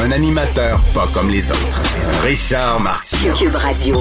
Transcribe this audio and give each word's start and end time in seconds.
Un 0.00 0.12
animateur 0.12 0.80
pas 0.94 1.08
comme 1.12 1.28
les 1.28 1.50
autres. 1.50 1.82
Richard 2.22 2.78
Martineau. 2.78 3.34
Cube 3.34 3.54
Radio. 3.54 4.00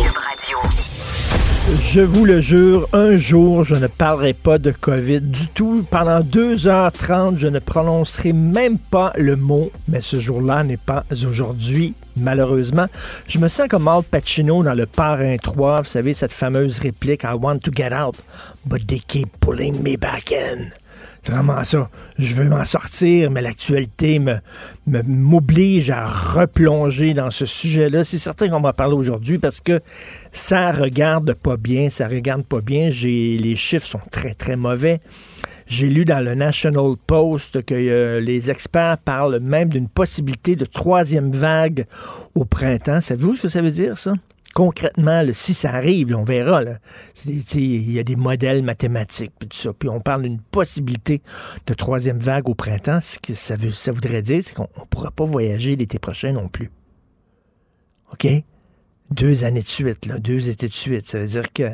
Je 1.84 2.02
vous 2.02 2.23
le 2.23 2.40
jure, 2.40 2.88
un 2.94 3.17
jour, 3.17 3.63
je 3.63 3.76
ne 3.76 3.88
parlerai 3.88 4.34
pas 4.34 4.59
de 4.59 4.71
COVID 4.71 5.21
du 5.21 5.48
tout. 5.48 5.85
Pendant 5.90 6.20
2h30, 6.20 7.40
je 7.40 7.48
ne 7.48 7.59
prononcerai 7.59 8.31
même 8.31 8.77
pas 8.77 9.12
le 9.18 9.35
mot, 9.35 9.71
mais 9.88 10.02
ce 10.02 10.20
jour-là 10.20 10.63
n'est 10.63 10.77
pas 10.77 11.04
aujourd'hui, 11.12 11.95
malheureusement. 12.16 12.88
Je 13.27 13.40
me 13.40 13.48
sens 13.48 13.68
comme 13.68 13.88
Al 13.88 14.04
Pacino 14.04 14.63
dans 14.63 14.76
Le 14.76 14.85
Parrain 14.85 15.35
3, 15.38 15.82
vous 15.82 15.88
savez, 15.88 16.13
cette 16.13 16.34
fameuse 16.34 16.79
réplique 16.79 17.23
I 17.23 17.34
want 17.34 17.59
to 17.59 17.71
get 17.76 17.91
out, 17.91 18.16
but 18.66 18.85
they 18.85 18.99
keep 18.99 19.29
pulling 19.40 19.82
me 19.82 19.98
back 19.98 20.32
in. 20.32 20.70
Vraiment 21.30 21.63
ça. 21.63 21.90
Je 22.17 22.34
veux 22.36 22.45
m'en 22.45 22.63
sortir, 22.63 23.31
mais 23.31 23.41
l'actualité 23.41 24.20
me, 24.20 24.38
m'oblige 24.85 25.90
à 25.91 26.05
replonger 26.05 27.13
dans 27.13 27.31
ce 27.31 27.45
sujet-là. 27.45 28.04
C'est 28.04 28.18
certain 28.18 28.49
qu'on 28.49 28.62
va 28.62 28.74
parler 28.74 28.96
aujourd'hui 28.96 29.38
parce 29.38 29.60
que 29.60 29.82
ça 30.32 30.71
regarde 30.71 31.34
pas 31.34 31.57
bien, 31.57 31.90
ça 31.90 32.07
regarde 32.07 32.43
pas 32.43 32.62
bien. 32.62 32.90
Les 32.90 33.55
chiffres 33.55 33.88
sont 33.88 34.01
très, 34.12 34.34
très 34.34 34.55
mauvais. 34.55 35.01
J'ai 35.68 35.90
lu 35.90 36.05
dans 36.05 36.24
le 36.24 36.34
National 36.34 36.93
Post 37.07 37.66
que 37.66 37.76
euh, 37.76 38.21
les 38.21 38.49
experts 38.49 38.98
parlent 38.99 39.40
même 39.40 39.68
d'une 39.68 39.90
possibilité 39.90 40.55
de 40.55 40.63
troisième 40.63 41.32
vague 41.32 41.85
au 42.35 42.46
printemps. 42.46 43.01
Savez-vous 43.01 43.35
ce 43.35 43.41
que 43.41 43.48
ça 43.49 43.62
veut 43.62 43.71
dire, 43.71 43.98
ça? 43.98 44.13
Concrètement, 44.58 45.24
si 45.34 45.54
ça 45.54 45.72
arrive, 45.72 46.16
on 46.16 46.24
verra. 46.24 46.63
Il 47.27 47.91
y 47.91 48.00
a 48.00 48.04
des 48.04 48.16
modèles 48.16 48.63
mathématiques, 48.63 49.32
puis 49.38 49.48
tout 49.48 49.55
ça. 49.55 49.72
Puis 49.72 49.88
on 49.88 50.00
parle 50.00 50.24
d'une 50.24 50.40
possibilité 50.40 51.22
de 51.68 51.76
troisième 51.76 52.18
vague 52.18 52.50
au 52.50 52.55
printemps. 52.55 53.00
Ce 53.00 53.20
que 53.20 53.35
ça 53.35 53.55
voudrait 53.91 54.24
dire, 54.24 54.41
c'est 54.41 54.55
qu'on 54.55 54.63
ne 54.63 54.85
pourra 54.90 55.12
pas 55.12 55.26
voyager 55.26 55.76
l'été 55.76 56.00
prochain 56.00 56.32
non 56.32 56.48
plus. 56.48 56.72
OK? 58.13 58.28
Deux 59.12 59.46
années 59.46 59.62
de 59.62 59.68
suite, 59.68 60.08
là, 60.08 60.18
deux 60.18 60.50
étés 60.50 60.70
de 60.70 60.74
suite. 60.74 61.08
Ça 61.08 61.20
veut 61.20 61.28
dire 61.28 61.54
que 61.54 61.70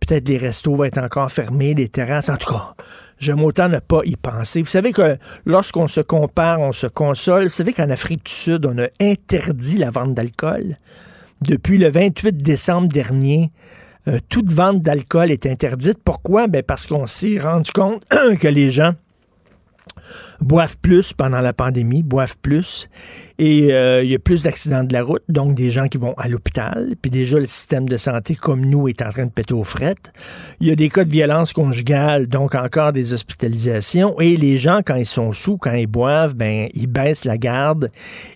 peut-être 0.00 0.28
les 0.28 0.38
restos 0.38 0.74
vont 0.74 0.84
être 0.84 0.98
encore 0.98 1.30
fermés, 1.30 1.74
les 1.74 1.88
terrasses. 1.88 2.30
En 2.30 2.36
tout 2.36 2.52
cas, 2.52 2.74
j'aime 3.20 3.44
autant 3.44 3.68
ne 3.68 3.78
pas 3.78 4.00
y 4.04 4.16
penser. 4.16 4.60
Vous 4.60 4.68
savez 4.68 4.90
que 4.90 5.18
lorsqu'on 5.46 5.86
se 5.86 6.00
compare, 6.00 6.62
on 6.62 6.72
se 6.72 6.88
console. 6.88 7.44
Vous 7.44 7.50
savez 7.50 7.72
qu'en 7.72 7.90
Afrique 7.90 8.26
du 8.26 8.32
Sud, 8.32 8.66
on 8.66 8.76
a 8.76 8.88
interdit 9.00 9.78
la 9.78 9.92
vente 9.92 10.14
d'alcool? 10.14 10.78
Depuis 11.42 11.78
le 11.78 11.88
28 11.88 12.36
décembre 12.38 12.88
dernier, 12.88 13.50
euh, 14.08 14.18
toute 14.28 14.50
vente 14.50 14.80
d'alcool 14.82 15.30
est 15.30 15.46
interdite. 15.46 15.98
Pourquoi? 16.04 16.46
Ben 16.48 16.62
parce 16.62 16.86
qu'on 16.86 17.06
s'est 17.06 17.38
rendu 17.38 17.70
compte 17.72 18.04
que 18.40 18.48
les 18.48 18.70
gens 18.70 18.94
boivent 20.40 20.76
plus 20.78 21.12
pendant 21.12 21.40
la 21.40 21.52
pandémie, 21.52 22.02
boivent 22.02 22.36
plus, 22.38 22.88
et 23.38 23.72
euh, 23.72 24.02
il 24.02 24.10
y 24.10 24.14
a 24.14 24.18
plus 24.18 24.42
d'accidents 24.42 24.84
de 24.84 24.92
la 24.92 25.02
route, 25.02 25.22
donc 25.28 25.54
des 25.54 25.70
gens 25.70 25.88
qui 25.88 25.98
vont 25.98 26.14
à 26.18 26.28
l'hôpital, 26.28 26.94
puis 27.00 27.10
déjà 27.10 27.38
le 27.38 27.46
système 27.46 27.88
de 27.88 27.96
santé 27.96 28.34
comme 28.34 28.64
nous 28.64 28.88
est 28.88 29.02
en 29.02 29.10
train 29.10 29.26
de 29.26 29.30
péter 29.30 29.54
aux 29.54 29.64
frettes. 29.64 30.12
Il 30.60 30.66
y 30.66 30.70
a 30.70 30.76
des 30.76 30.88
cas 30.88 31.04
de 31.04 31.10
violence 31.10 31.52
conjugale, 31.52 32.26
donc 32.26 32.54
encore 32.54 32.92
des 32.92 33.12
hospitalisations, 33.12 34.18
et 34.20 34.36
les 34.36 34.58
gens, 34.58 34.80
quand 34.84 34.96
ils 34.96 35.06
sont 35.06 35.32
sous, 35.32 35.56
quand 35.56 35.72
ils 35.72 35.86
boivent, 35.86 36.34
ben 36.34 36.68
ils 36.74 36.86
baissent 36.88 37.24
la 37.24 37.38
garde 37.38 37.90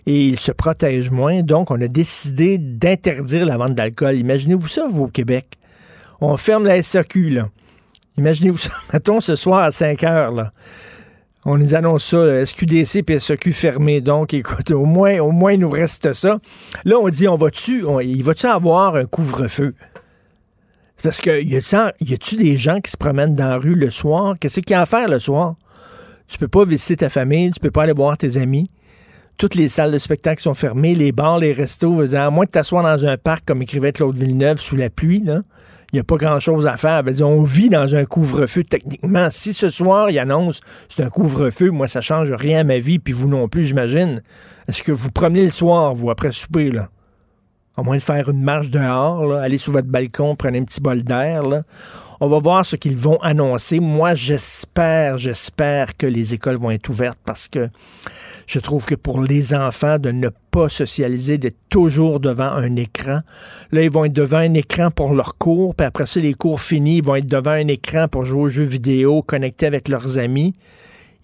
et 0.05 0.27
ils 0.27 0.39
se 0.39 0.51
protègent 0.51 1.11
moins, 1.11 1.41
donc 1.41 1.71
on 1.71 1.79
a 1.81 1.87
décidé 1.87 2.57
d'interdire 2.57 3.45
la 3.45 3.57
vente 3.57 3.75
d'alcool. 3.75 4.15
Imaginez-vous 4.15 4.67
ça, 4.67 4.87
vous, 4.89 5.03
au 5.03 5.07
Québec. 5.07 5.57
On 6.21 6.37
ferme 6.37 6.65
la 6.65 6.81
SAQ, 6.81 7.29
là. 7.29 7.49
Imaginez-vous 8.17 8.57
ça, 8.57 8.71
mettons, 8.93 9.19
ce 9.19 9.35
soir 9.35 9.63
à 9.63 9.71
5 9.71 10.03
heures, 10.03 10.31
là. 10.31 10.51
On 11.45 11.57
nous 11.57 11.75
annonce 11.75 12.05
ça, 12.05 12.25
là, 12.25 12.45
SQDC 12.45 13.03
et 13.09 13.19
SEQ 13.19 13.51
fermés. 13.51 13.99
Donc, 13.99 14.33
écoute, 14.33 14.71
au 14.71 14.85
moins, 14.85 15.19
au 15.19 15.31
moins, 15.31 15.51
il 15.51 15.59
nous 15.59 15.69
reste 15.69 16.13
ça. 16.13 16.39
Là, 16.85 16.97
on 16.97 17.09
dit, 17.09 17.27
on 17.27 17.35
va-tu, 17.35 17.83
il 18.03 18.23
va-tu 18.23 18.45
avoir 18.45 18.95
un 18.95 19.05
couvre-feu? 19.05 19.73
Parce 21.03 21.19
que, 21.19 21.43
y 21.43 21.57
a-tu 21.57 22.35
des 22.37 22.57
gens 22.57 22.79
qui 22.79 22.89
se 22.89 22.95
promènent 22.95 23.35
dans 23.35 23.49
la 23.49 23.57
rue 23.57 23.75
le 23.75 23.89
soir? 23.89 24.35
Qu'est-ce 24.39 24.61
qu'il 24.61 24.71
y 24.71 24.73
a 24.75 24.81
à 24.81 24.85
faire 24.85 25.09
le 25.09 25.19
soir? 25.19 25.55
Tu 26.29 26.37
peux 26.37 26.47
pas 26.47 26.63
visiter 26.63 26.95
ta 26.95 27.09
famille, 27.09 27.51
tu 27.51 27.59
peux 27.59 27.71
pas 27.71 27.83
aller 27.83 27.93
voir 27.93 28.17
tes 28.17 28.37
amis. 28.37 28.71
Toutes 29.37 29.55
les 29.55 29.67
salles 29.67 29.91
de 29.91 29.97
spectacle 29.97 30.41
sont 30.41 30.53
fermées, 30.53 30.95
les 30.95 31.11
bars, 31.11 31.39
les 31.39 31.51
restos, 31.51 32.15
à 32.15 32.29
moins 32.29 32.45
que 32.45 32.51
tu 32.51 32.53
t'assoies 32.53 32.83
dans 32.83 33.05
un 33.05 33.17
parc, 33.17 33.43
comme 33.45 33.61
écrivait 33.61 33.91
Claude 33.91 34.15
Villeneuve, 34.15 34.61
sous 34.61 34.77
la 34.77 34.89
pluie, 34.89 35.21
là, 35.21 35.41
il 35.93 35.97
n'y 35.97 35.99
a 35.99 36.03
pas 36.03 36.17
grand-chose 36.17 36.65
à 36.65 36.75
faire. 36.75 37.03
On 37.21 37.43
vit 37.43 37.69
dans 37.69 37.95
un 37.95 38.03
couvre-feu 38.05 38.63
techniquement. 38.63 39.27
Si 39.29 39.53
ce 39.53 39.69
soir, 39.69 40.09
il 40.09 40.17
annonce 40.17 40.59
c'est 40.89 41.03
un 41.03 41.09
couvre-feu, 41.09 41.69
moi, 41.69 41.87
ça 41.87 42.01
change 42.01 42.31
rien 42.31 42.61
à 42.61 42.63
ma 42.63 42.79
vie, 42.79 42.97
puis 42.97 43.13
vous 43.13 43.27
non 43.27 43.47
plus, 43.47 43.65
j'imagine. 43.65 44.23
Est-ce 44.67 44.81
que 44.81 44.91
vous 44.91 45.11
promenez 45.11 45.45
le 45.45 45.51
soir, 45.51 45.93
vous, 45.93 46.09
après 46.09 46.31
souper, 46.31 46.71
là? 46.71 46.89
À 47.77 47.83
moins 47.83 47.97
de 47.97 48.01
faire 48.01 48.29
une 48.29 48.41
marche 48.41 48.69
dehors, 48.69 49.33
aller 49.33 49.57
sur 49.57 49.71
votre 49.71 49.87
balcon, 49.87 50.35
prenez 50.35 50.59
un 50.59 50.63
petit 50.63 50.81
bol 50.81 51.03
d'air. 51.03 51.43
On 52.19 52.27
va 52.27 52.39
voir 52.39 52.65
ce 52.65 52.75
qu'ils 52.75 52.95
vont 52.95 53.19
annoncer. 53.21 53.79
Moi, 53.79 54.15
j'espère, 54.15 55.17
j'espère 55.17 55.97
que 55.97 56.05
les 56.05 56.33
écoles 56.33 56.57
vont 56.57 56.71
être 56.71 56.89
ouvertes 56.89 57.19
parce 57.25 57.47
que 57.47 57.69
je 58.47 58.59
trouve 58.59 58.85
que 58.85 58.95
pour 58.95 59.21
les 59.21 59.53
enfants, 59.53 59.99
de 59.99 60.11
ne 60.11 60.29
pas 60.51 60.69
socialiser, 60.69 61.37
d'être 61.37 61.57
toujours 61.69 62.19
devant 62.19 62.51
un 62.51 62.75
écran. 62.75 63.21
Là, 63.71 63.83
ils 63.83 63.91
vont 63.91 64.05
être 64.05 64.13
devant 64.13 64.37
un 64.37 64.53
écran 64.53 64.91
pour 64.91 65.13
leurs 65.13 65.37
cours, 65.37 65.75
puis 65.75 65.85
après 65.85 66.05
ça, 66.05 66.19
les 66.19 66.33
cours 66.33 66.61
finis, 66.61 66.97
ils 66.97 67.03
vont 67.03 67.15
être 67.15 67.27
devant 67.27 67.51
un 67.51 67.67
écran 67.67 68.07
pour 68.07 68.25
jouer 68.25 68.41
aux 68.41 68.49
jeux 68.49 68.63
vidéo, 68.63 69.21
connectés 69.21 69.65
avec 69.65 69.87
leurs 69.87 70.17
amis. 70.17 70.53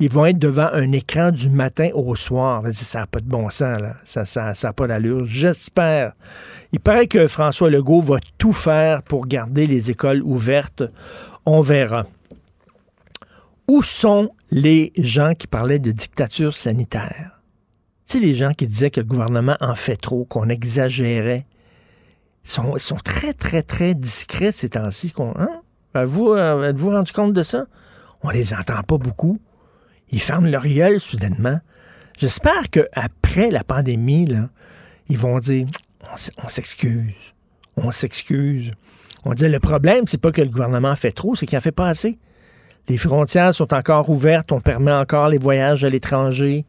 Ils 0.01 0.09
vont 0.09 0.25
être 0.25 0.39
devant 0.39 0.69
un 0.71 0.93
écran 0.93 1.31
du 1.31 1.49
matin 1.49 1.89
au 1.93 2.15
soir. 2.15 2.63
Ça 2.71 2.99
n'a 2.99 3.07
pas 3.07 3.19
de 3.19 3.27
bon 3.27 3.49
sens, 3.49 3.81
là. 3.81 3.97
Ça 4.05 4.53
n'a 4.63 4.73
pas 4.73 4.87
d'allure. 4.87 5.25
J'espère. 5.25 6.13
Il 6.71 6.79
paraît 6.79 7.07
que 7.07 7.27
François 7.27 7.69
Legault 7.69 7.99
va 7.99 8.19
tout 8.37 8.53
faire 8.53 9.03
pour 9.03 9.27
garder 9.27 9.67
les 9.67 9.91
écoles 9.91 10.21
ouvertes. 10.23 10.83
On 11.45 11.59
verra. 11.59 12.05
Où 13.67 13.83
sont 13.83 14.31
les 14.51 14.91
gens 14.97 15.33
qui 15.35 15.47
parlaient 15.47 15.79
de 15.79 15.91
dictature 15.91 16.55
sanitaire? 16.55 17.41
Tu 18.07 18.19
les 18.19 18.35
gens 18.35 18.53
qui 18.53 18.67
disaient 18.67 18.89
que 18.89 18.99
le 18.99 19.05
gouvernement 19.05 19.57
en 19.61 19.75
fait 19.75 19.97
trop, 19.97 20.25
qu'on 20.25 20.49
exagérait. 20.49 21.45
Ils 22.45 22.49
sont, 22.49 22.95
très, 23.03 23.33
très, 23.33 23.61
très 23.61 23.93
discrets 23.93 24.51
ces 24.51 24.69
temps-ci. 24.69 25.13
Hein? 25.17 25.61
Êtes-vous 25.93 26.31
euh, 26.31 26.69
êtes-vous 26.69 26.89
rendu 26.89 27.11
compte 27.11 27.33
de 27.33 27.43
ça? 27.43 27.65
On 28.23 28.29
les 28.29 28.53
entend 28.53 28.81
pas 28.81 28.97
beaucoup. 28.97 29.39
Ils 30.11 30.21
ferment 30.21 30.47
leur 30.47 30.65
gueule 30.65 30.99
soudainement. 30.99 31.59
J'espère 32.17 32.69
qu'après 32.71 33.51
la 33.51 33.63
pandémie, 33.63 34.27
ils 35.07 35.17
vont 35.17 35.39
dire 35.39 35.67
on 36.43 36.49
s'excuse. 36.49 37.13
On 37.77 37.91
s'excuse. 37.91 38.71
On 39.25 39.33
dit 39.33 39.47
le 39.47 39.59
problème, 39.59 40.05
c'est 40.07 40.17
pas 40.17 40.31
que 40.31 40.41
le 40.41 40.49
gouvernement 40.49 40.95
fait 40.95 41.11
trop, 41.11 41.35
c'est 41.35 41.45
qu'il 41.45 41.57
en 41.57 41.61
fait 41.61 41.71
pas 41.71 41.87
assez. 41.87 42.17
Les 42.89 42.97
frontières 42.97 43.53
sont 43.53 43.71
encore 43.75 44.09
ouvertes, 44.09 44.51
on 44.51 44.61
permet 44.61 44.91
encore 44.91 45.29
les 45.29 45.37
voyages 45.37 45.83
à 45.83 45.89
l'étranger. 45.89 46.65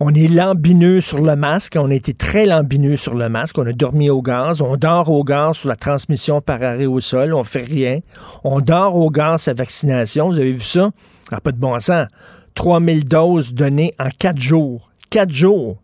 On 0.00 0.14
est 0.14 0.26
lambineux 0.26 1.02
sur 1.02 1.20
le 1.20 1.36
masque, 1.36 1.76
on 1.78 1.90
a 1.90 1.94
été 1.94 2.14
très 2.14 2.46
lambineux 2.46 2.96
sur 2.96 3.14
le 3.14 3.28
masque, 3.28 3.58
on 3.58 3.66
a 3.66 3.72
dormi 3.74 4.08
au 4.08 4.22
gaz, 4.22 4.62
on 4.62 4.76
dort 4.76 5.10
au 5.10 5.22
gaz 5.22 5.58
sur 5.58 5.68
la 5.68 5.76
transmission 5.76 6.40
par 6.40 6.62
arrêt 6.62 6.86
au 6.86 6.98
sol, 7.02 7.34
on 7.34 7.44
fait 7.44 7.62
rien. 7.62 8.00
On 8.42 8.60
dort 8.60 8.96
au 8.96 9.10
gaz 9.10 9.42
sa 9.42 9.52
vaccination, 9.52 10.30
vous 10.30 10.38
avez 10.38 10.52
vu 10.52 10.60
ça? 10.60 10.90
N'a 11.30 11.40
pas 11.40 11.52
de 11.52 11.58
bon 11.58 11.78
sens. 11.78 12.06
3000 12.54 13.04
doses 13.04 13.52
données 13.52 13.92
en 13.98 14.08
quatre 14.18 14.40
jours. 14.40 14.90
Quatre 15.10 15.32
jours. 15.32 15.76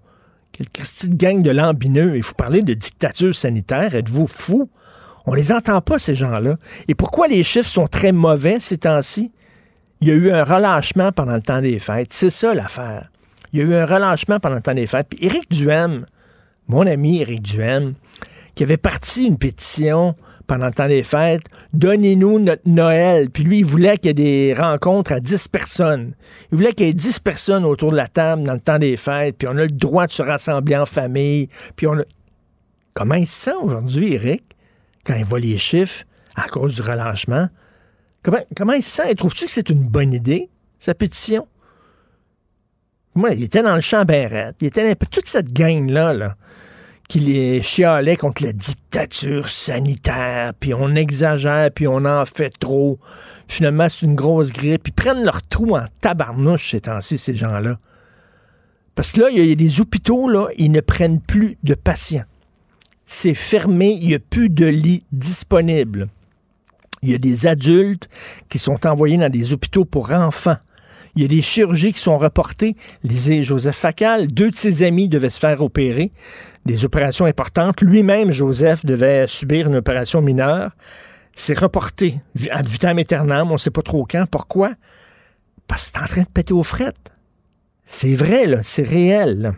Quelle 0.52 1.10
de 1.10 1.16
gang 1.16 1.42
de 1.42 1.50
lambineux. 1.50 2.16
Il 2.16 2.22
faut 2.22 2.34
parler 2.34 2.62
de 2.62 2.72
dictature 2.72 3.34
sanitaire. 3.34 3.94
Êtes-vous 3.94 4.26
fou? 4.26 4.70
On 5.26 5.34
les 5.34 5.52
entend 5.52 5.82
pas, 5.82 5.98
ces 5.98 6.14
gens-là. 6.14 6.56
Et 6.88 6.94
pourquoi 6.94 7.28
les 7.28 7.42
chiffres 7.42 7.68
sont 7.68 7.86
très 7.86 8.12
mauvais 8.12 8.58
ces 8.58 8.78
temps-ci? 8.78 9.30
Il 10.00 10.08
y 10.08 10.10
a 10.10 10.14
eu 10.14 10.30
un 10.30 10.44
relâchement 10.44 11.12
pendant 11.12 11.34
le 11.34 11.42
temps 11.42 11.60
des 11.60 11.78
fêtes. 11.78 12.12
C'est 12.12 12.30
ça 12.30 12.54
l'affaire. 12.54 13.10
Il 13.52 13.58
y 13.58 13.62
a 13.62 13.64
eu 13.66 13.74
un 13.74 13.84
relâchement 13.84 14.40
pendant 14.40 14.56
le 14.56 14.62
temps 14.62 14.74
des 14.74 14.86
fêtes. 14.86 15.08
Puis 15.10 15.18
Éric 15.24 15.50
Duhem, 15.50 16.06
mon 16.68 16.86
ami 16.86 17.20
Éric 17.20 17.42
Duhem, 17.42 17.94
qui 18.54 18.62
avait 18.62 18.76
parti 18.78 19.26
une 19.26 19.36
pétition 19.36 20.14
pendant 20.46 20.66
le 20.66 20.72
temps 20.72 20.88
des 20.88 21.02
fêtes, 21.02 21.44
donnez-nous 21.74 22.38
notre 22.38 22.62
Noël. 22.66 23.30
Puis 23.30 23.44
lui, 23.44 23.58
il 23.58 23.64
voulait 23.64 23.98
qu'il 23.98 24.06
y 24.06 24.10
ait 24.10 24.14
des 24.14 24.54
rencontres 24.58 25.12
à 25.12 25.20
10 25.20 25.48
personnes. 25.48 26.14
Il 26.50 26.56
voulait 26.56 26.72
qu'il 26.72 26.86
y 26.86 26.90
ait 26.90 26.94
10 26.94 27.20
personnes 27.20 27.64
autour 27.64 27.92
de 27.92 27.96
la 27.96 28.08
table 28.08 28.42
dans 28.42 28.54
le 28.54 28.60
temps 28.60 28.78
des 28.78 28.96
fêtes, 28.96 29.36
puis 29.38 29.46
on 29.48 29.56
a 29.56 29.62
le 29.62 29.68
droit 29.68 30.06
de 30.06 30.12
se 30.12 30.22
rassembler 30.22 30.76
en 30.76 30.86
famille, 30.86 31.48
puis 31.76 31.86
on 31.86 31.98
a... 31.98 32.02
Comment 32.94 33.14
il 33.14 33.28
se 33.28 33.44
sent 33.44 33.56
aujourd'hui, 33.62 34.14
Eric, 34.14 34.42
quand 35.04 35.14
il 35.14 35.24
voit 35.24 35.38
les 35.38 35.56
chiffres 35.56 36.04
à 36.34 36.48
cause 36.48 36.74
du 36.74 36.82
relâchement? 36.82 37.48
Comment, 38.22 38.72
il 38.74 38.82
se 38.82 38.90
sent? 38.90 39.14
Trouves-tu 39.14 39.46
que 39.46 39.50
c'est 39.50 39.70
une 39.70 39.82
bonne 39.82 40.12
idée, 40.12 40.50
sa 40.78 40.94
pétition? 40.94 41.48
Moi, 43.14 43.30
il 43.30 43.42
était 43.42 43.62
dans 43.62 43.74
le 43.74 43.80
champ. 43.80 44.04
Il 44.08 44.66
était 44.66 44.94
toute 44.94 45.26
cette 45.26 45.52
gang-là, 45.52 46.12
là, 46.12 46.36
qui 47.08 47.18
les 47.18 47.62
chialait 47.62 48.16
contre 48.16 48.44
la 48.44 48.52
dictature 48.52 49.48
sanitaire, 49.48 50.52
puis 50.60 50.74
on 50.74 50.94
exagère, 50.94 51.70
puis 51.74 51.88
on 51.88 52.04
en 52.04 52.24
fait 52.26 52.50
trop. 52.50 52.98
Finalement, 53.48 53.88
c'est 53.88 54.06
une 54.06 54.14
grosse 54.14 54.52
grippe. 54.52 54.88
Ils 54.88 54.92
prennent 54.92 55.24
leur 55.24 55.42
trou 55.42 55.76
en 55.76 55.86
tabarnouche 56.00 56.70
ces 56.72 56.82
temps-ci, 56.82 57.18
ces 57.18 57.34
gens-là. 57.34 57.78
Parce 58.94 59.12
que 59.12 59.22
là, 59.22 59.30
il 59.30 59.44
y 59.44 59.52
a 59.52 59.54
des 59.54 59.80
hôpitaux, 59.80 60.28
là, 60.28 60.48
ils 60.58 60.70
ne 60.70 60.80
prennent 60.80 61.20
plus 61.20 61.56
de 61.62 61.74
patients. 61.74 62.24
C'est 63.06 63.34
fermé, 63.34 63.98
il 64.00 64.08
n'y 64.08 64.14
a 64.14 64.18
plus 64.18 64.50
de 64.50 64.66
lits 64.66 65.04
disponibles. 65.10 66.08
Il 67.02 67.10
y 67.10 67.14
a 67.14 67.18
des 67.18 67.46
adultes 67.46 68.08
qui 68.48 68.58
sont 68.58 68.86
envoyés 68.86 69.16
dans 69.16 69.30
des 69.30 69.52
hôpitaux 69.52 69.84
pour 69.84 70.12
enfants. 70.12 70.56
Il 71.16 71.22
y 71.22 71.24
a 71.24 71.28
des 71.28 71.42
chirurgies 71.42 71.92
qui 71.92 72.00
sont 72.00 72.18
reportées. 72.18 72.76
Lisez 73.02 73.42
Joseph 73.42 73.76
Facal, 73.76 74.28
deux 74.28 74.50
de 74.50 74.56
ses 74.56 74.82
amis 74.82 75.08
devaient 75.08 75.30
se 75.30 75.40
faire 75.40 75.60
opérer, 75.60 76.12
des 76.66 76.84
opérations 76.84 77.24
importantes. 77.24 77.80
Lui-même, 77.80 78.30
Joseph, 78.30 78.84
devait 78.84 79.26
subir 79.26 79.68
une 79.68 79.76
opération 79.76 80.22
mineure. 80.22 80.72
C'est 81.34 81.58
reporté 81.58 82.20
ad 82.50 82.66
vitam 82.66 82.98
aeternam, 82.98 83.48
on 83.50 83.54
ne 83.54 83.58
sait 83.58 83.70
pas 83.70 83.82
trop 83.82 84.06
quand. 84.08 84.26
Pourquoi? 84.30 84.74
Parce 85.66 85.90
que 85.90 85.98
c'est 85.98 86.04
en 86.04 86.06
train 86.06 86.22
de 86.22 86.28
péter 86.28 86.52
aux 86.52 86.62
frettes. 86.62 87.12
C'est 87.84 88.14
vrai, 88.14 88.46
là, 88.46 88.60
c'est 88.62 88.86
réel. 88.86 89.54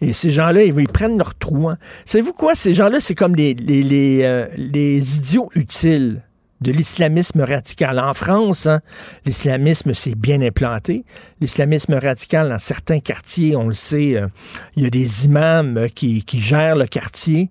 Et 0.00 0.12
ces 0.12 0.30
gens-là, 0.30 0.64
ils, 0.64 0.88
prennent 0.88 1.18
leur 1.18 1.34
trou. 1.34 1.68
Hein. 1.68 1.78
Savez-vous 2.04 2.32
quoi? 2.32 2.54
Ces 2.54 2.74
gens-là, 2.74 3.00
c'est 3.00 3.14
comme 3.14 3.36
les, 3.36 3.54
les, 3.54 4.20
euh, 4.22 4.46
les 4.56 5.16
idiots 5.16 5.50
utiles 5.54 6.22
de 6.64 6.72
l'islamisme 6.72 7.42
radical. 7.42 7.98
En 8.00 8.14
France, 8.14 8.66
hein, 8.66 8.80
l'islamisme 9.26 9.92
s'est 9.94 10.14
bien 10.14 10.40
implanté. 10.40 11.04
L'islamisme 11.40 11.94
radical, 11.94 12.48
dans 12.48 12.58
certains 12.58 13.00
quartiers, 13.00 13.54
on 13.54 13.68
le 13.68 13.74
sait, 13.74 14.16
euh, 14.16 14.28
il 14.76 14.84
y 14.84 14.86
a 14.86 14.90
des 14.90 15.26
imams 15.26 15.76
euh, 15.76 15.88
qui, 15.88 16.24
gèrent 16.32 16.76
le 16.76 16.86
quartier 16.86 17.50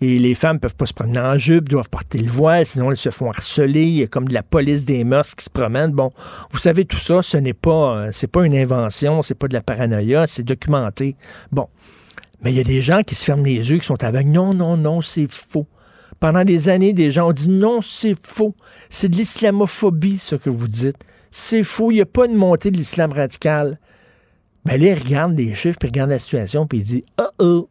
et 0.00 0.18
les 0.18 0.34
femmes 0.34 0.58
peuvent 0.58 0.74
pas 0.74 0.86
se 0.86 0.94
promener 0.94 1.20
en 1.20 1.38
jupe, 1.38 1.68
doivent 1.68 1.90
porter 1.90 2.18
le 2.18 2.30
voile, 2.30 2.66
sinon 2.66 2.90
elles 2.90 2.96
se 2.96 3.10
font 3.10 3.30
harceler. 3.30 3.84
Il 3.84 3.98
y 3.98 4.02
a 4.02 4.06
comme 4.06 4.26
de 4.26 4.34
la 4.34 4.42
police 4.42 4.84
des 4.84 5.04
mœurs 5.04 5.34
qui 5.34 5.44
se 5.44 5.50
promène. 5.50 5.92
Bon, 5.92 6.10
vous 6.50 6.58
savez 6.58 6.84
tout 6.84 6.98
ça, 6.98 7.22
ce 7.22 7.36
n'est 7.36 7.52
pas, 7.52 8.10
pas 8.32 8.44
une 8.44 8.56
invention, 8.56 9.22
c'est 9.22 9.36
pas 9.36 9.48
de 9.48 9.54
la 9.54 9.60
paranoïa, 9.60 10.26
c'est 10.26 10.42
documenté. 10.42 11.14
Bon, 11.52 11.68
mais 12.42 12.52
il 12.52 12.56
y 12.56 12.60
a 12.60 12.64
des 12.64 12.82
gens 12.82 13.02
qui 13.02 13.14
se 13.14 13.24
ferment 13.24 13.44
les 13.44 13.70
yeux, 13.70 13.78
qui 13.78 13.86
sont 13.86 14.02
aveugles. 14.02 14.30
Non, 14.30 14.52
non, 14.52 14.76
non, 14.76 15.00
c'est 15.00 15.30
faux. 15.30 15.66
Pendant 16.18 16.44
des 16.44 16.68
années, 16.68 16.92
des 16.92 17.10
gens 17.10 17.28
ont 17.28 17.32
dit 17.32 17.48
non, 17.48 17.80
c'est 17.82 18.16
faux. 18.20 18.54
C'est 18.90 19.08
de 19.08 19.16
l'islamophobie, 19.16 20.18
ce 20.18 20.36
que 20.36 20.50
vous 20.50 20.68
dites. 20.68 20.98
C'est 21.30 21.64
faux. 21.64 21.90
Il 21.90 21.96
n'y 21.96 22.00
a 22.00 22.06
pas 22.06 22.26
de 22.26 22.34
montée 22.34 22.70
de 22.70 22.76
l'islam 22.76 23.12
radical. 23.12 23.78
Mais 24.64 24.78
là, 24.78 24.92
ils 24.92 24.98
regardent 24.98 25.36
les 25.36 25.54
chiffres, 25.54 25.78
puis 25.78 25.88
ils 25.88 25.92
regardent 25.92 26.10
la 26.10 26.18
situation, 26.18 26.66
puis 26.66 26.78
ils 26.78 26.84
disent 26.84 27.02
Oh 27.18 27.30
oh. 27.38 27.68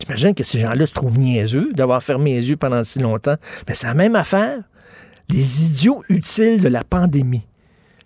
J'imagine 0.00 0.34
que 0.34 0.44
ces 0.44 0.60
gens-là 0.60 0.86
se 0.86 0.94
trouvent 0.94 1.18
niaiseux 1.18 1.72
d'avoir 1.72 2.02
fermé 2.02 2.34
les 2.34 2.50
yeux 2.50 2.56
pendant 2.56 2.84
si 2.84 3.00
longtemps? 3.00 3.36
Mais 3.66 3.74
c'est 3.74 3.88
la 3.88 3.94
même 3.94 4.14
affaire. 4.14 4.62
Les 5.28 5.64
idiots 5.64 6.04
utiles 6.08 6.60
de 6.60 6.68
la 6.68 6.84
pandémie. 6.84 7.46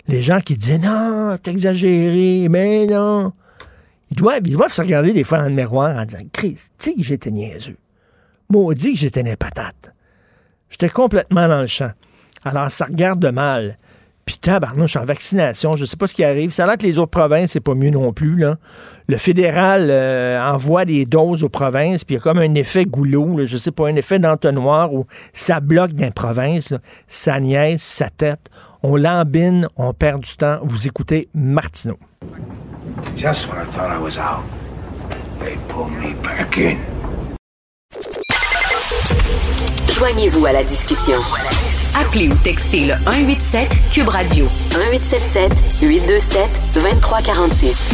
Les 0.08 0.22
gens 0.22 0.40
qui 0.40 0.56
disent 0.56 0.80
non, 0.80 1.36
t'es 1.42 1.50
exagéré, 1.50 2.48
mais 2.48 2.86
non. 2.86 3.32
Ils 4.14 4.56
doivent, 4.56 4.72
se 4.72 4.82
regarder 4.82 5.12
des 5.12 5.24
fois 5.24 5.38
dans 5.38 5.48
le 5.48 5.54
miroir 5.54 5.96
en 5.96 6.04
disant 6.04 6.22
Christy, 6.32 6.96
j'étais 6.98 7.30
niaiseux 7.30 7.76
maudit 8.52 8.92
que 8.92 8.98
j'étais 8.98 9.22
une 9.22 9.36
patate. 9.36 9.92
J'étais 10.70 10.90
complètement 10.90 11.48
dans 11.48 11.60
le 11.60 11.66
champ. 11.66 11.92
Alors, 12.44 12.70
ça 12.70 12.84
regarde 12.84 13.24
mal. 13.26 13.78
Puis 14.24 14.38
tabarnouche, 14.38 14.96
en 14.96 15.04
vaccination, 15.04 15.76
je 15.76 15.84
sais 15.84 15.96
pas 15.96 16.06
ce 16.06 16.14
qui 16.14 16.22
arrive. 16.22 16.50
Ça 16.50 16.64
a 16.64 16.66
l'air 16.68 16.78
que 16.78 16.86
les 16.86 16.98
autres 16.98 17.10
provinces, 17.10 17.52
c'est 17.52 17.60
pas 17.60 17.74
mieux 17.74 17.90
non 17.90 18.12
plus. 18.12 18.36
Là. 18.36 18.56
Le 19.08 19.16
fédéral 19.16 19.88
euh, 19.90 20.40
envoie 20.40 20.84
des 20.84 21.06
doses 21.06 21.42
aux 21.42 21.48
provinces, 21.48 22.04
puis 22.04 22.14
il 22.14 22.18
y 22.18 22.20
a 22.20 22.22
comme 22.22 22.38
un 22.38 22.54
effet 22.54 22.84
goulot, 22.84 23.38
là, 23.38 23.46
je 23.46 23.56
sais 23.56 23.72
pas, 23.72 23.88
un 23.88 23.96
effet 23.96 24.20
d'entonnoir 24.20 24.94
où 24.94 25.06
ça 25.32 25.58
bloque 25.58 25.92
dans 25.92 26.04
les 26.04 26.12
provinces, 26.12 26.72
ça 27.08 27.40
niaise, 27.40 27.82
ça 27.82 28.10
tête. 28.10 28.48
On 28.84 28.96
lambine, 28.96 29.68
on 29.76 29.92
perd 29.92 30.20
du 30.20 30.36
temps. 30.36 30.58
Vous 30.62 30.86
écoutez 30.86 31.28
Martineau. 31.34 31.98
Just 33.16 33.48
when 33.48 33.58
I 33.60 33.64
thought 33.64 33.90
I 33.90 33.98
was 33.98 34.18
out, 34.18 34.44
they 35.40 35.56
pull 35.68 35.88
me 35.88 36.14
back 36.22 36.56
in. 36.58 36.78
Joignez-vous 39.92 40.46
à 40.46 40.52
la 40.52 40.64
discussion. 40.64 41.16
Appelez 41.94 42.28
ou 42.28 42.34
textez 42.42 42.86
le 42.86 42.94
187 43.04 43.68
Cube 43.92 44.08
Radio 44.08 44.46
1877 44.70 45.52
827 45.82 46.40
2346. 46.74 47.90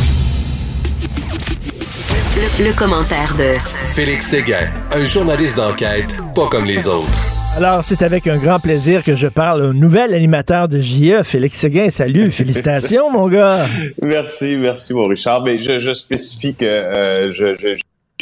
Le, 2.37 2.65
le 2.65 2.73
commentaire 2.73 3.35
de 3.37 3.55
Félix 3.95 4.29
Séguin, 4.29 4.71
un 4.93 5.05
journaliste 5.05 5.56
d'enquête 5.56 6.17
pas 6.35 6.47
comme 6.47 6.65
les 6.65 6.87
autres. 6.87 7.09
Alors, 7.56 7.83
c'est 7.83 8.03
avec 8.03 8.29
un 8.29 8.37
grand 8.37 8.61
plaisir 8.61 9.03
que 9.03 9.17
je 9.17 9.27
parle 9.27 9.62
au 9.62 9.73
nouvel 9.73 10.15
animateur 10.15 10.69
de 10.69 10.79
JE, 10.81 11.25
Félix 11.25 11.59
Séguin. 11.59 11.91
Salut, 11.91 12.31
félicitations, 12.31 13.11
mon 13.11 13.27
gars. 13.27 13.67
Merci, 14.01 14.59
merci, 14.59 14.94
mon 14.94 15.06
Richard. 15.06 15.43
Mais 15.43 15.59
je, 15.59 15.93
spécie 15.93 16.55
que 16.55 16.65
euh, 16.65 17.33
je, 17.33 17.77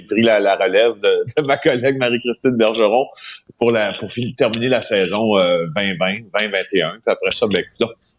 pris 0.06 0.22
la, 0.22 0.56
relève 0.56 0.98
de, 1.00 1.42
ma 1.46 1.56
collègue 1.56 1.98
Marie-Christine 1.98 2.56
Bergeron 2.56 3.06
pour 3.58 3.70
la 3.70 3.94
pour 3.94 4.08
terminer 4.36 4.68
la 4.68 4.82
saison 4.82 5.34
2020, 5.36 5.80
euh, 5.80 6.18
2021. 6.40 6.90
Puis 6.90 7.00
après 7.06 7.30
ça, 7.32 7.46
ben, 7.46 7.64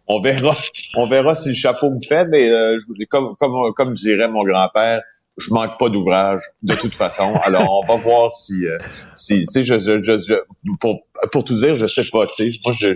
on 0.07 0.21
verra, 0.21 0.55
on 0.95 1.05
verra 1.05 1.35
si 1.35 1.49
le 1.49 1.55
chapeau 1.55 1.89
me 1.89 1.99
fait, 1.99 2.25
mais 2.25 2.49
euh, 2.49 2.77
comme, 3.09 3.35
comme, 3.37 3.73
comme 3.73 3.93
dirait 3.93 4.29
mon 4.29 4.43
grand-père, 4.43 5.01
je 5.37 5.53
manque 5.53 5.77
pas 5.77 5.89
d'ouvrage 5.89 6.41
de 6.63 6.73
toute 6.75 6.95
façon. 6.95 7.35
Alors 7.43 7.83
on 7.83 7.85
va 7.85 7.95
voir 7.95 8.31
si, 8.31 8.65
euh, 8.65 8.77
si 9.13 9.39
tu 9.39 9.45
sais, 9.47 9.63
je, 9.63 9.77
je, 9.77 10.01
je, 10.01 10.35
pour, 10.79 11.01
pour 11.31 11.43
tout 11.43 11.55
dire, 11.55 11.75
je 11.75 11.87
sais 11.87 12.05
pas, 12.11 12.25
tu 12.27 12.51
sais, 12.51 12.59
moi 12.63 12.73
je, 12.73 12.93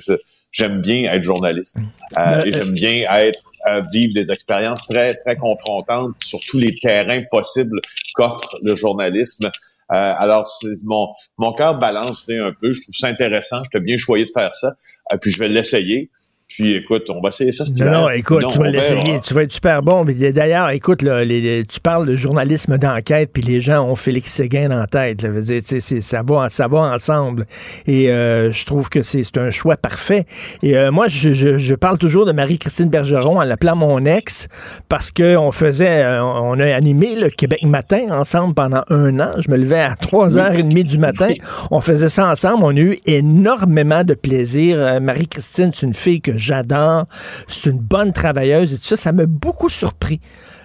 j'aime 0.51 0.81
bien 0.81 1.11
être 1.13 1.23
journaliste 1.23 1.77
euh, 2.19 2.43
et 2.43 2.51
j'aime 2.51 2.71
bien 2.71 3.09
être 3.11 3.51
euh, 3.67 3.81
vivre 3.91 4.13
des 4.13 4.31
expériences 4.31 4.85
très 4.85 5.15
très 5.15 5.37
confrontantes 5.37 6.15
sur 6.19 6.39
tous 6.47 6.59
les 6.59 6.75
terrains 6.79 7.23
possibles 7.31 7.79
qu'offre 8.13 8.57
le 8.61 8.75
journalisme. 8.75 9.45
Euh, 9.45 9.49
alors 9.89 10.47
mon 10.83 11.07
mon 11.37 11.53
cœur 11.53 11.77
balance 11.77 12.29
un 12.29 12.53
peu. 12.59 12.73
Je 12.73 12.81
trouve 12.81 12.95
ça 12.95 13.07
intéressant. 13.07 13.63
Je 13.63 13.69
t'ai 13.69 13.79
bien 13.79 13.97
choisi 13.97 14.25
de 14.25 14.31
faire 14.33 14.53
ça. 14.53 14.75
puis 15.21 15.31
je 15.31 15.39
vais 15.39 15.47
l'essayer. 15.47 16.09
Puis 16.53 16.75
écoute, 16.75 17.09
on 17.09 17.21
va 17.21 17.29
essayer 17.29 17.53
ça. 17.53 17.63
Non, 17.85 17.91
non, 17.91 18.09
écoute, 18.09 18.43
tu 18.51 18.59
vas 18.59 18.69
l'essayer. 18.69 19.21
Tu 19.23 19.33
vas 19.33 19.43
être 19.43 19.53
super 19.53 19.81
bon. 19.81 20.05
D'ailleurs, 20.05 20.69
écoute, 20.71 21.01
là, 21.01 21.25
tu 21.25 21.79
parles 21.81 22.05
de 22.05 22.15
journalisme 22.17 22.77
d'enquête, 22.77 23.29
puis 23.31 23.41
les 23.41 23.61
gens 23.61 23.85
ont 23.85 23.95
Félix 23.95 24.33
Séguin 24.33 24.69
en 24.71 24.85
tête. 24.85 25.21
Là, 25.21 25.29
veut 25.29 25.43
dire, 25.43 25.61
ça, 25.65 26.23
va, 26.27 26.49
ça 26.49 26.67
va 26.67 26.79
ensemble. 26.79 27.45
Et 27.87 28.11
euh, 28.11 28.51
je 28.51 28.65
trouve 28.65 28.89
que 28.89 29.01
c'est 29.01 29.37
un 29.37 29.49
choix 29.49 29.77
parfait. 29.77 30.25
Et 30.61 30.77
euh, 30.77 30.91
moi, 30.91 31.07
je, 31.07 31.31
je, 31.31 31.75
parle 31.75 31.97
toujours 31.97 32.25
de 32.25 32.33
Marie-Christine 32.33 32.89
Bergeron 32.89 33.39
en 33.39 33.43
l'appelant 33.43 33.77
mon 33.77 34.03
ex, 34.05 34.49
parce 34.89 35.09
qu'on 35.11 35.51
faisait, 35.53 36.03
euh, 36.03 36.21
on 36.21 36.59
a 36.59 36.65
animé 36.75 37.15
le 37.15 37.29
Québec 37.29 37.63
matin 37.63 38.07
ensemble 38.11 38.55
pendant 38.55 38.83
un 38.89 39.19
an. 39.21 39.31
Je 39.37 39.49
me 39.49 39.55
levais 39.55 39.81
à 39.81 39.93
3h30 39.93 40.83
du 40.83 40.97
matin. 40.97 41.29
On 41.71 41.79
faisait 41.79 42.09
ça 42.09 42.29
ensemble. 42.29 42.63
On 42.63 42.75
a 42.75 42.79
eu 42.79 42.97
énormément 43.05 44.03
de 44.03 44.13
plaisir. 44.13 44.99
Marie-Christine, 45.01 45.71
c'est 45.73 45.85
une 45.85 45.93
fille 45.93 46.21
que 46.21 46.37
j'adore. 46.41 47.05
C'est 47.47 47.69
une 47.69 47.79
bonne 47.79 48.13
travailleuse 48.13 48.73
et 48.73 48.77
tout 48.77 48.83
ça. 48.83 48.97
Ça 48.97 49.11
m'a 49.11 49.25
beaucoup 49.25 49.69
surpris 49.69 50.19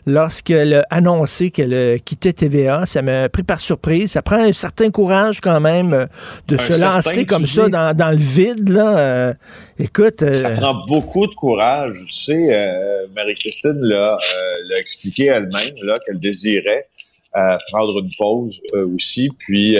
lorsqu'elle 0.06 0.74
a 0.74 0.86
annoncé 0.90 1.50
qu'elle 1.50 2.00
quittait 2.00 2.32
TVA. 2.32 2.86
Ça 2.86 3.02
m'a 3.02 3.28
pris 3.28 3.42
par 3.42 3.60
surprise. 3.60 4.12
Ça 4.12 4.22
prend 4.22 4.36
un 4.36 4.52
certain 4.52 4.90
courage 4.90 5.40
quand 5.40 5.60
même 5.60 5.92
euh, 5.92 6.06
de 6.48 6.56
se 6.56 6.80
lancer 6.80 7.26
comme 7.26 7.46
ça 7.46 7.68
dans, 7.68 8.10
le 8.10 8.16
vide. 8.16 8.68
Là. 8.68 8.98
Euh, 8.98 9.34
écoute. 9.78 10.22
Euh, 10.22 10.32
ça 10.32 10.50
prend 10.50 10.86
beaucoup 10.86 11.26
de 11.26 11.34
courage. 11.34 11.98
Tu 12.08 12.26
sais, 12.26 13.06
Marie-Christine 13.14 13.80
l'a 13.80 14.16
expliqué 14.78 15.26
elle-même 15.26 15.74
qu'elle 16.06 16.20
désirait 16.20 16.88
prendre 17.70 17.98
une 17.98 18.10
pause 18.16 18.62
aussi. 18.94 19.30
Puis 19.38 19.76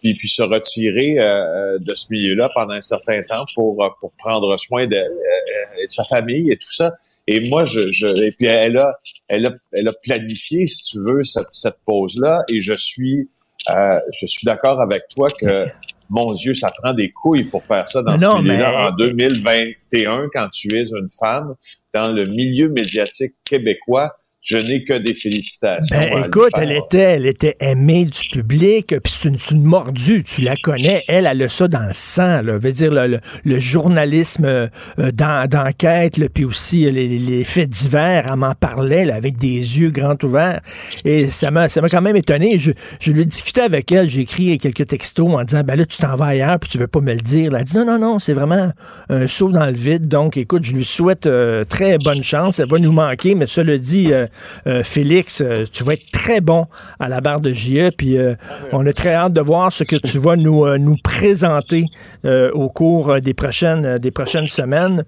puis, 0.00 0.14
puis 0.14 0.28
se 0.28 0.42
retirer 0.42 1.18
euh, 1.18 1.24
euh, 1.24 1.78
de 1.78 1.94
ce 1.94 2.06
milieu-là 2.10 2.50
pendant 2.54 2.74
un 2.74 2.80
certain 2.80 3.22
temps 3.22 3.44
pour, 3.54 3.82
euh, 3.84 3.88
pour 4.00 4.12
prendre 4.12 4.56
soin 4.56 4.86
de, 4.86 4.96
de 4.96 5.88
sa 5.88 6.04
famille 6.04 6.50
et 6.50 6.56
tout 6.56 6.72
ça. 6.72 6.94
Et 7.26 7.48
moi, 7.48 7.64
je, 7.64 7.92
je 7.92 8.06
et 8.06 8.32
puis 8.32 8.46
elle 8.46 8.78
a, 8.78 8.98
elle 9.28 9.46
a, 9.46 9.52
elle 9.72 9.88
a 9.88 9.92
planifié, 9.92 10.66
si 10.66 10.82
tu 10.84 10.98
veux, 11.00 11.22
cette, 11.22 11.52
cette 11.52 11.78
pause-là, 11.84 12.44
et 12.48 12.60
je 12.60 12.74
suis 12.74 13.28
Euh, 13.68 13.98
je 14.18 14.26
suis 14.26 14.44
d'accord 14.46 14.80
avec 14.80 15.08
toi 15.08 15.28
que 15.30 15.66
mon 16.08 16.32
Dieu, 16.32 16.54
ça 16.54 16.70
prend 16.70 16.94
des 16.94 17.10
couilles 17.10 17.44
pour 17.44 17.66
faire 17.66 17.86
ça 17.88 18.02
dans 18.02 18.18
ce 18.18 18.42
milieu-là 18.42 18.88
en 18.88 18.96
2021 18.96 20.28
quand 20.32 20.48
tu 20.50 20.74
es 20.74 20.84
une 20.84 21.08
femme 21.18 21.54
dans 21.92 22.10
le 22.12 22.24
milieu 22.24 22.68
médiatique 22.70 23.34
québécois 23.44 24.16
je 24.48 24.56
n'ai 24.56 24.82
que 24.82 24.94
des 24.94 25.12
félicitations. 25.12 25.94
Ben, 25.94 26.24
écoute, 26.24 26.52
elle 26.56 26.72
était, 26.72 26.98
elle 26.98 27.26
était 27.26 27.56
aimée 27.60 28.06
du 28.06 28.20
public, 28.32 28.94
puis 29.04 29.12
c'est 29.14 29.52
une, 29.52 29.62
mordue, 29.62 30.24
tu 30.24 30.40
la 30.40 30.56
connais. 30.56 31.04
Elle, 31.06 31.26
elle 31.26 31.42
a 31.42 31.48
ça 31.50 31.68
dans 31.68 31.84
le 31.84 31.92
sang, 31.92 32.40
là. 32.40 32.56
Veut 32.56 32.72
dire, 32.72 32.90
le, 32.90 33.58
journalisme 33.58 34.46
euh, 34.46 34.68
d'enquête, 35.12 36.18
puis 36.32 36.46
aussi 36.46 36.90
les, 36.90 37.44
faits 37.44 37.68
divers, 37.68 38.24
elle 38.30 38.36
m'en 38.36 38.54
parlait, 38.54 39.10
avec 39.10 39.36
des 39.36 39.80
yeux 39.80 39.90
grands 39.90 40.16
ouverts. 40.22 40.62
Et 41.04 41.26
ça 41.26 41.50
m'a, 41.50 41.68
ça 41.68 41.82
m'a 41.82 41.90
quand 41.90 42.00
même 42.00 42.16
étonné. 42.16 42.58
Je, 42.58 42.70
je 43.00 43.12
lui 43.12 43.22
ai 43.22 43.26
discuté 43.26 43.60
avec 43.60 43.92
elle, 43.92 44.08
j'ai 44.08 44.22
écrit 44.22 44.56
quelques 44.56 44.86
textos 44.86 45.28
en 45.28 45.44
disant, 45.44 45.60
ben 45.62 45.76
là, 45.76 45.84
tu 45.84 45.98
t'en 45.98 46.16
vas 46.16 46.26
ailleurs, 46.26 46.58
puis 46.58 46.70
tu 46.70 46.78
veux 46.78 46.86
pas 46.86 47.00
me 47.00 47.12
le 47.12 47.20
dire. 47.20 47.50
Elle 47.52 47.60
a 47.60 47.64
dit, 47.64 47.76
non, 47.76 47.84
non, 47.84 47.98
non, 47.98 48.18
c'est 48.18 48.32
vraiment 48.32 48.72
un 49.10 49.26
saut 49.26 49.50
dans 49.50 49.66
le 49.66 49.72
vide. 49.72 50.08
Donc, 50.08 50.38
écoute, 50.38 50.64
je 50.64 50.72
lui 50.72 50.86
souhaite 50.86 51.26
euh, 51.26 51.64
très 51.64 51.98
bonne 51.98 52.24
chance. 52.24 52.58
Elle 52.60 52.70
va 52.70 52.78
nous 52.78 52.92
manquer, 52.92 53.34
mais 53.34 53.46
ça 53.46 53.62
le 53.62 53.78
dit, 53.78 54.14
euh, 54.14 54.26
euh, 54.66 54.82
Félix, 54.82 55.40
euh, 55.40 55.64
tu 55.70 55.84
vas 55.84 55.94
être 55.94 56.10
très 56.10 56.40
bon 56.40 56.66
à 56.98 57.08
la 57.08 57.20
barre 57.20 57.40
de 57.40 57.52
JE, 57.52 57.90
puis 57.96 58.18
euh, 58.18 58.34
on 58.72 58.86
a 58.86 58.92
très 58.92 59.14
hâte 59.14 59.32
de 59.32 59.40
voir 59.40 59.72
ce 59.72 59.84
que 59.84 59.96
tu 59.96 60.18
vas 60.18 60.36
nous, 60.36 60.66
nous 60.78 60.96
présenter 61.02 61.86
au 62.24 62.68
cours 62.68 63.20
des 63.20 63.34
prochaines, 63.34 63.98
des 63.98 64.10
prochaines 64.10 64.46
semaines. 64.46 65.04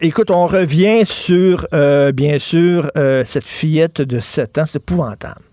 écoute, 0.00 0.30
on 0.30 0.46
revient 0.46 1.04
sur, 1.04 1.66
bien 2.14 2.38
sûr, 2.38 2.90
cette 3.24 3.44
fillette 3.44 4.00
de 4.02 4.20
7 4.20 4.58
ans. 4.58 4.66
C'est 4.66 4.78
épouvantable. 4.78 5.49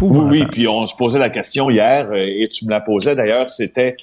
Oui, 0.00 0.40
oui, 0.40 0.46
puis 0.50 0.68
on 0.68 0.86
se 0.86 0.94
posait 0.94 1.18
la 1.18 1.30
question 1.30 1.70
hier, 1.70 2.12
et 2.14 2.48
tu 2.48 2.64
me 2.66 2.70
la 2.70 2.80
posais 2.80 3.14
d'ailleurs, 3.14 3.50
c'était 3.50 3.96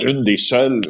une 0.00 0.22
des 0.22 0.36
seules 0.36 0.80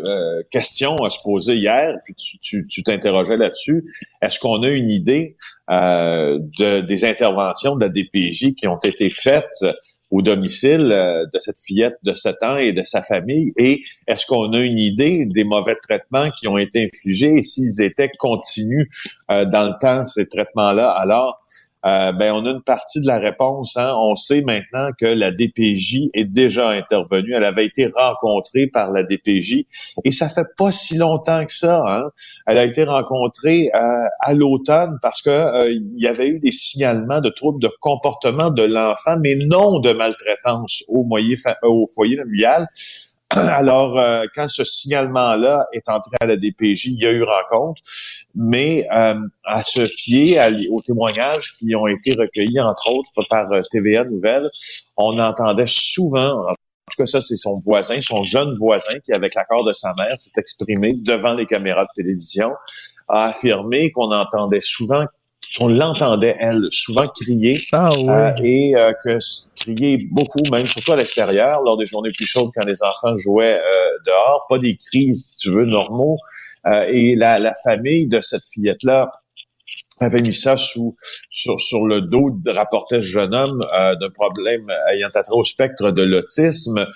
questions 0.50 0.96
à 1.04 1.10
se 1.10 1.20
poser 1.22 1.54
hier, 1.56 1.94
puis 2.04 2.14
tu 2.14 2.82
t'interrogeais 2.82 3.36
là-dessus. 3.36 3.84
Est-ce 4.22 4.40
qu'on 4.40 4.62
a 4.62 4.70
une 4.70 4.90
idée 4.90 5.36
euh, 5.70 6.38
de, 6.58 6.80
des 6.80 7.04
interventions 7.04 7.76
de 7.76 7.84
la 7.84 7.88
DPJ 7.88 8.54
qui 8.54 8.66
ont 8.66 8.78
été 8.78 9.10
faites 9.10 9.64
au 10.10 10.22
domicile 10.22 10.92
euh, 10.92 11.26
de 11.32 11.38
cette 11.40 11.60
fillette 11.60 11.96
de 12.04 12.14
7 12.14 12.42
ans 12.42 12.56
et 12.56 12.72
de 12.72 12.82
sa 12.84 13.02
famille? 13.02 13.52
Et 13.56 13.82
est-ce 14.06 14.26
qu'on 14.26 14.52
a 14.52 14.60
une 14.60 14.78
idée 14.78 15.26
des 15.26 15.44
mauvais 15.44 15.76
traitements 15.76 16.30
qui 16.30 16.48
ont 16.48 16.58
été 16.58 16.84
infligés 16.84 17.32
et 17.36 17.42
s'ils 17.42 17.82
étaient 17.82 18.10
continus 18.18 18.88
euh, 19.30 19.44
dans 19.44 19.64
le 19.64 19.74
temps, 19.80 20.04
ces 20.04 20.26
traitements-là? 20.26 20.88
Alors, 20.90 21.44
euh, 21.86 22.12
ben 22.12 22.32
on 22.32 22.44
a 22.46 22.50
une 22.50 22.62
partie 22.62 23.00
de 23.00 23.06
la 23.06 23.18
réponse. 23.18 23.76
Hein. 23.76 23.94
On 23.96 24.14
sait 24.14 24.42
maintenant 24.42 24.90
que 24.98 25.06
la 25.06 25.30
DPJ 25.30 26.08
est 26.14 26.24
déjà 26.24 26.70
intervenue. 26.70 27.32
Elle 27.34 27.44
avait 27.44 27.66
été 27.66 27.90
rencontrée 27.94 28.66
par 28.66 28.92
la 28.92 29.04
DPJ 29.04 29.66
et 30.04 30.10
ça 30.10 30.28
fait 30.28 30.46
pas 30.56 30.72
si 30.72 30.96
longtemps 30.96 31.44
que 31.44 31.52
ça. 31.52 31.84
Hein. 31.86 32.10
Elle 32.46 32.58
a 32.58 32.64
été 32.64 32.84
rencontrée 32.84 33.70
euh, 33.74 34.06
à 34.20 34.34
l'automne 34.34 34.98
parce 35.00 35.22
que 35.22 35.30
euh, 35.30 35.78
y 35.96 36.06
avait 36.06 36.28
eu 36.28 36.40
des 36.40 36.50
signalements 36.50 37.20
de 37.20 37.30
troubles 37.30 37.62
de 37.62 37.70
comportement 37.80 38.50
de 38.50 38.62
l'enfant, 38.62 39.16
mais 39.20 39.36
non 39.36 39.78
de 39.78 39.92
maltraitance 39.92 40.82
au, 40.88 41.04
moyen, 41.04 41.36
au 41.62 41.86
foyer 41.94 42.16
familial. 42.16 42.66
Alors, 43.30 43.99
euh, 43.99 44.25
quand 44.35 44.47
ce 44.47 44.62
signalement-là 44.62 45.66
est 45.73 45.88
entré 45.88 46.14
à 46.21 46.26
la 46.26 46.37
DPJ, 46.37 46.87
il 46.87 47.02
y 47.02 47.06
a 47.06 47.12
eu 47.12 47.25
rencontre, 47.25 47.83
mais 48.37 48.87
euh, 48.92 49.14
à 49.45 49.62
se 49.64 49.85
fier 49.85 50.38
aux 50.71 50.80
témoignages 50.80 51.50
qui 51.52 51.75
ont 51.75 51.88
été 51.88 52.12
recueillis, 52.14 52.61
entre 52.61 52.90
autres, 52.92 53.11
par 53.28 53.50
euh, 53.50 53.62
TVA 53.71 54.04
Nouvelle, 54.04 54.49
on 54.97 55.18
entendait 55.18 55.66
souvent, 55.66 56.47
en 56.49 56.54
tout 56.54 56.97
cas 56.99 57.06
ça 57.06 57.21
c'est 57.21 57.37
son 57.37 57.59
voisin, 57.59 58.00
son 58.00 58.23
jeune 58.23 58.54
voisin 58.54 58.99
qui, 59.00 59.12
avec 59.12 59.35
l'accord 59.35 59.64
de 59.64 59.73
sa 59.73 59.92
mère, 59.95 60.14
s'est 60.18 60.38
exprimé 60.38 60.95
devant 60.95 61.35
les 61.35 61.47
caméras 61.47 61.85
de 61.85 62.02
télévision, 62.02 62.52
a 63.09 63.26
affirmé 63.26 63.90
qu'on 63.90 64.12
entendait 64.12 64.61
souvent 64.61 65.04
on 65.60 65.68
l'entendait, 65.68 66.36
elle, 66.38 66.66
souvent 66.70 67.08
crier. 67.08 67.60
Ah, 67.72 67.90
euh, 67.96 68.32
et 68.42 68.74
euh, 68.76 68.92
que 69.04 69.18
crier 69.56 70.06
beaucoup, 70.10 70.42
même 70.50 70.66
surtout 70.66 70.92
à 70.92 70.96
l'extérieur, 70.96 71.62
lors 71.62 71.76
des 71.76 71.86
journées 71.86 72.12
plus 72.12 72.26
chaudes 72.26 72.50
quand 72.54 72.64
les 72.64 72.82
enfants 72.82 73.16
jouaient 73.16 73.58
euh, 73.58 73.90
dehors. 74.06 74.46
Pas 74.48 74.58
des 74.58 74.76
cris, 74.76 75.14
si 75.14 75.38
tu 75.38 75.50
veux, 75.50 75.64
normaux. 75.64 76.18
et 76.88 77.14
la, 77.16 77.38
la, 77.38 77.54
famille 77.64 78.08
de 78.08 78.20
cette 78.20 78.46
fillette-là 78.52 79.10
avait 79.98 80.20
mis 80.20 80.34
ça 80.34 80.58
sous 80.58 80.94
sur, 81.30 81.58
sur 81.58 81.86
le 81.86 82.02
dos, 82.02 82.30
de, 82.30 82.50
rapportait 82.50 83.00
ce 83.00 83.06
jeune 83.06 83.34
homme 83.34 83.64
d'un 83.98 84.10
problème 84.10 84.70
ayant 84.92 85.08
attrait 85.14 85.32
au 85.32 85.42
spectre 85.42 85.90
de 85.90 86.02
l'autisme. 86.02 86.86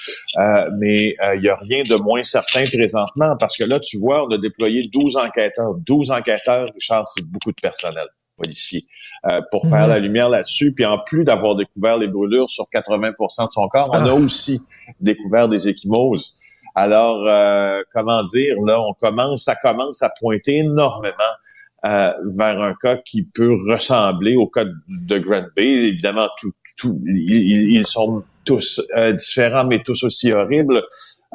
mais 0.78 1.16
il 1.36 1.42
y 1.42 1.48
a 1.48 1.56
rien 1.56 1.82
de 1.84 1.94
moins 1.94 2.22
certain 2.22 2.64
présentement 2.66 3.36
parce 3.38 3.56
que 3.56 3.64
là, 3.64 3.80
tu 3.80 3.98
vois, 3.98 4.26
on 4.26 4.30
a 4.32 4.38
déployé 4.38 4.88
12 4.92 5.16
enquêteurs. 5.16 5.74
12 5.86 6.10
enquêteurs, 6.10 6.68
Richard, 6.74 7.08
c'est 7.08 7.24
beaucoup 7.24 7.52
de 7.52 7.60
personnel 7.62 8.06
policier 8.40 8.84
euh, 9.26 9.40
pour 9.50 9.68
faire 9.68 9.86
la 9.86 9.98
lumière 9.98 10.28
là-dessus. 10.28 10.72
Puis 10.72 10.84
en 10.84 10.98
plus 10.98 11.24
d'avoir 11.24 11.56
découvert 11.56 11.98
les 11.98 12.08
brûlures 12.08 12.48
sur 12.48 12.68
80 12.70 13.10
de 13.10 13.50
son 13.50 13.68
corps, 13.68 13.90
on 13.92 14.04
a 14.04 14.10
ah. 14.10 14.14
aussi 14.14 14.60
découvert 15.00 15.48
des 15.48 15.68
échymoses. 15.68 16.34
Alors, 16.74 17.26
euh, 17.26 17.82
comment 17.92 18.22
dire, 18.22 18.56
là, 18.64 18.80
on 18.80 18.94
commence, 18.94 19.44
ça 19.44 19.56
commence 19.56 20.02
à 20.02 20.10
pointer 20.20 20.58
énormément 20.58 21.14
euh, 21.84 22.12
vers 22.36 22.60
un 22.60 22.74
cas 22.80 22.96
qui 22.96 23.22
peut 23.22 23.56
ressembler 23.72 24.36
au 24.36 24.46
cas 24.46 24.64
de 24.64 25.18
Grant 25.18 25.46
Bay. 25.56 25.66
Évidemment, 25.66 26.28
tout, 26.38 26.52
tout, 26.78 27.00
ils 27.06 27.86
sont 27.86 28.22
tous 28.44 28.80
euh, 28.96 29.12
différents, 29.12 29.64
mais 29.64 29.82
tous 29.82 30.02
aussi 30.04 30.32
horribles. 30.32 30.82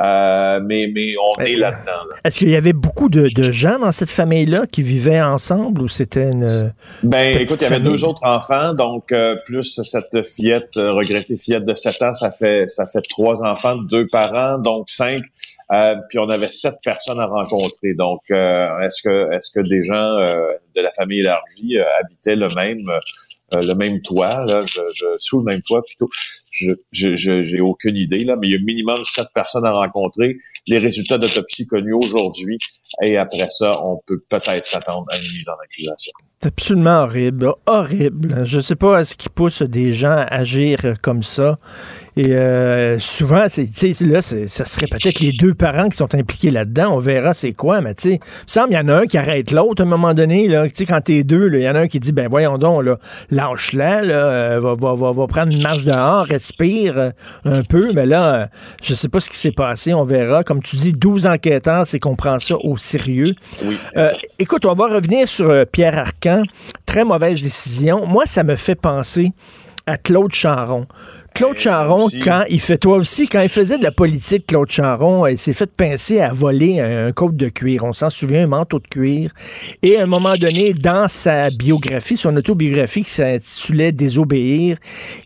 Euh, 0.04 0.60
mais, 0.62 0.92
mais 0.94 1.16
on 1.18 1.42
est 1.42 1.56
là-dedans. 1.56 2.16
Est-ce 2.24 2.40
qu'il 2.40 2.50
y 2.50 2.56
avait 2.56 2.74
beaucoup 2.74 3.08
de, 3.08 3.30
de, 3.34 3.52
gens 3.52 3.80
dans 3.80 3.94
cette 3.94 4.10
famille-là 4.10 4.66
qui 4.68 4.82
vivaient 4.82 5.22
ensemble 5.22 5.82
ou 5.82 5.88
c'était 5.88 6.32
une. 6.32 6.74
Ben, 7.04 7.40
écoute, 7.40 7.60
il 7.62 7.64
y 7.64 7.68
avait 7.68 7.80
deux 7.80 8.04
autres 8.04 8.24
enfants, 8.24 8.74
donc 8.74 9.14
euh, 9.14 9.38
plus 9.46 9.82
cette 9.82 10.28
fillette, 10.28 10.76
regrettée 10.76 11.38
fillette 11.38 11.64
de 11.64 11.74
7 11.74 12.02
ans, 12.02 12.14
ça 12.14 12.32
fait 12.32 12.68
ça 12.68 12.86
fait 12.88 13.04
trois 13.10 13.42
enfants, 13.44 13.76
deux 13.76 14.08
parents, 14.08 14.58
donc 14.58 14.90
cinq. 14.90 15.22
puis 16.10 16.20
on 16.20 16.30
avait 16.30 16.50
sept 16.50 16.76
personnes 16.84 17.20
à 17.20 17.28
rencontrer. 17.28 17.94
Donc, 17.94 18.22
est-ce 18.30 19.02
que 19.02 19.34
est-ce 19.34 19.50
que 19.52 19.62
des 19.66 19.82
gens 19.82 20.18
de 20.76 20.82
la 20.82 20.92
famille 20.92 21.22
élargie 21.22 21.78
habitaient 22.02 22.36
le 22.36 22.50
même 22.54 22.92
euh, 23.54 23.62
le 23.62 23.76
même 23.76 24.02
toit, 24.02 24.44
là, 24.46 24.64
je, 24.66 24.82
je, 24.92 25.06
sous 25.18 25.40
le 25.40 25.46
même 25.46 25.62
toit 25.62 25.84
plutôt. 25.84 26.10
Je 26.52 26.74
j'ai 26.92 27.62
aucune 27.62 27.96
idée, 27.96 28.24
là, 28.24 28.36
mais 28.40 28.48
il 28.48 28.54
y 28.54 28.56
a 28.56 28.60
minimum 28.60 29.04
sept 29.06 29.28
personnes 29.34 29.66
à 29.66 29.72
rencontrer. 29.72 30.38
Les 30.68 30.80
résultats 30.80 31.18
d'autopsie 31.18 31.68
connus 31.68 31.94
aujourd'hui, 31.94 32.58
et 33.04 33.18
après 33.18 33.48
ça, 33.50 33.82
on 33.84 34.02
peut 34.08 34.24
peut-être 34.30 34.66
s'attendre 34.66 35.06
à 35.12 35.18
une 35.18 35.24
mise 35.24 35.48
en 35.48 35.64
accusation. 35.64 36.12
C'est 36.42 36.48
absolument 36.48 37.04
horrible, 37.04 37.54
horrible. 37.66 38.46
Je 38.46 38.60
sais 38.60 38.76
pas 38.76 39.04
ce 39.04 39.16
qui 39.16 39.30
pousse 39.30 39.62
des 39.62 39.94
gens 39.94 40.12
à 40.12 40.24
agir 40.24 40.96
comme 41.02 41.24
ça. 41.24 41.60
Et 42.18 42.34
euh, 42.34 42.98
souvent, 42.98 43.48
c'est, 43.50 43.68
là, 44.02 44.22
ça 44.22 44.66
serait 44.66 44.88
peut-être 44.88 45.20
les 45.20 45.34
deux 45.34 45.54
parents 45.54 45.90
qui 45.90 45.98
sont 45.98 46.16
impliqués 46.16 46.50
là-dedans. 46.50 46.94
On 46.94 47.00
verra 47.00 47.34
c'est 47.34 47.52
quoi, 47.52 47.82
mais 47.82 47.94
tu 47.94 48.10
sais, 48.10 48.16
il 48.16 48.20
me 48.20 48.48
semble 48.48 48.72
il 48.72 48.76
y 48.76 48.80
en 48.80 48.88
a 48.88 48.96
un 49.02 49.06
qui 49.06 49.18
arrête 49.18 49.52
l'autre 49.52 49.84
à 49.84 49.86
un 49.86 49.90
moment 49.90 50.14
donné. 50.14 50.48
Là, 50.48 50.68
quand 50.70 51.02
t'es 51.02 51.24
deux, 51.24 51.50
il 51.54 51.62
y 51.62 51.70
en 51.70 51.76
a 51.76 51.82
un 51.82 51.88
qui 51.88 52.00
dit 52.00 52.14
ben 52.14 52.30
voyons 52.30 52.58
donc, 52.58 52.84
là, 52.84 52.98
lâche-la, 53.32 54.02
là, 54.02 54.16
euh, 54.16 54.60
va, 54.62 54.76
va, 54.76 54.96
va, 54.96 55.12
va, 55.12 55.28
prendre 55.28 55.52
une 55.52 55.62
marche 55.62 55.84
dehors, 55.84 56.26
respire 56.26 56.98
euh, 56.98 57.10
un 57.44 57.64
peu. 57.64 57.92
Mais 57.94 58.06
là, 58.06 58.50
je 58.82 58.94
sais 58.94 59.10
pas 59.10 59.20
ce 59.20 59.30
qui 59.30 59.38
s'est 59.38 59.52
passé, 59.52 59.94
on 59.94 60.06
verra. 60.06 60.44
Comme 60.46 60.64
tu 60.64 60.78
dis, 60.78 60.94
12 60.94 61.26
enquêteurs, 61.26 61.86
c'est 61.86 62.00
qu'on 62.00 62.16
prend 62.16 62.40
ça 62.40 62.56
au 62.64 62.78
sérieux. 62.78 63.36
Oui, 63.66 63.78
écoute, 64.40 64.66
on 64.66 64.74
va 64.74 64.88
revenir 64.88 65.28
sur 65.28 65.66
Pierre 65.68 65.98
Arcan. 65.98 66.44
Très 66.86 67.04
mauvaise 67.04 67.42
décision. 67.42 68.06
Moi, 68.08 68.26
ça 68.26 68.44
me 68.44 68.56
fait 68.56 68.76
penser 68.76 69.34
à 69.86 69.98
Claude 69.98 70.34
Charon. 70.34 70.88
Claude 71.36 71.58
Charon, 71.58 72.08
quand 72.24 72.46
il 72.50 72.62
fait, 72.62 72.78
toi 72.78 72.96
aussi, 72.96 73.28
quand 73.28 73.42
il 73.42 73.50
faisait 73.50 73.78
de 73.78 73.84
la 73.84 73.92
politique, 73.92 74.48
Claude 74.48 74.72
Charon, 74.72 75.28
il 75.28 75.38
s'est 75.38 75.52
fait 75.52 75.70
pincer 75.70 76.22
à 76.22 76.32
voler 76.32 76.80
un, 76.80 77.12
côte 77.12 77.36
de 77.36 77.50
cuir. 77.50 77.84
On 77.84 77.92
s'en 77.92 78.10
souvient, 78.10 78.44
un 78.46 78.48
manteau 78.48 78.80
de 78.80 78.88
cuir. 78.88 79.32
Et 79.84 79.98
à 79.98 80.04
un 80.04 80.06
moment 80.06 80.36
donné, 80.40 80.74
dans 80.74 81.10
sa 81.10 81.50
biographie, 81.50 82.16
son 82.16 82.34
autobiographie 82.38 83.04
qui 83.04 83.10
s'intitulait 83.10 83.92
Désobéir, 83.92 84.78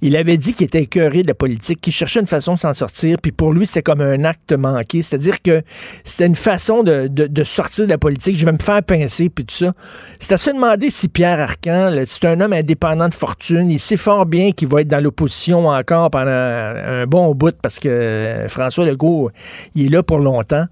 il 0.01 0.15
avait 0.15 0.37
dit 0.37 0.55
qu'il 0.55 0.65
était 0.65 0.81
écœuré 0.81 1.21
de 1.21 1.27
la 1.27 1.35
politique, 1.35 1.79
qu'il 1.79 1.93
cherchait 1.93 2.21
une 2.21 2.25
façon 2.25 2.55
de 2.55 2.59
s'en 2.59 2.73
sortir. 2.73 3.19
Puis 3.21 3.31
pour 3.31 3.53
lui, 3.53 3.67
c'était 3.67 3.83
comme 3.83 4.01
un 4.01 4.23
acte 4.23 4.53
manqué. 4.53 5.03
C'est-à-dire 5.03 5.43
que 5.43 5.61
c'était 6.03 6.25
une 6.25 6.33
façon 6.33 6.81
de, 6.81 7.07
de, 7.07 7.43
sortir 7.43 7.85
de 7.85 7.91
la 7.91 7.99
politique. 7.99 8.35
Je 8.35 8.45
vais 8.45 8.51
me 8.51 8.57
faire 8.57 8.81
pincer, 8.81 9.29
puis 9.29 9.45
tout 9.45 9.53
ça. 9.53 9.73
C'est 10.19 10.33
à 10.33 10.37
se 10.37 10.49
demander 10.49 10.89
si 10.89 11.07
Pierre 11.07 11.39
Arcan, 11.39 11.93
c'est 12.07 12.25
un 12.25 12.41
homme 12.41 12.53
indépendant 12.53 13.09
de 13.09 13.13
fortune. 13.13 13.69
Il 13.69 13.79
sait 13.79 13.95
fort 13.95 14.25
bien 14.25 14.53
qu'il 14.53 14.69
va 14.69 14.81
être 14.81 14.87
dans 14.87 15.03
l'opposition 15.03 15.67
encore 15.67 15.98
pendant 16.09 16.31
un 16.31 17.05
bon 17.05 17.33
bout 17.35 17.55
parce 17.61 17.79
que 17.79 18.45
François 18.47 18.85
Legault, 18.85 19.31
il 19.75 19.87
est 19.87 19.89
là 19.89 20.03
pour 20.03 20.19
longtemps. 20.19 20.65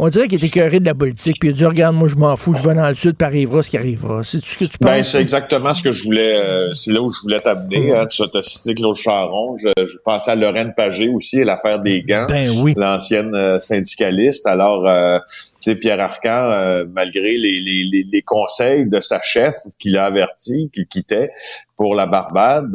On 0.00 0.08
dirait 0.08 0.28
qu'il 0.28 0.36
était 0.38 0.46
écœuré 0.46 0.78
de 0.78 0.86
la 0.86 0.94
politique, 0.94 1.38
puis 1.40 1.48
il 1.48 1.52
a 1.52 1.54
dit 1.56 1.66
Regarde, 1.66 1.96
moi, 1.96 2.06
je 2.06 2.14
m'en 2.14 2.36
fous, 2.36 2.54
je 2.54 2.62
vais 2.62 2.72
dans 2.76 2.88
le 2.88 2.94
sud, 2.94 3.16
puis 3.16 3.26
arrivera 3.26 3.64
ce 3.64 3.70
qui 3.70 3.76
arrivera. 3.78 4.22
C'est 4.22 4.38
ce 4.44 4.56
que 4.56 4.66
tu 4.66 4.76
Ben, 4.80 4.98
penses? 4.98 5.08
c'est 5.10 5.20
exactement 5.20 5.74
ce 5.74 5.82
que 5.82 5.90
je 5.90 6.04
voulais. 6.04 6.36
euh, 6.38 6.72
c'est 6.72 6.92
là 6.92 7.02
où 7.02 7.10
je 7.10 7.20
voulais 7.20 7.40
t'amener. 7.40 7.92
hein. 7.96 8.06
tu 8.06 8.22
as 8.22 8.42
cité 8.42 8.76
Claude 8.76 8.94
Charon. 8.94 9.56
Je, 9.56 9.66
je 9.76 9.96
pensais 10.04 10.30
à 10.30 10.36
Lorraine 10.36 10.72
Pagé 10.76 11.08
aussi 11.08 11.40
et 11.40 11.44
l'affaire 11.44 11.80
des 11.80 12.02
gants. 12.02 12.26
Ben 12.28 12.48
oui. 12.62 12.74
L'ancienne 12.76 13.34
euh, 13.34 13.58
syndicaliste. 13.58 14.46
Alors, 14.46 14.88
euh, 14.88 15.18
tu 15.26 15.72
sais, 15.72 15.74
Pierre 15.74 15.98
Arcan, 15.98 16.30
euh, 16.52 16.84
malgré 16.94 17.32
les, 17.36 17.58
les, 17.58 17.82
les, 17.90 18.06
les 18.08 18.22
conseils 18.22 18.86
de 18.88 19.00
sa 19.00 19.20
chef 19.20 19.56
qui 19.80 19.90
l'a 19.90 20.04
averti 20.04 20.70
qu'il 20.72 20.86
quittait 20.86 21.30
pour 21.76 21.96
la 21.96 22.06
Barbade, 22.06 22.70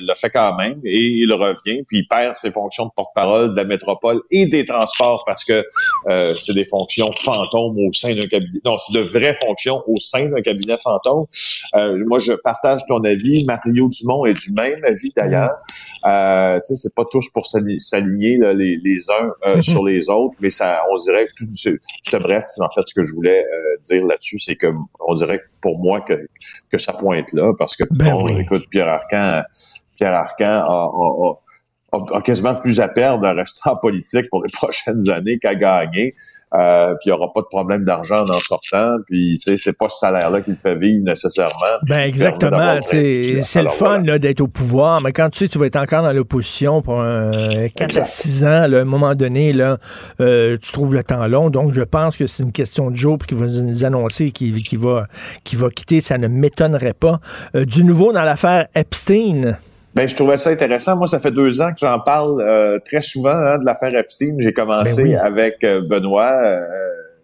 l'a 0.00 0.14
fait 0.14 0.30
quand 0.30 0.56
même 0.56 0.80
et 0.84 0.98
il 0.98 1.32
revient 1.32 1.82
puis 1.86 1.98
il 1.98 2.06
perd 2.08 2.34
ses 2.34 2.50
fonctions 2.50 2.86
de 2.86 2.90
porte-parole 2.94 3.52
de 3.52 3.56
la 3.56 3.64
métropole 3.64 4.20
et 4.30 4.46
des 4.46 4.64
transports 4.64 5.22
parce 5.26 5.44
que 5.44 5.64
euh, 6.08 6.34
c'est 6.36 6.54
des 6.54 6.64
fonctions 6.64 7.10
fantômes 7.12 7.78
au 7.78 7.92
sein 7.92 8.14
d'un 8.14 8.26
cabinet. 8.26 8.60
Non, 8.64 8.76
c'est 8.78 8.96
de 8.98 9.04
vraies 9.04 9.34
fonctions 9.44 9.82
au 9.86 9.96
sein 9.98 10.28
d'un 10.28 10.42
cabinet 10.42 10.76
fantôme. 10.78 11.26
Euh, 11.74 12.02
moi, 12.06 12.18
je 12.18 12.32
partage 12.32 12.80
ton 12.88 13.02
avis. 13.04 13.44
Mario 13.44 13.88
Dumont 13.88 14.24
est 14.26 14.34
du 14.34 14.52
même 14.52 14.80
avis 14.86 15.12
d'ailleurs. 15.16 15.50
Euh, 16.06 16.56
tu 16.66 16.74
sais, 16.74 16.76
c'est 16.76 16.94
pas 16.94 17.04
tous 17.10 17.28
pour 17.30 17.46
s'ali- 17.46 17.80
s'aligner 17.80 18.38
les, 18.54 18.78
les 18.82 19.10
uns 19.10 19.30
euh, 19.46 19.60
sur 19.60 19.84
les 19.84 20.08
autres, 20.10 20.34
mais 20.40 20.50
ça, 20.50 20.82
on 20.92 20.96
dirait 20.96 21.26
que 21.26 21.32
tout, 21.36 21.44
c'était 21.50 22.18
bref. 22.18 22.44
En 22.60 22.70
fait, 22.70 22.82
ce 22.86 22.94
que 22.94 23.02
je 23.02 23.14
voulais 23.14 23.44
euh, 23.44 23.76
dire 23.82 24.04
là-dessus, 24.06 24.38
c'est 24.38 24.56
que 24.56 24.66
on 25.06 25.14
dirait 25.14 25.38
que 25.38 25.44
pour 25.60 25.78
moi 25.82 26.00
que 26.00 26.14
que 26.70 26.78
ça 26.78 26.92
pointe 26.92 27.32
là, 27.32 27.52
parce 27.58 27.76
que 27.76 27.84
Ben 27.90 28.12
bon, 28.12 28.24
oui. 28.26 28.40
écoute, 28.40 28.64
Pierre 28.70 28.88
Arcan, 28.88 29.42
Pierre 29.96 30.14
Arcan 30.14 30.44
a, 30.44 30.62
a- 30.64 31.28
a- 31.28 32.16
a- 32.16 32.22
quasiment 32.22 32.56
plus 32.56 32.80
à 32.80 32.88
perdre 32.88 33.24
à 33.24 33.32
rester 33.32 33.70
en 33.70 33.76
politique 33.76 34.28
pour 34.28 34.42
les 34.42 34.50
prochaines 34.52 35.08
années 35.10 35.38
qu'à 35.38 35.54
gagner. 35.54 36.14
Euh, 36.52 36.94
puis 37.00 37.06
il 37.06 37.08
n'y 37.08 37.12
aura 37.12 37.32
pas 37.32 37.40
de 37.40 37.46
problème 37.46 37.84
d'argent 37.84 38.24
en 38.28 38.38
sortant. 38.38 38.96
Puis 39.08 39.34
tu 39.34 39.42
sais, 39.42 39.56
c'est 39.56 39.72
pas 39.72 39.88
ce 39.88 39.98
salaire-là 40.00 40.40
qui 40.40 40.50
le 40.50 40.56
fait 40.56 40.74
vivre 40.76 41.04
nécessairement. 41.04 41.78
Ben 41.88 42.00
exactement. 42.00 42.80
C'est 42.84 43.62
le 43.62 43.68
fun 43.68 43.98
voilà. 44.00 44.18
d'être 44.18 44.40
au 44.40 44.48
pouvoir, 44.48 45.00
mais 45.02 45.12
quand 45.12 45.30
tu 45.30 45.38
sais 45.38 45.48
tu 45.48 45.58
vas 45.58 45.66
être 45.66 45.76
encore 45.76 46.02
dans 46.02 46.12
l'opposition 46.12 46.80
pour 46.82 47.00
un 47.00 47.30
4 47.68 47.80
à 47.80 47.84
Exact. 47.84 48.06
6 48.06 48.44
ans, 48.44 48.66
là, 48.68 48.78
à 48.78 48.80
un 48.82 48.84
moment 48.84 49.14
donné, 49.14 49.52
là, 49.52 49.78
euh, 50.20 50.56
tu 50.60 50.72
trouves 50.72 50.94
le 50.94 51.02
temps 51.04 51.26
long. 51.28 51.50
Donc 51.50 51.72
je 51.72 51.82
pense 51.82 52.16
que 52.16 52.26
c'est 52.26 52.42
une 52.42 52.52
question 52.52 52.90
de 52.90 52.96
jour 52.96 53.18
qu'il 53.18 53.36
va 53.38 53.46
nous 53.46 53.84
annoncer 53.84 54.30
qu'il 54.32 54.62
qu'il 54.64 54.78
va, 54.80 55.06
qu'il 55.44 55.58
va 55.58 55.68
quitter. 55.70 56.00
Ça 56.00 56.18
ne 56.18 56.26
m'étonnerait 56.28 56.94
pas. 56.94 57.20
Euh, 57.56 57.64
du 57.64 57.84
nouveau 57.84 58.12
dans 58.12 58.22
l'affaire 58.22 58.66
Epstein. 58.74 59.56
Ben, 59.94 60.08
je 60.08 60.16
trouvais 60.16 60.36
ça 60.36 60.50
intéressant. 60.50 60.96
Moi, 60.96 61.06
ça 61.06 61.20
fait 61.20 61.30
deux 61.30 61.62
ans 61.62 61.70
que 61.70 61.78
j'en 61.78 62.00
parle 62.00 62.40
euh, 62.40 62.78
très 62.84 63.00
souvent 63.02 63.30
hein, 63.36 63.58
de 63.58 63.64
l'affaire 63.64 63.94
Epstein. 63.94 64.36
J'ai 64.38 64.52
commencé 64.52 65.04
Ben 65.04 65.08
oui. 65.10 65.14
avec 65.14 65.62
euh, 65.62 65.82
Benoît 65.82 66.32
euh, 66.44 66.60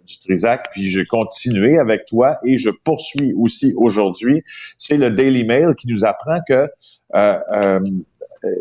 Dutrisac, 0.07 0.69
puis 0.73 0.83
j'ai 0.83 1.05
continué 1.05 1.79
avec 1.79 2.07
toi 2.07 2.39
et 2.45 2.57
je 2.57 2.71
poursuis 2.85 3.33
aussi 3.37 3.75
aujourd'hui. 3.77 4.43
C'est 4.79 4.97
le 4.97 5.11
Daily 5.11 5.45
Mail 5.45 5.75
qui 5.77 5.89
nous 5.89 6.05
apprend 6.05 6.39
que 6.47 6.69
euh, 7.17 7.39
euh, 7.53 7.81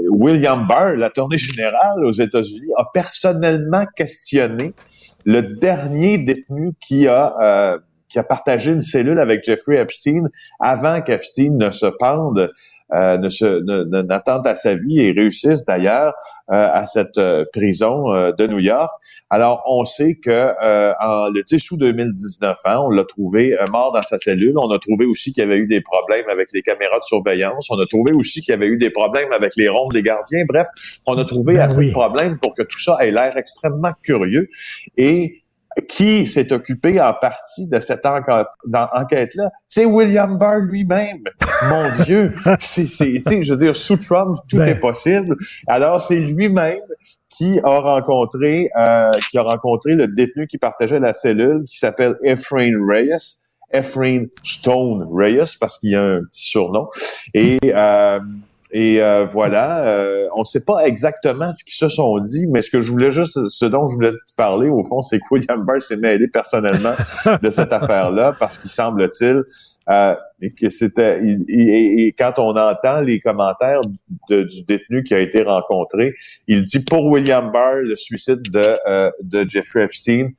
William 0.09 0.67
Barr, 0.67 0.95
l'attorney 0.95 1.37
général 1.37 2.03
aux 2.03 2.11
États-Unis, 2.11 2.71
a 2.77 2.85
personnellement 2.93 3.85
questionné 3.95 4.73
le 5.25 5.41
dernier 5.41 6.17
détenu 6.17 6.73
qui 6.79 7.07
a 7.07 7.35
euh, 7.41 7.79
qui 8.09 8.19
a 8.19 8.23
partagé 8.23 8.71
une 8.71 8.81
cellule 8.81 9.19
avec 9.19 9.43
Jeffrey 9.43 9.77
Epstein 9.77 10.29
avant 10.59 11.01
qu'Epstein 11.01 11.51
ne 11.51 11.69
se 11.69 11.85
pende, 11.85 12.51
euh, 12.93 13.17
ne 13.19 13.29
se 13.29 13.61
n'attente 14.01 14.47
à 14.47 14.55
sa 14.55 14.75
vie 14.75 14.99
et 14.99 15.11
réussisse 15.11 15.63
d'ailleurs 15.63 16.13
euh, 16.51 16.67
à 16.73 16.85
cette 16.87 17.19
euh, 17.19 17.45
prison 17.53 18.11
euh, 18.11 18.31
de 18.31 18.47
New 18.47 18.59
York. 18.59 18.91
Alors 19.29 19.63
on 19.67 19.85
sait 19.85 20.15
que 20.15 20.29
euh, 20.31 20.91
en 20.99 21.29
le 21.29 21.43
10 21.43 21.71
août 21.71 21.79
2019, 21.79 22.57
hein, 22.65 22.79
on 22.83 22.89
l'a 22.89 23.05
trouvé 23.05 23.55
mort 23.71 23.91
dans 23.91 24.01
sa 24.01 24.17
cellule. 24.17 24.57
On 24.57 24.71
a 24.71 24.79
trouvé 24.79 25.05
aussi 25.05 25.31
qu'il 25.31 25.43
y 25.43 25.47
avait 25.47 25.57
eu 25.57 25.67
des 25.67 25.81
problèmes 25.81 26.27
avec 26.29 26.49
les 26.51 26.63
caméras 26.63 26.97
de 26.97 27.03
surveillance. 27.03 27.69
On 27.69 27.79
a 27.79 27.85
trouvé 27.85 28.11
aussi 28.11 28.41
qu'il 28.41 28.53
y 28.53 28.55
avait 28.55 28.67
eu 28.67 28.77
des 28.77 28.89
problèmes 28.89 29.31
avec 29.31 29.53
les 29.55 29.69
rondes 29.69 29.93
des 29.93 30.01
gardiens. 30.01 30.43
Bref, 30.47 30.67
on 31.05 31.17
a 31.17 31.25
trouvé 31.25 31.53
Ben 31.53 31.61
assez 31.61 31.79
oui. 31.79 31.87
de 31.87 31.91
problèmes 31.91 32.39
pour 32.39 32.55
que 32.55 32.63
tout 32.63 32.79
ça 32.79 32.97
ait 33.01 33.11
l'air 33.11 33.37
extrêmement 33.37 33.93
curieux 34.03 34.49
et 34.97 35.43
qui 35.87 36.25
s'est 36.25 36.51
occupé 36.51 36.99
en 37.01 37.13
partie 37.13 37.67
de 37.67 37.79
cette 37.79 38.05
enquête-là? 38.05 39.49
C'est 39.67 39.85
William 39.85 40.37
Barr 40.37 40.59
lui-même. 40.61 41.23
Mon 41.69 41.89
Dieu! 42.03 42.33
C'est, 42.59 42.85
c'est, 42.85 43.19
c'est- 43.19 43.43
je 43.43 43.53
veux 43.53 43.59
dire, 43.59 43.75
sous 43.75 43.97
Trump, 43.97 44.35
tout 44.49 44.57
Ben. 44.57 44.67
est 44.69 44.79
possible. 44.79 45.35
Alors, 45.67 46.01
c'est 46.01 46.19
lui-même 46.19 46.79
qui 47.29 47.59
a 47.63 47.79
rencontré, 47.79 48.69
euh, 48.79 49.11
qui 49.29 49.37
a 49.37 49.43
rencontré 49.43 49.93
le 49.93 50.07
détenu 50.07 50.47
qui 50.47 50.57
partageait 50.57 50.99
la 50.99 51.13
cellule, 51.13 51.63
qui 51.67 51.77
s'appelle 51.77 52.15
Ephraim 52.23 52.73
Reyes. 52.89 53.39
Ephraim 53.71 54.25
Stone 54.43 55.07
Reyes, 55.13 55.55
parce 55.59 55.77
qu'il 55.77 55.91
y 55.91 55.95
a 55.95 56.01
un 56.01 56.21
petit 56.31 56.49
surnom. 56.49 56.89
Et, 57.35 57.59
euh, 57.65 58.19
et 58.71 59.01
euh, 59.01 59.25
voilà, 59.25 59.87
euh, 59.87 60.27
on 60.35 60.41
ne 60.41 60.43
sait 60.45 60.63
pas 60.63 60.85
exactement 60.85 61.51
ce 61.51 61.63
qu'ils 61.63 61.73
se 61.73 61.87
sont 61.87 62.19
dit, 62.19 62.45
mais 62.47 62.61
ce 62.61 62.69
que 62.69 62.81
je 62.81 62.91
voulais 62.91 63.11
juste, 63.11 63.39
ce 63.47 63.65
dont 63.65 63.87
je 63.87 63.95
voulais 63.95 64.11
te 64.11 64.35
parler, 64.37 64.69
au 64.69 64.83
fond, 64.83 65.01
c'est 65.01 65.17
que 65.17 65.23
William 65.31 65.65
Barr 65.65 65.81
s'est 65.81 65.97
mêlé 65.97 66.27
personnellement 66.27 66.93
de 67.41 67.49
cette 67.49 67.73
affaire-là, 67.73 68.35
parce 68.39 68.57
qu'il 68.59 68.69
semble-t-il 68.69 69.41
euh, 69.89 70.15
que 70.61 70.69
c'était 70.69 71.19
et, 71.47 72.05
et 72.07 72.11
quand 72.17 72.33
on 72.37 72.55
entend 72.55 73.01
les 73.01 73.19
commentaires 73.19 73.81
de- 74.29 74.43
du 74.43 74.63
détenu 74.63 75.03
qui 75.03 75.13
a 75.15 75.19
été 75.19 75.41
rencontré, 75.43 76.13
il 76.47 76.61
dit 76.63 76.79
pour 76.83 77.05
William 77.05 77.51
Barr 77.51 77.77
le 77.77 77.95
suicide 77.95 78.41
de 78.51 78.77
euh, 78.87 79.09
de 79.23 79.49
Jeffrey 79.49 79.83
Epstein, 79.83 80.29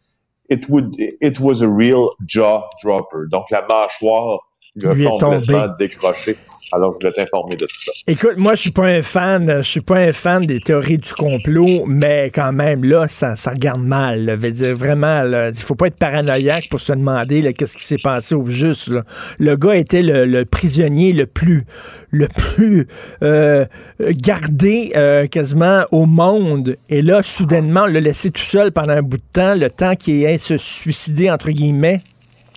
it 0.48 0.68
would 0.68 0.94
it 0.98 1.40
was 1.40 1.62
a 1.62 1.68
real 1.68 2.10
jaw 2.26 2.62
dropper. 2.82 3.28
Donc 3.30 3.50
la 3.50 3.66
mâchoire 3.66 4.38
lui 4.76 4.86
a 4.88 4.94
Lui 4.94 5.04
est 5.04 5.08
complètement 5.08 5.38
tombée. 5.40 5.74
décroché. 5.78 6.36
Alors 6.72 6.92
je 6.92 6.98
voulais 6.98 7.12
t'informer 7.12 7.56
de 7.56 7.66
tout 7.66 7.80
ça. 7.80 7.92
Écoute, 8.06 8.36
moi, 8.36 8.54
je 8.54 8.60
suis 8.60 8.70
pas 8.70 8.86
un 8.86 9.02
fan, 9.02 9.58
je 9.58 9.68
suis 9.68 9.80
pas 9.80 9.96
un 9.96 10.12
fan 10.12 10.46
des 10.46 10.60
théories 10.60 10.98
du 10.98 11.12
complot, 11.12 11.84
mais 11.86 12.30
quand 12.34 12.52
même, 12.52 12.84
là, 12.84 13.06
ça, 13.08 13.36
ça 13.36 13.50
regarde 13.50 13.82
mal. 13.82 14.24
là. 14.24 14.36
Veut 14.36 14.52
dire, 14.52 14.76
vraiment, 14.76 15.22
il 15.48 15.54
faut 15.58 15.74
pas 15.74 15.88
être 15.88 15.96
paranoïaque 15.96 16.68
pour 16.70 16.80
se 16.80 16.92
demander 16.92 17.52
qu'est-ce 17.54 17.76
qui 17.76 17.84
s'est 17.84 17.98
passé 17.98 18.34
au 18.34 18.46
juste. 18.46 18.88
là. 18.88 19.02
Le 19.38 19.56
gars 19.56 19.74
était 19.76 20.02
le, 20.02 20.24
le 20.24 20.44
prisonnier 20.44 21.12
le 21.12 21.26
plus, 21.26 21.64
le 22.10 22.28
plus 22.28 22.86
euh, 23.22 23.64
gardé 24.00 24.92
euh, 24.96 25.26
quasiment 25.26 25.84
au 25.90 26.06
monde. 26.06 26.76
Et 26.88 27.02
là, 27.02 27.22
soudainement, 27.22 27.82
on 27.84 27.86
l'a 27.86 28.00
laissé 28.00 28.30
tout 28.30 28.42
seul 28.42 28.72
pendant 28.72 28.92
un 28.92 29.02
bout 29.02 29.16
de 29.18 29.22
temps, 29.32 29.54
le 29.54 29.68
temps 29.70 29.96
qu'il 29.96 30.22
ait 30.24 30.38
se 30.38 30.56
suicider, 30.56 31.30
entre 31.30 31.50
guillemets. 31.50 32.00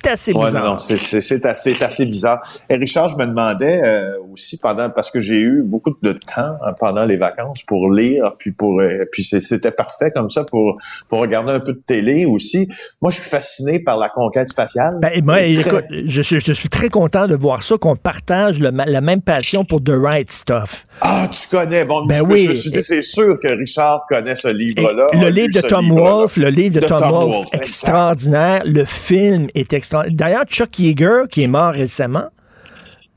C'est 0.04 0.12
assez 0.12 0.34
Ouais, 0.34 0.46
bizarre. 0.46 0.64
non, 0.66 0.72
non, 0.72 0.78
c'est- 0.78 1.16
assez, 1.16 1.40
c'est 1.54 1.82
assez 1.84 2.06
bizarre. 2.06 2.40
Et 2.70 2.76
Richard, 2.76 3.08
je 3.10 3.16
me 3.16 3.26
demandais 3.26 3.82
euh, 3.84 4.10
aussi 4.34 4.58
pendant 4.58 4.90
parce 4.90 5.10
que 5.12 5.20
j'ai 5.22 5.38
eu 5.40 5.62
beaucoup 5.64 5.92
de 6.02 6.12
temps 6.14 6.58
hein, 6.66 6.74
pendant 6.80 7.06
les 7.06 7.16
vacances 7.18 7.64
pour 7.64 7.90
lire, 7.92 8.34
puis 8.38 8.52
pour 8.52 8.82
euh, 8.82 9.04
puis 9.12 9.24
c'était 9.24 9.72
parfait 9.72 10.12
comme 10.14 10.30
ça 10.30 10.44
pour 10.44 10.78
pour 11.10 11.20
regarder 11.20 11.52
un 11.54 11.60
peu 11.60 11.74
de 11.74 11.82
télé 11.86 12.26
aussi. 12.26 12.68
Moi, 13.02 13.12
je 13.12 13.20
suis 13.22 13.30
fasciné 13.30 13.80
par 13.80 13.98
la 13.98 14.10
conquête 14.10 14.50
spatiale. 14.50 14.98
Ben, 15.02 15.24
moi, 15.24 15.36
Très- 15.38 15.52
écoute, 15.54 15.86
je, 16.06 16.22
je- 16.22 16.40
je 16.40 16.54
suis 16.54 16.70
très 16.70 16.90
content 16.90 17.28
de 17.28 17.36
voir 17.36 17.64
ça, 17.64 17.78
qu'on 17.78 17.96
partage 17.96 18.60
le 18.60 18.72
la 18.74 19.02
même 19.02 19.22
passion 19.22 19.64
pour 19.64 19.82
The 19.84 19.92
Right 19.94 20.32
Stuff. 20.32 20.86
Ah, 21.02 21.28
tu 21.32 21.48
connais. 21.56 21.86
Bon, 21.86 22.06
Ben 22.06 22.18
je, 22.18 22.24
oui. 22.24 22.38
je 22.44 22.50
me 22.50 22.54
suis 22.54 22.70
dit, 22.72 22.84
c'est 22.84 23.02
sûr 23.02 23.40
que 23.42 23.48
Richard 23.48 24.06
connaît 24.10 24.36
ce 24.36 24.50
livre-là. 24.50 25.08
le 25.14 25.30
livre 25.30 25.54
de 25.54 25.62
Tom. 25.68 25.90
Wolfe, 25.92 26.38
le 26.38 26.50
livre 26.50 26.80
de, 26.82 26.86
Tom, 26.86 26.98
Wolfe, 27.10 27.46
extraordinaire. 27.54 28.64
Le 28.66 28.84
film 28.84 29.48
est 29.56 29.72
extraordinaire. 29.72 29.93
D'ailleurs, 30.10 30.46
Chuck 30.46 30.80
Yeager, 30.80 31.24
qui 31.30 31.44
est 31.44 31.48
mort 31.48 31.74
récemment, 31.74 32.30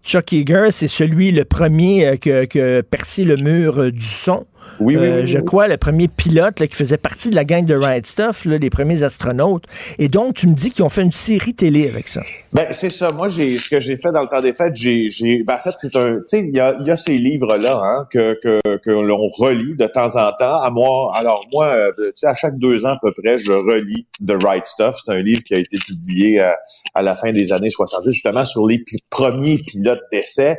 Chuck 0.05 0.33
Yeager, 0.33 0.69
c'est 0.71 0.89
celui, 0.89 1.33
le 1.33 1.45
premier 1.45 2.07
euh, 2.07 2.17
que, 2.17 2.45
que 2.45 2.81
percé 2.81 3.25
le 3.25 3.37
mur 3.37 3.81
euh, 3.81 3.91
du 3.91 4.05
son. 4.05 4.47
Oui, 4.81 4.97
oui, 4.97 5.07
Euh, 5.07 5.21
oui, 5.23 5.27
je 5.27 5.39
oui. 5.39 5.45
crois, 5.45 5.69
le 5.69 5.77
premier 5.77 6.09
pilote 6.09 6.61
là, 6.61 6.67
qui 6.67 6.75
faisait 6.75 6.99
partie 6.99 7.31
de 7.31 7.35
la 7.35 7.45
gang 7.45 7.65
de 7.65 7.75
Right 7.75 8.07
Stuff, 8.07 8.45
là, 8.45 8.59
les 8.59 8.71
premiers 8.71 9.03
astronautes. 9.03 9.65
Et 9.99 10.09
donc, 10.09 10.35
tu 10.35 10.47
me 10.49 10.55
dis 10.55 10.71
qu'ils 10.71 10.85
ont 10.85 10.89
fait 10.89 11.03
une 11.03 11.13
série 11.13 11.55
télé 11.55 11.89
avec 11.89 12.09
ça. 12.09 12.23
Ben 12.53 12.67
c'est 12.71 12.91
ça. 12.91 13.11
Moi, 13.13 13.29
j'ai 13.29 13.59
ce 13.59 13.71
que 13.71 13.81
j'ai 13.81 13.97
fait 13.97 14.13
dans 14.13 14.23
le 14.23 14.29
temps 14.29 14.41
des 14.43 14.53
fêtes, 14.53 14.77
j'ai, 14.77 15.11
j'ai, 15.11 15.43
ben, 15.45 15.55
en 15.55 15.59
fait, 15.59 15.75
c'est 15.77 15.97
un, 15.97 16.17
tu 16.17 16.23
sais, 16.27 16.45
il 16.47 16.57
y 16.57 16.61
a, 16.61 16.77
y 16.83 16.91
a 16.91 16.97
ces 16.97 17.17
livres-là 17.19 17.81
hein, 17.85 18.07
que 18.13 18.35
que 18.43 18.77
que 18.79 18.91
l'on 18.91 19.29
relit 19.39 19.75
de 19.77 19.87
temps 19.87 20.17
en 20.17 20.31
temps. 20.33 20.61
À 20.61 20.71
moi, 20.71 21.13
alors 21.15 21.45
moi, 21.53 21.67
euh, 21.67 21.93
tu 21.99 22.11
sais, 22.15 22.27
à 22.27 22.35
chaque 22.35 22.59
deux 22.59 22.85
ans 22.85 22.91
à 22.95 22.99
peu 23.01 23.13
près, 23.13 23.39
je 23.39 23.53
relis 23.53 24.07
The 24.27 24.43
Right 24.43 24.67
Stuff. 24.67 24.97
C'est 25.05 25.13
un 25.13 25.21
livre 25.21 25.43
qui 25.45 25.55
a 25.55 25.59
été 25.59 25.79
publié 25.79 26.41
euh, 26.41 26.51
à 26.95 27.03
la 27.03 27.15
fin 27.15 27.33
des 27.33 27.53
années 27.53 27.71
70, 27.71 28.11
justement 28.11 28.45
sur 28.45 28.67
les 28.67 28.83
premiers 29.11 29.59
pilotes 29.59 30.03
d'essai. 30.13 30.59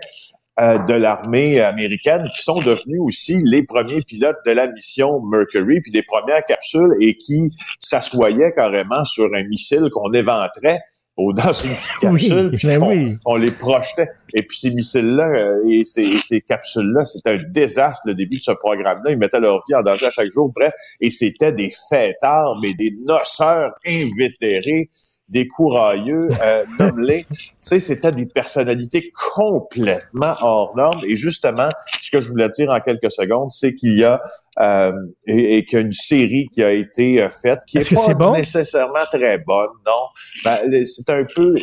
Euh, 0.60 0.80
de 0.80 0.94
l'armée 0.94 1.60
américaine 1.62 2.28
qui 2.34 2.42
sont 2.42 2.60
devenus 2.60 3.00
aussi 3.00 3.42
les 3.46 3.64
premiers 3.64 4.02
pilotes 4.02 4.38
de 4.46 4.52
la 4.52 4.68
mission 4.68 5.22
Mercury 5.22 5.82
puis 5.82 5.92
des 5.92 6.02
premières 6.02 6.44
capsules 6.44 6.96
et 7.00 7.16
qui 7.16 7.52
s'assoyaient 7.80 8.54
carrément 8.56 9.04
sur 9.04 9.30
un 9.36 9.44
missile 9.44 9.90
qu'on 9.92 10.12
éventrait 10.14 10.80
au, 11.18 11.34
dans 11.34 11.52
une 11.52 11.76
petite 11.76 11.98
capsule, 12.00 12.52
puis 12.52 12.68
ben 12.68 12.82
on, 12.82 12.90
oui. 12.90 13.16
on 13.26 13.36
les 13.36 13.52
projetait. 13.52 14.10
Et 14.34 14.44
puis 14.44 14.58
ces 14.58 14.72
missiles-là 14.72 15.28
euh, 15.28 15.70
et 15.70 15.84
ces, 15.84 16.12
ces 16.20 16.42
capsules-là, 16.42 17.06
c'était 17.06 17.32
un 17.32 17.44
désastre 17.50 18.08
le 18.08 18.16
début 18.16 18.38
de 18.38 18.42
ce 18.42 18.52
programme-là. 18.52 19.12
Ils 19.12 19.18
mettaient 19.18 19.40
leur 19.40 19.60
vie 19.68 19.76
en 19.76 19.82
danger 19.82 20.06
à 20.08 20.12
chaque 20.12 20.32
jour. 20.32 20.52
Bref, 20.56 20.74
et 21.02 21.10
c'était 21.10 21.52
des 21.52 21.70
fêtards, 21.90 22.58
mais 22.62 22.74
des 22.74 22.96
noceurs 23.06 23.74
invétérés, 23.86 24.90
des 25.30 25.48
courailleux, 25.48 26.30
euh, 26.42 26.66
nommés. 26.80 27.26
tu 27.30 27.50
sais, 27.60 27.80
c'était 27.80 28.12
des 28.12 28.26
personnalités 28.28 29.12
complètement 29.36 30.34
hors 30.42 30.76
normes. 30.76 31.02
Et 31.06 31.16
justement, 31.16 31.70
ce 32.02 32.12
que 32.12 32.22
je 32.22 32.30
voulais 32.30 32.50
dire 32.50 32.70
en 32.70 32.80
quelques 32.80 33.12
secondes, 33.12 33.52
c'est 33.52 33.76
qu'il 33.76 33.98
y 34.00 34.04
a 34.04 34.22
euh, 34.62 34.94
et, 35.26 35.58
et 35.58 35.66
qu'il 35.66 35.80
y 35.80 35.82
a 35.82 35.86
une 35.86 35.92
série 35.92 36.48
qui 36.52 36.64
a 36.64 36.72
été 36.72 37.22
euh, 37.22 37.30
faite 37.30 37.60
qui 37.68 37.78
est 37.80 37.90
que 37.90 37.96
pas 37.96 38.14
bon? 38.14 38.32
nécessairement 38.34 39.06
très 39.12 39.38
bonne, 39.38 39.70
non. 39.86 40.08
Ben, 40.44 40.84
c'est 40.86 41.10
un 41.10 41.26
peu 41.36 41.56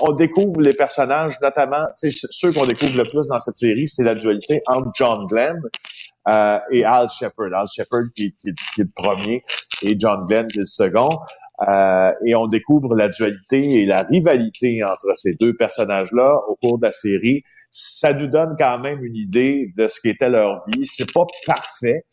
on 0.00 0.12
découvre 0.12 0.62
les 0.62 0.72
personnages, 0.72 1.34
notamment, 1.42 1.84
ceux 1.94 2.52
qu'on 2.52 2.64
découvre 2.64 2.96
le 2.96 3.04
plus 3.04 3.28
dans 3.28 3.38
cette 3.38 3.58
série, 3.58 3.86
c'est 3.86 4.02
la 4.02 4.14
dualité 4.14 4.62
entre 4.66 4.88
John 4.96 5.26
Glenn 5.26 5.60
euh, 6.26 6.58
et 6.72 6.84
Al 6.86 7.06
Shepard. 7.10 7.52
Al 7.54 7.66
Shepard 7.68 8.04
qui, 8.16 8.34
qui- 8.40 8.54
qui 8.74 8.80
est 8.80 8.84
le 8.84 8.90
premier 8.94 9.44
et 9.82 9.94
John 9.98 10.24
Glenn 10.26 10.48
qui 10.48 10.58
est 10.58 10.62
le 10.62 10.64
second. 10.64 11.10
Euh, 11.66 12.12
et 12.24 12.36
on 12.36 12.46
découvre 12.46 12.94
la 12.94 13.08
dualité 13.08 13.82
et 13.82 13.86
la 13.86 14.02
rivalité 14.02 14.84
entre 14.84 15.12
ces 15.16 15.34
deux 15.34 15.56
personnages-là 15.56 16.38
au 16.48 16.54
cours 16.54 16.78
de 16.78 16.86
la 16.86 16.92
série. 16.92 17.42
Ça 17.70 18.14
nous 18.14 18.26
donne 18.28 18.54
quand 18.58 18.78
même 18.78 19.04
une 19.04 19.16
idée 19.16 19.72
de 19.76 19.88
ce 19.88 20.00
qu'était 20.00 20.30
leur 20.30 20.56
vie. 20.72 20.84
C'est 20.84 21.12
pas 21.12 21.24
parfait, 21.46 22.04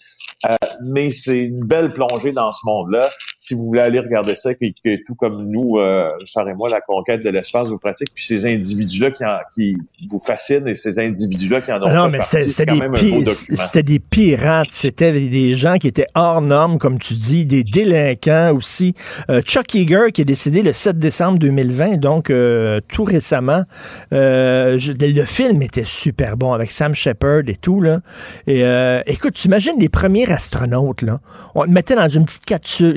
euh, 0.50 0.56
mais 0.86 1.12
c'est 1.12 1.38
une 1.38 1.62
belle 1.62 1.94
plongée 1.94 2.32
dans 2.34 2.52
ce 2.52 2.60
monde-là. 2.66 3.10
Si 3.40 3.54
vous 3.54 3.66
voulez 3.66 3.82
aller 3.82 4.00
regarder 4.00 4.36
ça, 4.36 4.54
que, 4.54 4.66
que 4.84 4.98
tout 5.06 5.16
comme 5.16 5.50
nous, 5.50 5.78
euh, 5.80 6.10
et 6.48 6.54
moi, 6.56 6.70
la 6.70 6.82
conquête 6.82 7.24
de 7.24 7.30
l'espace 7.30 7.70
vous 7.70 7.78
pratique, 7.80 8.10
puis 8.14 8.24
ces 8.26 8.46
individus-là 8.46 9.12
qui, 9.12 9.24
en- 9.24 9.38
qui 9.54 9.78
vous 10.12 10.20
fascinent 10.20 10.68
et 10.68 10.76
ces 10.76 11.00
individus-là 11.00 11.62
qui 11.62 11.72
en 11.72 11.82
ont 11.82 11.86
Ah 11.88 11.94
non, 11.94 12.10
mais 12.10 12.20
c'est 12.24 12.66
quand 12.66 12.74
des, 12.74 12.80
même 12.80 12.92
un 12.96 13.00
beau 13.02 13.20
pi- 13.20 13.24
document. 13.24 13.58
c'était 13.58 13.84
des 13.84 14.00
pirates, 14.00 14.68
c'était 14.72 15.12
des- 15.14 15.56
gens 15.56 15.78
qui 15.78 15.88
étaient 15.88 16.08
hors 16.16 16.42
normes, 16.42 16.78
comme 16.80 17.00
tu 17.00 17.14
dis, 17.14 17.46
des 17.46 17.64
délinquants 17.64 18.54
aussi. 18.54 18.94
Euh, 19.30 19.42
Chuck 19.42 19.74
Yeager, 19.74 20.12
qui 20.14 20.22
est 20.22 20.26
décédé 20.26 20.64
le 20.64 20.74
7 20.74 21.00
décembre 21.00 21.40
2020, 21.40 21.98
donc 21.98 22.30
euh, 22.30 22.82
tout 22.92 23.06
récemment. 23.06 23.64
Euh, 24.12 24.78
le 25.00 25.26
film 25.26 25.45
était 25.62 25.86
super 25.86 26.38
bon 26.38 26.54
avec 26.54 26.72
Sam 26.72 26.94
Shepard 26.94 27.44
et 27.48 27.56
tout. 27.56 27.84
Et 28.48 28.64
euh, 28.64 29.02
écoute, 29.06 29.34
tu 29.34 29.48
imagines 29.48 29.80
les 29.80 29.90
premiers 29.90 30.32
astronautes. 30.32 31.04
On 31.56 31.66
te 31.66 31.70
mettait 31.70 31.96
dans 31.96 32.10
une 32.10 32.26
petite 32.26 32.46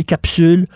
capsule, 0.07 0.67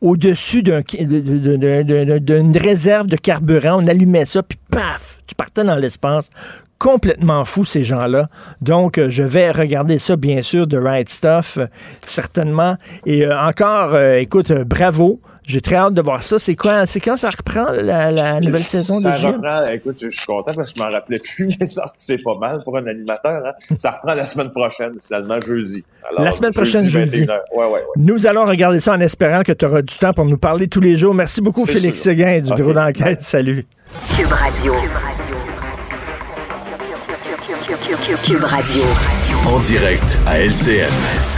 au-dessus 0.00 0.62
d'un- 0.62 0.80
de- 0.80 1.20
de- 1.20 1.56
de- 1.56 1.82
de- 1.82 2.04
de- 2.04 2.18
d'une 2.18 2.56
réserve 2.56 3.06
de 3.06 3.16
carburant, 3.16 3.80
on 3.82 3.86
allumait 3.86 4.26
ça, 4.26 4.42
puis 4.42 4.58
paf, 4.70 5.20
tu 5.26 5.34
partais 5.34 5.62
dans 5.64 5.76
l'espace. 5.76 6.28
Complètement 6.78 7.44
fou, 7.44 7.64
ces 7.64 7.84
gens-là. 7.84 8.28
Donc, 8.60 8.98
euh, 8.98 9.08
je 9.08 9.22
vais 9.22 9.52
regarder 9.52 9.98
ça, 10.00 10.16
bien 10.16 10.42
sûr, 10.42 10.66
de 10.66 10.76
Right 10.76 11.08
Stuff, 11.08 11.58
euh, 11.58 11.66
certainement. 12.04 12.76
Et 13.06 13.24
encore, 13.30 13.96
écoute, 13.96 14.50
bravo. 14.52 15.20
J'ai 15.44 15.60
très 15.60 15.74
hâte 15.74 15.94
de 15.94 16.02
voir 16.02 16.22
ça. 16.22 16.38
C'est 16.38 16.54
quoi? 16.54 16.86
C'est 16.86 17.00
quand 17.00 17.16
ça 17.16 17.30
reprend 17.30 17.66
la, 17.72 18.10
la 18.12 18.40
nouvelle 18.40 18.56
saison 18.58 19.00
ça 19.00 19.12
de 19.12 19.16
Jim? 19.16 19.32
reprend, 19.32 19.66
écoute, 19.72 19.98
je 20.00 20.08
suis 20.08 20.24
content 20.24 20.52
parce 20.54 20.72
que 20.72 20.78
je 20.78 20.84
m'en 20.84 20.90
rappelais 20.90 21.18
plus, 21.18 21.50
mais 21.60 21.66
ça, 21.66 21.84
c'est 21.96 22.18
pas 22.22 22.36
mal 22.38 22.60
pour 22.64 22.76
un 22.78 22.86
animateur. 22.86 23.42
Hein? 23.46 23.52
Ça 23.76 23.90
reprend 23.92 24.14
la 24.14 24.26
semaine 24.26 24.50
prochaine, 24.52 24.92
finalement, 25.04 25.40
jeudi. 25.40 25.84
Alors, 26.10 26.24
La 26.24 26.30
semaine 26.32 26.52
prochaine, 26.52 26.88
jeudi. 26.88 27.22
21h. 27.24 27.38
Ouais, 27.54 27.64
ouais, 27.64 27.72
ouais. 27.72 27.82
Nous 27.96 28.26
allons 28.26 28.44
regarder 28.44 28.78
ça 28.80 28.92
en 28.94 29.00
espérant 29.00 29.42
que 29.42 29.52
tu 29.52 29.64
auras 29.66 29.82
du 29.82 29.96
temps 29.96 30.12
pour 30.12 30.24
nous 30.26 30.38
parler 30.38 30.68
tous 30.68 30.80
les 30.80 30.96
jours. 30.96 31.12
Merci 31.14 31.40
beaucoup, 31.40 31.66
Félix 31.66 32.00
sûr. 32.00 32.12
Séguin 32.12 32.40
du 32.40 32.52
bureau 32.54 32.72
d'enquête. 32.72 33.22
Salut. 33.22 33.66
Cube 34.16 34.28
Radio. 34.28 34.74
Cube 38.24 38.44
Radio. 38.44 38.82
En 39.46 39.58
direct 39.60 40.18
à 40.26 40.38
LCN. 40.38 41.31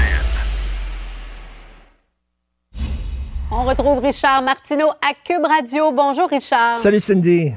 On 3.57 3.63
retrouve 3.63 4.01
Richard 4.01 4.43
Martineau 4.43 4.89
à 5.01 5.15
Cube 5.25 5.45
Radio. 5.45 5.93
Bonjour 5.93 6.29
Richard. 6.29 6.77
Salut, 6.77 6.99
Cindy. 6.99 7.53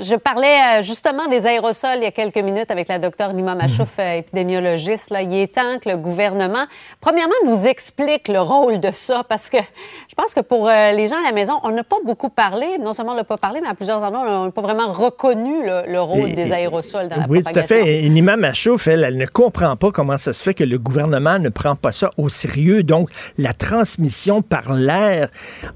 Je 0.00 0.14
parlais 0.16 0.78
euh, 0.78 0.82
justement 0.82 1.28
des 1.28 1.46
aérosols 1.46 1.98
il 1.98 2.04
y 2.04 2.06
a 2.06 2.10
quelques 2.10 2.38
minutes 2.38 2.70
avec 2.70 2.88
la 2.88 2.98
docteure 2.98 3.32
Nima 3.34 3.54
Machouf, 3.54 3.98
euh, 3.98 4.18
épidémiologiste. 4.18 5.10
Là, 5.10 5.22
il 5.22 5.34
est 5.34 5.54
temps 5.54 5.78
que 5.82 5.88
le 5.90 5.96
gouvernement, 5.98 6.64
premièrement, 7.00 7.34
nous 7.44 7.66
explique 7.66 8.28
le 8.28 8.40
rôle 8.40 8.80
de 8.80 8.90
ça, 8.90 9.22
parce 9.28 9.50
que 9.50 9.58
je 9.58 10.14
pense 10.16 10.32
que 10.32 10.40
pour 10.40 10.68
euh, 10.68 10.92
les 10.92 11.08
gens 11.08 11.16
à 11.16 11.26
la 11.26 11.32
maison, 11.32 11.54
on 11.64 11.70
n'a 11.70 11.84
pas 11.84 11.96
beaucoup 12.04 12.30
parlé. 12.30 12.78
Non 12.80 12.92
seulement 12.94 13.12
on 13.12 13.16
n'a 13.16 13.24
pas 13.24 13.36
parlé, 13.36 13.60
mais 13.60 13.68
à 13.68 13.74
plusieurs 13.74 14.02
endroits, 14.02 14.24
on 14.26 14.44
n'a 14.46 14.50
pas 14.50 14.62
vraiment 14.62 14.90
reconnu 14.92 15.62
le, 15.62 15.90
le 15.92 16.00
rôle 16.00 16.30
Et- 16.30 16.34
des 16.34 16.52
aérosols 16.52 17.08
dans 17.08 17.16
la 17.16 17.26
oui, 17.28 17.42
tout 17.42 17.58
à 17.58 17.62
fait. 17.62 18.02
Et 18.04 18.08
Nima 18.08 18.36
Machouf, 18.36 18.86
elle, 18.88 19.04
elle 19.04 19.18
ne 19.18 19.26
comprend 19.26 19.76
pas 19.76 19.90
comment 19.90 20.16
ça 20.18 20.32
se 20.32 20.42
fait 20.42 20.54
que 20.54 20.64
le 20.64 20.78
gouvernement 20.78 21.38
ne 21.38 21.50
prend 21.50 21.76
pas 21.76 21.92
ça 21.92 22.10
au 22.16 22.28
sérieux. 22.30 22.82
Donc, 22.82 23.10
la 23.36 23.52
transmission 23.52 24.40
par 24.42 24.72
l'air. 24.72 25.28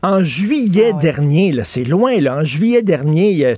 En 0.02 0.22
juillet 0.22 0.92
Ah 0.94 0.98
dernier, 0.98 1.54
c'est 1.64 1.84
loin, 1.84 2.18
là, 2.18 2.36
en 2.36 2.44
juillet 2.44 2.82
dernier, 2.82 3.30
il 3.30 3.38
y 3.38 3.44
a 3.44 3.56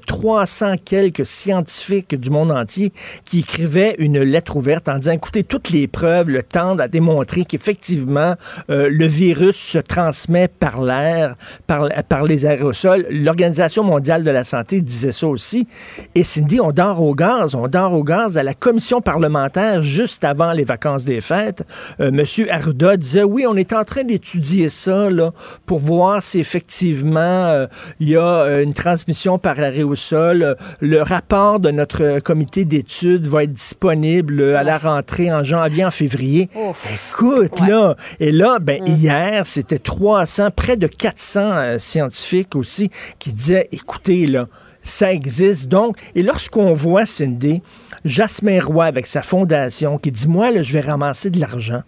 300 0.48 0.76
quelques 0.82 1.26
scientifiques 1.26 2.18
du 2.18 2.30
monde 2.30 2.50
entier 2.50 2.90
qui 3.26 3.40
écrivaient 3.40 3.94
une 3.98 4.22
lettre 4.22 4.56
ouverte 4.56 4.88
en 4.88 4.96
disant, 4.96 5.12
écoutez, 5.12 5.44
toutes 5.44 5.68
les 5.68 5.86
preuves 5.86 6.30
le 6.30 6.42
tendent 6.42 6.80
à 6.80 6.88
démontrer 6.88 7.44
qu'effectivement, 7.44 8.34
euh, 8.70 8.88
le 8.90 9.06
virus 9.06 9.56
se 9.56 9.78
transmet 9.78 10.48
par 10.48 10.80
l'air, 10.80 11.36
par, 11.66 12.22
les 12.24 12.46
aérosols. 12.46 13.06
L'Organisation 13.10 13.84
mondiale 13.84 14.24
de 14.24 14.30
la 14.30 14.42
santé 14.42 14.80
disait 14.80 15.12
ça 15.12 15.26
aussi. 15.28 15.68
Et 16.14 16.24
Cindy, 16.24 16.60
on 16.60 16.72
dort 16.72 17.02
au 17.02 17.14
gaz. 17.14 17.54
On 17.54 17.68
dort 17.68 17.92
au 17.92 18.02
gaz 18.02 18.38
à 18.38 18.42
la 18.42 18.54
commission 18.54 19.02
parlementaire 19.02 19.82
juste 19.82 20.24
avant 20.24 20.52
les 20.52 20.64
vacances 20.64 21.04
des 21.04 21.20
fêtes. 21.20 21.62
Euh, 22.00 22.10
Monsieur 22.10 22.50
Arruda 22.50 22.96
disait, 22.96 23.22
oui, 23.22 23.44
on 23.46 23.56
est 23.56 23.74
en 23.74 23.84
train 23.84 24.04
d'étudier 24.04 24.70
ça 24.70 25.10
là, 25.10 25.32
pour 25.66 25.78
voir 25.78 26.22
si 26.22 26.40
effectivement 26.40 27.18
euh, 27.18 27.66
il 28.00 28.08
y 28.08 28.16
a 28.16 28.22
euh, 28.22 28.62
une 28.62 28.72
transmission 28.72 29.38
par 29.38 29.58
aérosol. 29.60 30.37
Le 30.80 31.02
rapport 31.02 31.60
de 31.60 31.70
notre 31.70 32.20
comité 32.20 32.64
d'études 32.64 33.26
va 33.26 33.44
être 33.44 33.52
disponible 33.52 34.40
euh, 34.40 34.56
à 34.58 34.62
la 34.62 34.78
rentrée 34.78 35.32
en 35.32 35.42
janvier, 35.44 35.84
en 35.84 35.90
février. 35.90 36.48
Ouf. 36.54 36.86
Écoute, 37.12 37.60
Ouais. 37.60 37.68
là, 37.68 37.96
et 38.20 38.30
là, 38.32 38.58
ben, 38.60 38.82
hier, 38.86 39.46
c'était 39.46 39.78
300, 39.78 40.50
près 40.54 40.76
de 40.76 40.86
400 40.86 41.40
euh, 41.42 41.78
scientifiques 41.78 42.56
aussi 42.56 42.90
qui 43.18 43.32
disaient, 43.32 43.68
écoutez, 43.72 44.26
là, 44.26 44.46
ça 44.82 45.12
existe. 45.12 45.68
Donc, 45.68 45.96
et 46.14 46.22
lorsqu'on 46.22 46.72
voit, 46.72 47.04
Cindy, 47.06 47.62
Jasmin 48.04 48.60
Roy 48.60 48.84
avec 48.86 49.06
sa 49.06 49.22
fondation 49.22 49.98
qui 49.98 50.12
dit, 50.12 50.28
moi, 50.28 50.50
là, 50.50 50.62
je 50.62 50.72
vais 50.72 50.80
ramasser 50.80 51.30
de 51.30 51.40
l'argent. 51.40 51.82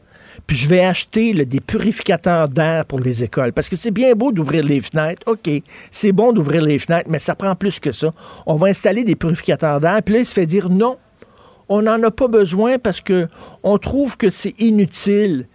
Puis 0.47 0.57
je 0.57 0.69
vais 0.69 0.81
acheter 0.81 1.33
là, 1.33 1.45
des 1.45 1.61
purificateurs 1.61 2.49
d'air 2.49 2.85
pour 2.85 3.01
les 3.01 3.23
écoles. 3.23 3.53
Parce 3.53 3.69
que 3.69 3.77
c'est 3.77 3.91
bien 3.91 4.15
beau 4.15 4.33
d'ouvrir 4.33 4.65
les 4.65 4.81
fenêtres. 4.81 5.23
OK, 5.27 5.51
c'est 5.91 6.13
bon 6.13 6.33
d'ouvrir 6.33 6.63
les 6.63 6.79
fenêtres, 6.79 7.09
mais 7.09 7.19
ça 7.19 7.35
prend 7.35 7.55
plus 7.55 7.81
que 7.81 7.93
ça. 7.93 8.13
On 8.47 8.57
va 8.57 8.69
installer 8.69 9.05
des 9.05 9.17
purificateurs 9.17 9.81
d'air. 9.81 10.03
Puis 10.05 10.15
là, 10.15 10.21
il 10.21 10.27
se 10.27 10.33
fait 10.33 10.47
dire 10.47 10.69
non, 10.69 10.97
on 11.69 11.83
n'en 11.83 12.03
a 12.03 12.11
pas 12.11 12.29
besoin 12.29 12.79
parce 12.79 13.01
que 13.01 13.29
on 13.63 13.79
trouve 13.79 14.17
que 14.17 14.31
c'est 14.31 14.55
inutile. 14.59 15.47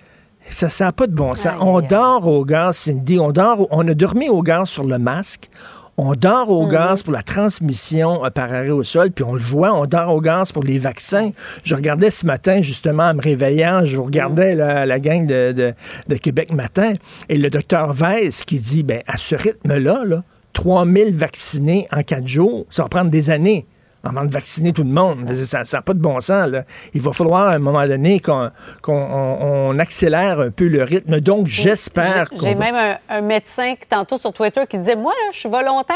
Ça 0.49 0.67
n'a 0.79 0.91
pas 0.91 1.07
de 1.07 1.13
bon 1.13 1.33
sens. 1.35 1.55
On 1.59 1.81
dort 1.81 2.27
au 2.27 2.45
gaz, 2.45 2.77
Cindy. 2.77 3.19
On 3.19 3.31
dort, 3.31 3.67
on 3.71 3.87
a 3.87 3.93
dormi 3.93 4.29
au 4.29 4.41
gaz 4.41 4.69
sur 4.69 4.83
le 4.83 4.97
masque. 4.97 5.49
On 5.97 6.13
dort 6.13 6.49
au 6.51 6.67
gaz 6.67 7.03
pour 7.03 7.13
la 7.13 7.23
transmission 7.23 8.25
euh, 8.25 8.29
par 8.29 8.51
aérosol, 8.51 9.11
puis 9.11 9.23
on 9.23 9.33
le 9.33 9.39
voit, 9.39 9.73
on 9.73 9.85
dort 9.85 10.13
au 10.13 10.19
gaz 10.19 10.51
pour 10.51 10.63
les 10.63 10.77
vaccins. 10.77 11.31
Je 11.63 11.73
regardais 11.73 12.11
ce 12.11 12.25
matin, 12.25 12.61
justement, 12.61 13.03
en 13.03 13.13
me 13.13 13.21
réveillant, 13.21 13.85
je 13.85 13.95
regardais 13.97 14.55
la, 14.55 14.85
la 14.85 14.99
gang 14.99 15.25
de, 15.25 15.53
de- 15.53 15.73
de 16.09 16.15
Québec 16.15 16.51
Matin, 16.51 16.91
et 17.29 17.37
le 17.37 17.49
docteur 17.49 17.93
Weiss 17.93 18.43
qui 18.43 18.59
dit, 18.59 18.83
ben, 18.83 19.01
à 19.07 19.15
ce 19.15 19.35
rythme-là, 19.35 20.03
là, 20.05 20.23
3000 20.53 21.15
vaccinés 21.15 21.87
en 21.91 22.03
quatre 22.03 22.27
jours, 22.27 22.65
ça 22.69 22.83
va 22.83 22.89
prendre 22.89 23.09
des 23.09 23.29
années 23.29 23.65
avant 24.05 24.23
de 24.23 24.31
vacciner 24.31 24.71
tout 24.71 24.83
le 24.83 24.89
monde. 24.89 25.33
Ça 25.33 25.63
n'a 25.73 25.81
pas 25.81 25.93
de 25.93 25.99
bon 25.99 26.19
sens. 26.19 26.47
Là. 26.47 26.63
Il 26.93 27.01
va 27.01 27.11
falloir 27.11 27.47
à 27.49 27.53
un 27.53 27.59
moment 27.59 27.85
donné 27.87 28.19
qu'on 28.19 28.51
on- 28.87 29.37
on 29.71 29.79
accélère 29.79 30.39
un 30.39 30.51
peu 30.51 30.67
le 30.67 30.83
rythme. 30.83 31.19
Donc, 31.19 31.47
j'espère 31.47 32.27
J'ai 32.31 32.37
qu'on 32.37 32.45
j'ai 32.45 32.53
va- 32.53 32.71
même 32.71 32.75
un, 33.09 33.17
un 33.17 33.21
médecin 33.21 33.75
qui, 33.75 33.87
tantôt 33.89 34.17
sur 34.17 34.31
Twitter 34.31 34.61
qui 34.69 34.77
disait 34.77 34.95
Moi, 34.95 35.11
là, 35.11 35.31
je 35.31 35.39
suis 35.39 35.49
volontaire, 35.49 35.95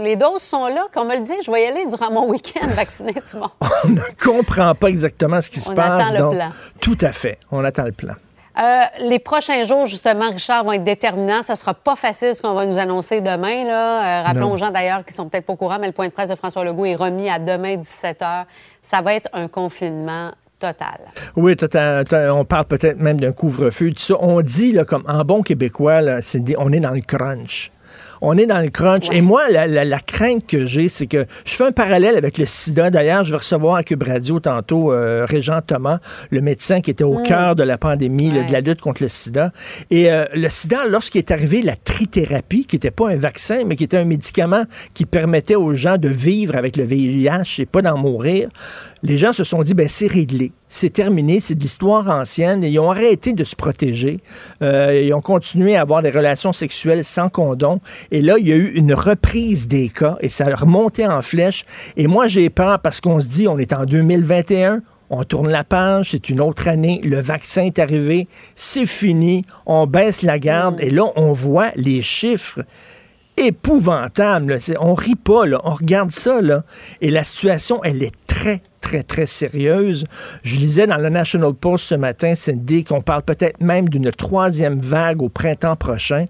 les 0.00 0.16
doses 0.16 0.42
sont 0.42 0.66
là, 0.68 0.86
qu'on 0.94 1.04
me 1.04 1.16
le 1.18 1.24
dise, 1.24 1.36
je 1.44 1.50
vais 1.50 1.62
y 1.64 1.66
aller 1.66 1.86
durant 1.86 2.10
mon 2.10 2.28
week-end 2.30 2.66
vacciner 2.68 3.12
tout 3.12 3.20
le 3.34 3.40
monde. 3.40 3.50
on 3.84 3.88
ne 3.90 4.00
comprend 4.24 4.74
pas 4.74 4.88
exactement 4.88 5.40
ce 5.40 5.50
qui 5.50 5.60
se 5.60 5.70
On 5.70 5.74
passe. 5.74 6.00
attend 6.02 6.12
le 6.12 6.18
donc, 6.18 6.32
plan. 6.34 6.48
Tout 6.80 6.98
à 7.02 7.12
fait. 7.12 7.38
On 7.50 7.62
attend 7.64 7.84
le 7.84 7.92
plan. 7.92 8.14
Euh, 8.58 8.80
les 9.00 9.18
prochains 9.20 9.62
jours, 9.64 9.86
justement, 9.86 10.30
Richard, 10.30 10.64
vont 10.64 10.72
être 10.72 10.82
déterminants. 10.84 11.42
Ce 11.42 11.54
sera 11.54 11.74
pas 11.74 11.94
facile 11.96 12.34
ce 12.34 12.42
qu'on 12.42 12.54
va 12.54 12.66
nous 12.66 12.78
annoncer 12.78 13.20
demain. 13.20 13.64
Là. 13.64 14.22
Euh, 14.22 14.26
rappelons 14.26 14.48
Non. 14.48 14.52
aux 14.54 14.56
gens 14.56 14.70
d'ailleurs 14.70 15.04
qui 15.04 15.12
sont 15.14 15.28
peut-être 15.28 15.46
pas 15.46 15.52
au 15.52 15.56
courant, 15.56 15.78
mais 15.80 15.86
le 15.86 15.92
point 15.92 16.08
de 16.08 16.12
presse 16.12 16.30
de 16.30 16.34
François 16.34 16.64
Legault 16.64 16.84
est 16.86 16.96
remis 16.96 17.30
à 17.30 17.38
demain 17.38 17.76
17 17.76 18.20
h. 18.20 18.44
Ça 18.82 19.00
va 19.00 19.14
être 19.14 19.28
un 19.32 19.46
confinement 19.46 20.32
total. 20.58 20.98
Oui, 21.36 21.54
t'as- 21.56 22.02
on 22.34 22.44
parle 22.44 22.64
peut-être 22.64 22.98
même 22.98 23.20
d'un 23.20 23.30
couvre-feu. 23.32 23.92
On 24.18 24.40
dit, 24.40 24.72
là, 24.72 24.84
comme 24.84 25.04
en 25.06 25.22
bon 25.24 25.42
québécois, 25.42 26.00
là, 26.00 26.20
c'est 26.20 26.40
des- 26.40 26.56
on 26.58 26.72
est 26.72 26.80
dans 26.80 26.90
le 26.90 27.00
crunch. 27.00 27.70
On 28.20 28.36
est 28.36 28.46
dans 28.46 28.60
le 28.60 28.70
crunch. 28.70 29.08
Et 29.12 29.20
moi, 29.20 29.42
la, 29.50 30.00
crainte 30.00 30.46
que 30.46 30.66
j'ai, 30.66 30.88
c'est 30.88 31.06
que 31.06 31.26
je 31.44 31.54
fais 31.54 31.64
un 31.64 31.72
parallèle 31.72 32.16
avec 32.16 32.38
le 32.38 32.46
sida. 32.46 32.90
D'ailleurs, 32.90 33.24
je 33.24 33.30
vais 33.30 33.38
recevoir 33.38 33.76
à 33.76 33.82
Cube 33.82 34.02
Radio 34.02 34.40
tantôt 34.40 34.92
euh, 34.92 35.26
Régent 35.28 35.60
Thomas, 35.60 35.98
le 36.30 36.40
médecin 36.40 36.80
qui 36.80 36.90
était 36.90 37.04
au 37.04 37.20
mm. 37.20 37.22
cœur 37.24 37.56
de 37.56 37.62
la 37.62 37.78
pandémie, 37.78 38.30
de 38.30 38.52
la 38.52 38.60
lutte 38.60 38.80
contre 38.80 39.02
le 39.02 39.08
sida. 39.08 39.52
Et 39.90 40.10
euh, 40.10 40.24
le 40.34 40.48
sida, 40.48 40.86
lorsqu'il 40.86 41.18
est 41.18 41.30
arrivé 41.30 41.62
la 41.62 41.76
trithérapie, 41.76 42.64
qui 42.66 42.76
n'était 42.76 42.90
pas 42.90 43.10
un 43.10 43.16
vaccin, 43.16 43.62
mais 43.66 43.76
qui 43.76 43.84
était 43.84 43.96
un 43.96 44.04
médicament 44.04 44.64
qui 44.94 45.06
permettait 45.06 45.56
aux 45.56 45.74
gens 45.74 45.98
de 45.98 46.08
vivre 46.08 46.56
avec 46.56 46.76
le 46.76 46.84
VIH 46.84 47.60
et 47.60 47.66
pas 47.66 47.82
d'en 47.82 47.98
mourir, 47.98 48.48
les 49.02 49.18
gens 49.18 49.32
se 49.32 49.44
sont 49.44 49.62
dit, 49.62 49.74
ben 49.74 49.88
c'est 49.88 50.06
réglé, 50.06 50.52
c'est 50.68 50.92
terminé, 50.92 51.40
c'est 51.40 51.54
de 51.54 51.60
l'histoire 51.60 52.08
ancienne. 52.08 52.62
Et 52.64 52.68
ils 52.68 52.78
ont 52.78 52.90
arrêté 52.90 53.32
de 53.32 53.44
se 53.44 53.56
protéger. 53.56 54.20
Euh, 54.62 55.00
ils 55.02 55.12
ont 55.14 55.20
continué 55.20 55.76
à 55.76 55.82
avoir 55.82 56.02
des 56.02 56.10
relations 56.10 56.52
sexuelles 56.52 57.04
sans 57.04 57.28
condom. 57.28 57.80
Et 58.10 58.20
là, 58.20 58.36
il 58.38 58.48
y 58.48 58.52
a 58.52 58.56
eu 58.56 58.72
une 58.74 58.94
reprise 58.94 59.68
des 59.68 59.88
cas 59.88 60.16
et 60.20 60.28
ça 60.28 60.46
a 60.46 60.54
remonté 60.54 61.06
en 61.06 61.22
flèche. 61.22 61.64
Et 61.96 62.06
moi, 62.06 62.28
j'ai 62.28 62.50
peur 62.50 62.80
parce 62.80 63.00
qu'on 63.00 63.20
se 63.20 63.26
dit, 63.26 63.48
on 63.48 63.58
est 63.58 63.72
en 63.72 63.84
2021, 63.84 64.82
on 65.10 65.24
tourne 65.24 65.48
la 65.48 65.64
page, 65.64 66.10
c'est 66.10 66.28
une 66.28 66.40
autre 66.40 66.68
année, 66.68 67.00
le 67.02 67.20
vaccin 67.20 67.62
est 67.62 67.78
arrivé, 67.78 68.28
c'est 68.56 68.86
fini, 68.86 69.44
on 69.64 69.86
baisse 69.86 70.22
la 70.22 70.38
garde. 70.38 70.80
Mm. 70.80 70.84
Et 70.84 70.90
là, 70.90 71.04
on 71.16 71.32
voit 71.32 71.70
les 71.76 72.02
chiffres 72.02 72.60
épouvantable. 73.46 74.58
On 74.80 74.94
rit 74.94 75.14
pas, 75.14 75.44
on 75.64 75.70
regarde 75.70 76.10
ça, 76.10 76.40
et 77.00 77.10
la 77.10 77.24
situation, 77.24 77.82
elle 77.84 78.02
est 78.02 78.14
très, 78.26 78.60
très, 78.80 79.02
très 79.02 79.26
sérieuse. 79.26 80.04
Je 80.42 80.56
lisais 80.56 80.86
dans 80.86 80.96
le 80.96 81.08
National 81.08 81.54
Post 81.54 81.86
ce 81.86 81.94
matin, 81.94 82.34
Cindy, 82.34 82.84
qu'on 82.84 83.02
parle 83.02 83.22
peut-être 83.22 83.60
même 83.60 83.88
d'une 83.88 84.10
troisième 84.12 84.80
vague 84.80 85.22
au 85.22 85.28
printemps 85.28 85.76
prochain 85.76 86.26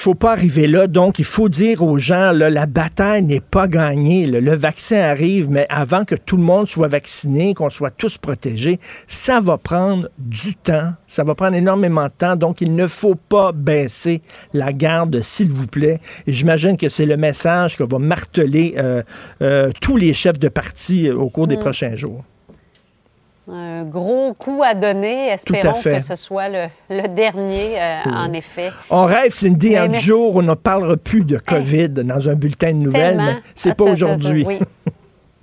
faut 0.00 0.14
pas 0.14 0.32
arriver 0.32 0.66
là. 0.66 0.86
Donc, 0.86 1.18
il 1.18 1.24
faut 1.24 1.48
dire 1.48 1.82
aux 1.82 1.98
gens, 1.98 2.32
là, 2.32 2.50
la 2.50 2.66
bataille 2.66 3.22
n'est 3.22 3.40
pas 3.40 3.68
gagnée. 3.68 4.26
Le 4.26 4.54
vaccin 4.54 4.96
arrive, 4.96 5.50
mais 5.50 5.66
avant 5.68 6.04
que 6.04 6.14
tout 6.14 6.36
le 6.36 6.42
monde 6.42 6.68
soit 6.68 6.88
vacciné, 6.88 7.54
qu'on 7.54 7.70
soit 7.70 7.90
tous 7.90 8.18
protégés, 8.18 8.78
ça 9.06 9.40
va 9.40 9.58
prendre 9.58 10.08
du 10.18 10.54
temps. 10.54 10.92
Ça 11.06 11.24
va 11.24 11.34
prendre 11.34 11.56
énormément 11.56 12.04
de 12.04 12.12
temps. 12.16 12.36
Donc, 12.36 12.60
il 12.60 12.74
ne 12.74 12.86
faut 12.86 13.14
pas 13.14 13.52
baisser 13.52 14.22
la 14.52 14.72
garde, 14.72 15.20
s'il 15.20 15.50
vous 15.50 15.66
plaît. 15.66 16.00
Et 16.26 16.32
j'imagine 16.32 16.76
que 16.76 16.88
c'est 16.88 17.06
le 17.06 17.16
message 17.16 17.76
que 17.76 17.84
va 17.84 17.98
marteler 17.98 18.74
euh, 18.78 19.02
euh, 19.42 19.70
tous 19.80 19.96
les 19.96 20.14
chefs 20.14 20.38
de 20.38 20.48
parti 20.48 21.10
au 21.10 21.28
cours 21.28 21.46
des 21.46 21.56
mm. 21.56 21.60
prochains 21.60 21.94
jours 21.94 22.24
un 23.50 23.84
gros 23.84 24.34
coup 24.34 24.62
à 24.64 24.74
donner. 24.74 25.28
Espérons 25.28 25.80
que 25.82 26.00
ce 26.00 26.16
soit 26.16 26.48
le, 26.48 27.08
dernier, 27.08 27.80
euh, 27.80 28.02
en 28.06 28.32
effet. 28.32 28.70
On 28.90 29.04
rêve, 29.04 29.34
Cindy, 29.34 29.76
un 29.76 29.90
jour 29.92 30.36
où 30.36 30.40
on 30.40 30.42
ne 30.42 30.54
parlera 30.54 30.96
plus 30.96 31.24
de 31.24 31.38
COVID 31.38 31.88
dans 31.88 32.28
un 32.28 32.34
bulletin 32.34 32.72
de 32.72 32.78
nouvelles, 32.78 33.16
mais 33.16 33.36
c'est 33.54 33.74
pas 33.74 33.84
aujourd'hui. 33.84 34.44
Oui. 34.46 34.58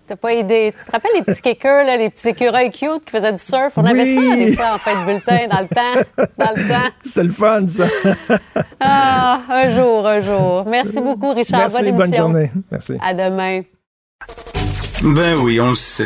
T'as 0.08 0.16
pas 0.16 0.34
idée. 0.34 0.72
Tu 0.78 0.86
te 0.86 0.92
rappelles 0.92 1.12
les 1.16 1.24
petits 1.24 1.42
kickers, 1.42 1.84
là, 1.84 1.98
les 1.98 2.12
petits 2.12 2.30
écureuils 2.30 2.70
cute 2.70 3.06
qui 3.06 3.12
faisaient 3.12 3.32
du 3.32 3.40
surf? 3.40 3.74
On 3.76 3.86
avait 3.86 4.06
ça 4.06 4.36
des 4.36 4.56
fois 4.56 4.76
en 4.76 4.78
fin 4.78 5.02
de 5.02 5.06
bulletin, 5.06 5.48
dans 5.48 5.62
le 5.62 5.68
temps. 5.68 6.28
Dans 6.38 6.52
le 6.56 6.68
temps. 6.68 6.90
C'était 7.04 7.24
le 7.24 7.32
fun, 7.32 7.68
ça. 7.68 7.88
ah, 8.80 9.42
un 9.50 9.72
jour, 9.72 10.08
un 10.08 10.22
jour. 10.22 10.66
Merci 10.68 11.02
beaucoup, 11.02 11.34
Richard. 11.34 11.62
Merci, 11.62 11.84
bonne, 11.86 11.96
bonne 11.96 12.14
journée. 12.14 12.52
Merci. 12.72 12.94
À 13.02 13.16
demain. 13.16 13.62
Ben 15.02 15.36
oui, 15.42 15.60
on 15.60 15.70
le 15.70 15.76
sait. 15.76 16.06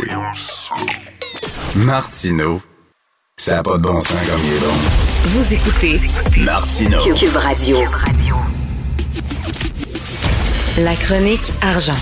Martino. 1.75 2.61
Ça 3.37 3.55
n'a 3.55 3.63
pas 3.63 3.77
de 3.77 3.83
bon 3.83 4.01
sens 4.01 4.17
comme 4.27 4.39
il 4.43 4.53
est 4.53 4.59
bon. 4.59 4.73
Vous 5.25 5.53
écoutez 5.53 6.01
Martino. 6.39 6.97
Cube 7.15 7.35
Radio. 7.35 7.77
La 10.79 10.95
chronique 10.95 11.53
argent. 11.61 11.93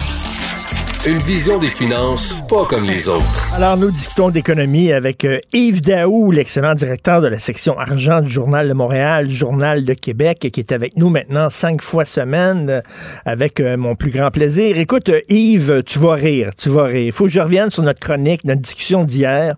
Une 1.06 1.20
vision 1.20 1.58
des 1.58 1.68
finances 1.68 2.42
pas 2.50 2.66
comme 2.66 2.84
les 2.84 3.08
autres. 3.08 3.54
Alors, 3.56 3.78
nous 3.78 3.92
discutons 3.92 4.30
d'économie 4.30 4.92
avec 4.92 5.24
euh, 5.24 5.40
Yves 5.54 5.82
Daou, 5.82 6.32
l'excellent 6.32 6.74
directeur 6.74 7.22
de 7.22 7.28
la 7.28 7.40
section 7.40 7.78
argent 7.78 8.22
du 8.22 8.30
Journal 8.30 8.68
de 8.68 8.74
Montréal, 8.74 9.30
Journal 9.30 9.86
de 9.86 9.94
Québec, 9.94 10.50
qui 10.52 10.60
est 10.60 10.72
avec 10.72 10.98
nous 10.98 11.10
maintenant 11.10 11.50
cinq 11.50 11.82
fois 11.82 12.04
semaine, 12.04 12.70
euh, 12.70 12.82
avec 13.26 13.60
euh, 13.60 13.78
mon 13.78 13.96
plus 13.96 14.12
grand 14.12 14.32
plaisir. 14.32 14.78
Écoute, 14.78 15.10
Yves, 15.30 15.84
tu 15.86 16.00
vas 16.00 16.16
rire, 16.16 16.50
tu 16.58 16.70
vas 16.70 16.86
rire. 16.86 17.06
Il 17.06 17.12
faut 17.12 17.26
que 17.26 17.32
je 17.32 17.40
revienne 17.40 17.70
sur 17.70 17.84
notre 17.84 18.00
chronique, 18.00 18.44
notre 18.44 18.62
discussion 18.62 19.04
d'hier. 19.04 19.56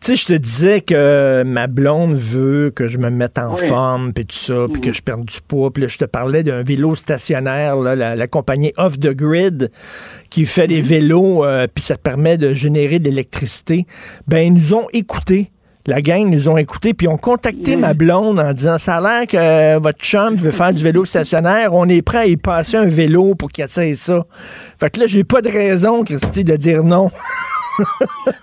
Tu 0.00 0.16
sais, 0.16 0.16
je 0.16 0.26
te 0.26 0.32
disais 0.32 0.80
que 0.80 1.42
ma 1.42 1.66
blonde 1.66 2.14
veut 2.14 2.72
que 2.74 2.88
je 2.88 2.98
me 2.98 3.10
mette 3.10 3.38
en 3.38 3.56
forme, 3.56 4.12
puis 4.12 4.24
tout 4.24 4.36
ça, 4.36 4.66
puis 4.72 4.80
que 4.80 4.88
mhm. 4.88 4.94
je 4.94 5.02
perde 5.02 5.24
du 5.24 5.40
poids. 5.46 5.70
Puis 5.72 5.82
là, 5.82 5.88
je 5.88 5.98
te 5.98 6.06
parlais 6.06 6.42
d'un 6.42 6.62
vélo 6.62 6.94
stationnaire, 6.94 7.76
la, 7.76 8.16
la 8.16 8.26
compagnie 8.28 8.72
Off 8.76 8.98
the 8.98 9.10
Grid, 9.10 9.70
qui 10.30 10.46
fait 10.46 10.59
des 10.66 10.80
vélos, 10.80 11.44
euh, 11.44 11.66
puis 11.72 11.84
ça 11.84 11.96
permet 11.96 12.36
de 12.36 12.52
générer 12.52 12.98
de 12.98 13.04
l'électricité, 13.04 13.86
ben 14.26 14.38
ils 14.38 14.52
nous 14.52 14.74
ont 14.74 14.86
écoutés. 14.92 15.50
La 15.86 16.02
gang 16.02 16.28
nous 16.28 16.48
ont 16.48 16.58
écoutés, 16.58 16.92
puis 16.92 17.08
ont 17.08 17.16
contacté 17.16 17.74
ma 17.74 17.94
blonde 17.94 18.38
en 18.38 18.52
disant 18.52 18.76
Ça 18.76 18.96
a 18.96 19.00
l'air 19.00 19.26
que 19.26 19.36
euh, 19.36 19.78
votre 19.78 19.98
chum 19.98 20.36
veut 20.36 20.50
faire 20.50 20.72
du 20.72 20.84
vélo 20.84 21.04
stationnaire, 21.04 21.72
on 21.72 21.88
est 21.88 22.02
prêt 22.02 22.18
à 22.18 22.26
y 22.26 22.36
passer 22.36 22.76
un 22.76 22.86
vélo 22.86 23.34
pour 23.34 23.48
qu'il 23.50 23.64
essaye 23.64 23.96
ça. 23.96 24.24
Fait 24.78 24.90
que 24.90 25.00
là, 25.00 25.06
j'ai 25.06 25.24
pas 25.24 25.40
de 25.40 25.48
raison, 25.48 26.04
Christy, 26.04 26.44
de 26.44 26.54
dire 26.56 26.84
non. 26.84 27.08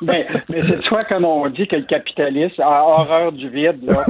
mais, 0.02 0.28
mais 0.50 0.62
c'est 0.62 0.82
toi, 0.82 1.00
comme 1.08 1.26
on 1.26 1.48
dit, 1.50 1.68
que 1.68 1.76
le 1.76 1.84
capitaliste 1.84 2.60
a 2.60 2.84
horreur 2.84 3.32
du 3.32 3.50
vide. 3.50 3.84
Là. 3.84 4.04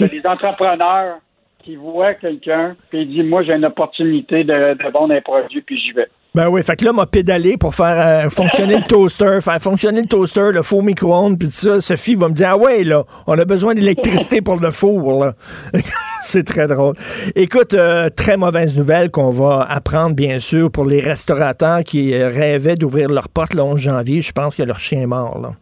les 0.00 0.22
entrepreneurs 0.24 1.18
qui 1.62 1.76
voient 1.76 2.14
quelqu'un, 2.14 2.76
puis 2.88 3.02
il 3.02 3.08
dit 3.08 3.22
Moi, 3.22 3.42
j'ai 3.42 3.52
une 3.52 3.66
opportunité 3.66 4.42
de, 4.42 4.74
de 4.74 4.90
vendre 4.90 5.14
un 5.14 5.20
produit, 5.20 5.60
puis 5.60 5.78
j'y 5.78 5.92
vais. 5.92 6.08
Ben 6.32 6.48
oui, 6.48 6.62
fait 6.62 6.76
que 6.76 6.84
là, 6.84 6.92
m'a 6.92 7.06
pédalé 7.06 7.56
pour 7.56 7.74
faire 7.74 8.26
euh, 8.26 8.30
fonctionner 8.30 8.76
le 8.76 8.84
toaster, 8.88 9.38
faire 9.40 9.60
fonctionner 9.60 10.02
le 10.02 10.06
toaster, 10.06 10.52
le 10.52 10.62
faux 10.62 10.80
micro-ondes, 10.80 11.36
puis 11.38 11.48
tout 11.48 11.54
ça. 11.54 11.80
Sophie 11.80 12.14
va 12.14 12.28
me 12.28 12.34
dire, 12.34 12.50
ah 12.50 12.56
ouais, 12.56 12.84
là, 12.84 13.04
on 13.26 13.36
a 13.36 13.44
besoin 13.44 13.74
d'électricité 13.74 14.40
pour 14.40 14.56
le 14.56 14.70
four, 14.70 15.24
là. 15.24 15.34
C'est 16.22 16.44
très 16.44 16.68
drôle. 16.68 16.94
Écoute, 17.34 17.74
euh, 17.74 18.10
très 18.10 18.36
mauvaise 18.36 18.78
nouvelle 18.78 19.10
qu'on 19.10 19.30
va 19.30 19.66
apprendre, 19.68 20.14
bien 20.14 20.38
sûr, 20.38 20.70
pour 20.70 20.84
les 20.84 21.00
restaurateurs 21.00 21.82
qui 21.82 22.14
rêvaient 22.14 22.76
d'ouvrir 22.76 23.08
leurs 23.08 23.28
portes 23.28 23.54
le 23.54 23.62
11 23.62 23.80
janvier. 23.80 24.20
Je 24.20 24.32
pense 24.32 24.54
que 24.54 24.62
leur 24.62 24.78
chien 24.78 25.00
est 25.00 25.06
mort, 25.06 25.40
là. 25.40 25.52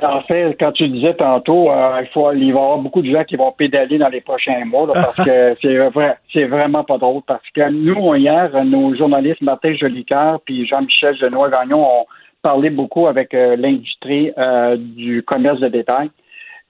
En 0.00 0.20
fait, 0.20 0.56
quand 0.58 0.72
tu 0.72 0.88
disais 0.88 1.14
tantôt, 1.14 1.70
euh, 1.70 2.00
il, 2.00 2.08
faut, 2.08 2.32
il 2.32 2.52
va 2.52 2.60
y 2.60 2.62
avoir 2.62 2.78
beaucoup 2.78 3.02
de 3.02 3.10
gens 3.10 3.24
qui 3.24 3.36
vont 3.36 3.52
pédaler 3.52 3.98
dans 3.98 4.08
les 4.08 4.22
prochains 4.22 4.64
mois 4.64 4.90
parce 4.90 5.16
que 5.22 5.54
c'est 5.62 5.76
vrai, 5.90 6.16
c'est 6.32 6.46
vraiment 6.46 6.82
pas 6.82 6.96
drôle. 6.96 7.22
Parce 7.26 7.48
que 7.54 7.68
nous, 7.68 8.14
hier, 8.14 8.50
nos 8.64 8.94
journalistes 8.94 9.42
Martin 9.42 9.74
Jolicoeur 9.74 10.40
puis 10.46 10.66
Jean-Michel 10.66 11.16
Genois-Gagnon 11.18 11.82
ont 11.82 12.06
parlé 12.40 12.70
beaucoup 12.70 13.06
avec 13.06 13.34
euh, 13.34 13.54
l'industrie 13.56 14.32
euh, 14.38 14.76
du 14.78 15.22
commerce 15.24 15.60
de 15.60 15.68
détail. 15.68 16.10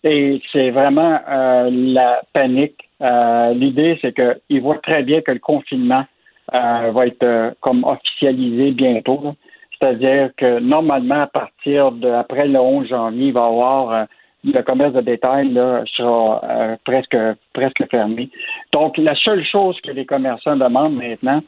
Et 0.02 0.42
c'est 0.50 0.70
vraiment 0.70 1.20
la 1.28 2.22
panique. 2.32 2.88
L'idée, 3.00 3.96
c'est 4.02 4.12
qu'ils 4.12 4.60
voient 4.60 4.80
très 4.82 5.04
bien 5.04 5.20
que 5.20 5.30
le 5.30 5.38
confinement 5.38 6.04
va 6.52 7.06
être 7.06 7.54
comme 7.60 7.84
officialisé 7.84 8.72
bientôt. 8.72 9.36
C'est-à-dire 9.82 10.30
que 10.36 10.60
normalement, 10.60 11.22
à 11.22 11.26
partir 11.26 11.90
de 11.90 12.08
après 12.08 12.46
le 12.46 12.60
11 12.60 12.86
janvier, 12.86 13.26
il 13.28 13.32
va 13.32 13.40
y 13.40 13.44
avoir 13.44 13.90
euh, 13.90 14.04
le 14.44 14.62
commerce 14.62 14.92
de 14.92 15.00
détail 15.00 15.48
là, 15.48 15.82
sera 15.96 16.40
euh, 16.44 16.76
presque 16.84 17.16
presque 17.52 17.90
fermé. 17.90 18.30
Donc, 18.72 18.96
la 18.96 19.16
seule 19.16 19.44
chose 19.44 19.76
que 19.80 19.90
les 19.90 20.06
commerçants 20.06 20.54
demandent 20.54 20.94
maintenant, 20.94 21.40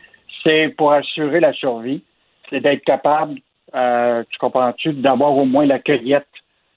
c'est 0.43 0.75
pour 0.77 0.93
assurer 0.93 1.39
la 1.39 1.53
survie, 1.53 2.03
c'est 2.51 2.59
d'être 2.59 2.83
capable, 2.83 3.39
euh, 3.73 4.25
tu 4.29 4.39
comprends-tu, 4.39 4.95
d'avoir 4.95 5.37
au 5.37 5.45
moins 5.45 5.67
la 5.67 5.79
cueillette 5.79 6.27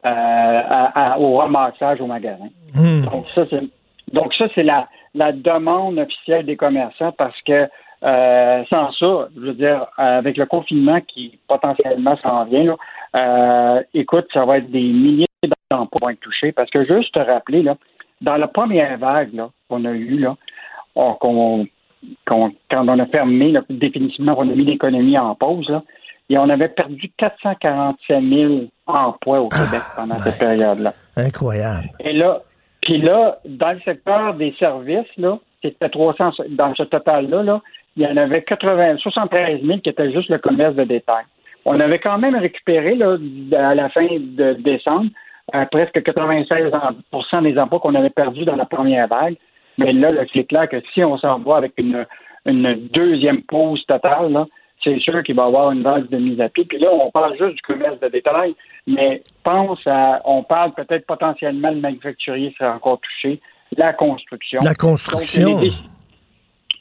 au 0.06 1.38
ramassage 1.38 2.00
au 2.00 2.06
magasin. 2.06 2.50
Hmm. 2.76 3.02
Donc 3.02 3.26
ça, 3.34 3.46
c'est 3.50 3.64
donc 4.14 4.34
ça, 4.36 4.46
c'est 4.54 4.64
la, 4.64 4.88
la 5.16 5.32
demande 5.32 5.98
officielle 5.98 6.46
des 6.46 6.56
commerçants 6.56 7.12
parce 7.12 7.42
que 7.42 7.68
euh, 8.04 8.64
sans 8.70 8.92
ça, 8.92 9.28
je 9.36 9.42
veux 9.42 9.54
dire, 9.54 9.88
avec 9.98 10.38
le 10.38 10.46
confinement 10.46 11.02
qui 11.02 11.40
potentiellement 11.48 12.18
s'en 12.18 12.46
vient, 12.46 12.76
euh, 13.16 13.82
écoute, 13.94 14.28
ça 14.34 14.46
va 14.46 14.60
être 14.60 14.70
des 14.70 14.84
milliers 14.84 15.26
d'emplois 15.72 16.14
touchés. 16.22 16.52
Parce 16.52 16.70
que 16.70 16.86
juste 16.86 17.14
te 17.14 17.20
rappeler, 17.20 17.64
là, 17.64 17.76
dans 18.22 18.38
la 18.38 18.48
première 18.48 18.98
vague 18.98 19.32
qu'on 19.70 19.86
a 19.86 19.92
eue, 19.92 20.20
là, 20.20 20.36
quand 20.96 21.18
on 22.88 23.00
a 23.00 23.06
fermé, 23.08 23.54
définitivement, 23.70 24.36
on 24.38 24.50
a 24.50 24.56
mis 24.56 24.66
l'économie 24.66 25.18
en 25.18 25.36
pause, 25.36 25.70
là, 25.70 25.84
et 26.30 26.38
on 26.38 26.50
avait 26.50 26.70
perdu 26.70 27.10
447 27.18 28.24
000 28.24 28.54
emplois 28.86 29.40
au 29.40 29.50
Québec 29.50 29.82
ah, 29.82 29.94
pendant 29.96 30.20
cette 30.20 30.38
période-là. 30.38 30.94
Incroyable. 31.16 31.90
Et 32.02 32.14
là, 32.14 32.42
puis 32.82 33.02
là, 33.02 33.40
dans 33.46 33.72
le 33.72 33.80
secteur 33.82 34.34
des 34.34 34.54
services, 34.60 35.16
là, 35.18 35.40
c'était 35.62 35.90
300, 35.90 36.32
dans 36.50 36.76
ce 36.76 36.84
total-là, 36.84 37.44
là, 37.44 37.62
il 37.98 38.04
y 38.04 38.08
en 38.08 38.16
avait 38.16 38.44
80, 38.44 38.98
73 38.98 39.62
000 39.64 39.80
qui 39.80 39.90
étaient 39.90 40.12
juste 40.12 40.30
le 40.30 40.38
commerce 40.38 40.76
de 40.76 40.84
détail. 40.84 41.26
On 41.66 41.80
avait 41.80 42.00
quand 42.00 42.18
même 42.18 42.36
récupéré 42.36 42.96
là, 42.96 43.18
à 43.58 43.76
la 43.76 43.90
fin 43.90 44.08
de 44.08 44.54
décembre 44.54 45.10
euh, 45.56 45.66
presque 45.72 45.98
96% 45.98 47.44
des 47.44 47.58
emplois 47.58 47.80
qu'on 47.80 47.96
avait 47.96 48.10
perdus 48.10 48.46
dans 48.46 48.56
la 48.56 48.66
première 48.66 49.08
vague. 49.08 49.36
Mais 49.78 49.94
là, 49.94 50.10
c'est 50.34 50.46
clair 50.46 50.70
que 50.70 50.78
si 50.94 51.04
on 51.04 51.18
s'en 51.18 51.40
va 51.40 51.58
avec 51.58 51.74
une, 51.78 52.06
une 52.46 52.88
deuxième 52.94 53.42
pause 53.44 53.84
totale, 53.88 54.46
c'est 54.84 55.00
sûr 55.00 55.24
qu'il 55.24 55.36
va 55.36 55.44
y 55.44 55.48
avoir 55.48 55.72
une 55.72 55.84
vague 55.84 56.08
de 56.10 56.18
mise 56.18 56.40
à 56.40 56.50
pied. 56.50 56.66
Puis 56.66 56.80
là, 56.80 56.90
on 56.92 57.12
parle 57.12 57.38
juste 57.38 57.56
du 57.56 57.62
commerce 57.62 58.00
de 58.00 58.08
détail, 58.10 58.56
mais 58.86 59.22
pense 59.44 59.80
à, 59.88 60.22
on 60.26 60.44
parle 60.44 60.74
peut-être 60.74 61.06
potentiellement 61.06 61.72
le 61.72 61.80
manufacturier 61.80 62.54
serait 62.58 62.70
encore 62.70 63.00
touché, 63.00 63.40
la 63.76 63.94
construction. 63.94 64.60
La 64.64 64.76
construction. 64.76 65.60
Donc, 65.60 65.72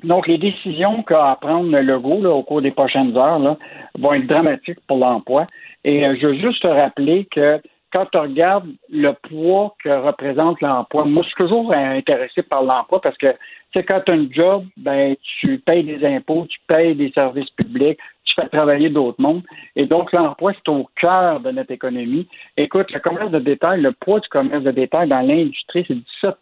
les, 0.02 0.38
décisions 0.38 1.02
qu'a 1.02 1.30
à 1.30 1.36
prendre 1.36 1.70
le 1.70 1.82
logo 1.82 2.24
au 2.24 2.42
cours 2.42 2.62
des 2.62 2.70
prochaines 2.70 3.16
heures 3.16 3.38
là, 3.38 3.56
vont 3.98 4.14
être 4.14 4.26
dramatiques 4.26 4.80
pour 4.86 4.98
l'emploi. 4.98 5.46
Et 5.84 6.06
euh, 6.06 6.16
je 6.20 6.26
veux 6.26 6.34
juste 6.34 6.62
te 6.62 6.68
rappeler 6.68 7.26
que 7.30 7.60
quand 7.92 8.06
tu 8.12 8.18
regardes 8.18 8.68
le 8.90 9.12
poids 9.12 9.74
que 9.82 9.88
représente 9.88 10.60
l'emploi, 10.60 11.04
moi, 11.04 11.22
je 11.22 11.28
suis 11.28 11.36
toujours 11.36 11.72
intéressé 11.72 12.42
par 12.42 12.62
l'emploi 12.62 13.00
parce 13.00 13.16
que, 13.16 13.32
tu 13.72 13.80
sais, 13.80 13.84
quand 13.84 14.00
tu 14.04 14.12
as 14.12 14.14
un 14.14 14.28
job, 14.30 14.64
ben, 14.76 15.16
tu 15.40 15.58
payes 15.58 15.84
des 15.84 16.04
impôts, 16.04 16.46
tu 16.48 16.58
payes 16.66 16.94
des 16.94 17.10
services 17.12 17.50
publics, 17.50 17.98
tu 18.24 18.34
fais 18.34 18.48
travailler 18.48 18.90
d'autres 18.90 19.20
mondes. 19.20 19.44
Et 19.76 19.86
donc, 19.86 20.12
l'emploi, 20.12 20.52
c'est 20.52 20.70
au 20.70 20.88
cœur 21.00 21.40
de 21.40 21.50
notre 21.52 21.70
économie. 21.70 22.28
Écoute, 22.56 22.90
le 22.92 23.00
commerce 23.00 23.30
de 23.30 23.38
détail, 23.38 23.80
le 23.80 23.92
poids 23.92 24.20
du 24.20 24.28
commerce 24.28 24.64
de 24.64 24.72
détail 24.72 25.08
dans 25.08 25.22
l'industrie, 25.22 25.84
c'est 25.86 25.94
17 25.94 26.34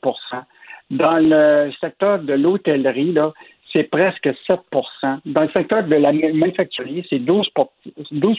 Dans 0.90 1.18
le 1.18 1.72
secteur 1.80 2.20
de 2.20 2.34
l'hôtellerie, 2.34 3.12
là, 3.12 3.32
c'est 3.72 3.84
presque 3.84 4.28
7% 4.48 5.18
Dans 5.24 5.42
le 5.42 5.50
secteur 5.50 5.82
de 5.84 5.96
la 5.96 6.12
manufacturier, 6.12 7.04
c'est 7.10 7.18
12 7.18 7.48
12 8.12 8.38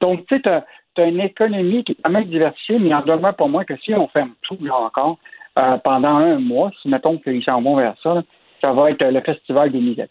Donc, 0.00 0.26
tu 0.26 0.36
sais, 0.36 0.42
tu 0.42 0.48
as, 0.48 1.06
une 1.06 1.20
économie 1.20 1.84
qui 1.84 1.92
est 1.92 1.96
quand 2.02 2.10
même 2.10 2.24
diversifiée, 2.24 2.78
mais 2.78 2.88
il 2.88 2.94
en 2.94 3.02
demeure 3.02 3.36
pour 3.36 3.48
moi 3.48 3.64
que 3.64 3.76
si 3.76 3.94
on 3.94 4.08
ferme 4.08 4.32
tout, 4.42 4.58
là 4.60 4.76
encore, 4.76 5.18
euh, 5.58 5.76
pendant 5.78 6.16
un 6.16 6.38
mois, 6.38 6.72
si 6.82 6.88
mettons 6.88 7.18
qu'ils 7.18 7.44
s'en 7.44 7.62
vont 7.62 7.76
vers 7.76 7.94
ça, 8.02 8.22
ça 8.60 8.72
va 8.72 8.90
être 8.90 9.04
le 9.04 9.20
festival 9.20 9.70
des 9.70 9.80
mises. 9.80 10.02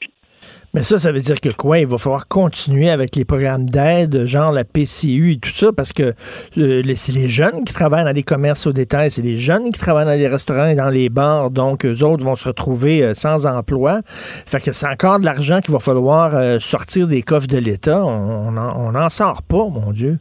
Mais 0.73 0.83
ça, 0.83 0.99
ça 0.99 1.11
veut 1.11 1.21
dire 1.21 1.39
que 1.39 1.49
quoi? 1.49 1.79
Il 1.79 1.87
va 1.87 1.97
falloir 1.97 2.27
continuer 2.27 2.89
avec 2.89 3.15
les 3.15 3.25
programmes 3.25 3.69
d'aide, 3.69 4.25
genre 4.25 4.51
la 4.51 4.63
PCU 4.63 5.31
et 5.31 5.39
tout 5.39 5.49
ça, 5.49 5.71
parce 5.71 5.93
que 5.93 6.13
euh, 6.57 6.83
c'est 6.95 7.13
les 7.13 7.27
jeunes 7.27 7.63
qui 7.63 7.73
travaillent 7.73 8.03
dans 8.03 8.11
les 8.11 8.23
commerces 8.23 8.67
au 8.67 8.73
détail, 8.73 9.09
c'est 9.09 9.21
les 9.21 9.37
jeunes 9.37 9.71
qui 9.71 9.79
travaillent 9.79 10.05
dans 10.05 10.11
les 10.11 10.27
restaurants 10.27 10.67
et 10.67 10.75
dans 10.75 10.89
les 10.89 11.09
bars, 11.09 11.51
donc 11.51 11.85
eux 11.85 12.03
autres 12.03 12.25
vont 12.25 12.35
se 12.35 12.47
retrouver 12.47 13.01
euh, 13.01 13.13
sans 13.13 13.45
emploi. 13.45 14.01
Fait 14.05 14.59
que 14.59 14.71
c'est 14.73 14.87
encore 14.87 15.19
de 15.19 15.25
l'argent 15.25 15.61
qu'il 15.61 15.71
va 15.71 15.79
falloir 15.79 16.35
euh, 16.35 16.59
sortir 16.59 17.07
des 17.07 17.23
coffres 17.23 17.47
de 17.47 17.57
l'État. 17.57 18.03
On 18.05 18.51
n'en 18.51 19.09
sort 19.09 19.43
pas, 19.43 19.67
mon 19.69 19.91
Dieu. 19.91 20.19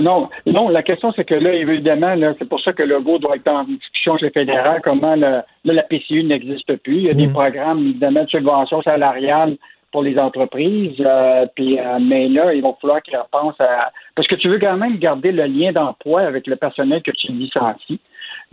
Non, 0.00 0.28
non, 0.46 0.68
la 0.68 0.82
question, 0.82 1.12
c'est 1.12 1.24
que 1.24 1.34
là, 1.34 1.52
évidemment, 1.52 2.14
c'est 2.38 2.48
pour 2.48 2.60
ça 2.60 2.72
que 2.72 2.82
le 2.82 3.00
GO 3.00 3.18
doit 3.18 3.36
être 3.36 3.48
en 3.48 3.64
discussion 3.64 4.16
chez 4.18 4.26
le 4.26 4.32
fédéral, 4.32 4.80
comment 4.82 5.14
là, 5.14 5.44
la 5.64 5.82
PCU 5.82 6.24
n'existe 6.24 6.76
plus. 6.76 6.96
Il 6.96 7.02
y 7.02 7.10
a 7.10 7.14
des 7.14 7.26
mm. 7.26 7.32
programmes, 7.32 7.78
évidemment, 7.80 8.24
de 8.24 8.30
subvention 8.30 8.82
salariale 8.82 9.56
pour 9.92 10.02
les 10.02 10.18
entreprises. 10.18 10.96
Euh, 11.00 11.46
puis, 11.54 11.78
euh, 11.78 11.98
mais 12.00 12.28
là, 12.28 12.52
il 12.52 12.62
va 12.62 12.72
falloir 12.80 13.00
qu'ils 13.02 13.16
repensent 13.16 13.60
à. 13.60 13.92
Parce 14.16 14.26
que 14.26 14.34
tu 14.34 14.48
veux 14.48 14.58
quand 14.58 14.76
même 14.76 14.98
garder 14.98 15.30
le 15.30 15.44
lien 15.44 15.70
d'emploi 15.70 16.22
avec 16.22 16.46
le 16.46 16.56
personnel 16.56 17.00
que 17.02 17.12
tu 17.12 17.28
licencies. 17.28 18.00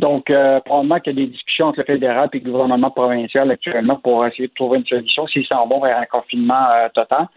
Donc, 0.01 0.31
euh, 0.31 0.59
probablement 0.61 0.99
qu'il 0.99 1.13
y 1.13 1.21
a 1.21 1.25
des 1.25 1.31
discussions 1.31 1.67
entre 1.67 1.81
le 1.81 1.85
fédéral 1.85 2.27
et 2.33 2.39
le 2.39 2.51
gouvernement 2.51 2.89
provincial 2.89 3.51
actuellement 3.51 3.97
pour 3.97 4.25
essayer 4.25 4.47
de 4.47 4.53
trouver 4.55 4.79
une 4.79 4.85
solution 4.85 5.27
s'ils 5.27 5.45
s'en 5.45 5.67
vont 5.67 5.79
vers 5.79 5.95
un 5.99 6.05
confinement 6.05 6.65
total. 6.95 7.27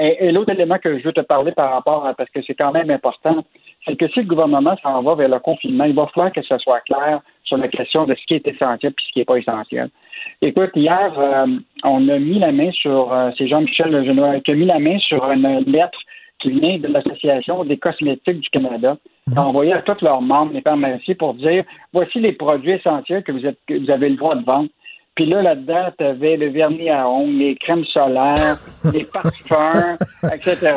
Et, 0.00 0.32
l'autre 0.32 0.52
élément 0.52 0.78
que 0.78 0.98
je 0.98 1.04
veux 1.04 1.12
te 1.12 1.20
parler 1.20 1.52
par 1.52 1.74
rapport 1.74 2.06
à, 2.06 2.14
parce 2.14 2.30
que 2.30 2.40
c'est 2.46 2.54
quand 2.54 2.72
même 2.72 2.90
important, 2.90 3.44
c'est 3.84 3.96
que 3.96 4.08
si 4.08 4.20
le 4.20 4.26
gouvernement 4.26 4.74
s'en 4.82 5.02
va 5.02 5.14
vers 5.16 5.28
le 5.28 5.38
confinement, 5.38 5.84
il 5.84 5.94
va 5.94 6.06
falloir 6.06 6.32
que 6.32 6.40
ce 6.40 6.56
soit 6.56 6.80
clair 6.80 7.20
sur 7.44 7.58
la 7.58 7.68
question 7.68 8.06
de 8.06 8.14
ce 8.14 8.24
qui 8.24 8.34
est 8.34 8.48
essentiel 8.48 8.92
et 8.92 9.02
ce 9.06 9.12
qui 9.12 9.18
n'est 9.18 9.26
pas 9.26 9.36
essentiel. 9.36 9.90
Écoute, 10.40 10.70
hier, 10.76 11.12
euh, 11.18 11.46
on 11.82 12.08
a 12.08 12.18
mis 12.18 12.38
la 12.38 12.52
main 12.52 12.70
sur, 12.72 13.12
euh, 13.12 13.32
c'est 13.36 13.48
Jean-Michel 13.48 14.02
Genois 14.06 14.40
qui 14.40 14.52
a 14.52 14.54
mis 14.54 14.64
la 14.64 14.78
main 14.78 14.98
sur 14.98 15.30
une 15.30 15.62
lettre 15.66 15.98
qui 16.44 16.50
vient 16.50 16.78
de 16.78 16.88
l'Association 16.88 17.64
des 17.64 17.78
cosmétiques 17.78 18.40
du 18.40 18.50
Canada, 18.50 18.98
mhm. 19.26 19.38
envoyé 19.38 19.72
à 19.72 19.80
tous 19.80 20.02
leurs 20.02 20.20
membres, 20.20 20.52
les 20.52 20.60
pharmacies, 20.60 21.14
pour 21.14 21.34
dire 21.34 21.64
voici 21.92 22.20
les 22.20 22.32
produits 22.32 22.72
essentiels 22.72 23.22
que 23.22 23.32
vous, 23.32 23.46
êtes, 23.46 23.58
que 23.66 23.74
vous 23.82 23.90
avez 23.90 24.10
le 24.10 24.16
droit 24.16 24.36
de 24.36 24.44
vendre. 24.44 24.68
Puis 25.14 25.26
là, 25.26 25.42
là-dedans, 25.42 25.90
tu 25.96 26.04
avais 26.04 26.36
le 26.36 26.48
vernis 26.48 26.90
à 26.90 27.08
ongles, 27.08 27.38
les 27.38 27.54
crèmes 27.54 27.84
solaires, 27.84 28.56
les 28.92 29.04
parfums, 29.04 29.96
etc. 30.32 30.76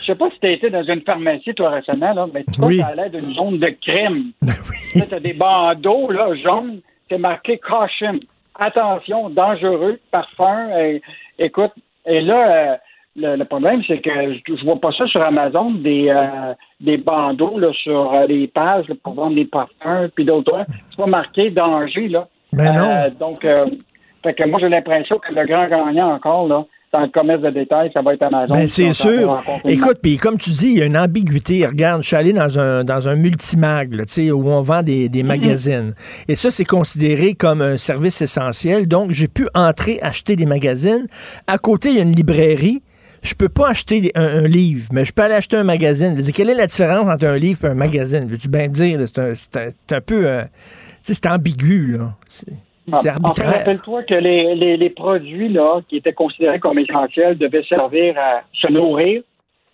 Je 0.00 0.06
sais 0.06 0.14
pas 0.14 0.30
si 0.30 0.38
tu 0.40 0.46
as 0.46 0.50
été 0.50 0.70
dans 0.70 0.84
une 0.84 1.00
pharmacie, 1.00 1.54
toi, 1.54 1.70
récemment, 1.70 2.12
là, 2.12 2.26
mais 2.32 2.44
tu 2.52 2.60
vois, 2.60 2.68
oui. 2.68 2.82
l'air 2.94 3.10
d'une 3.10 3.34
zone 3.34 3.58
de 3.58 3.74
crème. 3.80 4.32
Tu 4.90 5.14
as 5.14 5.20
des 5.20 5.34
bandeaux 5.34 6.10
là, 6.10 6.34
jaunes, 6.34 6.80
c'est 7.10 7.18
marqué 7.18 7.58
caution 7.58 8.18
attention, 8.58 9.30
dangereux, 9.30 10.00
parfum. 10.10 10.68
écoute, 11.38 11.72
et 12.06 12.20
là, 12.20 12.72
euh, 12.72 12.76
le, 13.18 13.44
problème, 13.44 13.82
c'est 13.86 13.98
que 13.98 14.10
je, 14.10 14.52
ne 14.52 14.64
vois 14.64 14.80
pas 14.80 14.92
ça 14.92 15.06
sur 15.06 15.22
Amazon, 15.22 15.72
des, 15.72 16.08
euh, 16.08 16.54
des 16.80 16.96
bandeaux 16.96 17.58
là, 17.58 17.72
sur 17.72 18.12
euh, 18.14 18.26
les 18.26 18.46
pages 18.48 18.86
pour 19.02 19.14
vendre 19.14 19.34
des 19.34 19.44
parfums, 19.44 20.08
puis 20.14 20.24
d'autres. 20.24 20.64
C'est 20.90 20.96
pas 20.96 21.06
marqué 21.06 21.50
danger, 21.50 22.08
là. 22.08 22.28
Ben 22.52 22.72
non. 22.72 23.12
donc, 23.20 23.46
fait 24.22 24.32
que 24.32 24.48
moi, 24.48 24.58
j'ai 24.58 24.68
l'impression 24.68 25.16
que 25.18 25.34
le 25.34 25.46
grand 25.46 25.68
gagnant 25.68 26.14
encore, 26.14 26.48
là, 26.48 26.64
dans 26.92 27.00
le 27.00 27.08
commerce 27.08 27.42
de 27.42 27.50
détail, 27.50 27.90
ça 27.92 28.00
va 28.00 28.14
être 28.14 28.22
Amazon. 28.22 28.54
Ben, 28.54 28.68
c'est 28.68 28.92
sûr. 28.92 29.40
Écoute, 29.66 29.98
puis 30.02 30.16
comme 30.16 30.38
tu 30.38 30.50
dis, 30.50 30.68
il 30.68 30.78
y 30.78 30.82
a 30.82 30.86
une 30.86 30.96
ambiguïté. 30.96 31.66
Regarde, 31.66 32.02
je 32.02 32.08
suis 32.08 32.16
allé 32.16 32.32
dans 32.32 32.58
un, 32.58 32.82
dans 32.82 33.08
un 33.08 33.16
multimag, 33.16 33.92
là, 33.94 34.04
où 34.32 34.48
on 34.48 34.62
vend 34.62 34.82
des, 34.82 35.08
des 35.08 35.22
mm-hmm. 35.22 35.26
magazines. 35.26 35.94
Et 36.28 36.36
ça, 36.36 36.50
c'est 36.50 36.64
considéré 36.64 37.34
comme 37.34 37.60
un 37.60 37.76
service 37.76 38.22
essentiel. 38.22 38.88
Donc, 38.88 39.10
j'ai 39.12 39.28
pu 39.28 39.48
entrer, 39.54 39.98
acheter 40.02 40.34
des 40.36 40.46
magazines. 40.46 41.06
À 41.46 41.58
côté, 41.58 41.90
il 41.90 41.96
y 41.96 41.98
a 41.98 42.02
une 42.02 42.14
librairie. 42.14 42.82
Je 43.22 43.34
peux 43.34 43.48
pas 43.48 43.70
acheter 43.70 44.10
un, 44.14 44.46
livre, 44.46 44.88
mais 44.92 45.04
je 45.04 45.12
peux 45.12 45.22
aller 45.22 45.34
acheter 45.34 45.56
un 45.56 45.64
magazine. 45.64 46.16
Je 46.16 46.30
quelle 46.30 46.50
est 46.50 46.54
la 46.54 46.66
différence 46.66 47.08
entre 47.08 47.26
un 47.26 47.36
livre 47.36 47.64
et 47.64 47.68
un 47.68 47.74
magazine? 47.74 48.26
Veux-tu 48.28 48.48
bien 48.48 48.68
dire? 48.68 49.00
C'est 49.06 49.56
un, 49.56 49.70
un, 49.96 50.00
peu... 50.00 50.26
Euh, 50.26 50.44
c'est 51.02 51.26
ambigu, 51.26 51.98
là. 51.98 52.12
Ah, 52.92 53.00
c'est 53.02 53.08
arbitraire. 53.08 53.58
Rappelle-toi 53.58 54.02
que 54.04 54.14
les, 54.14 54.76
les, 54.76 54.90
produits 54.90 55.48
là, 55.48 55.80
qui 55.88 55.96
étaient 55.96 56.12
considérés 56.12 56.58
comme 56.58 56.78
essentiels 56.78 57.36
devaient 57.36 57.64
servir 57.64 58.16
à 58.18 58.42
se 58.52 58.70
nourrir 58.72 59.22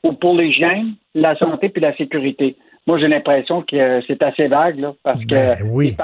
ou 0.03 0.13
pour 0.13 0.37
l'hygiène, 0.37 0.95
la 1.15 1.37
santé 1.37 1.69
puis 1.69 1.81
la 1.81 1.97
sécurité. 1.97 2.57
Moi, 2.87 2.99
j'ai 2.99 3.09
l'impression 3.09 3.63
que 3.63 4.01
c'est 4.07 4.23
assez 4.23 4.49
vague 4.49 4.79
là, 4.79 4.95
parce 5.03 5.21
que 5.25 5.35
ben 5.35 5.59
oui. 5.65 5.97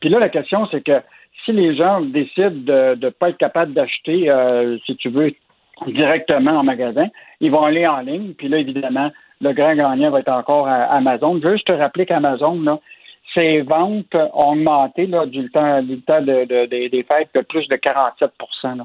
Puis 0.00 0.10
là, 0.10 0.18
la 0.18 0.28
question, 0.28 0.66
c'est 0.70 0.82
que 0.82 1.00
si 1.44 1.52
les 1.52 1.74
gens 1.76 2.00
décident 2.00 2.50
de 2.50 2.98
ne 3.00 3.08
pas 3.10 3.30
être 3.30 3.38
capables 3.38 3.72
d'acheter, 3.72 4.28
euh, 4.28 4.76
si 4.84 4.96
tu 4.96 5.08
veux, 5.08 5.32
directement 5.86 6.52
en 6.52 6.64
magasin, 6.64 7.06
ils 7.40 7.50
vont 7.50 7.64
aller 7.64 7.86
en 7.86 8.00
ligne. 8.00 8.34
Puis 8.34 8.48
là, 8.48 8.58
évidemment, 8.58 9.10
le 9.40 9.52
grand 9.52 9.74
gagnant 9.74 10.10
va 10.10 10.20
être 10.20 10.32
encore 10.32 10.68
Amazon. 10.68 11.38
Je 11.42 11.48
veux 11.48 11.54
juste 11.54 11.66
te 11.66 11.72
rappeler 11.72 12.06
qu'Amazon, 12.06 12.60
là, 12.62 12.78
ces 13.34 13.62
ventes 13.62 14.14
ont 14.14 14.52
augmenté 14.52 15.06
là, 15.06 15.26
du 15.26 15.50
temps, 15.50 15.82
du 15.82 16.00
temps 16.02 16.20
de, 16.20 16.66
des 16.66 17.04
fêtes 17.08 17.30
de 17.34 17.40
plus 17.40 17.66
de 17.68 17.76
47% 17.76 18.84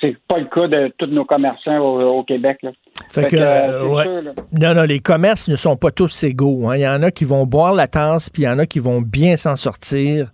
C'est 0.00 0.16
pas 0.26 0.38
le 0.38 0.46
cas 0.46 0.68
de 0.68 0.92
tous 0.98 1.06
nos 1.06 1.24
commerçants 1.24 1.78
au, 1.78 2.22
Québec. 2.24 2.58
Là. 2.62 2.70
Fait, 3.10 3.26
que, 3.26 3.36
euh, 3.36 4.32
non, 4.58 4.74
non, 4.74 4.82
les 4.82 5.00
commerces 5.00 5.48
ne 5.48 5.56
sont 5.56 5.76
pas 5.76 5.90
tous 5.90 6.24
égaux. 6.24 6.68
Hein. 6.68 6.76
Il 6.76 6.82
y 6.82 6.88
en 6.88 7.02
a 7.02 7.10
qui 7.10 7.24
vont 7.24 7.44
boire 7.46 7.74
la 7.74 7.86
tasse, 7.86 8.30
puis 8.30 8.42
il 8.42 8.46
y 8.46 8.48
en 8.48 8.58
a 8.58 8.66
qui 8.66 8.78
vont 8.78 9.00
bien 9.00 9.36
s'en 9.36 9.56
sortir. 9.56 10.30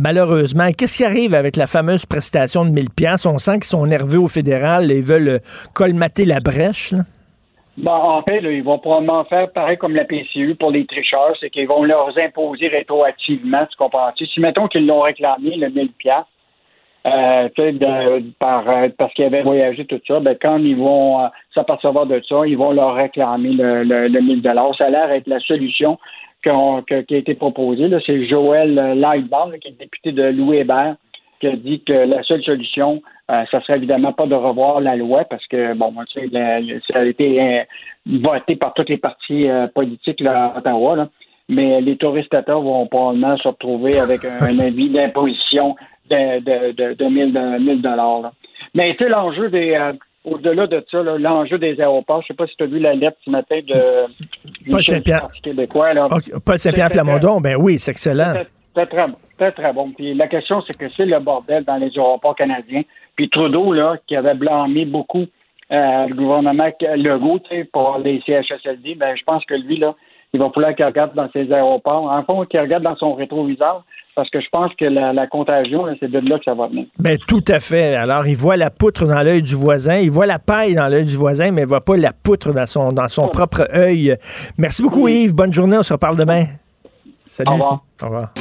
Malheureusement, 0.00 0.70
qu'est-ce 0.72 0.96
qui 0.96 1.04
arrive 1.04 1.34
avec 1.34 1.56
la 1.56 1.66
fameuse 1.66 2.06
prestation 2.06 2.64
de 2.64 2.70
1000 2.70 2.88
pièces 2.88 3.26
On 3.26 3.36
sent 3.36 3.56
qu'ils 3.56 3.64
sont 3.64 3.84
nerveux 3.84 4.18
au 4.18 4.28
fédéral 4.28 4.90
et 4.90 5.02
veulent 5.02 5.40
colmater 5.74 6.24
la 6.24 6.40
brèche. 6.40 6.94
Bon, 7.76 7.92
en 7.92 8.22
fait, 8.22 8.40
ils 8.42 8.62
vont 8.62 8.78
probablement 8.78 9.24
faire 9.24 9.52
pareil 9.52 9.76
comme 9.76 9.94
la 9.94 10.04
PCU 10.04 10.54
pour 10.54 10.70
les 10.70 10.86
tricheurs, 10.86 11.34
c'est 11.38 11.50
qu'ils 11.50 11.68
vont 11.68 11.84
leur 11.84 12.16
imposer 12.16 12.68
rétroactivement, 12.68 13.66
tu 13.66 13.76
comprends 13.76 14.10
-tu? 14.16 14.26
Si 14.26 14.40
mettons 14.40 14.68
qu'ils 14.68 14.86
l'ont 14.86 15.02
réclamé, 15.02 15.56
le 15.56 15.68
1000 15.68 15.92
piastres, 15.92 16.30
euh, 17.06 17.48
par, 18.38 18.68
euh, 18.68 18.88
parce 18.98 19.12
qu'ils 19.14 19.24
avaient 19.26 19.42
voyagé 19.42 19.84
tout 19.86 20.00
ça, 20.06 20.20
ben, 20.20 20.36
quand 20.40 20.58
ils 20.58 20.76
vont 20.76 21.24
euh, 21.24 21.28
s'apercevoir 21.54 22.06
de 22.06 22.20
ça, 22.28 22.46
ils 22.46 22.58
vont 22.58 22.72
leur 22.72 22.94
réclamer 22.94 23.52
le, 23.52 23.84
le, 23.84 24.08
le 24.08 24.20
1000 24.20 24.42
Ça 24.76 24.86
a 24.86 24.90
l'air 24.90 25.10
être 25.10 25.26
la 25.26 25.40
solution 25.40 25.98
qui 26.42 27.14
a 27.14 27.18
été 27.18 27.34
proposée. 27.34 27.88
C'est 28.06 28.26
Joël 28.26 28.74
Lightbar, 28.98 29.50
qui 29.60 29.68
est 29.68 29.78
député 29.78 30.12
de 30.12 30.24
Louis 30.24 30.58
Hébert, 30.58 30.96
qui 31.40 31.46
a 31.46 31.56
dit 31.56 31.82
que 31.82 31.92
la 31.92 32.22
seule 32.22 32.42
solution, 32.42 33.02
euh, 33.30 33.44
ça 33.50 33.60
serait 33.62 33.76
évidemment 33.76 34.12
pas 34.12 34.26
de 34.26 34.34
revoir 34.34 34.80
la 34.80 34.96
loi 34.96 35.24
parce 35.24 35.46
que, 35.46 35.74
bon, 35.74 35.92
tu 36.12 36.20
sais, 36.20 36.80
ça 36.88 37.00
a 37.00 37.04
été 37.04 37.40
euh, 37.42 37.62
voté 38.06 38.56
par 38.56 38.74
toutes 38.74 38.90
les 38.90 38.98
partis 38.98 39.48
euh, 39.48 39.66
politiques 39.68 40.20
là, 40.20 40.52
à 40.54 40.58
Ottawa, 40.58 41.08
mais 41.48 41.80
les 41.80 41.96
touristes 41.96 42.34
vont 42.46 42.86
probablement 42.86 43.36
se 43.38 43.48
retrouver 43.48 43.98
avec 43.98 44.24
un, 44.24 44.58
avis 44.58 44.90
d'imposition 44.90 45.76
de, 46.10 46.40
de, 46.40 46.72
de, 46.72 46.94
de 46.94 47.04
1000 47.04 47.82
dollars. 47.82 48.32
Mais 48.74 48.94
tu 48.96 49.04
sais, 49.04 49.10
l'enjeu 49.10 49.48
des 49.48 49.76
au-delà 50.24 50.66
de 50.66 50.84
ça, 50.90 51.02
l'enjeu 51.02 51.58
des 51.58 51.80
aéroports, 51.80 52.22
je 52.22 52.26
ne 52.26 52.28
sais 52.28 52.34
pas 52.34 52.46
si 52.46 52.56
tu 52.56 52.64
as 52.64 52.66
vu 52.66 52.78
la 52.78 52.94
lettre 52.94 53.16
ce 53.24 53.30
matin 53.30 53.60
de 53.66 54.70
Paul 54.70 54.84
Saint-Pierre. 54.84 55.28
Paul 56.44 56.58
Saint-Pierre 56.58 56.90
Plamondon, 56.90 57.40
ben 57.40 57.56
oui, 57.56 57.78
c'est 57.78 57.92
excellent. 57.92 58.34
Très, 58.74 58.86
très 58.86 59.08
bon. 59.08 59.16
Très, 59.38 59.52
très 59.52 59.72
bon. 59.72 59.92
Puis 59.92 60.14
la 60.14 60.28
question, 60.28 60.62
c'est 60.66 60.76
que 60.76 60.86
c'est 60.96 61.06
le 61.06 61.18
bordel 61.18 61.64
dans 61.64 61.76
les 61.76 61.90
aéroports 61.96 62.36
canadiens. 62.36 62.82
Puis 63.16 63.30
Trudeau, 63.30 63.72
là, 63.72 63.96
qui 64.06 64.14
avait 64.14 64.34
blâmé 64.34 64.84
beaucoup 64.84 65.26
euh, 65.72 66.06
le 66.06 66.14
gouvernement 66.14 66.68
Legault 66.80 67.40
pour 67.72 67.98
les 68.04 68.20
CHSLD, 68.26 68.96
ben, 68.96 69.16
je 69.16 69.22
pense 69.24 69.44
que 69.44 69.54
lui, 69.54 69.76
là, 69.76 69.94
il 70.32 70.40
va 70.40 70.50
falloir 70.54 70.74
qu'il 70.74 70.84
regarde 70.84 71.14
dans 71.14 71.28
ses 71.32 71.52
aéroports. 71.52 72.10
En 72.10 72.22
fond, 72.24 72.44
qu'il 72.44 72.60
regarde 72.60 72.84
dans 72.84 72.96
son 72.96 73.14
rétroviseur, 73.14 73.84
parce 74.14 74.30
que 74.30 74.40
je 74.40 74.48
pense 74.50 74.70
que 74.80 74.86
la, 74.86 75.26
contagion, 75.26 75.86
c'est 75.98 76.10
de 76.10 76.18
là 76.18 76.38
que 76.38 76.44
ça 76.44 76.54
va 76.54 76.68
venir. 76.68 76.86
Ben, 76.98 77.18
tout 77.26 77.44
à 77.48 77.60
fait. 77.60 77.94
Alors, 77.94 78.26
il 78.26 78.36
voit 78.36 78.56
la 78.56 78.70
poutre 78.70 79.06
dans 79.06 79.22
l'œil 79.22 79.42
du 79.42 79.54
voisin, 79.54 79.96
il 79.96 80.10
voit 80.10 80.26
la 80.26 80.38
paille 80.38 80.74
dans 80.74 80.88
l'œil 80.88 81.04
du 81.04 81.16
voisin, 81.16 81.50
mais 81.50 81.62
il 81.62 81.64
ne 81.64 81.68
voit 81.68 81.84
pas 81.84 81.96
la 81.96 82.12
poutre 82.12 82.52
dans 82.52 82.66
son, 82.66 82.92
dans 82.92 83.08
son 83.08 83.28
propre 83.28 83.68
œil. 83.74 84.16
Merci 84.58 84.82
beaucoup, 84.82 85.08
Yves. 85.08 85.34
Bonne 85.34 85.52
journée. 85.52 85.78
On 85.78 85.82
se 85.82 85.92
reparle 85.92 86.16
demain. 86.16 86.44
Salut. 87.24 87.50
Au 87.50 87.52
revoir. 87.52 87.80
Au 88.02 88.06
revoir. 88.06 88.32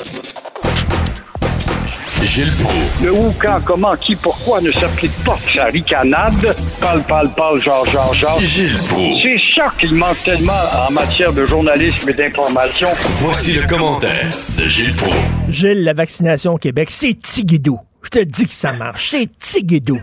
Gilles 2.24 2.51
Proulx. 2.61 3.03
Le 3.03 3.13
où, 3.13 3.34
quand, 3.39 3.59
comment, 3.63 3.95
qui, 3.95 4.15
pourquoi 4.15 4.61
ne 4.61 4.72
s'applique 4.72 5.13
pas 5.24 5.38
sa 5.53 5.65
ricanade? 5.65 6.55
Parle, 6.82 7.01
parle, 7.03 7.32
parle, 7.34 7.61
genre, 7.61 7.86
genre, 7.86 8.13
genre. 8.13 8.39
Gilles 8.41 8.78
Proulx. 8.89 9.22
C'est 9.24 9.39
ça 9.55 9.72
qu'il 9.80 9.93
manque 9.95 10.22
tellement 10.24 10.51
en 10.88 10.91
matière 10.91 11.32
de 11.34 11.45
journalisme 11.45 12.09
et 12.09 12.13
d'information. 12.13 12.88
Voici 13.17 13.53
le 13.53 13.65
commentaire 13.67 14.30
de 14.57 14.67
Gilles 14.67 14.93
Proulx. 14.95 15.15
Gilles, 15.49 15.84
la 15.84 15.93
vaccination 15.93 16.53
au 16.53 16.57
Québec, 16.57 16.89
c'est 16.91 17.13
Tigidou. 17.13 17.80
Je 18.03 18.09
te 18.09 18.20
dis 18.20 18.45
que 18.45 18.53
ça 18.53 18.74
marche. 18.74 19.09
C'est 19.09 19.30
Tigidou. 19.38 19.99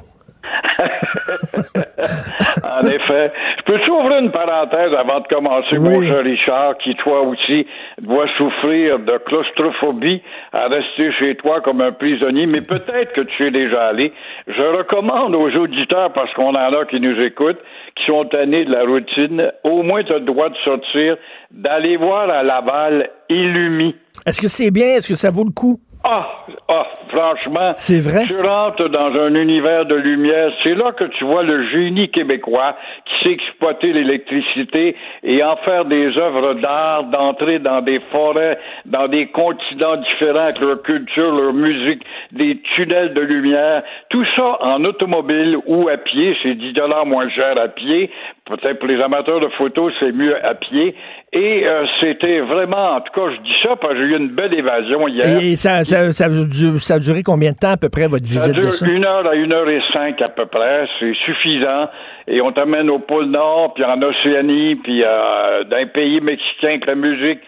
En 2.63 2.87
effet. 2.87 3.33
Je 3.59 3.63
peux 3.65 3.79
t'ouvrir 3.81 4.19
une 4.19 4.31
parenthèse 4.31 4.93
avant 4.95 5.21
de 5.21 5.27
commencer, 5.29 5.79
mon 5.79 6.03
cher 6.03 6.23
Richard, 6.23 6.79
qui 6.79 6.95
toi 6.97 7.23
aussi 7.23 7.67
doit 8.01 8.29
souffrir 8.37 8.99
de 8.99 9.19
claustrophobie 9.27 10.23
à 10.53 10.69
rester 10.69 11.13
chez 11.13 11.35
toi 11.37 11.61
comme 11.61 11.81
un 11.81 11.93
prisonnier, 11.93 12.47
mais 12.47 12.61
peut-être 12.61 13.13
que 13.13 13.23
tu 13.23 13.47
es 13.47 13.51
déjà 13.51 13.89
allé. 13.89 14.13
Je 14.47 14.63
recommande 14.63 15.35
aux 15.35 15.51
auditeurs, 15.57 16.13
parce 16.13 16.33
qu'on 16.35 16.55
en 16.55 16.55
a 16.55 16.85
qui 16.87 17.01
nous 17.01 17.21
écoutent, 17.21 17.61
qui 17.97 18.05
sont 18.07 18.25
tannés 18.27 18.65
de 18.65 18.73
la 18.73 18.85
routine, 18.85 19.53
au 19.65 19.83
moins 19.83 20.03
tu 20.05 20.13
as 20.13 20.19
le 20.19 20.25
droit 20.25 20.49
de 20.49 20.57
sortir, 20.65 21.17
d'aller 21.51 21.97
voir 21.97 22.29
à 22.29 22.43
Laval 22.43 23.11
Illumi. 23.29 23.95
Est-ce 24.27 24.41
que 24.41 24.49
c'est 24.49 24.71
bien? 24.71 24.97
Est-ce 24.97 25.09
que 25.09 25.15
ça 25.15 25.31
vaut 25.31 25.45
le 25.45 25.53
coup? 25.53 25.79
Ah, 26.05 26.45
ah, 26.69 26.87
franchement, 27.09 27.73
c'est 27.77 28.01
vrai? 28.01 28.27
Tu 28.27 28.41
rentres 28.41 28.89
dans 28.89 29.13
un 29.13 29.35
univers 29.35 29.87
de 29.87 29.97
lumière. 29.97 30.53
C'est 30.63 30.75
là 30.75 30.93
que 30.93 31.05
tu 31.05 31.25
vois 31.25 31.43
le 31.43 31.67
génie 31.69 32.09
québécois 32.11 32.77
qui 33.05 33.25
sait 33.25 33.33
exploiter 33.33 33.93
l'électricité 33.93 34.95
et 35.25 35.43
en 35.43 35.57
faire 35.57 35.85
des 35.85 36.17
œuvres 36.17 36.55
d'art, 36.55 37.05
d'entrer 37.05 37.59
dans 37.59 37.81
des 37.81 38.01
forêts, 38.13 38.59
dans 38.85 39.09
des 39.09 39.27
continents 39.29 39.97
différents 39.97 40.45
avec 40.45 40.61
leur 40.61 40.81
culture, 40.83 41.35
leur 41.35 41.53
musique, 41.53 42.05
des 42.31 42.61
tunnels 42.77 43.13
de 43.15 43.23
lumière. 43.23 43.83
Tout 44.11 44.25
ça 44.37 44.59
en 44.61 44.85
automobile 44.85 45.57
ou 45.67 45.89
à 45.89 45.97
pied. 45.97 46.37
C'est 46.43 46.55
10 46.55 46.73
dollars 46.75 47.07
moins 47.07 47.29
cher 47.31 47.59
à 47.59 47.69
pied. 47.69 48.11
Peut-être 48.45 48.79
pour 48.79 48.89
les 48.89 49.03
amateurs 49.03 49.41
de 49.41 49.49
photos, 49.49 49.93
c'est 49.99 50.13
mieux 50.13 50.37
à 50.45 50.55
pied. 50.55 50.95
Et 51.37 51.66
euh, 51.66 51.84
c'était 52.01 52.41
vraiment, 52.41 52.97
en 52.97 53.01
tout 53.03 53.12
cas, 53.12 53.28
je 53.30 53.43
dis 53.43 53.55
ça 53.62 53.76
parce 53.76 53.93
que 53.93 53.99
j'ai 53.99 54.05
eu 54.05 54.16
une 54.16 54.28
belle 54.28 54.55
évasion 54.55 55.07
hier. 55.07 55.39
Et 55.43 55.57
ça, 55.57 55.84
ça, 55.84 56.11
ça, 56.11 56.28
ça, 56.30 56.95
a 56.95 56.99
duré 56.99 57.22
combien 57.22 57.53
de 57.53 57.59
temps 57.59 57.72
à 57.72 57.76
peu 57.76 57.91
près 57.91 58.07
votre 58.07 58.24
visite 58.24 58.41
ça 58.41 58.53
dure 58.53 58.64
de 58.64 58.70
ça? 58.70 58.87
Une 58.87 59.05
heure 59.05 59.26
à 59.26 59.34
une 59.34 59.53
heure 59.53 59.68
et 59.68 59.82
cinq 59.93 60.22
à 60.22 60.30
peu 60.30 60.47
près, 60.47 60.89
c'est 60.99 61.12
suffisant. 61.26 61.91
Et 62.26 62.41
on 62.41 62.53
t'amène 62.53 62.89
au 62.89 63.01
pôle 63.01 63.26
Nord, 63.26 63.74
puis 63.74 63.84
en 63.84 64.01
Océanie, 64.01 64.76
puis 64.76 65.05
euh, 65.05 65.64
dans 65.64 65.76
les 65.76 65.87
pays 65.87 66.22
mexicains 66.22 66.68
avec 66.68 66.87
la 66.87 66.95
musique. 66.95 67.41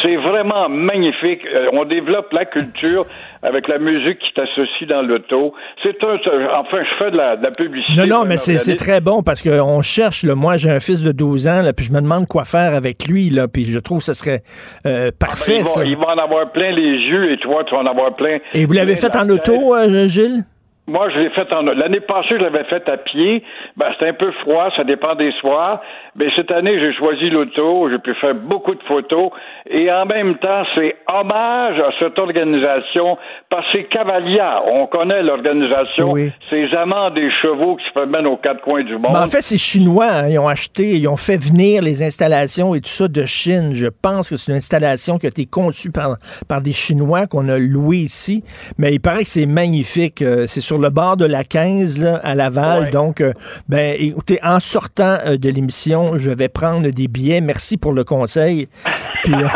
C'est 0.00 0.16
vraiment 0.16 0.68
magnifique. 0.68 1.40
Euh, 1.46 1.68
on 1.72 1.84
développe 1.84 2.32
la 2.32 2.44
culture 2.44 3.06
avec 3.42 3.68
la 3.68 3.78
musique 3.78 4.18
qui 4.18 4.32
t'associe 4.34 4.88
dans 4.88 5.02
l'auto. 5.02 5.54
C'est 5.82 6.02
un, 6.04 6.16
enfin, 6.54 6.78
je 6.82 7.04
fais 7.04 7.10
de 7.10 7.16
la, 7.16 7.36
de 7.36 7.42
la 7.42 7.50
publicité. 7.50 7.94
Non, 7.96 8.06
non, 8.06 8.24
mais 8.24 8.38
c'est 8.38 8.76
très 8.76 9.00
bon 9.00 9.22
parce 9.22 9.42
qu'on 9.42 9.82
cherche, 9.82 10.22
là, 10.24 10.34
moi, 10.34 10.56
j'ai 10.56 10.70
un 10.70 10.80
fils 10.80 11.02
de 11.02 11.12
12 11.12 11.48
ans, 11.48 11.62
là, 11.62 11.72
puis 11.72 11.84
je 11.84 11.92
me 11.92 12.00
demande 12.00 12.28
quoi 12.28 12.44
faire 12.44 12.74
avec 12.74 13.06
lui, 13.06 13.30
là, 13.30 13.48
puis 13.48 13.64
je 13.64 13.78
trouve 13.80 13.98
que 13.98 14.04
ce 14.04 14.14
serait 14.14 14.42
euh, 14.86 15.10
parfait, 15.18 15.58
il, 15.58 15.62
va, 15.62 15.68
ça. 15.68 15.84
il 15.84 15.96
va 15.96 16.06
en 16.14 16.18
avoir 16.18 16.52
plein 16.52 16.70
les 16.70 16.98
yeux 16.98 17.32
et 17.32 17.38
toi, 17.38 17.64
tu 17.64 17.74
vas 17.74 17.80
en 17.80 17.86
avoir 17.86 18.14
plein. 18.14 18.38
Et 18.54 18.64
vous 18.64 18.74
l'avez 18.74 18.96
fait 18.96 19.14
en 19.16 19.28
auto, 19.28 19.74
euh, 19.74 20.06
Gilles? 20.06 20.44
Moi, 20.88 21.08
je 21.10 21.18
l'ai 21.20 21.30
fait 21.30 21.50
en 21.52 21.62
l'année 21.62 22.00
passée, 22.00 22.30
je 22.30 22.42
l'avais 22.42 22.64
fait 22.64 22.88
à 22.88 22.96
pied. 22.96 23.44
Ben, 23.76 23.86
c'était 23.92 24.08
un 24.08 24.14
peu 24.14 24.32
froid, 24.42 24.68
ça 24.76 24.82
dépend 24.82 25.14
des 25.14 25.30
soirs. 25.40 25.80
Mais 26.16 26.26
cette 26.34 26.50
année, 26.50 26.78
j'ai 26.80 26.92
choisi 26.94 27.30
l'auto, 27.30 27.88
j'ai 27.88 28.00
pu 28.00 28.12
faire 28.16 28.34
beaucoup 28.34 28.74
de 28.74 28.82
photos. 28.82 29.30
Et 29.70 29.90
en 29.92 30.06
même 30.06 30.36
temps, 30.38 30.64
c'est 30.74 30.96
hommage 31.06 31.78
à 31.78 31.90
cette 32.00 32.18
organisation 32.18 33.16
parce 33.48 33.64
que 33.66 33.78
c'est 33.78 33.84
Cavalia. 33.84 34.60
On 34.66 34.88
connaît 34.88 35.22
l'organisation. 35.22 36.14
Ces 36.50 36.74
amants 36.74 37.10
des 37.10 37.30
chevaux 37.30 37.76
qui 37.76 37.84
se 37.86 37.92
promènent 37.92 38.26
aux 38.26 38.36
quatre 38.36 38.62
coins 38.62 38.82
du 38.82 38.94
monde. 38.94 39.12
Mais 39.12 39.20
en 39.20 39.28
fait, 39.28 39.42
c'est 39.42 39.58
chinois. 39.58 40.08
Hein. 40.10 40.28
Ils 40.30 40.38
ont 40.40 40.48
acheté, 40.48 40.96
ils 40.96 41.06
ont 41.06 41.16
fait 41.16 41.36
venir 41.36 41.80
les 41.80 42.02
installations 42.02 42.74
et 42.74 42.80
tout 42.80 42.90
ça 42.90 43.06
de 43.06 43.24
Chine. 43.24 43.70
Je 43.72 43.86
pense 43.86 44.30
que 44.30 44.36
c'est 44.36 44.50
une 44.50 44.58
installation 44.58 45.18
qui 45.18 45.26
a 45.26 45.28
été 45.28 45.46
conçue 45.46 45.92
par, 45.92 46.16
par 46.48 46.60
des 46.60 46.72
Chinois 46.72 47.28
qu'on 47.28 47.48
a 47.48 47.58
loué 47.60 47.98
ici. 47.98 48.42
Mais 48.78 48.92
il 48.92 49.00
paraît 49.00 49.22
que 49.22 49.30
c'est 49.30 49.46
magnifique. 49.46 50.22
Euh, 50.22 50.46
c'est 50.48 50.71
sur 50.72 50.80
le 50.80 50.88
bord 50.88 51.18
de 51.18 51.26
la 51.26 51.44
15 51.44 52.02
là, 52.02 52.18
à 52.24 52.34
Laval. 52.34 52.88
Donc, 52.88 53.20
euh, 53.20 53.32
ben, 53.68 53.94
écoutez, 53.98 54.38
en 54.42 54.58
sortant 54.58 55.18
euh, 55.26 55.36
de 55.36 55.50
l'émission, 55.50 56.16
je 56.16 56.30
vais 56.30 56.48
prendre 56.48 56.88
des 56.88 57.08
billets. 57.08 57.42
Merci 57.42 57.76
pour 57.76 57.92
le 57.92 58.04
conseil. 58.04 58.68
Puis, 59.22 59.34
euh, 59.34 59.46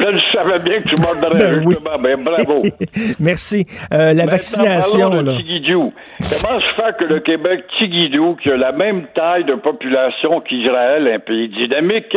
je 0.00 0.36
savais 0.36 0.58
bien 0.58 0.80
que 0.80 0.88
tu 0.88 1.00
m'ordonnerais 1.00 1.60
Ben 1.60 1.64
oui. 1.64 1.74
justement. 1.74 2.02
Ben, 2.02 2.24
bravo. 2.24 2.62
Merci. 3.20 3.66
Euh, 3.92 4.12
la 4.12 4.14
Maintenant, 4.14 4.30
vaccination, 4.32 5.10
là. 5.10 5.30
Tigidou. 5.30 5.92
Comment 6.22 6.58
se 6.58 6.74
fait 6.74 6.96
que 6.98 7.04
le 7.04 7.20
Québec, 7.20 7.64
Tigidou, 7.78 8.34
qui 8.42 8.50
a 8.50 8.56
la 8.56 8.72
même 8.72 9.06
taille 9.14 9.44
de 9.44 9.54
population 9.54 10.40
qu'Israël, 10.40 11.06
un 11.06 11.20
pays 11.20 11.50
dynamique, 11.50 12.16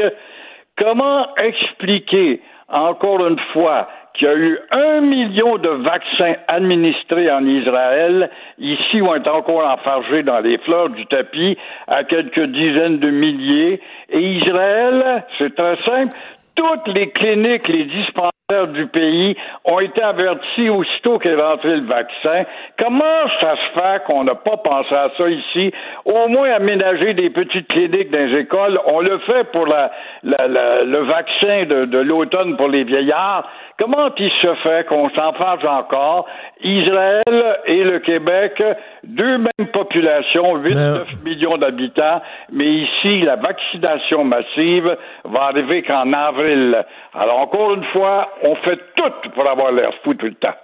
comment 0.79 1.27
expliquer 1.35 2.41
encore 2.69 3.23
une 3.27 3.39
fois 3.53 3.87
qu'il 4.13 4.27
y 4.27 4.31
a 4.31 4.35
eu 4.35 4.59
un 4.71 5.01
million 5.01 5.57
de 5.57 5.69
vaccins 5.69 6.33
administrés 6.47 7.31
en 7.31 7.45
Israël, 7.45 8.29
ici 8.59 9.01
on 9.01 9.15
est 9.15 9.27
encore 9.27 9.65
enfargé 9.65 10.23
dans 10.23 10.39
les 10.39 10.57
fleurs 10.59 10.89
du 10.89 11.05
tapis 11.07 11.57
à 11.87 12.03
quelques 12.03 12.45
dizaines 12.47 12.99
de 12.99 13.09
milliers, 13.09 13.79
et 14.09 14.19
Israël, 14.19 15.23
c'est 15.37 15.55
très 15.55 15.77
simple, 15.85 16.15
toutes 16.55 16.87
les 16.93 17.09
cliniques, 17.11 17.67
les 17.67 17.85
dispensaires 17.85 18.31
du 18.73 18.85
pays 18.87 19.33
ont 19.63 19.79
été 19.79 20.01
avertis 20.01 20.69
aussitôt 20.69 21.17
qu'est 21.19 21.35
rentré 21.35 21.77
le 21.77 21.85
vaccin. 21.85 22.43
Comment 22.77 23.21
ça 23.39 23.55
se 23.55 23.79
fait 23.79 24.03
qu'on 24.05 24.19
n'a 24.25 24.35
pas 24.35 24.57
pensé 24.57 24.93
à 24.93 25.09
ça 25.17 25.29
ici? 25.29 25.71
Au 26.03 26.27
moins 26.27 26.51
aménager 26.51 27.13
des 27.13 27.29
petites 27.29 27.69
cliniques 27.69 28.11
dans 28.11 28.19
les 28.27 28.39
écoles. 28.39 28.77
On 28.87 28.99
le 28.99 29.19
fait 29.19 29.45
pour 29.53 29.65
la, 29.67 29.89
la- 30.23 30.49
la- 30.49 30.83
le 30.83 30.99
vaccin 30.99 31.63
de, 31.63 31.85
de 31.85 31.99
l'automne 31.99 32.57
pour 32.57 32.67
les 32.67 32.83
vieillards. 32.83 33.49
Comment 33.77 34.09
il 34.17 34.31
se 34.41 34.53
fait 34.55 34.87
qu'on 34.87 35.09
s'en 35.11 35.33
fâche 35.33 35.65
encore? 35.65 36.27
Israël 36.63 37.59
et 37.65 37.83
le 37.83 37.99
Québec, 37.99 38.61
deux 39.03 39.37
mêmes 39.37 39.67
populations, 39.73 40.57
8-9 40.57 41.23
millions 41.23 41.57
d'habitants, 41.57 42.21
mais 42.51 42.67
ici, 42.67 43.21
la 43.21 43.37
vaccination 43.37 44.23
massive 44.23 44.95
va 45.25 45.43
arriver 45.43 45.83
qu'en 45.83 46.13
avril. 46.13 46.83
Alors, 47.13 47.39
encore 47.39 47.73
une 47.73 47.83
fois, 47.85 48.29
on 48.43 48.55
fait 48.55 48.79
tout 48.95 49.29
pour 49.33 49.47
avoir 49.49 49.71
l'air 49.71 49.91
fou 50.03 50.13
tout 50.13 50.27
le 50.27 50.35
temps. 50.35 50.55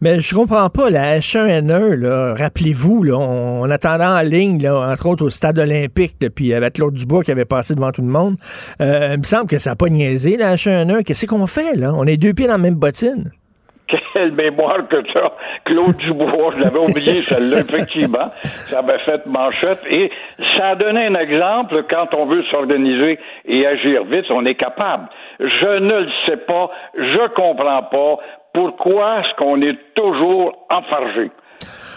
Mais 0.00 0.20
je 0.20 0.34
comprends 0.34 0.68
pas, 0.68 0.90
la 0.90 1.18
H1N1, 1.18 1.94
là, 1.94 2.34
rappelez-vous, 2.34 3.04
on, 3.12 3.62
on 3.62 3.70
attendait 3.70 4.04
en 4.04 4.20
ligne, 4.22 4.68
entre 4.68 5.06
autres 5.06 5.24
au 5.24 5.30
stade 5.30 5.58
olympique, 5.58 6.16
puis 6.34 6.54
avec 6.54 6.74
Claude 6.74 6.94
Dubois 6.94 7.22
qui 7.22 7.32
avait 7.32 7.44
passé 7.44 7.74
devant 7.74 7.92
tout 7.92 8.02
le 8.02 8.08
monde. 8.08 8.34
Euh, 8.80 9.10
il 9.12 9.18
me 9.18 9.24
semble 9.24 9.48
que 9.48 9.58
ça 9.58 9.70
n'a 9.70 9.76
pas 9.76 9.88
niaisé, 9.88 10.36
la 10.36 10.54
H1N1. 10.54 11.04
Qu'est-ce 11.04 11.26
qu'on 11.26 11.46
fait, 11.46 11.76
là? 11.76 11.92
On 11.94 12.04
est 12.04 12.16
deux 12.16 12.32
pieds 12.32 12.46
dans 12.46 12.52
la 12.52 12.58
même 12.58 12.74
bottine. 12.74 13.30
Quelle 14.12 14.32
mémoire 14.32 14.86
que 14.88 15.02
ça. 15.12 15.32
Claude 15.64 15.96
Dubois, 15.96 16.52
je 16.56 16.64
l'avais 16.64 16.78
oublié 16.78 17.22
celle-là, 17.22 17.60
effectivement. 17.60 18.26
Ça 18.68 18.78
avait 18.80 18.98
fait 18.98 19.26
manchette. 19.26 19.80
Et 19.90 20.10
ça 20.54 20.68
a 20.68 20.74
donné 20.76 21.06
un 21.06 21.14
exemple, 21.14 21.84
quand 21.90 22.14
on 22.14 22.26
veut 22.26 22.42
s'organiser 22.50 23.18
et 23.46 23.66
agir 23.66 24.04
vite, 24.04 24.26
on 24.30 24.44
est 24.46 24.54
capable. 24.54 25.08
Je 25.38 25.78
ne 25.78 26.00
le 26.00 26.08
sais 26.26 26.36
pas, 26.36 26.70
je 26.96 27.28
comprends 27.34 27.82
pas 27.84 28.18
pourquoi 28.52 29.20
est-ce 29.20 29.34
qu'on 29.36 29.60
est 29.62 29.78
toujours 29.94 30.66
enfargé? 30.70 31.30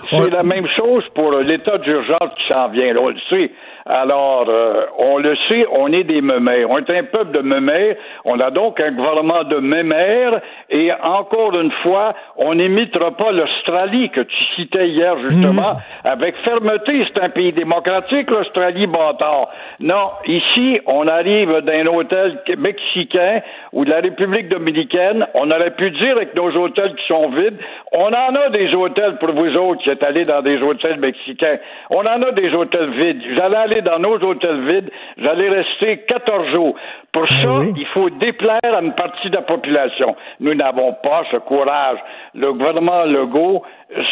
C'est 0.09 0.19
Ouais. 0.19 0.29
la 0.29 0.43
même 0.43 0.67
chose 0.67 1.03
pour 1.15 1.31
l'état 1.39 1.77
d'urgence 1.77 2.29
qui 2.37 2.47
s'en 2.53 2.67
vient. 2.69 2.93
Là, 2.93 2.99
on 3.01 3.09
le 3.09 3.19
sait. 3.29 3.51
Alors, 3.85 4.45
euh, 4.47 4.85
on 4.97 5.17
le 5.17 5.35
sait, 5.49 5.65
on 5.71 5.91
est 5.91 6.03
des 6.03 6.21
mémères. 6.21 6.69
On 6.69 6.77
est 6.77 6.89
un 6.89 7.03
peuple 7.03 7.31
de 7.31 7.39
mémères. 7.39 7.95
On 8.23 8.39
a 8.39 8.49
donc 8.49 8.79
un 8.79 8.91
gouvernement 8.91 9.43
de 9.43 9.57
mémères. 9.57 10.39
Et 10.69 10.91
encore 11.01 11.53
une 11.59 11.71
fois, 11.83 12.13
on 12.37 12.55
n'imitera 12.55 13.11
pas 13.11 13.31
l'Australie 13.31 14.09
que 14.09 14.21
tu 14.21 14.43
citais 14.55 14.89
hier, 14.89 15.17
justement, 15.29 15.77
avec 16.03 16.35
fermeté. 16.43 17.03
C'est 17.05 17.21
un 17.21 17.29
pays 17.29 17.51
démocratique, 17.51 18.29
l'Australie, 18.29 18.87
bâtard. 18.87 19.49
Non, 19.79 20.11
ici, 20.27 20.79
on 20.85 21.07
arrive 21.07 21.61
d'un 21.61 21.85
hôtel 21.87 22.39
mexicain 22.57 23.41
ou 23.73 23.83
de 23.83 23.89
la 23.89 23.99
République 23.99 24.47
dominicaine. 24.47 25.25
On 25.33 25.51
aurait 25.51 25.71
pu 25.71 25.91
dire 25.91 26.15
avec 26.15 26.35
nos 26.35 26.51
hôtels 26.55 26.95
qui 26.95 27.07
sont 27.07 27.29
vides, 27.29 27.57
on 27.91 28.07
en 28.07 28.35
a 28.35 28.49
des 28.49 28.73
hôtels 28.73 29.17
pour 29.17 29.31
vous 29.31 29.55
autres 29.57 29.81
qui 29.83 29.89
êtes 29.89 30.03
allés 30.03 30.23
dans 30.23 30.41
des 30.41 30.61
hôtels 30.61 30.99
mexicains. 30.99 31.57
On 31.89 31.99
en 31.99 32.21
a 32.21 32.31
des 32.31 32.53
hôtels 32.53 32.91
vides. 32.91 33.21
J'allais 33.35 33.57
aller 33.57 33.72
dans 33.81 33.99
nos 33.99 34.17
hôtels 34.17 34.61
vides, 34.67 34.91
j'allais 35.17 35.49
rester 35.49 35.97
14 36.07 36.47
jours. 36.51 36.75
Pour 37.11 37.23
Ben 37.29 37.35
ça, 37.35 37.53
oui. 37.59 37.73
il 37.77 37.85
faut 37.87 38.09
déplaire 38.09 38.59
à 38.63 38.81
une 38.81 38.93
partie 38.95 39.29
de 39.29 39.35
la 39.35 39.43
population. 39.43 40.15
Nous 40.39 40.53
n'avons 40.55 40.93
pas 41.03 41.23
ce 41.31 41.37
courage. 41.37 41.99
Le 42.33 42.51
gouvernement 42.53 43.03
Legault 43.03 43.63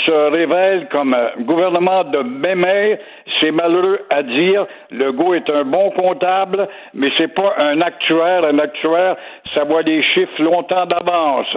se 0.05 0.31
révèle 0.31 0.87
comme 0.89 1.13
un 1.13 1.31
gouvernement 1.41 2.03
de 2.03 2.19
mémère. 2.19 2.99
C'est 3.39 3.51
malheureux 3.51 4.01
à 4.09 4.21
dire. 4.21 4.67
Legault 4.91 5.33
est 5.33 5.49
un 5.49 5.63
bon 5.63 5.89
comptable, 5.91 6.67
mais 6.93 7.09
c'est 7.17 7.33
pas 7.33 7.55
un 7.57 7.81
actuaire. 7.81 8.45
Un 8.45 8.59
actuaire, 8.59 9.15
ça 9.55 9.63
voit 9.63 9.83
des 9.83 10.03
chiffres 10.03 10.41
longtemps 10.41 10.85
d'avance. 10.85 11.47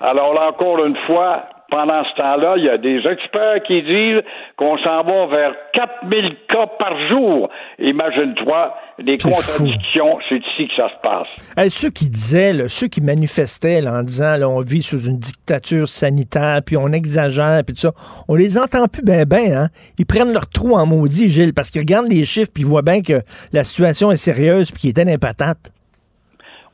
Alors 0.00 0.34
là, 0.34 0.48
encore 0.50 0.84
une 0.84 0.96
fois, 1.06 1.42
pendant 1.70 2.04
ce 2.04 2.14
temps-là, 2.16 2.54
il 2.56 2.64
y 2.64 2.68
a 2.68 2.78
des 2.78 2.98
experts 2.98 3.62
qui 3.66 3.82
disent 3.82 4.22
qu'on 4.56 4.78
s'en 4.78 5.02
va 5.02 5.26
vers 5.26 5.54
4000 5.72 6.36
cas 6.48 6.66
par 6.78 6.96
jour. 7.08 7.48
Imagine-toi, 7.78 8.74
des 9.00 9.16
C'est 9.18 9.30
contradictions, 9.30 10.18
c'est 10.28 10.36
ici 10.36 10.68
que 10.68 10.74
ça 10.76 10.88
se 10.88 11.02
passe. 11.02 11.26
Hey, 11.56 11.70
ceux 11.70 11.90
qui 11.90 12.08
disaient, 12.08 12.52
là, 12.52 12.68
ceux 12.68 12.86
qui 12.86 13.00
manifestaient 13.00 13.80
là, 13.80 13.94
en 13.94 14.02
disant 14.02 14.36
là, 14.36 14.48
on 14.48 14.60
vit 14.60 14.82
sous 14.82 15.08
une 15.08 15.18
dictature 15.18 15.88
sanitaire, 15.88 16.60
puis 16.64 16.76
on 16.76 16.88
exagère, 16.88 17.62
puis 17.66 17.74
tout 17.74 17.80
ça, 17.80 17.92
on 18.28 18.34
les 18.34 18.58
entend 18.58 18.86
plus 18.86 19.02
ben 19.02 19.24
ben. 19.24 19.52
Hein? 19.52 19.68
Ils 19.98 20.06
prennent 20.06 20.32
leur 20.32 20.48
trou 20.48 20.74
en 20.74 20.86
maudit, 20.86 21.28
Gilles, 21.28 21.54
parce 21.54 21.70
qu'ils 21.70 21.80
regardent 21.80 22.10
les 22.10 22.24
chiffres, 22.24 22.50
puis 22.54 22.62
ils 22.62 22.68
voient 22.68 22.82
bien 22.82 23.02
que 23.02 23.22
la 23.52 23.64
situation 23.64 24.12
est 24.12 24.16
sérieuse, 24.16 24.70
puis 24.70 24.82
qu'ils 24.82 24.90
étaient 24.90 25.04
les 25.04 25.18
patates. 25.18 25.72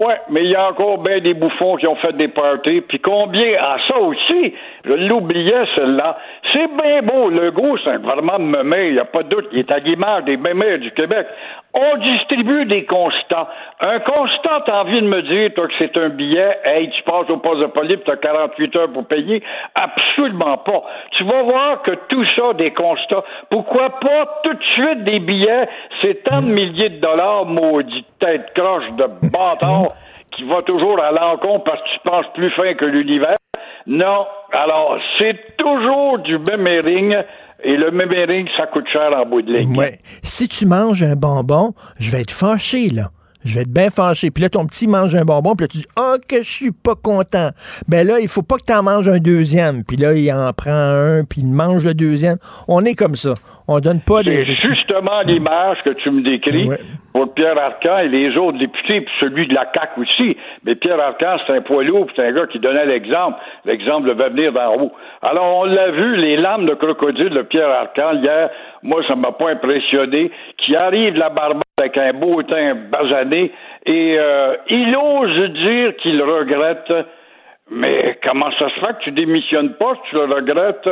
Ouais, 0.00 0.18
mais 0.30 0.44
il 0.44 0.50
y 0.50 0.56
a 0.56 0.66
encore 0.70 0.96
bien 0.96 1.20
des 1.20 1.34
bouffons 1.34 1.76
qui 1.76 1.86
ont 1.86 1.96
fait 1.96 2.14
des 2.14 2.28
parties. 2.28 2.80
Puis 2.80 3.00
combien? 3.00 3.52
À 3.60 3.76
ça 3.86 3.98
aussi, 3.98 4.54
je 4.84 4.92
l'oubliais 4.92 5.64
celle-là. 5.74 6.18
C'est 6.52 6.68
bien 6.76 7.02
beau, 7.02 7.28
le 7.28 7.50
goût, 7.50 7.76
c'est 7.84 7.90
un 7.90 7.98
gouvernement 7.98 8.38
de 8.38 8.86
il 8.86 8.92
n'y 8.94 8.98
a 8.98 9.04
pas 9.04 9.22
de 9.22 9.28
doute, 9.28 9.48
il 9.52 9.60
est 9.60 9.70
à 9.70 9.78
l'image 9.78 10.24
des 10.24 10.36
mémés 10.36 10.78
du 10.78 10.90
Québec. 10.92 11.26
On 11.72 11.96
distribue 11.98 12.64
des 12.64 12.84
constats. 12.84 13.48
Un 13.80 14.00
constat, 14.00 14.62
t'as 14.66 14.80
envie 14.80 15.00
de 15.00 15.06
me 15.06 15.22
dire, 15.22 15.54
toi, 15.54 15.68
que 15.68 15.74
c'est 15.78 15.96
un 15.96 16.08
billet, 16.08 16.58
hey, 16.64 16.90
tu 16.90 17.02
passes 17.04 17.30
au 17.30 17.36
poste 17.36 17.60
de 17.60 17.66
police, 17.66 17.98
tu 18.04 18.10
as 18.10 18.16
48 18.16 18.76
heures 18.76 18.92
pour 18.92 19.06
payer? 19.06 19.42
Absolument 19.74 20.58
pas. 20.58 20.82
Tu 21.12 21.24
vas 21.24 21.42
voir 21.42 21.82
que 21.82 21.92
tout 22.08 22.24
ça, 22.36 22.54
des 22.54 22.72
constats, 22.72 23.22
pourquoi 23.50 23.90
pas 24.00 24.40
tout 24.42 24.54
de 24.54 24.64
suite 24.74 25.04
des 25.04 25.20
billets, 25.20 25.68
c'est 26.02 26.24
tant 26.24 26.42
de 26.42 26.48
milliers 26.48 26.88
de 26.88 27.00
dollars, 27.00 27.46
maudit 27.46 28.04
tête 28.18 28.52
croche 28.54 28.90
de 28.92 29.06
bâtard, 29.30 29.88
qui 30.32 30.44
va 30.44 30.62
toujours 30.62 31.00
à 31.00 31.12
l'encontre 31.12 31.64
parce 31.64 31.80
que 31.82 31.88
tu 31.88 31.98
penses 32.04 32.26
plus 32.34 32.50
fin 32.50 32.74
que 32.74 32.84
l'univers. 32.84 33.36
Non. 33.90 34.24
Alors, 34.52 34.98
c'est 35.18 35.56
toujours 35.58 36.20
du 36.20 36.38
méméring. 36.38 37.16
Et 37.62 37.76
le 37.76 37.90
méméring, 37.90 38.48
ça 38.56 38.66
coûte 38.68 38.86
cher 38.90 39.12
en 39.12 39.26
bout 39.26 39.42
de 39.42 39.52
ligne. 39.52 39.76
Ouais. 39.76 39.98
Si 40.22 40.48
tu 40.48 40.64
manges 40.64 41.02
un 41.02 41.16
bonbon, 41.16 41.74
je 41.98 42.10
vais 42.10 42.20
être 42.22 42.30
fâché, 42.30 42.88
là. 42.88 43.10
Je 43.44 43.54
vais 43.54 43.62
être 43.62 43.72
bien 43.72 43.88
fâché. 43.90 44.30
Puis 44.30 44.42
là, 44.42 44.48
ton 44.50 44.66
petit 44.66 44.86
mange 44.86 45.14
un 45.16 45.24
bonbon, 45.24 45.54
puis 45.56 45.64
là, 45.64 45.68
tu 45.68 45.78
dis 45.78 45.86
Ah, 45.96 46.16
que 46.28 46.38
je 46.42 46.50
suis 46.50 46.72
pas 46.72 46.94
content. 46.94 47.50
Ben 47.88 48.06
là, 48.06 48.18
il 48.20 48.28
faut 48.28 48.42
pas 48.42 48.56
que 48.56 48.64
tu 48.66 48.72
en 48.72 48.82
manges 48.82 49.08
un 49.08 49.18
deuxième. 49.18 49.82
Puis 49.84 49.96
là, 49.96 50.12
il 50.14 50.30
en 50.32 50.52
prend 50.52 50.70
un, 50.72 51.24
puis 51.24 51.40
il 51.40 51.46
mange 51.48 51.84
le 51.84 51.94
deuxième. 51.94 52.36
On 52.68 52.84
est 52.84 52.94
comme 52.94 53.14
ça. 53.14 53.34
On 53.66 53.78
donne 53.80 54.00
pas 54.00 54.22
des. 54.22 54.38
C'est 54.38 54.44
des- 54.46 54.54
justement 54.56 55.22
l'image 55.24 55.78
que 55.84 55.90
tu 55.90 56.10
me 56.10 56.22
décris 56.22 56.68
Ouais. 56.68 56.80
pour 57.12 57.32
Pierre 57.34 57.56
Arcan 57.56 57.98
et 57.98 58.08
les 58.08 58.36
autres 58.36 58.58
députés, 58.58 59.00
puis 59.02 59.14
celui 59.20 59.46
de 59.46 59.54
la 59.54 59.64
CAQ 59.72 60.00
aussi. 60.00 60.36
Mais 60.64 60.74
Pierre 60.74 60.98
Arcan, 61.00 61.36
c'est 61.46 61.56
un 61.56 61.60
poids 61.62 61.84
lourd, 61.84 62.06
puis 62.06 62.14
c'est 62.16 62.26
un 62.26 62.32
gars 62.32 62.46
qui 62.46 62.58
donnait 62.58 62.86
l'exemple. 62.86 63.38
L'exemple 63.64 64.08
devait 64.08 64.30
venir 64.30 64.52
d'en 64.52 64.74
haut. 64.76 64.92
Alors, 65.22 65.58
on 65.58 65.64
l'a 65.64 65.92
vu, 65.92 66.16
les 66.16 66.36
lames 66.36 66.66
de 66.66 66.74
crocodile 66.74 67.30
de 67.30 67.42
Pierre 67.42 67.68
Arcan, 67.70 68.14
hier, 68.20 68.50
moi, 68.82 69.02
ça 69.06 69.16
m'a 69.16 69.32
pas 69.32 69.50
impressionné, 69.50 70.30
qui 70.58 70.76
arrive 70.76 71.16
la 71.16 71.28
barbe 71.30 71.60
avec 71.78 71.96
un 71.96 72.12
beau 72.12 72.42
teint 72.42 72.74
basané, 72.74 73.52
et 73.86 74.16
euh, 74.18 74.56
il 74.68 74.96
ose 74.96 75.50
dire 75.50 75.96
qu'il 75.96 76.22
regrette 76.22 76.92
mais 77.70 78.18
comment 78.24 78.50
ça 78.58 78.68
se 78.68 78.80
fait 78.80 78.98
que 78.98 79.04
tu 79.04 79.12
démissionnes 79.12 79.74
pas, 79.74 79.92
tu 80.08 80.16
le 80.16 80.24
regrettes? 80.24 80.88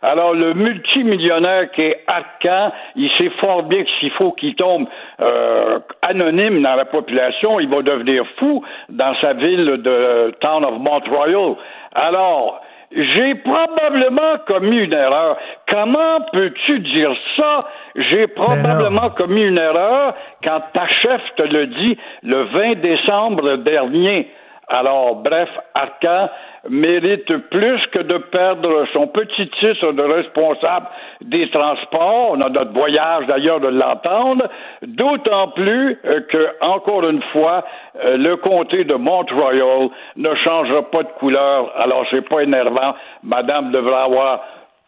Alors, 0.00 0.32
le 0.32 0.54
multimillionnaire 0.54 1.72
qui 1.72 1.82
est 1.82 2.04
Arcan, 2.06 2.72
il 2.94 3.10
sait 3.18 3.30
fort 3.40 3.64
bien 3.64 3.82
que 3.82 3.90
s'il 3.98 4.12
faut 4.12 4.30
qu'il 4.32 4.54
tombe 4.54 4.86
euh, 5.20 5.80
anonyme 6.02 6.62
dans 6.62 6.76
la 6.76 6.84
population, 6.84 7.58
il 7.58 7.68
va 7.68 7.82
devenir 7.82 8.24
fou 8.38 8.64
dans 8.88 9.14
sa 9.16 9.32
ville 9.32 9.82
de 9.82 10.32
Town 10.40 10.64
of 10.64 10.78
Montreal. 10.78 11.56
Alors, 11.96 12.62
j'ai 12.92 13.34
probablement 13.36 14.38
commis 14.46 14.78
une 14.78 14.92
erreur. 14.92 15.36
Comment 15.68 16.20
peux-tu 16.32 16.80
dire 16.80 17.12
ça? 17.36 17.68
J'ai 17.94 18.26
probablement 18.26 19.10
commis 19.10 19.42
une 19.42 19.58
erreur 19.58 20.14
quand 20.42 20.60
ta 20.72 20.88
chef 20.88 21.20
te 21.36 21.42
le 21.42 21.66
dit 21.68 21.98
le 22.22 22.42
20 22.44 22.80
décembre 22.80 23.56
dernier. 23.58 24.28
Alors, 24.68 25.16
bref, 25.16 25.48
Arcan 25.74 26.28
mérite 26.68 27.36
plus 27.50 27.86
que 27.92 28.00
de 28.00 28.18
perdre 28.18 28.86
son 28.92 29.06
petit 29.06 29.48
titre 29.60 29.92
de 29.92 30.02
responsable 30.02 30.86
des 31.22 31.48
transports. 31.50 32.32
On 32.32 32.40
a 32.40 32.48
notre 32.48 32.72
voyage 32.72 33.26
d'ailleurs 33.26 33.60
de 33.60 33.68
l'entendre. 33.68 34.44
D'autant 34.82 35.48
plus 35.48 35.98
euh, 36.04 36.20
que, 36.28 36.48
encore 36.60 37.08
une 37.08 37.22
fois, 37.32 37.64
euh, 38.04 38.16
le 38.16 38.36
comté 38.36 38.84
de 38.84 38.94
Montreal 38.94 39.88
ne 40.16 40.34
changera 40.34 40.82
pas 40.90 41.02
de 41.02 41.12
couleur. 41.18 41.72
Alors, 41.76 42.04
c'est 42.10 42.28
pas 42.28 42.42
énervant. 42.42 42.94
Madame 43.22 43.70
devra 43.70 44.04
avoir 44.04 44.40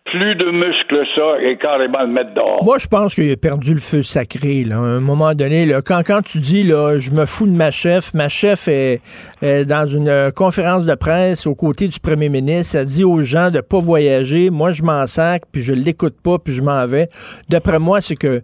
plus 0.04 0.34
de 0.34 0.50
muscles 0.50 1.06
ça 1.14 1.40
et 1.40 1.56
carrément 1.56 2.02
le 2.02 2.08
mettre 2.12 2.34
dehors. 2.34 2.64
Moi, 2.64 2.78
je 2.78 2.86
pense 2.86 3.14
qu'il 3.14 3.30
a 3.30 3.36
perdu 3.36 3.72
le 3.72 3.80
feu 3.80 4.02
sacré. 4.02 4.64
Là. 4.64 4.76
À 4.76 4.80
un 4.80 5.00
moment 5.00 5.34
donné, 5.34 5.64
là, 5.64 5.80
quand, 5.80 6.02
quand 6.04 6.22
tu 6.22 6.40
dis 6.40 6.64
là, 6.64 6.98
je 6.98 7.12
me 7.12 7.24
fous 7.24 7.46
de 7.46 7.52
ma 7.52 7.70
chef, 7.70 8.12
ma 8.12 8.28
chef 8.28 8.68
est, 8.68 9.00
est 9.42 9.64
dans 9.64 9.86
une 9.86 10.08
euh, 10.08 10.30
conférence 10.30 10.86
de 10.86 10.94
presse 10.94 11.46
aux 11.46 11.54
côtés 11.54 11.88
du 11.88 12.00
premier 12.00 12.28
ministre. 12.28 12.76
Elle 12.76 12.86
dit 12.86 13.04
aux 13.04 13.22
gens 13.22 13.50
de 13.50 13.60
pas 13.60 13.78
voyager. 13.80 14.50
Moi, 14.50 14.72
je 14.72 14.82
m'en 14.82 15.06
sac, 15.06 15.44
puis 15.52 15.62
je 15.62 15.72
l'écoute 15.72 16.16
pas, 16.20 16.38
puis 16.38 16.52
je 16.52 16.62
m'en 16.62 16.86
vais. 16.86 17.08
D'après 17.48 17.78
moi, 17.78 18.00
c'est 18.00 18.16
que 18.16 18.42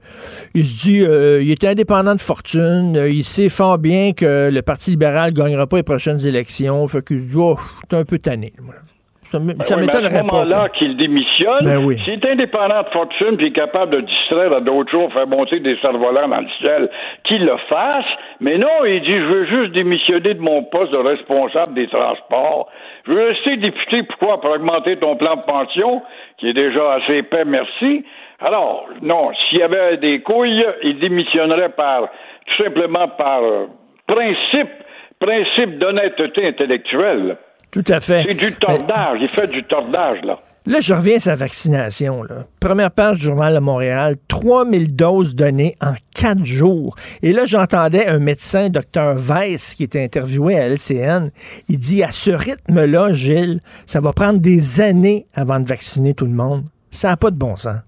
il 0.54 0.64
se 0.64 0.82
dit 0.86 1.02
euh, 1.04 1.42
il 1.42 1.50
est 1.50 1.64
indépendant 1.64 2.14
de 2.14 2.20
fortune. 2.20 2.96
euh, 2.96 3.10
il 3.10 3.24
sait 3.24 3.48
fort 3.48 3.78
bien 3.78 4.12
que 4.12 4.50
le 4.52 4.62
Parti 4.62 4.90
libéral 4.90 5.32
gagnera 5.32 5.66
pas 5.66 5.78
les 5.78 5.82
prochaines 5.82 6.24
élections. 6.24 6.86
Fait 6.88 7.04
dit 7.12 7.34
oh, 7.36 7.56
un 7.92 8.04
peu 8.04 8.18
tanné. 8.18 8.52
moi. 8.62 8.74
Ça, 9.28 9.38
Ben 9.38 9.48
Oui, 9.48 9.60
à 9.60 9.62
ce 9.62 10.24
moment-là 10.24 10.70
qu'il 10.70 10.96
démissionne, 10.96 11.64
Ben 11.64 11.84
oui. 11.84 11.98
s'il 12.02 12.14
est 12.14 12.26
indépendant 12.26 12.82
de 12.82 12.88
fortune 12.88 13.36
puis 13.36 13.52
capable 13.52 13.96
de 13.96 14.00
distraire 14.00 14.54
à 14.54 14.60
d'autres 14.60 14.90
jours, 14.90 15.12
faire 15.12 15.26
monter 15.26 15.60
des 15.60 15.76
cerfs-volants 15.82 16.28
dans 16.28 16.40
le 16.40 16.48
ciel, 16.60 16.88
qu'il 17.24 17.44
le 17.44 17.56
fasse. 17.68 18.06
Mais 18.40 18.56
non, 18.56 18.86
il 18.86 19.02
dit, 19.02 19.18
je 19.18 19.28
veux 19.28 19.44
juste 19.44 19.72
démissionner 19.72 20.32
de 20.32 20.40
mon 20.40 20.62
poste 20.64 20.92
de 20.92 20.96
responsable 20.96 21.74
des 21.74 21.88
transports. 21.88 22.70
Je 23.06 23.12
veux 23.12 23.28
rester 23.28 23.58
député, 23.58 24.02
pourquoi? 24.04 24.40
Pour 24.40 24.50
augmenter 24.50 24.96
ton 24.96 25.16
plan 25.16 25.36
de 25.36 25.42
pension, 25.42 26.00
qui 26.38 26.48
est 26.48 26.54
déjà 26.54 26.94
assez 26.94 27.16
épais, 27.18 27.44
merci. 27.44 28.04
Alors, 28.40 28.86
non, 29.02 29.32
s'il 29.34 29.58
y 29.58 29.62
avait 29.62 29.98
des 29.98 30.20
couilles, 30.20 30.64
il 30.84 30.98
démissionnerait 31.00 31.70
par, 31.70 32.08
tout 32.46 32.62
simplement 32.62 33.08
par 33.08 33.42
euh, 33.42 33.66
principe, 34.06 34.70
principe 35.20 35.78
d'honnêteté 35.78 36.46
intellectuelle. 36.46 37.36
Tout 37.70 37.84
à 37.88 38.00
fait. 38.00 38.24
C'est 38.26 38.34
du 38.34 38.52
tordage. 38.54 39.18
Il 39.20 39.28
fait 39.28 39.46
du 39.48 39.62
tordage, 39.64 40.18
là. 40.22 40.38
Là, 40.66 40.80
je 40.82 40.92
reviens 40.92 41.16
à 41.16 41.20
sa 41.20 41.34
vaccination. 41.34 42.22
Là. 42.24 42.44
Première 42.60 42.90
page 42.90 43.16
du 43.16 43.22
Journal 43.24 43.54
de 43.54 43.58
Montréal, 43.58 44.16
3000 44.28 44.94
doses 44.94 45.34
données 45.34 45.76
en 45.80 45.94
quatre 46.14 46.44
jours. 46.44 46.94
Et 47.22 47.32
là, 47.32 47.46
j'entendais 47.46 48.06
un 48.06 48.18
médecin, 48.18 48.68
Dr 48.68 49.14
Weiss, 49.16 49.74
qui 49.74 49.84
était 49.84 50.04
interviewé 50.04 50.58
à 50.58 50.68
LCN. 50.68 51.30
Il 51.70 51.78
dit, 51.78 52.02
à 52.02 52.10
ce 52.10 52.32
rythme-là, 52.32 53.14
Gilles, 53.14 53.60
ça 53.86 54.00
va 54.00 54.12
prendre 54.12 54.40
des 54.40 54.82
années 54.82 55.24
avant 55.34 55.58
de 55.58 55.66
vacciner 55.66 56.12
tout 56.12 56.26
le 56.26 56.32
monde. 56.32 56.64
Ça 56.90 57.08
n'a 57.08 57.16
pas 57.16 57.30
de 57.30 57.38
bon 57.38 57.56
sens. 57.56 57.78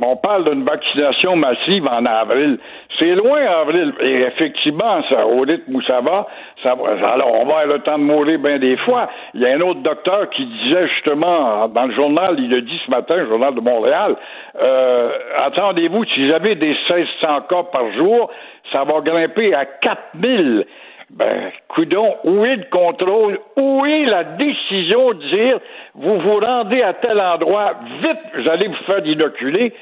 On 0.00 0.16
parle 0.16 0.48
d'une 0.48 0.64
vaccination 0.64 1.34
massive 1.34 1.86
en 1.86 2.06
avril. 2.06 2.60
C'est 2.98 3.14
loin, 3.14 3.40
avril. 3.44 3.92
Et 4.00 4.22
effectivement, 4.22 5.02
ça, 5.08 5.26
au 5.26 5.40
rythme 5.40 5.76
où 5.76 5.82
ça 5.82 6.00
va, 6.00 6.26
ça 6.62 6.74
va. 6.74 7.12
Alors, 7.12 7.34
on 7.34 7.44
va 7.44 7.58
avoir 7.58 7.66
le 7.66 7.78
temps 7.80 7.98
de 7.98 8.04
mourir 8.04 8.38
bien 8.38 8.58
des 8.58 8.76
fois. 8.78 9.08
Il 9.34 9.42
y 9.42 9.46
a 9.46 9.50
un 9.50 9.60
autre 9.60 9.80
docteur 9.80 10.30
qui 10.30 10.46
disait 10.46 10.88
justement 10.88 11.68
dans 11.68 11.84
le 11.84 11.94
journal, 11.94 12.36
il 12.38 12.52
a 12.54 12.60
dit 12.60 12.80
ce 12.86 12.90
matin, 12.90 13.16
le 13.16 13.28
journal 13.28 13.54
de 13.54 13.60
Montréal, 13.60 14.16
euh, 14.60 15.10
attendez-vous, 15.38 16.04
si 16.06 16.32
avez 16.32 16.54
des 16.54 16.74
1600 16.88 17.40
cas 17.48 17.62
par 17.64 17.92
jour, 17.92 18.30
ça 18.72 18.84
va 18.84 19.00
grimper 19.00 19.54
à 19.54 19.66
4000. 19.66 20.64
Ben, 21.10 21.50
coudon, 21.68 22.16
où 22.24 22.44
est 22.44 22.56
le 22.56 22.66
contrôle? 22.70 23.38
Où 23.56 23.86
est 23.86 24.04
la 24.04 24.24
décision 24.24 25.12
de 25.12 25.22
dire, 25.30 25.58
vous 25.94 26.18
vous 26.18 26.38
rendez 26.38 26.82
à 26.82 26.92
tel 26.92 27.18
endroit, 27.18 27.76
vite, 28.02 28.18
vous 28.34 28.48
allez 28.48 28.68
vous 28.68 28.84
faire 28.86 29.06
inoculer? 29.06 29.72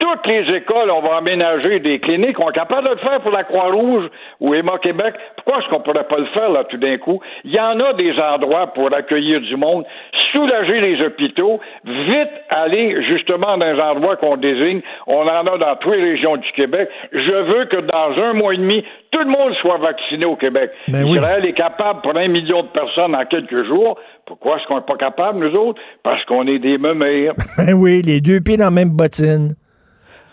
Toutes 0.00 0.26
les 0.26 0.56
écoles, 0.56 0.90
on 0.90 1.02
va 1.02 1.18
aménager 1.18 1.78
des 1.78 2.00
cliniques. 2.00 2.40
On 2.40 2.48
est 2.48 2.54
capable 2.54 2.88
de 2.88 2.94
le 2.94 3.00
faire 3.00 3.20
pour 3.20 3.32
la 3.32 3.44
Croix-Rouge 3.44 4.08
ou 4.40 4.54
Emma 4.54 4.78
Québec. 4.78 5.14
Pourquoi 5.36 5.58
est-ce 5.58 5.68
qu'on 5.68 5.80
pourrait 5.80 6.08
pas 6.08 6.16
le 6.16 6.26
faire, 6.26 6.50
là, 6.50 6.64
tout 6.64 6.78
d'un 6.78 6.96
coup? 6.96 7.20
Il 7.44 7.52
y 7.52 7.60
en 7.60 7.78
a 7.78 7.92
des 7.92 8.18
endroits 8.18 8.68
pour 8.68 8.92
accueillir 8.94 9.42
du 9.42 9.56
monde, 9.56 9.84
soulager 10.32 10.80
les 10.80 11.04
hôpitaux, 11.04 11.60
vite 11.84 12.30
aller 12.48 13.02
justement 13.08 13.58
dans 13.58 13.72
les 13.72 13.78
endroits 13.78 14.16
qu'on 14.16 14.38
désigne. 14.38 14.80
On 15.06 15.20
en 15.20 15.46
a 15.46 15.58
dans 15.58 15.76
toutes 15.76 15.94
les 15.94 16.12
régions 16.12 16.36
du 16.38 16.50
Québec. 16.52 16.88
Je 17.12 17.32
veux 17.32 17.66
que 17.66 17.76
dans 17.82 18.22
un 18.22 18.32
mois 18.32 18.54
et 18.54 18.56
demi, 18.56 18.82
tout 19.10 19.20
le 19.20 19.30
monde 19.30 19.52
soit 19.60 19.76
vacciné 19.78 20.24
au 20.24 20.36
Québec. 20.36 20.70
Ben 20.88 21.04
oui. 21.04 21.16
Israël 21.16 21.44
est 21.44 21.52
capable 21.52 22.00
pour 22.00 22.16
un 22.16 22.28
million 22.28 22.62
de 22.62 22.68
personnes 22.68 23.14
en 23.14 23.24
quelques 23.26 23.66
jours. 23.66 23.98
Pourquoi 24.24 24.56
est-ce 24.56 24.66
qu'on 24.66 24.76
n'est 24.76 24.86
pas 24.86 24.96
capable, 24.96 25.46
nous 25.46 25.54
autres? 25.58 25.80
Parce 26.02 26.24
qu'on 26.24 26.46
est 26.46 26.58
des 26.58 26.78
meumères. 26.78 27.34
Ben 27.58 27.74
oui, 27.74 28.00
les 28.02 28.22
deux 28.22 28.40
pieds 28.40 28.56
dans 28.56 28.66
la 28.66 28.70
même 28.70 28.88
bottine. 28.90 29.54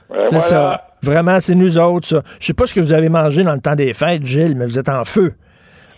C'est 0.09 0.15
voilà. 0.29 0.39
ça. 0.41 0.83
Vraiment, 1.03 1.39
c'est 1.39 1.55
nous 1.55 1.77
autres, 1.77 2.07
ça. 2.07 2.21
Je 2.39 2.45
sais 2.47 2.53
pas 2.53 2.65
ce 2.65 2.73
que 2.73 2.79
vous 2.79 2.93
avez 2.93 3.09
mangé 3.09 3.43
dans 3.43 3.53
le 3.53 3.59
temps 3.59 3.75
des 3.75 3.93
fêtes, 3.93 4.23
Gilles, 4.25 4.55
mais 4.57 4.65
vous 4.65 4.79
êtes 4.79 4.89
en 4.89 5.03
feu. 5.05 5.33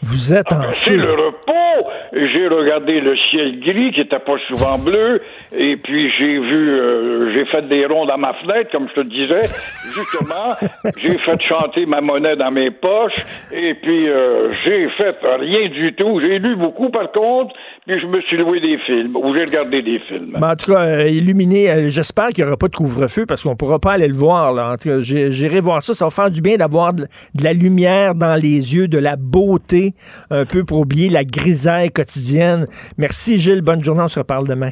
Vous 0.02 0.34
êtes 0.34 0.52
en 0.54 0.72
C'est 0.72 0.92
feu. 0.92 0.98
le 0.98 1.12
repos. 1.12 1.90
J'ai 2.14 2.48
regardé 2.48 3.00
le 3.02 3.16
ciel 3.30 3.60
gris 3.60 3.92
qui 3.94 4.02
était 4.02 4.20
pas 4.20 4.36
souvent 4.48 4.78
bleu, 4.80 5.22
et 5.52 5.78
puis 5.78 6.12
j'ai 6.18 6.40
vu, 6.40 6.70
euh, 6.70 7.34
j'ai 7.34 7.46
fait 7.46 7.68
des 7.68 7.86
ronds 7.86 8.06
dans 8.06 8.18
ma 8.18 8.34
fenêtre, 8.36 8.70
comme 8.72 8.88
je 8.90 9.02
te 9.02 9.08
disais. 9.08 9.42
Justement, 9.96 10.56
j'ai 10.98 11.18
fait 11.18 11.42
chanter 11.42 11.86
ma 11.86 12.02
monnaie 12.02 12.36
dans 12.36 12.52
mes 12.52 12.72
poches, 12.72 13.16
et 13.52 13.74
puis 13.74 14.08
euh, 14.08 14.52
j'ai 14.64 14.88
fait 14.90 15.16
rien 15.22 15.70
du 15.70 15.94
tout. 15.96 16.20
J'ai 16.22 16.40
lu 16.40 16.56
beaucoup 16.56 16.90
par 16.90 17.12
contre, 17.12 17.56
puis 17.88 18.00
je 18.00 18.06
me 18.06 18.22
suis 18.22 18.38
loué 18.38 18.60
des 18.60 18.78
films, 18.86 19.16
ou 19.16 19.34
j'ai 19.34 19.46
regardé 19.46 19.82
des 19.82 20.00
films. 20.00 20.38
Ben, 20.40 20.52
en 20.52 20.56
tout 20.56 20.72
cas, 20.72 20.82
euh, 20.82 21.08
illuminé, 21.08 21.70
euh, 21.70 21.90
j'espère 21.90 22.30
qu'il 22.30 22.44
n'y 22.44 22.48
aura 22.48 22.58
pas 22.58 22.68
de 22.68 22.76
couvre-feu 22.76 23.26
parce 23.26 23.42
qu'on 23.44 23.52
ne 23.52 23.56
pourra 23.56 23.80
pas 23.80 23.94
aller 23.94 24.08
le 24.08 24.14
voir. 24.14 24.54
Là. 24.54 24.74
En 24.74 24.78
tout 24.78 24.90
cas, 24.90 25.00
j'irai 25.00 25.62
voir 25.62 25.82
ça. 25.84 25.94
Ça 25.94 26.06
va 26.06 26.12
faire 26.12 26.30
du 26.30 26.42
bien 26.42 26.58
d'avoir 26.58 26.94
de, 26.94 27.04
de 27.04 27.44
la 27.44 27.54
lumière 27.54 28.14
dans 28.14 28.36
les 28.36 28.76
yeux, 28.76 28.88
de 28.88 29.00
la 29.00 29.16
beauté, 29.16 29.94
un 30.30 30.46
peu 30.46 30.64
pour 30.64 30.80
oublier 30.80 31.10
la 31.10 31.24
grisaille 31.24 31.90
quotidienne. 31.90 32.68
Merci, 32.98 33.40
Gilles. 33.40 33.62
Bonne 33.62 33.84
journée. 33.84 34.04
On 34.04 34.08
se 34.08 34.20
reparle 34.20 34.48
demain. 34.48 34.72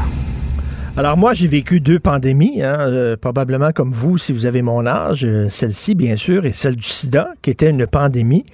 Alors 0.97 1.15
moi, 1.15 1.33
j'ai 1.33 1.47
vécu 1.47 1.79
deux 1.79 1.99
pandémies, 1.99 2.61
hein, 2.61 2.75
euh, 2.81 3.15
probablement 3.15 3.71
comme 3.71 3.93
vous, 3.93 4.17
si 4.17 4.33
vous 4.33 4.45
avez 4.45 4.61
mon 4.61 4.85
âge. 4.85 5.23
Euh, 5.23 5.47
Celle-ci, 5.47 5.95
bien 5.95 6.17
sûr, 6.17 6.45
et 6.45 6.51
celle 6.51 6.75
du 6.75 6.83
sida, 6.83 7.29
qui 7.41 7.49
était 7.49 7.69
une 7.69 7.87
pandémie 7.87 8.45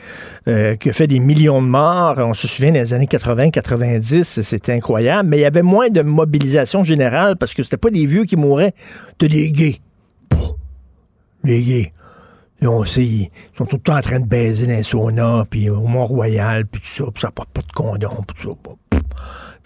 euh, 0.48 0.76
qui 0.76 0.92
a 0.92 0.94
fait 0.94 1.08
des 1.08 1.20
millions 1.20 1.64
de 1.64 1.68
morts. 1.68 2.20
On 2.20 2.36
se 2.36 2.48
souvient 2.48 2.72
des 2.72 2.94
années 2.94 3.08
80-90, 3.08 4.44
c'était 4.44 4.72
incroyable. 4.72 5.28
Mais 5.30 5.38
il 5.38 5.42
y 5.42 5.46
avait 5.46 5.64
moins 5.64 5.90
de 5.90 6.04
mobilisation 6.04 6.84
générale 6.84 7.38
parce 7.38 7.56
que 7.56 7.64
c'était 7.64 7.78
pas 7.78 7.90
des 7.90 8.06
vieux 8.06 8.26
qui 8.26 8.36
mouraient, 8.36 8.76
c'était 9.20 9.34
des 9.34 9.52
gays. 9.52 9.78
Les 11.44 11.64
gays. 11.64 11.94
On 12.62 12.84
sait, 12.84 13.04
ils 13.04 13.30
sont 13.58 13.66
tout 13.66 13.78
le 13.78 13.82
temps 13.82 13.98
en 13.98 14.02
train 14.02 14.20
de 14.20 14.28
baiser 14.28 14.68
dans 14.68 15.40
les 15.40 15.46
puis 15.50 15.70
au 15.72 15.82
Mont-Royal, 15.82 16.66
puis 16.68 16.82
tout 16.82 16.88
ça, 16.88 17.04
puis 17.12 17.22
ça 17.22 17.32
porte 17.32 17.50
pas 17.50 17.62
de 17.62 17.72
condom, 17.72 18.24
puis 18.28 18.44
tout 18.44 18.58
ça. 18.62 19.00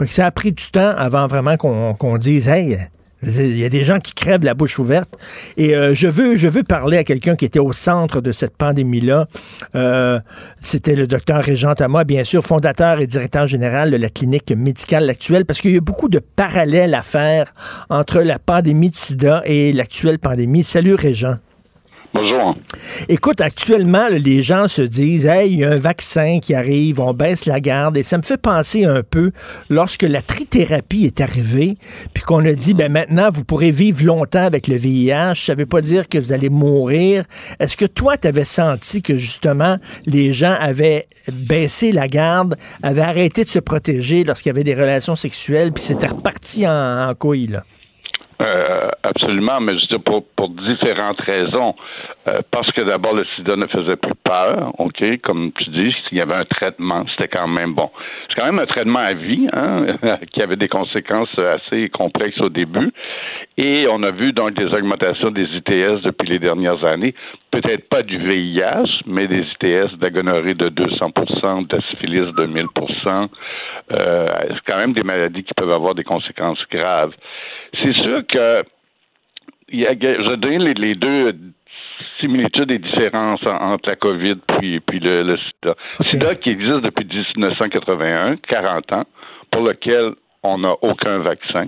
Ça 0.06 0.26
a 0.26 0.32
pris 0.32 0.52
du 0.52 0.66
temps 0.72 0.94
avant 0.98 1.28
vraiment 1.28 1.58
qu'on 1.58 2.18
dise, 2.18 2.48
hey, 2.48 2.78
il 3.24 3.58
y 3.58 3.66
a 3.66 3.70
des 3.70 3.84
gens 3.84 4.00
qui 4.00 4.14
crèvent 4.14 4.44
la 4.44 4.54
bouche 4.54 4.80
ouverte. 4.80 5.10
Et 5.58 5.76
euh, 5.76 5.94
je 5.94 6.08
veux 6.08 6.36
je 6.36 6.48
veux 6.48 6.64
parler 6.64 6.98
à 6.98 7.04
quelqu'un 7.04 7.36
qui 7.36 7.46
était 7.46 7.60
au 7.60 7.72
centre 7.72 8.20
de 8.20 8.32
cette 8.32 8.58
pandémie-là. 8.58 9.28
Euh, 9.76 10.20
C'était 10.62 10.96
le 10.96 11.06
docteur 11.06 11.44
Régent 11.44 11.76
Thomas, 11.76 12.04
bien 12.04 12.24
sûr, 12.24 12.44
fondateur 12.44 13.00
et 13.00 13.08
directeur 13.08 13.46
général 13.48 13.92
de 13.92 13.98
la 13.98 14.10
clinique 14.10 14.52
médicale 14.52 15.10
actuelle, 15.10 15.46
parce 15.46 15.62
qu'il 15.62 15.72
y 15.72 15.78
a 15.78 15.82
beaucoup 15.82 16.10
de 16.10 16.20
parallèles 16.20 16.96
à 16.96 17.04
faire 17.04 17.54
entre 17.90 18.22
la 18.22 18.40
pandémie 18.40 18.90
de 18.90 18.96
sida 18.96 19.44
et 19.46 19.72
l'actuelle 19.72 20.18
pandémie. 20.18 20.64
Salut 20.64 20.96
Régent. 20.96 21.38
Bonjour. 22.14 22.56
Écoute, 23.08 23.40
actuellement, 23.40 24.08
les 24.10 24.44
gens 24.44 24.68
se 24.68 24.82
disent, 24.82 25.26
hey, 25.26 25.54
il 25.54 25.60
y 25.60 25.64
a 25.64 25.72
un 25.72 25.78
vaccin 25.78 26.40
qui 26.42 26.54
arrive, 26.54 27.00
on 27.00 27.14
baisse 27.14 27.46
la 27.46 27.62
garde. 27.62 27.96
Et 27.96 28.04
ça 28.04 28.18
me 28.18 28.22
fait 28.22 28.42
penser 28.42 28.84
un 28.84 29.02
peu 29.02 29.32
lorsque 29.70 30.04
la 30.04 30.22
trithérapie 30.22 31.06
est 31.06 31.22
arrivée, 31.22 31.78
puis 32.14 32.24
qu'on 32.24 32.44
a 32.46 32.52
dit, 32.52 32.74
ben 32.74 32.92
maintenant, 32.92 33.30
vous 33.34 33.46
pourrez 33.46 33.72
vivre 33.72 34.04
longtemps 34.04 34.44
avec 34.44 34.68
le 34.68 34.76
VIH. 34.76 35.36
Ça 35.36 35.56
veut 35.56 35.66
pas 35.66 35.80
dire 35.80 36.10
que 36.10 36.18
vous 36.18 36.34
allez 36.34 36.50
mourir. 36.50 37.24
Est-ce 37.62 37.78
que 37.78 37.86
toi, 37.86 38.18
tu 38.18 38.28
avais 38.28 38.44
senti 38.46 39.02
que 39.02 39.16
justement, 39.16 39.78
les 40.06 40.34
gens 40.34 40.56
avaient 40.60 41.08
baissé 41.32 41.94
la 41.94 42.10
garde, 42.10 42.58
avaient 42.84 43.02
arrêté 43.02 43.46
de 43.46 43.50
se 43.50 43.60
protéger 43.60 44.26
lorsqu'il 44.26 44.50
y 44.50 44.52
avait 44.52 44.66
des 44.66 44.76
relations 44.76 45.16
sexuelles, 45.16 45.72
puis 45.72 45.84
c'était 45.84 46.08
reparti 46.08 46.68
en, 46.68 47.10
en? 47.10 47.16
Euh, 48.42 48.90
absolument, 49.04 49.60
mais 49.60 49.78
je 49.78 49.96
pour, 49.98 50.26
pour 50.36 50.50
différentes 50.50 51.22
raisons. 51.22 51.76
Euh, 52.28 52.42
parce 52.52 52.72
que 52.72 52.82
d'abord, 52.82 53.16
le 53.16 53.26
sida 53.36 53.56
ne 53.56 53.66
faisait 53.66 53.96
plus 53.96 54.14
peur, 54.14 54.74
OK, 54.78 55.04
comme 55.24 55.52
tu 55.54 55.70
dis, 55.72 55.96
il 56.12 56.20
y 56.20 56.22
avait 56.22 56.36
un 56.36 56.46
traitement, 56.46 57.04
c'était 57.08 57.28
quand 57.28 57.48
même 57.48 57.74
bon. 57.74 57.90
C'est 58.30 58.36
quand 58.36 58.46
même 58.46 58.60
un 58.60 58.68
traitement 58.68 59.00
à 59.00 59.14
vie, 59.14 59.48
hein, 59.54 59.98
qui 60.32 60.42
avait 60.44 60.56
des 60.56 60.68
conséquences 60.68 61.36
assez 61.40 61.90
complexes 61.90 62.40
au 62.40 62.50
début. 62.50 62.92
Et 63.58 63.88
on 63.90 64.04
a 64.04 64.12
vu 64.12 64.34
donc 64.34 64.54
des 64.54 64.66
augmentations 64.66 65.32
des 65.32 65.46
ITS 65.46 66.04
depuis 66.04 66.30
les 66.30 66.40
dernières 66.40 66.84
années. 66.86 67.16
Peut-être 67.50 67.90
pas 67.90 68.04
du 68.04 68.18
VIH, 68.18 69.02
mais 69.08 69.28
des 69.28 69.42
ITS 69.42 69.98
de 69.98 70.02
la 70.02 70.10
gonorrhée 70.12 70.54
de 70.54 70.70
200% 70.70 71.68
de 71.68 71.82
syphilis 71.90 72.32
de 72.34 72.46
1000% 72.46 73.28
euh, 73.92 74.30
C'est 74.50 74.72
quand 74.72 74.78
même 74.78 74.94
des 74.94 75.04
maladies 75.04 75.44
qui 75.44 75.54
peuvent 75.56 75.72
avoir 75.72 75.96
des 75.96 76.04
conséquences 76.04 76.64
graves. 76.72 77.14
C'est 77.82 77.94
sûr 77.94 78.22
que 78.28 78.64
je 79.72 80.36
donne 80.36 80.66
les 80.66 80.96
deux 80.96 81.34
similitudes 82.20 82.72
et 82.72 82.80
différences 82.80 83.46
en- 83.46 83.74
entre 83.74 83.90
la 83.90 83.96
COVID 83.96 84.36
puis, 84.60 84.80
puis 84.80 85.00
le, 85.00 85.24
le 85.24 85.38
sida. 85.38 85.76
Ok. 86.00 86.08
sida 86.10 86.36
qui 86.36 86.50
existe 86.52 86.82
depuis 86.82 87.06
1981, 87.06 88.38
40 88.48 88.92
ans, 88.94 89.06
pour 89.52 89.64
lequel 89.64 90.12
on 90.44 90.58
n'a 90.60 90.74
aucun 90.82 91.20
vaccin. 91.20 91.68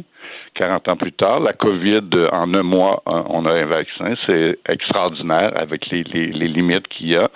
40 0.55 0.87
ans 0.87 0.97
plus 0.97 1.11
tard, 1.11 1.39
la 1.39 1.53
COVID, 1.53 2.01
en 2.31 2.53
un 2.53 2.63
mois, 2.63 3.01
euh, 3.07 3.21
on 3.29 3.45
a 3.45 3.51
un 3.53 3.65
vaccin. 3.65 4.13
C'est 4.25 4.57
extraordinaire 4.69 5.51
avec 5.55 5.87
les, 5.91 6.03
les, 6.03 6.27
les 6.27 6.47
limites 6.47 6.87
qu'il 6.87 7.09
y 7.09 7.15
a. 7.15 7.29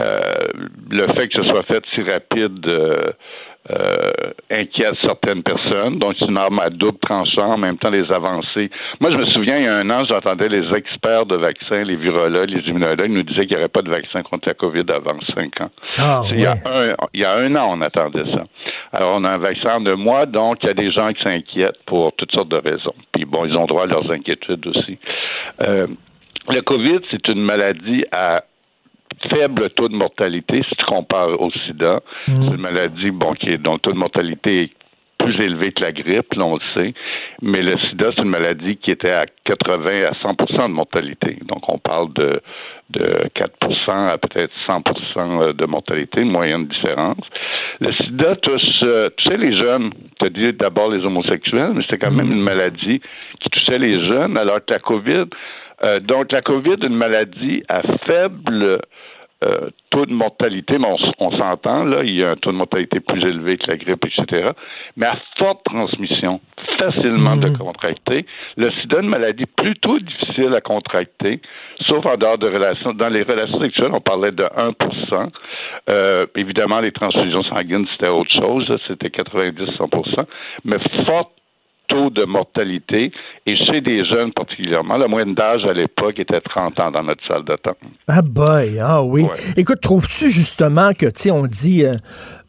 Euh, 0.00 0.48
le 0.90 1.06
fait 1.14 1.28
que 1.28 1.42
ce 1.42 1.48
soit 1.48 1.62
fait 1.64 1.84
si 1.94 2.02
rapide 2.02 2.66
euh, 2.66 3.12
euh, 3.70 4.12
inquiète 4.50 4.94
certaines 5.00 5.42
personnes. 5.42 5.98
Donc, 5.98 6.16
c'est 6.18 6.26
une 6.26 6.36
arme 6.36 6.58
à 6.58 6.68
double 6.68 6.98
tranchant, 6.98 7.54
en 7.54 7.56
même 7.56 7.78
temps 7.78 7.90
les 7.90 8.10
avancées. 8.12 8.70
Moi, 9.00 9.10
je 9.10 9.16
me 9.16 9.24
souviens, 9.26 9.56
il 9.56 9.64
y 9.64 9.68
a 9.68 9.76
un 9.76 9.88
an, 9.88 10.04
j'entendais 10.04 10.48
les 10.48 10.74
experts 10.74 11.26
de 11.26 11.36
vaccins, 11.36 11.82
les 11.82 11.96
virologues, 11.96 12.50
les 12.50 12.68
immunologues 12.68 13.10
nous 13.10 13.22
disaient 13.22 13.46
qu'il 13.46 13.56
n'y 13.56 13.62
aurait 13.62 13.68
pas 13.68 13.82
de 13.82 13.90
vaccin 13.90 14.22
contre 14.22 14.48
la 14.48 14.54
COVID 14.54 14.84
avant 14.88 15.18
cinq 15.34 15.60
ans. 15.62 15.70
Ah, 15.98 16.22
il, 16.30 16.40
y 16.40 16.46
a 16.46 16.52
un, 16.52 16.94
il 17.14 17.20
y 17.20 17.24
a 17.24 17.36
un 17.36 17.56
an, 17.56 17.70
on 17.70 17.80
attendait 17.80 18.30
ça. 18.32 18.44
Alors, 18.92 19.16
on 19.16 19.24
a 19.24 19.30
un 19.30 19.38
vaccin 19.38 19.76
en 19.76 19.80
deux 19.80 19.96
mois, 19.96 20.26
donc 20.26 20.58
il 20.62 20.66
y 20.66 20.70
a 20.70 20.74
des 20.74 20.92
gens 20.92 21.12
qui 21.12 21.22
s'inquiètent 21.22 21.82
pour 21.86 22.12
toutes 22.16 22.32
sortes 22.32 22.50
de 22.50 22.56
raisons. 22.56 22.94
Puis 23.12 23.24
bon, 23.24 23.46
ils 23.46 23.56
ont 23.56 23.64
droit 23.64 23.84
à 23.84 23.86
leurs 23.86 24.10
inquiétudes 24.10 24.66
aussi. 24.66 24.98
Euh, 25.62 25.86
le 26.48 26.60
COVID, 26.60 27.00
c'est 27.10 27.26
une 27.28 27.40
maladie 27.40 28.04
à 28.12 28.44
faible 29.30 29.70
taux 29.70 29.88
de 29.88 29.96
mortalité 29.96 30.62
si 30.68 30.76
tu 30.76 30.84
compares 30.84 31.40
au 31.40 31.50
sida. 31.66 32.00
C'est 32.26 32.32
une 32.32 32.56
maladie 32.56 33.10
bon, 33.10 33.34
qui 33.34 33.50
est, 33.50 33.58
dont 33.58 33.74
le 33.74 33.78
taux 33.78 33.92
de 33.92 33.98
mortalité 33.98 34.64
est 34.64 34.70
plus 35.24 35.40
élevé 35.40 35.72
que 35.72 35.80
la 35.80 35.92
grippe, 35.92 36.34
là, 36.34 36.44
on 36.44 36.54
le 36.56 36.60
sait. 36.74 36.94
Mais 37.40 37.62
le 37.62 37.78
sida, 37.78 38.10
c'est 38.14 38.22
une 38.22 38.28
maladie 38.28 38.76
qui 38.76 38.90
était 38.90 39.10
à 39.10 39.26
80 39.44 40.04
à 40.04 40.12
100% 40.12 40.68
de 40.68 40.72
mortalité. 40.72 41.38
Donc, 41.48 41.68
on 41.68 41.78
parle 41.78 42.12
de, 42.14 42.40
de 42.90 43.30
4% 43.34 44.08
à 44.08 44.18
peut-être 44.18 44.52
100% 44.66 45.54
de 45.54 45.66
mortalité, 45.66 46.20
une 46.20 46.30
moyenne 46.30 46.66
différence. 46.66 47.24
Le 47.80 47.92
sida 47.92 48.36
touche, 48.36 48.62
euh, 48.82 49.10
tu 49.16 49.28
sais, 49.28 49.36
les 49.36 49.56
jeunes. 49.56 49.92
Tu 50.18 50.26
as 50.26 50.30
dit 50.30 50.52
d'abord 50.52 50.90
les 50.90 51.04
homosexuels, 51.04 51.72
mais 51.74 51.82
c'était 51.82 51.98
quand 51.98 52.12
même 52.12 52.30
une 52.30 52.42
maladie 52.42 53.00
qui 53.40 53.50
touchait 53.50 53.78
les 53.78 54.06
jeunes, 54.06 54.36
alors 54.36 54.58
que 54.64 54.72
la 54.72 54.78
COVID, 54.78 55.24
euh, 55.82 56.00
donc 56.00 56.32
la 56.32 56.42
COVID, 56.42 56.76
une 56.82 56.96
maladie 56.96 57.62
à 57.68 57.82
faible 58.06 58.80
euh, 59.44 59.70
taux 59.90 60.06
de 60.06 60.12
mortalité, 60.12 60.78
mais 60.78 60.88
on, 61.18 61.30
s'entend, 61.32 61.84
là, 61.84 62.02
il 62.02 62.14
y 62.14 62.24
a 62.24 62.30
un 62.30 62.36
taux 62.36 62.52
de 62.52 62.56
mortalité 62.56 63.00
plus 63.00 63.22
élevé 63.22 63.56
que 63.56 63.70
la 63.70 63.76
grippe, 63.76 64.04
etc. 64.04 64.50
Mais 64.96 65.06
à 65.06 65.16
forte 65.36 65.62
transmission, 65.64 66.40
facilement 66.78 67.36
de 67.36 67.48
mhm. 67.48 67.58
contracter. 67.58 68.26
Le 68.56 68.70
sida, 68.72 69.00
une 69.00 69.08
maladie 69.08 69.46
plutôt 69.46 69.98
difficile 69.98 70.54
à 70.54 70.60
contracter, 70.60 71.40
sauf 71.86 72.04
en 72.06 72.16
dehors 72.16 72.38
de 72.38 72.48
relations. 72.48 72.92
Dans 72.94 73.08
les 73.08 73.22
relations 73.22 73.60
sexuelles, 73.60 73.92
on 73.92 74.00
parlait 74.00 74.32
de 74.32 74.44
1% 74.44 75.28
euh, 75.90 76.26
Évidemment, 76.36 76.80
les 76.80 76.92
transfusions 76.92 77.42
sanguines, 77.44 77.86
c'était 77.92 78.08
autre 78.08 78.32
chose, 78.32 78.66
c'était 78.88 79.08
90-100% 79.08 80.24
mais 80.64 80.78
forte 81.06 81.30
taux 81.88 82.10
de 82.10 82.24
mortalité 82.24 83.12
et 83.46 83.56
chez 83.56 83.80
des 83.80 84.04
jeunes 84.04 84.32
particulièrement. 84.32 84.96
La 84.96 85.08
moyenne 85.08 85.34
d'âge 85.34 85.64
à 85.64 85.72
l'époque 85.72 86.18
était 86.18 86.40
30 86.40 86.80
ans 86.80 86.90
dans 86.90 87.02
notre 87.02 87.26
salle 87.26 87.44
d'attente. 87.44 87.76
Ah 88.08 88.22
boy, 88.22 88.78
ah 88.80 89.02
oui. 89.02 89.26
Écoute, 89.56 89.80
trouves-tu 89.80 90.30
justement 90.30 90.92
que, 90.92 91.06
tu 91.06 91.12
sais, 91.14 91.30
on 91.30 91.46
dit 91.46 91.84
euh, 91.84 91.96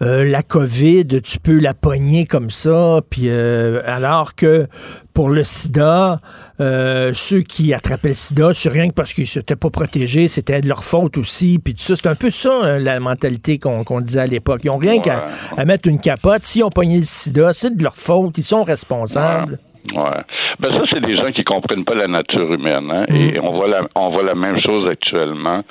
euh, 0.01 0.23
la 0.25 0.43
COVID, 0.43 1.21
tu 1.21 1.39
peux 1.39 1.59
la 1.59 1.73
pogner 1.73 2.25
comme 2.25 2.49
ça, 2.49 3.01
puis 3.09 3.29
euh, 3.29 3.81
alors 3.85 4.35
que 4.35 4.67
pour 5.15 5.29
le 5.29 5.43
sida, 5.43 6.19
ceux 6.59 7.41
qui 7.41 7.73
attrapaient 7.73 8.09
le 8.09 8.13
sida, 8.13 8.51
c'est 8.53 8.69
rien 8.69 8.89
que 8.89 8.93
parce 8.93 9.13
qu'ils 9.13 9.25
s'étaient 9.25 9.55
pas 9.55 9.71
protégés, 9.71 10.27
c'était 10.27 10.61
de 10.61 10.67
leur 10.67 10.83
faute 10.83 11.17
aussi, 11.17 11.57
puis 11.57 11.73
tout 11.73 11.81
ça. 11.81 11.95
C'est 11.95 12.07
un 12.07 12.15
peu 12.15 12.29
ça, 12.29 12.53
hein, 12.61 12.79
la 12.79 12.99
mentalité 12.99 13.57
qu'on 13.57 14.01
disait 14.01 14.19
à 14.19 14.27
l'époque. 14.27 14.61
Ils 14.65 14.69
ont 14.69 14.77
rien 14.77 14.99
qu'à 14.99 15.25
mettre 15.65 15.89
une 15.89 15.99
capote. 15.99 16.45
S'ils 16.45 16.63
ont 16.63 16.69
pogné 16.69 16.97
le 16.99 17.05
sida, 17.05 17.53
c'est 17.53 17.75
de 17.75 17.81
leur 17.81 17.95
faute, 17.95 18.37
ils 18.37 18.43
sont 18.43 18.63
responsables. 18.63 19.53
Ouais. 19.53 19.59
Ben 19.93 20.71
ça, 20.71 20.83
c'est 20.91 21.01
des 21.01 21.17
gens 21.17 21.31
qui 21.31 21.43
comprennent 21.43 21.85
pas 21.85 21.95
la 21.95 22.07
nature 22.07 22.51
humaine. 22.53 22.89
Hein? 22.91 23.05
Et 23.09 23.39
mm. 23.39 23.43
on 23.43 23.51
voit 23.51 23.67
la, 23.67 23.81
on 23.95 24.09
voit 24.09 24.23
la 24.23 24.35
même 24.35 24.59
chose 24.61 24.89
actuellement. 24.89 25.63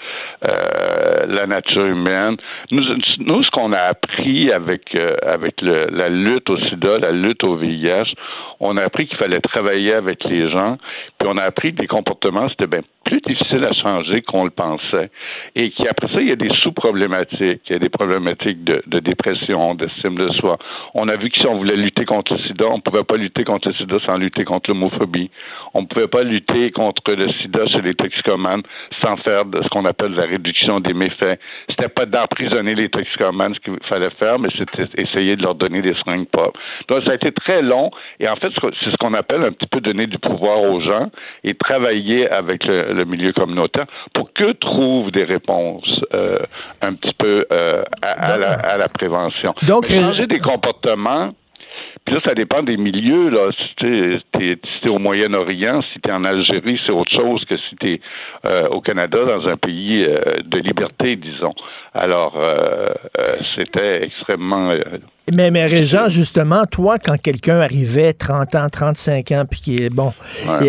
Euh, 0.44 1.26
la 1.26 1.46
nature 1.46 1.86
humaine. 1.86 2.36
Nous, 2.70 2.82
nous 3.18 3.42
ce 3.42 3.50
qu'on 3.50 3.72
a 3.72 3.80
appris 3.80 4.52
avec 4.52 4.94
euh, 4.94 5.16
avec 5.22 5.60
le, 5.62 5.86
la 5.90 6.08
lutte 6.08 6.48
au 6.50 6.58
SIDA, 6.58 6.98
la 6.98 7.12
lutte 7.12 7.44
au 7.44 7.56
VIH, 7.56 8.14
on 8.60 8.76
a 8.76 8.82
appris 8.82 9.06
qu'il 9.06 9.18
fallait 9.18 9.40
travailler 9.40 9.94
avec 9.94 10.24
les 10.24 10.50
gens. 10.50 10.76
Puis 11.18 11.28
on 11.30 11.36
a 11.36 11.42
appris 11.42 11.72
que 11.74 11.80
des 11.80 11.86
comportements 11.86 12.48
c'était 12.48 12.66
bien 12.66 12.80
plus 13.04 13.20
difficile 13.20 13.64
à 13.64 13.72
changer 13.72 14.22
qu'on 14.22 14.44
le 14.44 14.50
pensait. 14.50 15.10
Et 15.54 15.70
qu'après 15.70 16.08
ça, 16.08 16.20
il 16.20 16.28
y 16.28 16.32
a 16.32 16.36
des 16.36 16.50
sous-problématiques. 16.60 17.62
Il 17.68 17.72
y 17.72 17.76
a 17.76 17.78
des 17.78 17.88
problématiques 17.88 18.64
de, 18.64 19.00
dépression, 19.00 19.74
d'estime 19.74 20.16
de 20.16 20.28
soi. 20.32 20.58
On 20.94 21.08
a 21.08 21.16
vu 21.16 21.30
que 21.30 21.38
si 21.38 21.46
on 21.46 21.56
voulait 21.56 21.76
lutter 21.76 22.04
contre 22.04 22.34
le 22.34 22.40
sida, 22.40 22.66
on 22.66 22.76
ne 22.76 22.82
pouvait 22.82 23.04
pas 23.04 23.16
lutter 23.16 23.44
contre 23.44 23.68
le 23.68 23.74
sida 23.74 23.96
sans 24.04 24.16
lutter 24.16 24.44
contre 24.44 24.70
l'homophobie. 24.70 25.30
On 25.74 25.82
ne 25.82 25.86
pouvait 25.86 26.08
pas 26.08 26.22
lutter 26.22 26.70
contre 26.70 27.12
le 27.12 27.30
sida 27.32 27.66
chez 27.66 27.82
les 27.82 27.94
toxicomanes 27.94 28.62
sans 29.02 29.16
faire 29.18 29.44
ce 29.62 29.68
qu'on 29.68 29.84
appelle 29.84 30.12
la 30.12 30.24
réduction 30.24 30.80
des 30.80 30.94
méfaits. 30.94 31.38
C'était 31.68 31.88
pas 31.88 32.06
d'emprisonner 32.06 32.74
les 32.74 32.88
toxicomanes 32.88 33.54
ce 33.54 33.60
qu'il 33.60 33.78
fallait 33.88 34.10
faire, 34.18 34.38
mais 34.38 34.48
c'était 34.56 34.86
essayer 34.96 35.36
de 35.36 35.42
leur 35.42 35.54
donner 35.54 35.82
des 35.82 35.94
seringues 35.94 36.28
propres. 36.28 36.58
Donc, 36.88 37.02
ça 37.04 37.12
a 37.12 37.14
été 37.14 37.32
très 37.32 37.62
long. 37.62 37.90
Et 38.20 38.28
en 38.28 38.36
fait, 38.36 38.52
c'est 38.82 38.90
ce 38.90 38.96
qu'on 38.96 39.14
appelle 39.14 39.42
un 39.42 39.52
petit 39.52 39.66
peu 39.66 39.80
donner 39.80 40.06
du 40.06 40.18
pouvoir 40.18 40.62
aux 40.62 40.80
gens 40.80 41.10
et 41.42 41.54
travailler 41.54 42.28
avec 42.28 42.64
le, 42.64 42.93
le 42.94 43.04
milieu 43.04 43.32
communautaire 43.32 43.86
pour 44.12 44.32
que 44.32 44.52
trouvent 44.52 45.10
des 45.10 45.24
réponses 45.24 46.00
euh, 46.14 46.38
un 46.80 46.94
petit 46.94 47.14
peu 47.18 47.46
euh, 47.52 47.82
à, 48.02 48.36
la, 48.36 48.52
à, 48.52 48.76
la, 48.76 48.88
prévention. 48.88 49.54
Donc, 49.62 49.86
changer 49.86 50.26
des 50.26 50.38
comportements 50.38 51.32
puis 52.04 52.14
là, 52.14 52.20
ça 52.22 52.34
dépend 52.34 52.62
des 52.62 52.76
milieux. 52.76 53.30
Là. 53.30 53.50
Si 53.52 53.74
tu 53.76 54.20
es, 54.84 54.88
au 54.88 54.98
Moyen-Orient, 54.98 55.80
si 55.92 56.00
tu 56.00 56.08
es 56.08 56.12
en 56.12 56.24
Algérie, 56.24 56.78
c'est 56.84 56.92
autre 56.92 57.12
chose 57.12 57.44
que 57.46 57.56
si 57.56 57.76
tu 57.76 57.94
es 57.94 58.00
euh, 58.44 58.68
au 58.68 58.80
Canada, 58.80 59.18
dans 59.24 59.48
un 59.48 59.56
pays 59.56 60.04
euh, 60.04 60.42
de 60.44 60.58
liberté, 60.58 61.16
disons. 61.16 61.54
Alors, 61.94 62.34
euh, 62.36 62.88
c'était 63.54 64.02
extrêmement... 64.02 64.72
mais, 65.32 65.52
mais 65.52 65.66
Régent, 65.66 66.08
justement, 66.08 66.66
toi, 66.66 66.98
quand 66.98 67.16
quelqu'un 67.16 67.60
arrivait 67.60 68.12
30 68.12 68.54
ans, 68.56 68.66
35 68.68 69.30
ans, 69.30 69.44
puis 69.48 69.60
qui 69.60 69.82
est 69.84 69.90
bon, 69.90 70.12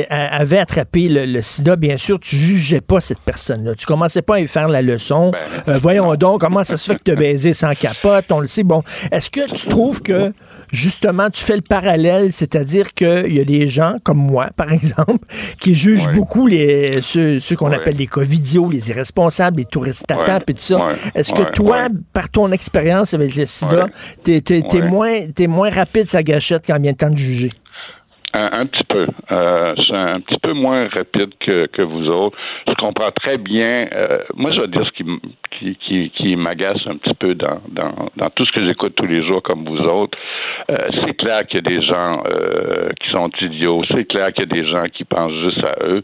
avait 0.09 0.59
attrapé 0.59 1.09
le, 1.09 1.41
sida, 1.41 1.75
bien 1.75 1.97
sûr, 1.97 2.19
tu 2.19 2.35
jugeais 2.35 2.79
pas 2.79 3.01
cette 3.01 3.21
personne-là. 3.21 3.73
Tu 3.73 3.87
commençais 3.87 4.21
pas 4.21 4.35
à 4.35 4.39
lui 4.39 4.47
faire 4.47 4.67
la 4.67 4.83
leçon. 4.83 5.31
Ben, 5.65 5.77
voyons 5.79 6.13
donc, 6.15 6.41
comment 6.41 6.63
ça 6.63 6.77
se 6.77 6.91
fait 6.91 6.99
que 6.99 7.03
tu 7.03 7.11
as 7.11 7.15
baisé 7.15 7.53
sans 7.53 7.73
capote? 7.73 8.31
On 8.31 8.39
le 8.39 8.47
sait. 8.47 8.63
Bon, 8.63 8.83
est-ce 9.11 9.31
que 9.31 9.51
tu 9.51 9.67
trouves 9.67 10.03
que, 10.03 10.31
justement, 10.71 11.31
tu 11.31 11.43
fais 11.43 11.55
le 11.55 11.63
parallèle, 11.63 12.31
c'est-à-dire 12.31 12.93
qu'il 12.93 13.33
y 13.33 13.39
a 13.39 13.45
des 13.45 13.67
gens 13.67 13.95
comme 14.03 14.19
moi, 14.19 14.49
par 14.55 14.71
exemple, 14.71 15.25
qui 15.59 15.73
jugent 15.73 16.11
beaucoup 16.13 16.45
les 16.45 17.01
ceux, 17.01 17.39
qu'on 17.57 17.71
appelle 17.71 17.97
les 17.97 18.07
covidios, 18.07 18.69
les 18.69 18.91
irresponsables, 18.91 19.57
les 19.57 19.65
touristes 19.65 20.09
à 20.11 20.37
et 20.47 20.53
tout 20.53 20.53
ça. 20.57 20.77
Est-ce 21.15 21.33
que 21.33 21.51
toi, 21.51 21.87
par 22.13 22.29
ton 22.29 22.51
expérience 22.51 23.13
avec 23.13 23.35
le 23.35 23.45
sida, 23.45 23.87
t'es 24.23 24.41
es, 24.49 24.81
moins, 24.81 25.19
moins 25.47 25.69
rapide 25.69 26.07
sa 26.07 26.23
gâchette 26.23 26.65
quand 26.67 26.79
vient 26.79 26.91
le 26.91 26.97
temps 26.97 27.09
de 27.09 27.17
juger? 27.17 27.51
Un, 28.37 28.65
petit 28.65 28.83
peu. 28.83 29.07
Euh, 29.31 29.73
je 29.77 29.81
suis 29.81 29.95
un 29.95 30.19
petit 30.19 30.37
peu 30.39 30.51
moins 30.51 30.89
rapide 30.89 31.29
que, 31.39 31.67
que 31.67 31.81
vous 31.81 32.09
autres. 32.09 32.37
Je 32.67 32.73
comprends 32.73 33.11
très 33.11 33.37
bien. 33.37 33.87
Euh, 33.93 34.19
moi, 34.35 34.51
je 34.51 34.59
vais 34.59 34.67
dire 34.67 34.85
ce 34.85 34.91
qui, 34.91 35.05
qui, 35.57 35.75
qui, 35.77 36.09
qui 36.09 36.35
m'agace 36.35 36.81
un 36.85 36.97
petit 36.97 37.13
peu 37.13 37.33
dans, 37.33 37.61
dans, 37.69 38.09
dans 38.17 38.29
tout 38.31 38.45
ce 38.45 38.51
que 38.51 38.65
j'écoute 38.65 38.93
tous 38.95 39.05
les 39.05 39.25
jours 39.25 39.41
comme 39.41 39.63
vous 39.63 39.79
autres. 39.79 40.17
Euh, 40.69 40.75
c'est 41.05 41.13
clair 41.13 41.47
qu'il 41.47 41.63
y 41.63 41.65
a 41.65 41.79
des 41.79 41.85
gens 41.85 42.23
euh, 42.25 42.89
qui 43.01 43.09
sont 43.11 43.29
idiots. 43.39 43.83
C'est 43.91 44.03
clair 44.03 44.33
qu'il 44.33 44.49
y 44.49 44.51
a 44.51 44.61
des 44.63 44.69
gens 44.69 44.83
qui 44.93 45.05
pensent 45.05 45.39
juste 45.45 45.63
à 45.63 45.77
eux. 45.85 46.03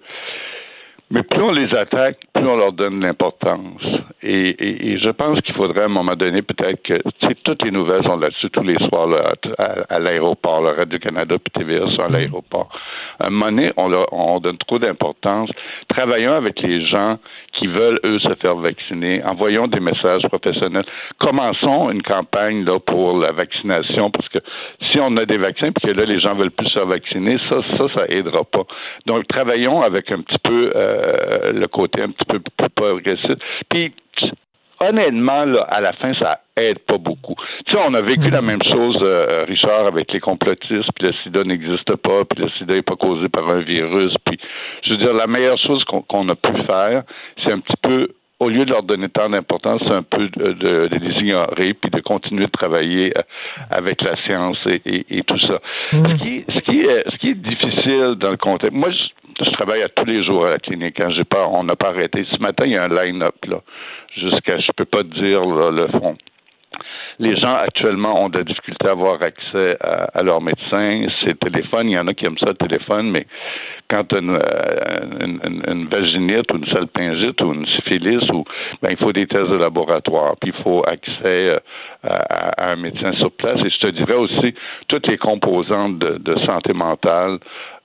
Mais 1.12 1.24
plus 1.24 1.42
on 1.42 1.52
les 1.52 1.74
attaque, 1.76 2.20
plus 2.34 2.48
on 2.48 2.56
leur 2.56 2.72
donne 2.72 3.02
l'importance. 3.02 3.84
Et, 4.24 4.94
et, 4.94 4.98
je 4.98 5.10
pense 5.10 5.42
qu'il 5.42 5.54
faudrait 5.56 5.82
à 5.82 5.86
un 5.86 5.90
moment 5.90 6.16
donné 6.16 6.42
peut-être 6.42 6.82
que 6.84 7.02
toutes 7.44 7.64
les 7.64 7.72
nouvelles 7.72 8.04
sont 8.04 8.18
là-dessus 8.18 8.50
tous 8.52 8.64
les 8.64 8.78
soirs 8.88 9.08
là, 9.08 9.34
à, 9.90 10.00
l'aéroport, 10.00 10.62
le 10.62 10.70
Radio-Canada 10.70 11.36
puis 11.38 11.52
TVA 11.64 11.86
sont 11.90 12.04
à 12.04 12.08
mm-hmm. 12.08 12.14
l'aéroport. 12.14 12.70
À 13.20 13.28
un 13.28 13.30
moment 13.30 13.48
donné, 13.48 13.74
on, 13.78 13.90
leur, 13.90 14.12
on 14.14 14.40
donne 14.40 14.58
trop 14.58 14.80
d'importance. 14.80 15.50
Travaillons 15.90 16.34
avec 16.34 16.62
les 16.62 16.86
gens 16.86 17.18
qui 17.54 17.68
veulent, 17.68 18.00
eux, 18.06 18.20
se 18.20 18.34
faire 18.36 18.56
vacciner. 18.56 19.22
Envoyons 19.24 19.68
des 19.68 19.80
messages 19.80 20.22
professionnels. 20.24 20.86
Commençons 21.20 21.90
une 21.92 22.04
campagne 22.04 22.64
là, 22.64 22.80
pour 22.80 23.18
la 23.18 23.32
vaccination, 23.32 24.12
parce 24.12 24.30
que 24.30 24.40
si 24.92 25.00
on 25.00 25.18
a 25.18 25.26
des 25.26 25.38
vaccins 25.38 25.72
puis 25.72 25.92
que 25.92 26.00
là, 26.00 26.06
les 26.06 26.20
gens 26.20 26.36
veulent 26.36 26.52
plus 26.52 26.68
se 26.68 26.74
faire 26.74 26.86
vacciner, 26.86 27.38
ça, 27.50 27.58
ça, 27.78 27.86
ça 27.94 28.06
aidera 28.08 28.44
pas. 28.46 28.64
Donc, 29.06 29.28
travaillons 29.28 29.82
avec 29.82 30.12
un 30.12 30.22
petit 30.22 30.40
peu 30.44 30.72
euh, 30.76 31.01
le 31.54 31.68
côté 31.68 32.02
un 32.02 32.10
petit 32.10 32.26
peu 32.26 32.40
plus 32.40 32.70
progressif. 32.70 33.38
Puis, 33.70 33.94
honnêtement, 34.82 35.46
là, 35.46 35.62
à 35.70 35.80
la 35.80 35.94
fin, 35.94 36.14
ça 36.16 36.40
aide 36.58 36.80
pas 36.80 36.98
beaucoup. 36.98 37.36
Tu 37.66 37.74
sais, 37.74 37.80
on 37.86 37.94
a 37.94 38.02
vécu 38.02 38.30
la 38.30 38.42
même 38.42 38.64
chose, 38.64 38.98
euh, 39.02 39.46
Richard, 39.48 39.86
avec 39.86 40.12
les 40.12 40.20
complotistes, 40.20 40.90
puis 40.96 41.08
le 41.08 41.14
sida 41.24 41.44
n'existe 41.44 41.96
pas, 41.98 42.26
puis 42.26 42.44
le 42.44 42.50
sida 42.50 42.74
n'est 42.74 42.82
pas 42.82 42.96
causé 42.96 43.30
par 43.30 43.48
un 43.50 43.60
virus. 43.60 44.14
Puis, 44.26 44.40
je 44.84 44.92
veux 44.92 44.98
dire, 44.98 45.14
la 45.14 45.28
meilleure 45.28 45.60
chose 45.60 45.84
qu'on 45.86 46.30
a 46.30 46.36
pu 46.36 46.52
faire, 46.64 47.04
c'est 47.44 47.52
un 47.52 47.60
petit 47.60 47.78
peu 47.82 48.10
au 48.42 48.50
lieu 48.50 48.66
de 48.66 48.72
leur 48.72 48.82
donner 48.82 49.08
tant 49.08 49.30
d'importance, 49.30 49.82
c'est 49.86 49.94
un 49.94 50.02
peu 50.02 50.28
de, 50.30 50.90
les 50.92 51.20
ignorer 51.20 51.76
puis 51.76 51.92
de 51.92 52.00
continuer 52.00 52.46
de 52.46 52.52
travailler 52.52 53.16
euh, 53.16 53.22
avec 53.70 54.02
la 54.02 54.16
science 54.24 54.58
et, 54.66 55.24
tout 55.28 55.38
ça. 55.38 55.60
Mm. 55.94 56.06
Ce, 56.08 56.16
qui, 56.16 56.46
ce, 56.52 56.60
qui 56.62 56.82
est, 56.82 57.04
ce 57.12 57.18
qui 57.18 57.30
est 57.30 57.36
difficile 57.36 58.16
dans 58.18 58.32
le 58.32 58.38
contexte, 58.38 58.76
moi, 58.76 58.90
je, 58.90 59.52
travaille 59.52 59.84
à 59.84 59.90
tous 59.90 60.06
les 60.06 60.24
jours 60.24 60.48
à 60.48 60.50
la 60.50 60.58
clinique. 60.58 60.96
Quand 60.98 61.06
hein. 61.06 61.14
j'ai 61.16 61.24
pas, 61.24 61.48
on 61.48 61.64
n'a 61.64 61.76
pas 61.76 61.90
arrêté. 61.90 62.26
Ce 62.32 62.42
matin, 62.42 62.66
il 62.66 62.72
y 62.72 62.78
a 62.78 62.84
un 62.84 62.90
line-up 62.90 63.36
là, 63.48 63.62
jusqu'à, 64.18 64.58
je 64.60 64.72
peux 64.76 64.86
pas 64.86 65.04
dire 65.04 65.46
le 65.46 65.88
fond 65.90 66.18
les 67.20 67.36
gens 67.36 67.54
actuellement 67.56 68.24
ont 68.24 68.30
de 68.30 68.40
la 68.40 68.44
difficulté 68.44 68.88
à 68.88 68.92
avoir 68.92 69.22
accès 69.22 69.78
à, 69.82 70.22
leur 70.24 70.42
médecin. 70.42 71.06
C'est 71.24 71.38
téléphone, 71.40 71.90
il 71.90 71.94
y 71.94 72.00
en 72.00 72.08
a 72.08 72.14
qui 72.14 72.26
aiment 72.26 72.38
ça 72.38 72.48
le 72.48 72.56
téléphone, 72.56 73.12
mais 73.12 73.26
quand 73.90 74.06
tu 74.06 74.16
as 74.16 74.20
une, 74.20 74.40
une, 75.68 75.88
vaginite 75.88 76.52
ou 76.52 76.58
une 76.58 76.66
salpingite 76.68 77.42
ou 77.42 77.54
une 77.54 77.66
syphilis, 77.68 78.24
ou, 78.32 78.46
ben, 78.82 78.92
il 78.92 78.98
faut 78.98 79.12
des 79.12 79.28
tests 79.28 79.50
de 79.50 79.58
laboratoire, 79.58 80.36
puis 80.40 80.54
il 80.56 80.64
faut 80.64 80.84
accès 80.88 81.12
euh, 81.26 81.60
à, 82.04 82.72
un 82.72 82.76
médecin 82.78 83.14
sur 83.14 83.32
place. 83.32 83.60
Et 83.66 83.70
je 83.70 83.80
te 83.80 83.88
dirais 83.88 84.16
aussi 84.16 84.54
toutes 84.88 85.08
les 85.08 85.18
composantes 85.18 86.00
de, 86.00 86.36
santé 86.46 86.74
mentale. 86.74 87.40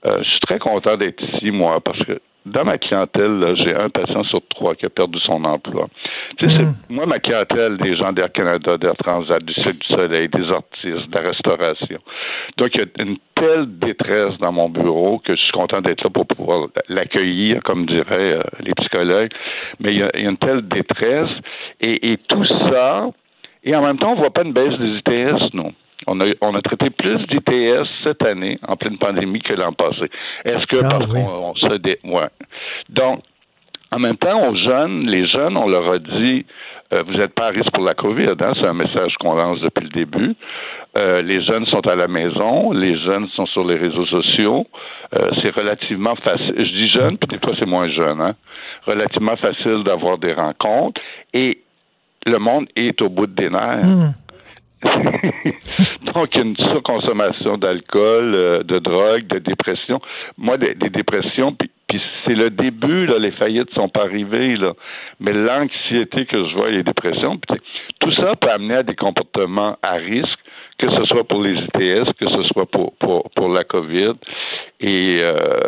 Euh, 0.05 0.19
je 0.23 0.29
suis 0.29 0.39
très 0.41 0.59
content 0.59 0.95
d'être 0.97 1.21
ici, 1.21 1.51
moi, 1.51 1.79
parce 1.81 1.99
que 2.03 2.19
dans 2.51 2.65
ma 2.65 2.77
clientèle, 2.77 3.55
j'ai 3.57 3.73
un 3.75 3.89
patient 3.89 4.23
sur 4.23 4.41
trois 4.49 4.75
qui 4.75 4.85
a 4.85 4.89
perdu 4.89 5.19
son 5.19 5.43
emploi. 5.43 5.87
Tu 6.37 6.47
sais, 6.47 6.63
mm. 6.63 6.73
moi, 6.89 7.05
ma 7.05 7.19
clientèle, 7.19 7.77
des 7.77 7.95
gens 7.95 8.11
d'Air 8.11 8.31
Canada, 8.31 8.77
d'Air 8.77 8.95
Transat, 8.97 9.43
du 9.43 9.53
Cirque 9.53 9.79
du 9.79 9.87
Soleil, 9.87 10.29
des 10.29 10.49
artistes, 10.49 11.09
de 11.09 11.15
la 11.15 11.21
restauration. 11.21 11.99
Donc, 12.57 12.69
il 12.73 12.81
y 12.81 12.83
a 12.83 13.03
une 13.03 13.17
telle 13.35 13.79
détresse 13.79 14.37
dans 14.39 14.51
mon 14.51 14.69
bureau 14.69 15.19
que 15.19 15.35
je 15.35 15.41
suis 15.41 15.51
content 15.51 15.81
d'être 15.81 16.03
là 16.03 16.09
pour 16.09 16.25
pouvoir 16.25 16.67
l'accueillir, 16.89 17.61
comme 17.63 17.85
diraient 17.85 18.33
euh, 18.33 18.43
les 18.61 18.73
psychologues. 18.75 19.31
Mais 19.79 19.93
il 19.93 19.99
y, 19.99 20.03
a, 20.03 20.17
une 20.17 20.37
telle 20.37 20.67
détresse 20.67 21.31
et, 21.81 22.11
et 22.13 22.17
tout 22.17 22.45
ça, 22.45 23.07
et 23.63 23.75
en 23.75 23.81
même 23.81 23.97
temps, 23.97 24.11
on 24.11 24.15
ne 24.15 24.19
voit 24.19 24.31
pas 24.31 24.43
une 24.43 24.53
baisse 24.53 24.77
des 24.79 24.97
ITS, 24.99 25.53
non. 25.53 25.73
On 26.05 26.19
a, 26.21 26.25
on 26.41 26.53
a 26.53 26.61
traité 26.61 26.89
plus 26.91 27.25
d'ITS 27.27 27.87
cette 28.03 28.23
année, 28.23 28.59
en 28.67 28.75
pleine 28.75 28.97
pandémie, 28.97 29.41
que 29.41 29.53
l'an 29.53 29.73
passé. 29.73 30.09
Est-ce 30.45 30.65
que 30.67 30.77
ah 30.83 30.89
parce 30.89 31.07
qu'on 31.07 31.55
se 31.55 31.77
dé... 31.77 31.99
ouais. 32.03 32.27
Donc, 32.89 33.23
En 33.91 33.99
même 33.99 34.17
temps, 34.17 34.49
aux 34.49 34.55
jeunes, 34.55 35.07
les 35.07 35.27
jeunes, 35.27 35.57
on 35.57 35.67
leur 35.67 35.91
a 35.91 35.99
dit 35.99 36.45
euh, 36.93 37.03
vous 37.03 37.13
n'êtes 37.13 37.33
pas 37.33 37.47
à 37.47 37.49
risque 37.49 37.71
pour 37.71 37.83
la 37.83 37.93
COVID. 37.93 38.35
Hein? 38.39 38.53
C'est 38.55 38.65
un 38.65 38.73
message 38.73 39.15
qu'on 39.19 39.35
lance 39.35 39.59
depuis 39.59 39.83
le 39.83 39.89
début. 39.89 40.35
Euh, 40.95 41.21
les 41.21 41.41
jeunes 41.43 41.65
sont 41.65 41.85
à 41.85 41.95
la 41.95 42.07
maison, 42.07 42.71
les 42.71 42.97
jeunes 42.99 43.27
sont 43.29 43.45
sur 43.47 43.65
les 43.65 43.75
réseaux 43.75 44.05
sociaux. 44.05 44.65
Euh, 45.13 45.29
c'est 45.41 45.53
relativement 45.53 46.15
facile. 46.15 46.53
Je 46.57 46.71
dis 46.71 46.89
jeune, 46.89 47.17
puis 47.17 47.27
des 47.27 47.37
fois 47.37 47.53
c'est 47.57 47.65
moins 47.65 47.89
jeune. 47.89 48.21
Hein? 48.21 48.35
Relativement 48.85 49.35
facile 49.35 49.83
d'avoir 49.83 50.17
des 50.17 50.33
rencontres 50.33 51.01
et 51.33 51.59
le 52.25 52.39
monde 52.39 52.67
est 52.75 53.01
au 53.01 53.09
bout 53.09 53.27
des 53.27 53.49
nerfs. 53.49 53.85
Hmm. 53.85 54.13
Donc, 56.13 56.35
une 56.35 56.55
surconsommation 56.55 57.57
d'alcool, 57.57 58.35
euh, 58.35 58.63
de 58.63 58.79
drogue, 58.79 59.27
de 59.27 59.39
dépression. 59.39 59.99
Moi, 60.37 60.57
des, 60.57 60.75
dépressions, 60.75 61.53
puis, 61.53 62.01
c'est 62.25 62.35
le 62.35 62.49
début, 62.49 63.07
là, 63.07 63.17
les 63.17 63.31
faillites 63.31 63.73
sont 63.73 63.89
pas 63.89 64.03
arrivées, 64.03 64.55
là. 64.55 64.73
Mais 65.19 65.33
l'anxiété 65.33 66.25
que 66.25 66.45
je 66.47 66.53
vois 66.55 66.69
les 66.69 66.83
dépressions, 66.83 67.37
puis 67.37 67.59
tout 67.99 68.11
ça 68.13 68.35
peut 68.35 68.51
amener 68.51 68.75
à 68.75 68.83
des 68.83 68.95
comportements 68.95 69.77
à 69.81 69.93
risque, 69.93 70.39
que 70.77 70.89
ce 70.91 71.05
soit 71.05 71.23
pour 71.23 71.41
les 71.41 71.55
ITS, 71.55 72.13
que 72.19 72.29
ce 72.29 72.43
soit 72.53 72.67
pour, 72.67 72.93
pour, 72.97 73.29
pour 73.31 73.49
la 73.49 73.63
COVID. 73.63 74.13
Et 74.79 75.19
euh, 75.21 75.59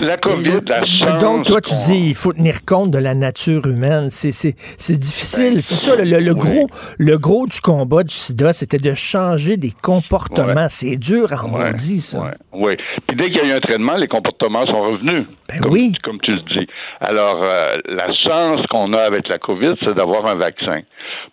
la 0.00 0.16
COVID, 0.16 0.60
la 0.66 0.84
chance 0.84 1.18
Donc, 1.20 1.46
toi, 1.46 1.60
tu 1.60 1.74
dis 1.86 2.08
il 2.08 2.14
faut 2.14 2.32
tenir 2.32 2.64
compte 2.66 2.90
de 2.90 2.98
la 2.98 3.14
nature 3.14 3.66
humaine. 3.66 4.08
C'est, 4.10 4.32
c'est, 4.32 4.54
c'est 4.58 4.98
difficile. 4.98 5.62
c'est 5.62 5.76
ça, 5.76 5.96
le, 5.96 6.04
le- 6.04 6.20
le 6.20 6.32
oui. 6.32 6.38
gros, 6.38 6.68
le 6.98 7.18
gros 7.18 7.46
du 7.46 7.60
combat 7.60 8.02
du 8.02 8.14
sida, 8.14 8.52
c'était 8.52 8.78
de 8.78 8.94
changer 8.94 9.56
des 9.56 9.72
comportements. 9.82 10.54
Ouais. 10.54 10.66
C'est 10.68 10.96
dur 10.96 11.32
en 11.32 11.50
Ouais, 11.52 11.70
maudit, 11.70 12.00
ça. 12.00 12.20
ouais, 12.20 12.34
Oui. 12.52 12.76
Puis 13.06 13.16
dès 13.16 13.26
qu'il 13.26 13.36
y 13.36 13.40
a 13.40 13.44
eu 13.44 13.52
un 13.52 13.60
traitement, 13.60 13.96
les 13.96 14.08
comportements 14.08 14.66
sont 14.66 14.80
revenus. 14.80 15.26
Ben 15.48 15.60
comme, 15.60 15.72
oui. 15.72 15.92
Comme 16.02 16.20
tu 16.20 16.32
le 16.32 16.40
dis. 16.42 16.66
Alors, 17.00 17.42
euh, 17.42 17.78
la 17.86 18.12
chance 18.14 18.66
qu'on 18.68 18.92
a 18.92 19.00
avec 19.00 19.28
la 19.28 19.38
COVID, 19.38 19.74
c'est 19.80 19.94
d'avoir 19.94 20.26
un 20.26 20.34
vaccin. 20.34 20.80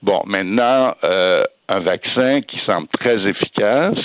Bon, 0.02 0.22
maintenant, 0.26 0.94
euh, 1.04 1.44
un 1.68 1.80
vaccin 1.80 2.42
qui 2.42 2.60
semble 2.66 2.88
très 3.00 3.28
efficace, 3.28 3.98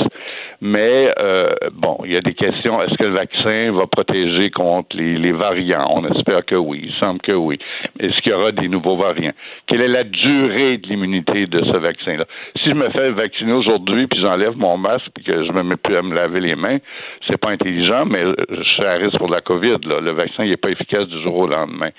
mais 0.63 1.13
euh, 1.19 1.55
bon, 1.73 1.99
il 2.05 2.13
y 2.13 2.17
a 2.17 2.21
des 2.21 2.35
questions. 2.35 2.83
Est-ce 2.83 2.97
que 2.97 3.05
le 3.05 3.15
vaccin 3.15 3.73
va 3.73 3.87
protéger 3.87 4.51
contre 4.51 4.97
les, 4.97 5.17
les 5.19 5.33
variants? 5.33 5.87
On 5.91 6.07
espère 6.07 6.45
que 6.45 6.55
oui. 6.55 6.81
Il 6.85 6.93
semble 6.95 7.21
que 7.21 7.33
oui. 7.33 7.59
Est-ce 7.99 8.21
qu'il 8.21 8.33
y 8.33 8.35
aura 8.35 8.53
des 8.53 8.69
nouveaux 8.69 8.97
variants? 8.97 9.33
Quelle 9.67 9.83
est 9.83 9.89
la 9.89 10.05
durée 10.05 10.79
de 10.79 10.87
l'immunité 10.89 11.47
de 11.47 11.65
ce 11.65 11.77
vaccin-là? 11.77 12.25
Si 12.63 12.71
je 12.71 12.75
me 12.75 12.89
fais 12.91 13.11
vacciner 13.11 13.53
aujourd'hui, 13.53 14.07
puis 14.07 14.21
j'enlève 14.21 14.57
mon 14.57 14.77
masque, 14.77 15.09
puis 15.15 15.25
que 15.25 15.45
je 15.45 15.53
me 15.53 15.63
mets 15.63 15.77
plus 15.77 15.97
à 15.97 16.03
me 16.03 16.15
laver 16.15 16.41
les 16.41 16.57
mains, 16.57 16.79
c'est 17.27 17.39
pas 17.39 17.51
intelligent, 17.51 18.05
mais 18.07 18.25
je 18.51 18.63
suis 18.63 18.85
à 18.85 18.95
risque 18.95 19.19
pour 19.19 19.31
la 19.31 19.41
COVID. 19.41 19.79
Là. 19.85 20.01
Le 20.01 20.13
vaccin 20.13 20.45
n'est 20.45 20.57
pas 20.57 20.71
efficace 20.71 21.07
du 21.09 21.23
jour 21.23 21.37
au 21.37 21.47
lendemain. 21.47 21.91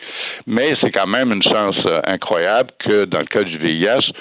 Mais 0.46 0.76
c'est 0.82 0.92
quand 0.92 1.08
même 1.08 1.32
une 1.32 1.44
chance 1.44 1.78
euh, 1.86 2.02
incroyable 2.06 2.72
que 2.80 3.06
dans 3.06 3.20
le 3.20 3.26
cas 3.26 3.44
du 3.44 3.58
VIH, 3.58 4.12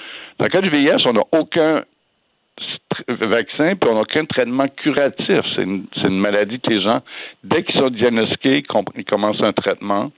dans 0.41 0.47
le 0.47 0.51
cas 0.51 0.63
du 0.63 0.71
VIH, 0.71 1.07
on 1.07 1.13
n'a 1.13 1.25
aucun 1.33 1.85
vaccin, 3.09 3.77
puis 3.77 3.91
on 3.91 3.95
n'a 3.95 4.01
aucun 4.01 4.25
traitement 4.25 4.69
curatif. 4.69 5.41
C'est 5.55 5.63
une, 5.63 5.87
maladie 6.19 6.59
que 6.59 6.71
les 6.71 6.81
gens, 6.81 7.03
dès 7.45 7.63
qu'ils 7.63 7.79
sont 7.79 7.91
diagnostiqués, 7.91 8.65
ils 8.97 9.05
commencent 9.05 9.43
un 9.43 9.53
traitement, 9.53 10.11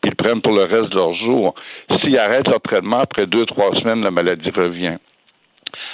puis 0.00 0.10
ils 0.10 0.16
prennent 0.16 0.40
pour 0.40 0.52
le 0.52 0.64
reste 0.64 0.90
de 0.90 0.96
leur 0.96 1.14
jour. 1.14 1.54
S'ils 2.00 2.18
arrêtent 2.18 2.48
leur 2.48 2.60
traitement, 2.60 2.98
après 2.98 3.26
deux, 3.26 3.46
trois 3.46 3.72
semaines, 3.76 4.02
la 4.02 4.10
maladie 4.10 4.50
revient. 4.50 4.96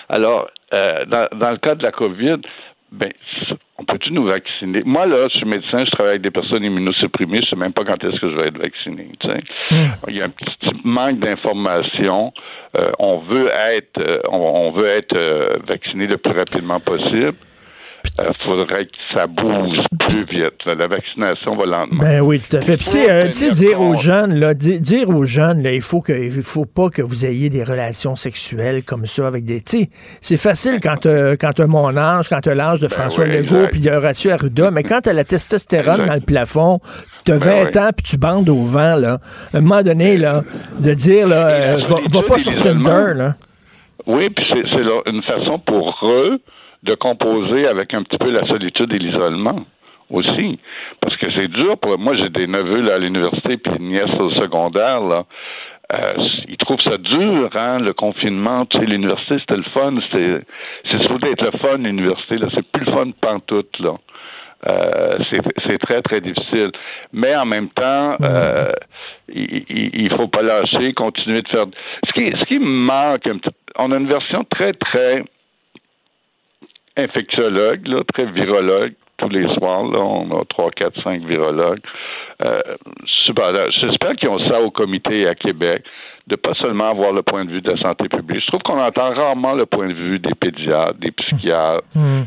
Alors, 0.08 0.48
euh, 0.72 1.04
dans, 1.04 1.28
dans 1.38 1.50
le 1.50 1.58
cas 1.58 1.74
de 1.74 1.82
la 1.82 1.92
COVID, 1.92 2.38
ben, 2.90 3.12
on 3.76 3.84
peut-tu 3.84 4.12
nous 4.12 4.24
vacciner? 4.24 4.82
Moi, 4.84 5.06
là, 5.06 5.28
je 5.28 5.38
suis 5.38 5.46
médecin, 5.46 5.84
je 5.84 5.90
travaille 5.90 6.12
avec 6.12 6.22
des 6.22 6.30
personnes 6.30 6.62
immunosupprimées, 6.62 7.42
je 7.42 7.50
sais 7.50 7.56
même 7.56 7.72
pas 7.72 7.84
quand 7.84 8.02
est-ce 8.04 8.20
que 8.20 8.30
je 8.30 8.36
vais 8.36 8.48
être 8.48 8.58
vacciné. 8.58 9.08
sais. 9.20 9.40
Il 10.08 10.16
y 10.16 10.22
a 10.22 10.26
un 10.26 10.30
petit 10.30 10.70
manque 10.84 11.18
d'information. 11.18 12.32
Euh, 12.76 12.90
on 12.98 13.18
veut 13.18 13.50
être, 13.50 13.98
euh, 13.98 14.20
on, 14.28 14.38
on 14.38 14.70
veut 14.72 14.88
être 14.88 15.16
euh, 15.16 15.58
vacciné 15.66 16.06
le 16.06 16.18
plus 16.18 16.32
rapidement 16.32 16.80
possible. 16.80 17.34
Il 18.18 18.44
faudrait 18.44 18.86
que 18.86 18.92
ça 19.12 19.26
bouge 19.26 19.78
plus 20.06 20.24
vite. 20.24 20.64
La 20.66 20.86
vaccination 20.86 21.56
va 21.56 21.66
lentement. 21.66 22.00
Ben 22.00 22.20
oui, 22.20 22.40
tout 22.40 22.56
à 22.56 22.60
fait. 22.60 22.76
Tu 22.76 22.88
sais, 22.88 23.10
euh, 23.10 23.28
dire 23.28 23.80
aux 23.80 23.96
jeunes, 23.96 24.38
là, 24.38 24.54
di- 24.54 24.80
dire 24.80 25.08
aux 25.10 25.24
jeunes, 25.24 25.62
là, 25.62 25.72
il 25.72 25.80
faut 25.82 26.00
que, 26.00 26.12
il 26.12 26.42
faut 26.42 26.64
pas 26.66 26.90
que 26.90 27.02
vous 27.02 27.26
ayez 27.26 27.48
des 27.50 27.64
relations 27.64 28.14
sexuelles 28.14 28.84
comme 28.84 29.06
ça 29.06 29.26
avec 29.26 29.44
des, 29.44 29.62
tu 29.62 29.86
c'est 30.20 30.36
facile 30.36 30.80
quand 30.82 30.96
t'as, 31.00 31.36
quand 31.36 31.52
t'as 31.54 31.66
mon 31.66 31.96
âge, 31.96 32.28
quand 32.28 32.40
t'as 32.40 32.54
l'âge 32.54 32.80
de 32.80 32.88
François 32.88 33.24
Ben 33.26 33.32
oui, 33.42 33.46
Legault 33.48 33.68
puis 33.70 33.80
de 33.80 33.90
Horacio 33.90 34.30
Arruda, 34.30 34.70
mais 34.70 34.82
quand 34.84 35.00
t'as 35.02 35.12
la 35.12 35.24
testostérone 35.24 35.94
Exact. 36.02 36.06
dans 36.08 36.14
le 36.14 36.20
plafond, 36.20 36.80
t'as 37.24 37.36
20 37.38 37.44
Ben 37.50 37.70
oui. 37.74 37.78
ans 37.80 37.90
puis 37.96 38.04
tu 38.04 38.16
bandes 38.18 38.48
au 38.48 38.64
vent, 38.64 38.94
là, 38.96 39.18
à 39.52 39.58
un 39.58 39.60
moment 39.60 39.82
donné, 39.82 40.16
là, 40.18 40.42
de 40.78 40.94
dire, 40.94 41.26
là, 41.26 41.46
euh, 41.48 41.76
va, 42.10 42.22
pas 42.22 42.38
sur. 42.38 42.54
Tinder, 42.60 43.14
là. 43.16 43.34
Oui, 44.06 44.28
puis 44.30 44.44
c'est, 44.48 45.10
une 45.10 45.22
façon 45.22 45.58
pour 45.58 45.96
eux 46.02 46.38
de 46.84 46.94
composer 46.94 47.66
avec 47.66 47.94
un 47.94 48.02
petit 48.02 48.18
peu 48.18 48.30
la 48.30 48.46
solitude 48.46 48.92
et 48.92 48.98
l'isolement 48.98 49.64
aussi. 50.10 50.58
Parce 51.00 51.16
que 51.16 51.30
c'est 51.32 51.48
dur 51.48 51.78
pour 51.78 51.98
moi, 51.98 52.14
j'ai 52.14 52.28
des 52.28 52.46
neveux 52.46 52.82
là, 52.82 52.94
à 52.94 52.98
l'université 52.98 53.56
puis 53.56 53.72
une 53.78 53.88
nièce 53.88 54.14
au 54.18 54.30
secondaire, 54.30 55.00
là. 55.00 55.24
Euh, 55.92 56.14
ils 56.48 56.56
trouvent 56.56 56.80
ça 56.80 56.96
dur, 56.96 57.50
hein, 57.54 57.78
le 57.78 57.92
confinement. 57.92 58.64
Tu 58.64 58.78
sais, 58.78 58.86
l'université, 58.86 59.38
c'était 59.38 59.56
le 59.56 59.64
fun. 59.64 59.94
C'est 60.10 61.02
supposé 61.02 61.32
être 61.32 61.44
le 61.44 61.50
fun, 61.58 61.76
l'université. 61.76 62.38
Là, 62.38 62.48
c'est 62.54 62.66
plus 62.72 62.86
le 62.86 62.92
fun 62.92 63.10
pantoute, 63.20 63.78
là. 63.80 63.92
Euh, 64.66 65.18
c'est, 65.28 65.40
c'est 65.66 65.78
très, 65.78 66.00
très 66.00 66.22
difficile. 66.22 66.72
Mais 67.12 67.36
en 67.36 67.44
même 67.44 67.68
temps, 67.68 68.16
euh, 68.22 68.72
il, 69.28 69.62
il, 69.68 69.90
il 70.04 70.10
faut 70.16 70.26
pas 70.26 70.40
lâcher, 70.40 70.94
continuer 70.94 71.42
de 71.42 71.48
faire. 71.48 71.66
Ce 72.06 72.12
qui, 72.14 72.32
ce 72.34 72.44
qui 72.46 72.58
me 72.58 72.64
manque 72.64 73.26
un 73.26 73.36
petit 73.36 73.50
on 73.76 73.92
a 73.92 73.96
une 73.96 74.06
version 74.06 74.44
très, 74.44 74.72
très 74.72 75.24
infectiologue, 76.96 77.86
là, 77.86 78.02
très 78.12 78.26
virologue. 78.26 78.92
Tous 79.16 79.28
les 79.28 79.46
soirs, 79.54 79.84
là, 79.84 80.00
on 80.00 80.40
a 80.40 80.44
3, 80.44 80.70
4, 80.72 81.02
5 81.02 81.22
virologues. 81.22 81.80
Euh, 82.44 82.60
super. 83.24 83.52
J'espère 83.70 84.16
qu'ils 84.16 84.28
ont 84.28 84.40
ça 84.40 84.60
au 84.60 84.70
comité 84.72 85.28
à 85.28 85.36
Québec, 85.36 85.84
de 86.26 86.34
pas 86.34 86.52
seulement 86.54 86.90
avoir 86.90 87.12
le 87.12 87.22
point 87.22 87.44
de 87.44 87.50
vue 87.50 87.62
de 87.62 87.70
la 87.70 87.76
santé 87.76 88.08
publique. 88.08 88.40
Je 88.40 88.46
trouve 88.48 88.62
qu'on 88.62 88.80
entend 88.80 89.14
rarement 89.14 89.54
le 89.54 89.66
point 89.66 89.86
de 89.88 89.94
vue 89.94 90.18
des 90.18 90.34
pédiatres, 90.34 90.98
des 90.98 91.12
psychiatres, 91.12 91.84
Hmm. 91.94 92.22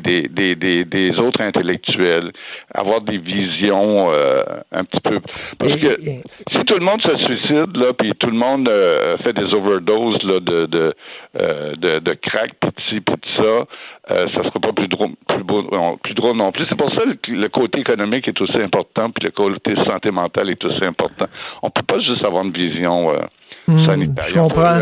Des, 0.00 0.28
des, 0.28 0.54
des, 0.54 0.84
des 0.84 1.18
autres 1.18 1.40
intellectuels, 1.40 2.32
avoir 2.74 3.00
des 3.00 3.18
visions 3.18 4.10
euh, 4.10 4.42
un 4.72 4.84
petit 4.84 5.00
peu. 5.00 5.20
Parce 5.58 5.78
que 5.78 6.00
si 6.02 6.64
tout 6.66 6.74
le 6.74 6.84
monde 6.84 7.00
se 7.02 7.16
suicide, 7.18 7.76
là, 7.76 7.92
puis 7.92 8.12
tout 8.18 8.28
le 8.28 8.36
monde 8.36 8.68
euh, 8.68 9.16
fait 9.18 9.32
des 9.32 9.52
overdoses 9.54 10.22
là, 10.22 10.40
de, 10.40 10.66
de, 10.66 10.94
euh, 11.38 11.74
de, 11.76 11.98
de 11.98 12.12
crack, 12.14 12.52
puis 12.60 12.70
de 12.70 12.80
ci, 12.88 13.00
puis 13.00 13.14
de 13.16 13.26
ça, 13.36 13.66
euh, 14.10 14.28
ça 14.34 14.42
sera 14.44 14.60
pas 14.60 14.72
plus 14.72 14.88
drôle, 14.88 15.10
plus, 15.28 15.44
beau- 15.44 15.68
non, 15.70 15.96
plus 15.98 16.14
drôle 16.14 16.36
non 16.36 16.52
plus. 16.52 16.64
C'est 16.64 16.78
pour 16.78 16.90
ça 16.92 17.02
que 17.22 17.30
le 17.30 17.48
côté 17.48 17.80
économique 17.80 18.28
est 18.28 18.40
aussi 18.40 18.58
important, 18.58 19.10
puis 19.10 19.24
le 19.24 19.30
côté 19.30 19.74
santé 19.84 20.10
mentale 20.10 20.50
est 20.50 20.64
aussi 20.64 20.84
important. 20.84 21.26
On 21.62 21.70
peut 21.70 21.82
pas 21.82 22.00
juste 22.00 22.24
avoir 22.24 22.44
une 22.44 22.52
vision 22.52 23.10
euh, 23.12 23.18
Hmm, 23.68 23.86
sanitaire. 23.86 24.24
je 24.26 24.38
en 24.40 24.46
a 24.46 24.48
comprends. 24.48 24.74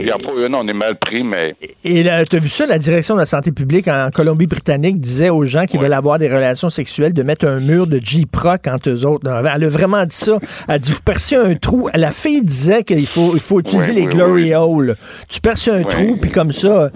Il 0.00 0.06
y 0.06 0.12
en 0.12 0.16
a 0.16 0.18
pas 0.18 0.46
une, 0.46 0.54
on 0.56 0.66
est 0.66 0.72
mal 0.72 0.96
pris, 0.98 1.22
mais 1.22 1.54
Et 1.84 2.02
là, 2.02 2.24
t'as 2.26 2.38
vu 2.40 2.48
ça, 2.48 2.66
la 2.66 2.78
direction 2.78 3.14
de 3.14 3.20
la 3.20 3.26
santé 3.26 3.52
publique 3.52 3.86
en 3.86 4.10
Colombie-Britannique 4.12 5.00
disait 5.00 5.30
aux 5.30 5.44
gens 5.44 5.64
qui 5.66 5.76
Ouais. 5.76 5.84
veulent 5.84 5.92
avoir 5.92 6.18
des 6.18 6.28
relations 6.28 6.68
sexuelles 6.68 7.12
de 7.12 7.22
mettre 7.22 7.46
un 7.46 7.60
mur 7.60 7.86
de 7.86 8.00
J-Proc 8.02 8.66
entre 8.66 8.90
eux 8.90 9.06
autres. 9.06 9.30
Non, 9.30 9.38
Elle 9.54 9.64
a 9.64 9.68
vraiment 9.68 10.04
dit 10.04 10.16
ça. 10.16 10.38
Elle 10.68 10.74
a 10.74 10.78
dit, 10.80 10.90
vous 10.90 11.02
percez 11.04 11.36
un 11.36 11.54
trou. 11.54 11.88
La 11.94 12.10
fille 12.10 12.42
disait 12.42 12.82
qu'il 12.82 13.06
faut, 13.06 13.34
il 13.34 13.40
faut 13.40 13.60
utiliser 13.60 13.92
les 13.92 14.02
oui, 14.02 14.08
glory 14.08 14.42
oui. 14.44 14.54
holes. 14.54 14.96
Tu 15.28 15.40
perces 15.40 15.68
un 15.68 15.82
trou, 15.84 16.16
puis 16.20 16.30
comme 16.32 16.50
ça, 16.52 16.90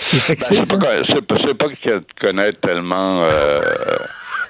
c'est 0.00 0.16
Ben, 0.16 0.20
sexy, 0.20 0.56
c'est 0.64 0.78
pas, 0.78 1.02
c'est 1.06 1.26
pas, 1.26 1.34
pas 1.58 1.66
que 1.82 2.00
connaître 2.20 2.60
tellement 2.60 3.24
euh, 3.24 3.60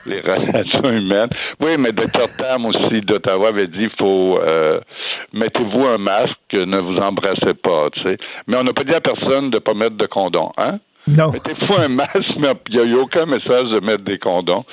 les 0.06 0.20
relations 0.20 0.90
humaines. 0.90 1.30
Oui, 1.60 1.76
mais 1.78 1.92
Dr. 1.92 2.28
Tam 2.38 2.66
aussi 2.66 3.00
d'Ottawa 3.02 3.48
avait 3.48 3.68
dit 3.68 3.88
faut 3.98 4.38
euh, 4.38 4.80
mettez-vous 5.32 5.84
un 5.84 5.98
masque, 5.98 6.36
ne 6.52 6.78
vous 6.78 6.96
embrassez 6.96 7.54
pas, 7.54 7.90
tu 7.92 8.02
sais. 8.02 8.16
Mais 8.46 8.56
on 8.56 8.64
n'a 8.64 8.72
pas 8.72 8.84
dit 8.84 8.94
à 8.94 9.00
personne 9.00 9.50
de 9.50 9.58
pas 9.58 9.74
mettre 9.74 9.96
de 9.96 10.06
condom, 10.06 10.52
hein? 10.56 10.78
Non. 11.06 11.32
Mettez-vous 11.32 11.74
un 11.74 11.88
masque, 11.88 12.34
mais 12.38 12.48
il 12.70 12.76
n'y 12.76 12.80
a, 12.80 12.84
eu 12.84 12.94
aucun 12.94 13.26
message 13.26 13.68
de 13.68 13.80
mettre 13.80 14.04
des 14.04 14.18
condoms. 14.18 14.64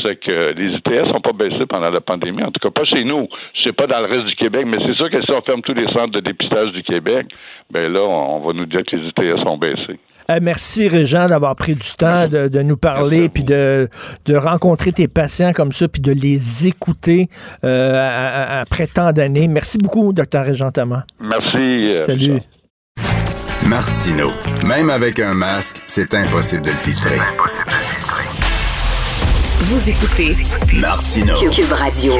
C'est 0.00 0.16
que 0.20 0.52
les 0.52 0.76
ITS 0.76 1.12
n'ont 1.12 1.20
pas 1.20 1.32
baissé 1.32 1.66
pendant 1.66 1.90
la 1.90 2.00
pandémie, 2.00 2.44
en 2.44 2.52
tout 2.52 2.60
cas 2.60 2.70
pas 2.70 2.84
chez 2.84 3.02
nous. 3.02 3.26
Je 3.54 3.62
sais 3.62 3.72
pas 3.72 3.88
dans 3.88 3.98
le 3.98 4.06
reste 4.06 4.26
du 4.26 4.36
Québec, 4.36 4.66
mais 4.66 4.78
c'est 4.86 4.94
sûr 4.94 5.10
que 5.10 5.20
si 5.20 5.30
on 5.32 5.42
ferme 5.42 5.62
tous 5.62 5.74
les 5.74 5.88
centres 5.88 6.12
de 6.12 6.20
dépistage 6.20 6.70
du 6.72 6.82
Québec, 6.82 7.26
ben 7.70 7.92
là, 7.92 8.02
on 8.02 8.38
va 8.38 8.52
nous 8.52 8.66
dire 8.66 8.84
que 8.84 8.94
les 8.94 9.08
ITS 9.08 9.44
ont 9.46 9.58
baissé. 9.58 9.98
Euh, 10.30 10.38
merci, 10.40 10.86
Régent, 10.88 11.28
d'avoir 11.28 11.56
pris 11.56 11.74
du 11.74 11.88
temps 11.98 12.28
de, 12.28 12.46
de 12.48 12.62
nous 12.62 12.76
parler, 12.76 13.28
puis 13.28 13.42
de, 13.42 13.88
de 14.26 14.36
rencontrer 14.36 14.92
tes 14.92 15.08
patients 15.08 15.52
comme 15.52 15.72
ça, 15.72 15.88
puis 15.88 16.00
de 16.00 16.12
les 16.12 16.66
écouter 16.68 17.28
euh, 17.64 17.94
à- 17.98 18.58
à- 18.58 18.60
après 18.60 18.86
tant 18.86 19.12
d'années. 19.12 19.48
Merci 19.48 19.78
beaucoup, 19.78 20.12
docteur 20.12 20.44
Régent 20.44 20.70
Thomas. 20.70 21.02
Merci. 21.20 21.56
euh, 21.90 22.06
Salut. 22.06 22.40
Martino. 23.66 24.30
Même 24.66 24.88
avec 24.90 25.18
un 25.20 25.34
masque, 25.34 25.82
c'est 25.86 26.14
impossible 26.14 26.62
de 26.62 26.70
le 26.70 26.76
filtrer. 26.76 27.18
Vous 29.62 29.90
écoutez 29.90 30.36
Martino. 30.80 31.34
Cube 31.52 31.72
Radio. 31.72 32.14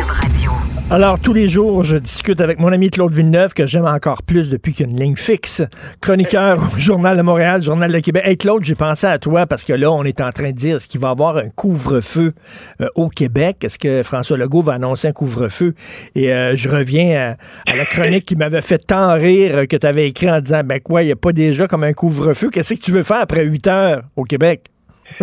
Alors, 0.93 1.21
tous 1.21 1.33
les 1.33 1.49
jours, 1.49 1.85
je 1.85 1.97
discute 1.97 2.41
avec 2.41 2.59
mon 2.59 2.73
ami 2.73 2.91
Claude 2.91 3.15
Villeneuve, 3.15 3.55
que 3.55 3.65
j'aime 3.65 3.85
encore 3.85 4.25
plus 4.25 4.51
depuis 4.51 4.75
qu'une 4.75 4.99
ligne 4.99 5.15
fixe. 5.15 5.63
Chroniqueur 6.01 6.59
au 6.59 6.81
Journal 6.81 7.17
de 7.17 7.23
Montréal, 7.23 7.63
Journal 7.63 7.93
de 7.93 8.01
Québec. 8.01 8.25
Hey, 8.27 8.37
Claude, 8.37 8.65
j'ai 8.65 8.75
pensé 8.75 9.07
à 9.07 9.21
toi 9.21 9.47
parce 9.47 9.63
que 9.63 9.73
là, 9.73 9.93
on 9.93 10.03
est 10.03 10.21
en 10.21 10.33
train 10.33 10.51
de 10.51 10.57
dire, 10.57 10.77
est-ce 10.77 10.89
qu'il 10.89 10.99
va 10.99 11.07
y 11.07 11.11
avoir 11.13 11.37
un 11.37 11.49
couvre-feu 11.49 12.33
euh, 12.81 12.89
au 12.97 13.09
Québec? 13.09 13.59
Est-ce 13.63 13.79
que 13.79 14.03
François 14.03 14.37
Legault 14.37 14.63
va 14.63 14.73
annoncer 14.73 15.07
un 15.07 15.13
couvre-feu? 15.13 15.75
Et 16.17 16.33
euh, 16.33 16.57
je 16.57 16.69
reviens 16.69 17.37
à, 17.67 17.71
à 17.71 17.77
la 17.77 17.87
chronique 17.87 18.25
qui 18.25 18.35
m'avait 18.35 18.61
fait 18.61 18.79
tant 18.79 19.15
rire 19.15 19.59
euh, 19.59 19.67
que 19.67 19.77
tu 19.77 19.87
avais 19.87 20.09
écrit 20.09 20.29
en 20.29 20.41
disant, 20.41 20.63
ben 20.65 20.81
quoi, 20.81 21.05
il 21.05 21.07
n'y 21.07 21.13
a 21.13 21.17
pas 21.17 21.33
déjà 21.33 21.69
comme 21.69 21.85
un 21.85 21.93
couvre-feu? 21.93 22.51
Qu'est-ce 22.51 22.75
que 22.75 22.81
tu 22.81 22.91
veux 22.91 23.05
faire 23.05 23.21
après 23.21 23.45
8 23.45 23.67
heures 23.69 24.03
au 24.17 24.25
Québec? 24.25 24.65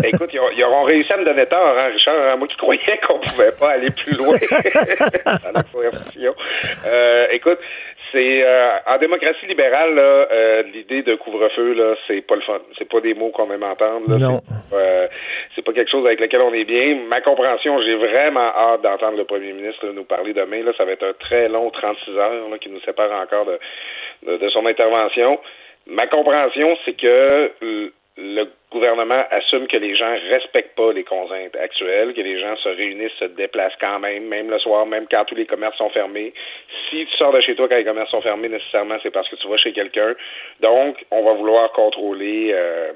Écoute, 0.04 0.30
ils, 0.34 0.40
ont- 0.40 0.50
ils 0.56 0.64
auront 0.64 0.84
réussi 0.84 1.12
à 1.14 1.18
me 1.18 1.26
donner 1.26 1.46
tort, 1.46 1.76
hein, 1.78 1.90
Richard. 1.94 2.16
hein. 2.16 2.36
Moi 2.38 2.48
qui 2.48 2.58
croyais 2.58 3.00
qu'on 3.08 3.20
pouvait 3.20 3.52
pas 3.60 3.72
aller 3.72 3.90
plus 3.92 4.16
loin 4.18 4.38
dans 5.26 5.52
la 5.54 5.64
conversation. 5.64 6.36
Euh, 6.86 7.28
écoute, 7.32 7.60
c'est 8.12 8.42
euh, 8.44 8.70
en 8.86 8.98
démocratie 9.00 9.46
libérale, 9.48 9.98
euh, 9.98 10.64
l'idée 10.74 11.02
de 11.02 11.16
couvre-feu, 11.16 11.74
là, 11.74 11.96
c'est 12.08 12.22
pas 12.22 12.36
le 12.36 12.42
fun. 12.42 12.60
C'est 12.78 12.88
pas 12.90 13.02
des 13.02 13.14
mots 13.14 13.32
qu'on 13.32 13.52
aime 13.52 13.64
entendre. 13.64 14.10
Là. 14.10 14.18
Non. 14.18 14.42
C'est, 14.70 14.76
euh, 14.76 15.08
c'est 15.56 15.62
pas 15.66 15.74
quelque 15.74 15.92
chose 15.92 16.06
avec 16.06 16.20
lequel 16.22 16.42
on 16.42 16.54
est 16.54 16.64
bien. 16.64 16.96
Ma 17.10 17.20
compréhension, 17.22 17.82
j'ai 17.82 17.96
vraiment 17.96 18.52
hâte 18.56 18.82
d'entendre 18.82 19.18
le 19.18 19.26
premier 19.26 19.52
ministre 19.52 19.88
nous 19.88 20.06
parler 20.06 20.34
demain. 20.34 20.64
Là, 20.64 20.72
ça 20.78 20.86
va 20.86 20.92
être 20.94 21.04
un 21.06 21.14
très 21.20 21.50
long 21.50 21.70
36 21.70 22.12
heures 22.18 22.50
là, 22.50 22.58
qui 22.60 22.70
nous 22.70 22.80
sépare 22.82 23.12
encore 23.22 23.46
de, 23.46 23.60
de, 24.26 24.38
de 24.38 24.50
son 24.50 24.66
intervention. 24.66 25.40
Ma 25.86 26.08
compréhension, 26.08 26.78
c'est 26.86 26.94
que 26.96 27.52
euh, 27.64 27.90
le 28.18 28.46
gouvernement 28.72 29.24
assume 29.30 29.68
que 29.68 29.78
les 29.78 29.96
gens 29.96 30.12
respectent 30.30 30.76
pas 30.76 30.92
les 30.92 31.04
contraintes 31.04 31.56
actuelles, 31.56 32.14
que 32.16 32.22
les 32.22 32.40
gens 32.40 32.56
se 32.58 32.70
réunissent, 32.70 33.14
se 33.20 33.26
déplacent 33.26 33.78
quand 33.80 34.00
même, 34.00 34.26
même 34.26 34.50
le 34.50 34.58
soir, 34.60 34.88
même 34.88 35.06
quand 35.10 35.24
tous 35.26 35.36
les 35.36 35.46
commerces 35.46 35.78
sont 35.78 35.90
fermés. 35.90 36.34
Si 36.90 37.06
tu 37.06 37.18
sors 37.18 37.32
de 37.32 37.42
chez 37.42 37.56
toi 37.56 37.68
quand 37.70 37.78
les 37.78 37.86
commerces 37.86 38.10
sont 38.10 38.22
fermés, 38.22 38.50
nécessairement, 38.50 38.98
c'est 39.04 39.12
parce 39.12 39.30
que 39.30 39.36
tu 39.36 39.48
vas 39.48 39.58
chez 39.58 39.72
quelqu'un. 39.72 40.16
Donc, 40.62 40.98
on 41.12 41.24
va 41.24 41.34
vouloir 41.34 41.72
contrôler 41.74 42.52
euh, 42.54 42.92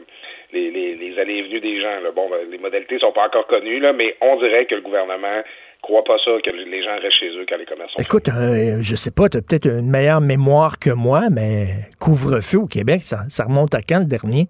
les, 0.54 0.72
les, 0.72 0.96
les 0.96 1.20
allées 1.20 1.38
et 1.38 1.44
venues 1.44 1.62
des 1.62 1.80
gens. 1.80 2.00
Là. 2.02 2.12
Bon, 2.12 2.28
ben, 2.28 2.40
les 2.50 2.58
modalités 2.58 2.98
sont 2.98 3.12
pas 3.12 3.28
encore 3.28 3.46
connues, 3.46 3.80
là, 3.80 3.94
mais 3.94 4.16
on 4.22 4.38
dirait 4.38 4.66
que 4.66 4.76
le 4.76 4.82
gouvernement 4.82 5.44
croit 5.84 6.04
pas 6.04 6.18
ça, 6.24 6.32
que 6.44 6.56
les 6.56 6.84
gens 6.84 7.00
restent 7.00 7.20
chez 7.20 7.30
eux 7.30 7.46
quand 7.48 7.58
les 7.58 7.66
commerces 7.66 7.94
sont 7.94 8.02
Écoute, 8.02 8.30
euh, 8.30 8.78
je 8.82 8.96
sais 8.96 9.12
pas, 9.12 9.30
tu 9.30 9.38
as 9.38 9.42
peut-être 9.42 9.68
une 9.68 9.90
meilleure 9.90 10.22
mémoire 10.22 10.80
que 10.80 10.92
moi, 10.92 11.30
mais 11.32 11.68
couvre-feu 12.00 12.58
au 12.58 12.68
Québec, 12.68 13.02
ça, 13.04 13.20
ça 13.30 13.46
remonte 13.46 13.76
à 13.76 13.82
quand 13.82 14.00
le 14.00 14.06
dernier? 14.06 14.48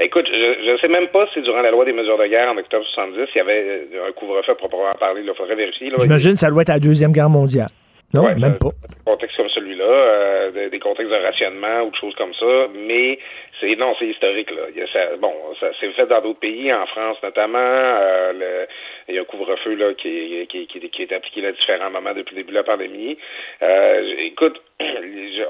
Écoute, 0.00 0.26
je 0.30 0.70
ne 0.70 0.78
sais 0.78 0.88
même 0.88 1.08
pas 1.08 1.26
si 1.34 1.42
durant 1.42 1.60
la 1.60 1.72
loi 1.72 1.84
des 1.84 1.92
mesures 1.92 2.18
de 2.18 2.26
guerre 2.26 2.50
en 2.50 2.56
octobre 2.56 2.84
70, 2.94 3.18
il 3.34 3.38
y 3.38 3.40
avait 3.40 3.86
euh, 3.94 4.08
un 4.08 4.12
couvre-feu 4.12 4.54
proprement 4.54 4.92
parlé. 4.98 5.22
Il 5.24 5.34
faudrait 5.34 5.56
vérifier. 5.56 5.90
J'imagine 5.98 6.32
que 6.32 6.38
ça 6.38 6.50
doit 6.50 6.62
être 6.62 6.70
à 6.70 6.74
la 6.74 6.78
Deuxième 6.80 7.10
Guerre 7.10 7.30
mondiale. 7.30 7.68
Non, 8.14 8.22
Ouais, 8.22 8.34
même 8.36 8.56
pas. 8.58 8.70
Des 8.88 9.04
contextes 9.04 9.36
comme 9.36 9.50
celui-là, 9.50 9.84
euh, 9.84 10.50
des, 10.52 10.70
des 10.70 10.78
contextes 10.78 11.10
de 11.10 11.16
rationnement 11.16 11.82
ou 11.82 11.90
de 11.90 11.96
choses 11.96 12.14
comme 12.14 12.32
ça, 12.32 12.68
mais 12.86 13.18
c'est 13.60 13.74
non, 13.76 13.94
c'est 13.98 14.06
historique 14.06 14.50
là. 14.50 14.62
Il 14.74 14.78
y 14.78 14.82
a 14.82 14.86
ça- 14.88 15.16
bon, 15.16 15.32
ça 15.60 15.68
c'est 15.80 15.90
fait 15.92 16.06
dans 16.06 16.20
d'autres 16.20 16.40
pays, 16.40 16.72
en 16.72 16.86
France 16.86 17.16
notamment. 17.22 17.58
euh, 17.58 18.32
le- 18.32 18.66
il 19.08 19.14
y 19.14 19.18
a 19.18 19.22
un 19.22 19.24
couvre-feu 19.24 19.74
là 19.74 19.94
qui 19.94 20.40
est, 20.42 20.46
qui, 20.46 20.66
qui 20.66 20.80
qui 20.90 21.02
est 21.02 21.12
appliqué 21.12 21.46
à 21.46 21.52
différents 21.52 21.90
moments 21.90 22.12
depuis 22.14 22.34
le 22.36 22.42
début 22.42 22.50
de 22.52 22.58
la 22.58 22.62
pandémie. 22.64 23.16
Euh, 23.62 24.14
écoute, 24.18 24.60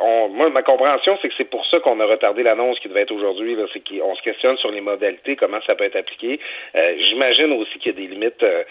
on- 0.01 0.29
moi 0.29 0.49
ma 0.51 0.63
compréhension 0.63 1.19
c'est 1.21 1.29
que 1.29 1.35
c'est 1.37 1.51
pour 1.51 1.65
ça 1.67 1.81
qu'on 1.81 2.01
a 2.01 2.05
retardé 2.07 2.43
l'annonce 2.43 2.79
qui 2.81 2.89
devait 2.89 3.03
être 3.03 3.13
aujourd'hui. 3.15 3.57
C'est 3.73 3.83
qu'on 3.89 4.15
se 4.15 4.23
questionne 4.23 4.57
sur 4.59 4.71
les 4.71 4.81
modalités, 4.81 5.37
comment 5.37 5.61
ça 5.67 5.75
peut 5.75 5.85
être 5.85 5.97
appliqué. 5.97 6.39
Euh, 6.75 6.95
J'imagine 7.07 7.53
aussi 7.53 7.79
qu'il 7.79 7.93
y 7.93 7.97
a 7.97 8.01
des 8.01 8.07
limites. 8.15 8.43
euh, 8.43 8.65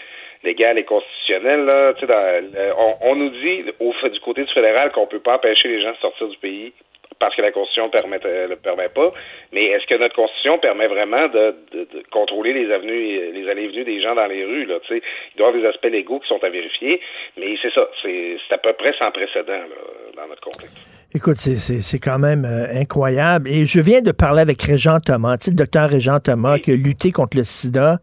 légales 0.44 0.78
et 0.78 0.84
constitutionnelles. 0.84 1.64
Là. 1.64 1.92
Le- 2.00 2.72
on, 2.78 2.94
on 3.10 3.16
nous 3.16 3.30
dit 3.30 3.64
au, 3.80 3.92
du 4.08 4.20
côté 4.20 4.44
du 4.44 4.52
fédéral 4.52 4.92
qu'on 4.92 5.08
peut 5.08 5.18
pas 5.18 5.34
empêcher 5.34 5.66
les 5.66 5.82
gens 5.82 5.90
de 5.90 5.96
sortir 5.96 6.28
du 6.28 6.36
pays 6.38 6.72
parce 7.18 7.34
que 7.36 7.42
la 7.42 7.50
Constitution 7.52 7.88
permet, 7.90 8.18
euh, 8.24 8.48
le 8.48 8.56
permet 8.56 8.88
pas. 8.88 9.12
Mais 9.52 9.64
est-ce 9.66 9.86
que 9.86 9.94
notre 9.96 10.14
Constitution 10.14 10.58
permet 10.58 10.86
vraiment 10.86 11.28
de, 11.28 11.54
de- 11.72 11.84
de 11.84 12.02
contrôler 12.10 12.52
les 12.52 12.72
avenues, 12.72 13.32
les 13.32 13.48
allées 13.48 13.64
et 13.64 13.68
venues 13.68 13.84
des 13.84 14.00
gens 14.00 14.14
dans 14.14 14.26
les 14.26 14.44
rues? 14.44 14.64
Là, 14.66 14.78
tu 14.80 14.94
sais? 14.94 15.02
Il 15.34 15.38
doit 15.38 15.46
y 15.46 15.50
avoir 15.50 15.62
des 15.62 15.68
aspects 15.68 15.90
légaux 15.92 16.20
qui 16.20 16.28
sont 16.28 16.42
à 16.42 16.48
vérifier, 16.48 17.00
mais 17.36 17.56
c'est 17.60 17.72
ça, 17.72 17.88
c'est 18.02 18.38
à 18.50 18.58
peu 18.58 18.72
près 18.72 18.92
sans 18.98 19.10
précédent 19.10 19.52
là, 19.52 19.66
dans 20.16 20.26
notre 20.28 20.42
contexte. 20.42 20.87
Écoute, 21.14 21.38
c'est- 21.38 21.56
c'est 21.58 21.80
c'est 21.80 21.98
quand 21.98 22.18
même 22.18 22.44
euh, 22.44 22.66
incroyable. 22.78 23.48
Et 23.48 23.64
je 23.64 23.80
viens 23.80 24.02
de 24.02 24.12
parler 24.12 24.42
avec 24.42 24.60
Régent 24.60 25.00
Thomas, 25.00 25.38
tu 25.38 25.46
sais, 25.46 25.50
le 25.52 25.56
docteur 25.56 25.88
Régent 25.88 26.20
Thomas, 26.20 26.58
qui 26.58 26.72
a 26.72 26.76
lutté 26.76 27.12
contre 27.12 27.38
le 27.38 27.44
sida 27.44 27.98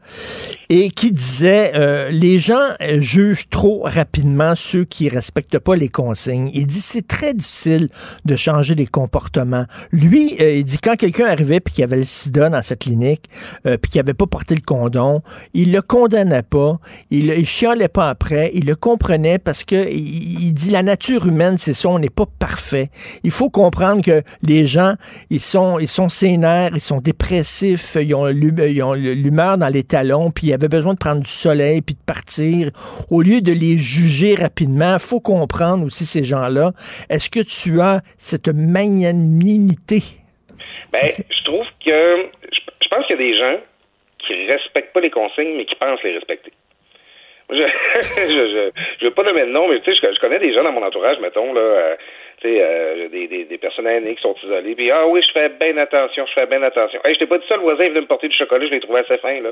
et 0.70 0.90
qui 0.90 1.12
disait 1.12 1.72
euh, 1.76 2.10
les 2.10 2.40
gens 2.40 2.58
euh, 2.82 3.00
jugent 3.00 3.48
trop 3.52 3.84
rapidement 3.84 4.56
ceux 4.56 4.86
qui 4.86 5.08
respectent 5.08 5.60
pas 5.60 5.76
les 5.76 5.88
consignes. 5.88 6.50
Il 6.56 6.66
dit 6.66 6.82
c'est 6.82 7.06
très 7.08 7.36
difficile 7.36 7.90
de 8.26 8.36
changer 8.36 8.74
les 8.74 8.88
comportements. 8.88 9.68
Lui, 9.92 10.36
euh, 10.42 10.56
il 10.56 10.64
dit 10.66 10.80
quand 10.80 10.96
quelqu'un 10.96 11.28
arrivait 11.28 11.60
puis 11.60 11.76
qu'il 11.76 11.84
avait 11.84 11.98
le 11.98 12.06
sida 12.06 12.50
dans 12.50 12.64
sa 12.64 12.76
clinique 12.76 13.26
euh, 13.68 13.78
puis 13.78 13.92
qu'il 13.92 14.02
avait 14.02 14.16
pas 14.16 14.26
porté 14.26 14.56
le 14.56 14.62
condom, 14.62 15.22
il 15.54 15.72
le 15.72 15.84
condamnait 15.84 16.42
pas, 16.42 16.80
il, 17.12 17.26
il 17.28 17.46
chialait 17.46 17.88
pas 17.88 18.10
après, 18.10 18.50
il 18.56 18.66
le 18.66 18.76
comprenait 18.76 19.38
parce 19.38 19.64
que 19.64 19.88
il, 19.92 20.46
il 20.46 20.54
dit 20.54 20.72
la 20.72 20.82
nature 20.82 21.28
humaine 21.28 21.60
c'est 21.60 21.76
ça, 21.76 21.88
on 21.90 22.00
n'est 22.00 22.10
pas 22.10 22.26
parfait. 22.40 22.90
Il 23.24 23.32
faut 23.32 23.50
comprendre 23.50 24.04
que 24.04 24.22
les 24.44 24.66
gens 24.66 24.96
ils 25.30 25.40
sont 25.40 25.80
ils 25.80 25.88
sont 25.88 26.08
ils 26.08 26.82
sont 26.82 27.02
dépressifs, 27.02 27.96
ils 27.96 28.16
ont 28.16 28.26
l'humeur 28.26 29.58
dans 29.58 29.68
les 29.68 29.84
talons, 29.84 30.32
puis 30.32 30.48
ils 30.48 30.54
avaient 30.54 30.68
besoin 30.68 30.94
de 30.94 31.00
prendre 31.00 31.22
du 31.22 31.30
soleil 31.30 31.82
puis 31.82 31.96
de 31.96 32.06
partir. 32.06 32.70
Au 33.12 33.22
lieu 33.22 33.42
de 33.42 33.52
les 33.52 33.78
juger 33.78 34.36
rapidement, 34.36 34.98
faut 35.00 35.20
comprendre 35.20 35.86
aussi 35.86 36.06
ces 36.06 36.24
gens-là. 36.24 36.72
Est-ce 37.10 37.30
que 37.30 37.40
tu 37.40 37.82
as 37.82 38.02
cette 38.18 38.50
magnanimité? 38.50 40.00
Ben, 40.92 41.08
je 41.08 41.44
trouve 41.44 41.66
que 41.84 42.30
je, 42.52 42.88
pense 42.90 43.06
qu'il 43.06 43.16
y 43.16 43.20
a 43.20 43.32
des 43.32 43.38
gens 43.38 43.60
qui 44.20 44.34
respectent 44.48 44.94
pas 44.94 45.02
les 45.02 45.12
consignes, 45.12 45.56
mais 45.58 45.66
qui 45.66 45.76
pensent 45.76 46.02
les 46.04 46.14
respecter. 46.14 46.52
Je, 47.52 47.62
je, 49.00 49.06
veux 49.06 49.12
pas 49.12 49.22
nommer 49.22 49.46
de 49.46 49.52
nom, 49.52 49.68
mais 49.70 49.80
tu 49.82 49.94
sais, 49.94 50.02
je, 50.02 50.16
je 50.16 50.20
connais 50.20 50.40
des 50.40 50.52
gens 50.52 50.64
dans 50.64 50.72
mon 50.72 50.82
entourage, 50.82 51.20
mettons, 51.20 51.54
là, 51.54 51.62
euh, 51.62 51.96
euh, 52.48 53.10
des, 53.10 53.28
des, 53.28 53.46
des 53.46 53.58
personnes 53.58 53.88
aînées 53.88 54.16
qui 54.16 54.22
sont 54.22 54.36
isolées, 54.44 54.76
puis 54.76 54.92
ah 54.92 55.08
oui, 55.08 55.22
je 55.26 55.32
fais 55.32 55.50
bien 55.50 55.78
attention, 55.78 56.26
je 56.26 56.34
fais 56.34 56.46
bien 56.46 56.62
attention. 56.64 57.00
Hey, 57.04 57.14
je 57.14 57.20
t'ai 57.20 57.26
pas 57.26 57.38
dit 57.38 57.46
ça, 57.48 57.56
le 57.56 57.62
voisin 57.62 57.90
venu 57.90 58.02
me 58.02 58.06
porter 58.06 58.28
du 58.28 58.36
chocolat, 58.36 58.66
je 58.66 58.72
l'ai 58.72 58.80
trouvé 58.80 59.00
assez 59.00 59.18
fin, 59.18 59.40
là. 59.42 59.52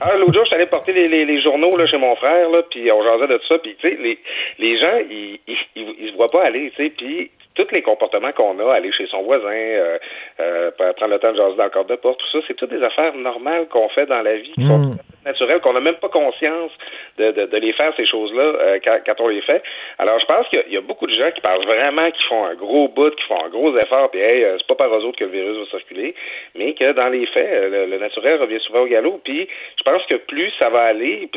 Ah, 0.00 0.16
l'autre 0.16 0.34
jour, 0.34 0.42
je 0.44 0.48
suis 0.48 0.54
allé 0.56 0.66
porter 0.66 0.92
les, 0.92 1.24
les, 1.24 1.40
journaux, 1.42 1.76
là, 1.76 1.86
chez 1.86 1.98
mon 1.98 2.14
frère, 2.16 2.50
là, 2.50 2.62
puis 2.70 2.90
on 2.92 3.02
jasait 3.02 3.28
de 3.28 3.40
ça, 3.48 3.58
puis 3.58 3.76
tu 3.80 3.88
sais, 3.88 3.96
les, 4.00 4.18
les 4.58 4.78
gens, 4.78 4.98
ils, 5.10 5.40
ils, 5.46 5.56
ils, 5.76 6.10
se 6.10 6.16
voient 6.16 6.28
pas 6.28 6.44
aller, 6.44 6.72
tu 6.76 6.84
sais, 6.84 6.90
puis 6.90 7.30
tous 7.54 7.72
les 7.72 7.82
comportements 7.82 8.32
qu'on 8.32 8.58
a, 8.58 8.74
aller 8.74 8.92
chez 8.92 9.06
son 9.06 9.22
voisin, 9.22 9.48
euh, 9.48 9.98
euh, 10.40 10.70
prendre 10.96 11.12
le 11.12 11.18
temps 11.18 11.32
de 11.32 11.36
jaser 11.38 11.56
dans 11.56 11.64
le 11.64 11.70
cadre 11.70 11.88
de 11.88 11.96
porte, 11.96 12.20
tout 12.20 12.38
ça, 12.38 12.44
c'est 12.46 12.54
toutes 12.54 12.70
des 12.70 12.82
affaires 12.82 13.14
normales 13.14 13.66
qu'on 13.68 13.88
fait 13.88 14.06
dans 14.06 14.22
la 14.22 14.36
vie, 14.36 14.52
qui 14.52 14.66
sont 14.66 14.76
Mm. 14.76 14.96
Naturelles, 15.26 15.60
qu'on 15.60 15.72
n'a 15.74 15.80
même 15.80 15.96
pas 15.96 16.08
conscience 16.08 16.70
de, 17.18 17.32
de, 17.32 17.46
de 17.46 17.56
les 17.58 17.72
faire, 17.74 17.92
ces 17.96 18.06
choses-là, 18.06 18.42
euh, 18.42 18.78
quand, 18.84 18.98
quand 19.04 19.20
on 19.20 19.28
les 19.28 19.42
fait. 19.42 19.62
Alors, 19.98 20.18
je 20.20 20.26
pense 20.26 20.48
qu'il 20.48 20.62
y 20.70 20.76
a- 20.76 20.80
beaucoup 20.80 21.06
de 21.06 21.14
gens 21.14 21.30
qui 21.34 21.40
pensent 21.40 21.64
vraiment 21.64 22.08
qu'ils 22.10 22.24
font 22.26 22.44
un 22.46 22.54
gros 22.54 22.88
bout, 22.88 23.10
qui 23.16 23.24
font 23.24 23.44
un 23.44 23.48
gros 23.48 23.76
effort, 23.76 24.10
puis 24.10 24.20
hey, 24.20 24.44
euh, 24.44 24.56
c'est 24.58 24.66
pas 24.68 24.76
par 24.76 24.94
eux 24.96 25.04
autres 25.04 25.18
que 25.18 25.24
le 25.24 25.30
virus 25.30 25.58
va 25.58 25.78
circuler, 25.78 26.14
mais 26.54 26.74
que 26.74 26.92
dans 26.92 27.08
les 27.08 27.26
faits, 27.26 27.48
euh, 27.50 27.68
le, 27.86 27.90
le 27.90 27.98
naturel 27.98 28.40
revient 28.40 28.60
souvent 28.60 28.82
au 28.82 28.86
galop. 28.86 29.20
Puis, 29.24 29.48
je 29.78 29.82
pense 29.82 30.04
que 30.06 30.14
plus 30.14 30.52
ça 30.58 30.68
va 30.70 30.82
aller, 30.82 31.28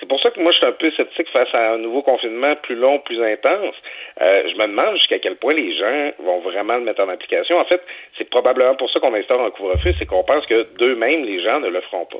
c'est 0.00 0.08
pour 0.08 0.20
ça 0.20 0.30
que 0.30 0.40
moi, 0.40 0.52
je 0.52 0.56
suis 0.58 0.66
un 0.66 0.72
peu 0.72 0.90
sceptique 0.92 1.28
face 1.30 1.52
à 1.52 1.72
un 1.74 1.78
nouveau 1.78 2.02
confinement 2.02 2.56
plus 2.56 2.74
long, 2.76 2.98
plus 3.00 3.22
intense. 3.22 3.74
Euh, 4.20 4.42
je 4.50 4.54
me 4.56 4.66
demande 4.66 4.96
jusqu'à 4.96 5.18
quel 5.18 5.36
point 5.36 5.52
les 5.54 5.76
gens 5.76 6.12
vont 6.20 6.40
vraiment 6.40 6.74
le 6.76 6.82
mettre 6.82 7.02
en 7.02 7.08
application. 7.08 7.58
En 7.58 7.64
fait, 7.66 7.82
c'est 8.16 8.28
probablement 8.30 8.74
pour 8.76 8.90
ça 8.90 9.00
qu'on 9.00 9.14
instaure 9.14 9.42
un 9.44 9.50
couvre-feu, 9.50 9.92
c'est 9.98 10.06
qu'on 10.06 10.24
pense 10.24 10.46
que 10.46 10.66
d'eux-mêmes, 10.78 11.24
les 11.24 11.42
gens 11.42 11.60
ne 11.60 11.68
le 11.68 11.80
feront 11.82 12.06
pas. 12.06 12.18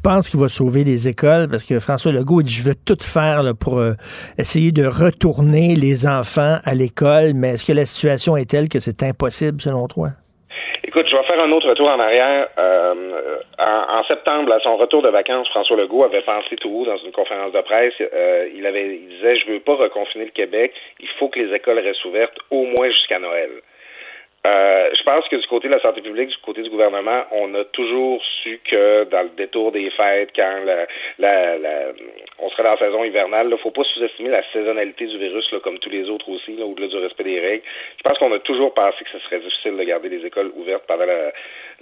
Penses 0.00 0.28
qu'il 0.28 0.40
va 0.40 0.48
sauver 0.48 0.84
les 0.84 1.08
écoles? 1.08 1.48
Parce 1.50 1.64
que 1.64 1.80
François 1.80 2.12
Legault 2.12 2.42
dit 2.42 2.52
Je 2.52 2.64
veux 2.64 2.74
tout 2.74 2.98
faire 3.00 3.42
pour 3.58 3.78
euh, 3.78 3.92
essayer 4.38 4.72
de 4.72 4.84
retourner 4.84 5.74
les 5.74 6.06
enfants 6.06 6.58
à 6.64 6.74
l'école, 6.74 7.32
mais 7.34 7.50
est-ce 7.54 7.66
que 7.66 7.72
la 7.72 7.86
situation 7.86 8.36
est 8.36 8.50
telle 8.50 8.68
que 8.68 8.80
c'est 8.80 9.02
impossible 9.02 9.60
selon 9.60 9.88
toi? 9.88 10.10
Écoute, 10.84 11.06
je 11.08 11.16
vais 11.16 11.22
faire 11.24 11.42
un 11.42 11.50
autre 11.52 11.68
retour 11.68 11.88
en 11.88 11.98
arrière. 11.98 12.48
Euh, 12.58 13.38
en, 13.58 13.98
en 13.98 14.04
septembre, 14.04 14.52
à 14.52 14.60
son 14.60 14.76
retour 14.76 15.00
de 15.00 15.08
vacances, 15.08 15.48
François 15.48 15.76
Legault 15.76 16.04
avait 16.04 16.22
pensé 16.22 16.56
tout 16.56 16.68
haut 16.68 16.84
dans 16.84 16.98
une 16.98 17.12
conférence 17.12 17.52
de 17.52 17.60
presse. 17.60 17.94
Euh, 18.00 18.48
il 18.54 18.66
avait, 18.66 18.96
il 18.96 19.08
disait, 19.08 19.36
je 19.36 19.52
veux 19.52 19.60
pas 19.60 19.74
reconfiner 19.74 20.26
le 20.26 20.32
Québec. 20.32 20.72
Il 21.00 21.08
faut 21.18 21.28
que 21.28 21.38
les 21.38 21.54
écoles 21.54 21.78
restent 21.78 22.04
ouvertes 22.04 22.36
au 22.50 22.64
moins 22.64 22.90
jusqu'à 22.90 23.18
Noël. 23.18 23.50
Euh, 24.44 24.90
je 24.98 25.02
pense 25.04 25.28
que 25.28 25.36
du 25.36 25.46
côté 25.46 25.68
de 25.68 25.72
la 25.72 25.80
santé 25.80 26.00
publique, 26.00 26.30
du 26.30 26.36
côté 26.38 26.62
du 26.62 26.70
gouvernement, 26.70 27.22
on 27.30 27.54
a 27.54 27.64
toujours 27.66 28.20
su 28.42 28.60
que 28.68 29.04
dans 29.04 29.22
le 29.22 29.28
détour 29.36 29.70
des 29.70 29.88
fêtes, 29.90 30.30
quand 30.34 30.64
la, 30.64 30.86
la, 31.20 31.58
la, 31.58 31.92
on 32.40 32.50
serait 32.50 32.64
dans 32.64 32.72
la 32.72 32.78
saison 32.78 33.04
hivernale. 33.04 33.46
Il 33.46 33.52
ne 33.52 33.56
faut 33.58 33.70
pas 33.70 33.84
sous-estimer 33.84 34.30
la 34.30 34.42
saisonnalité 34.52 35.06
du 35.06 35.16
virus, 35.16 35.48
là, 35.52 35.60
comme 35.60 35.78
tous 35.78 35.90
les 35.90 36.10
autres 36.10 36.28
aussi, 36.28 36.56
là, 36.56 36.64
au-delà 36.64 36.88
du 36.88 36.96
respect 36.96 37.22
des 37.22 37.38
règles. 37.38 37.62
Je 37.98 38.02
pense 38.02 38.18
qu'on 38.18 38.32
a 38.32 38.40
toujours 38.40 38.74
pensé 38.74 39.04
que 39.04 39.10
ce 39.10 39.20
serait 39.20 39.38
difficile 39.38 39.76
de 39.76 39.84
garder 39.84 40.08
les 40.08 40.26
écoles 40.26 40.50
ouvertes 40.56 40.84
pendant 40.88 41.06
la, 41.06 41.32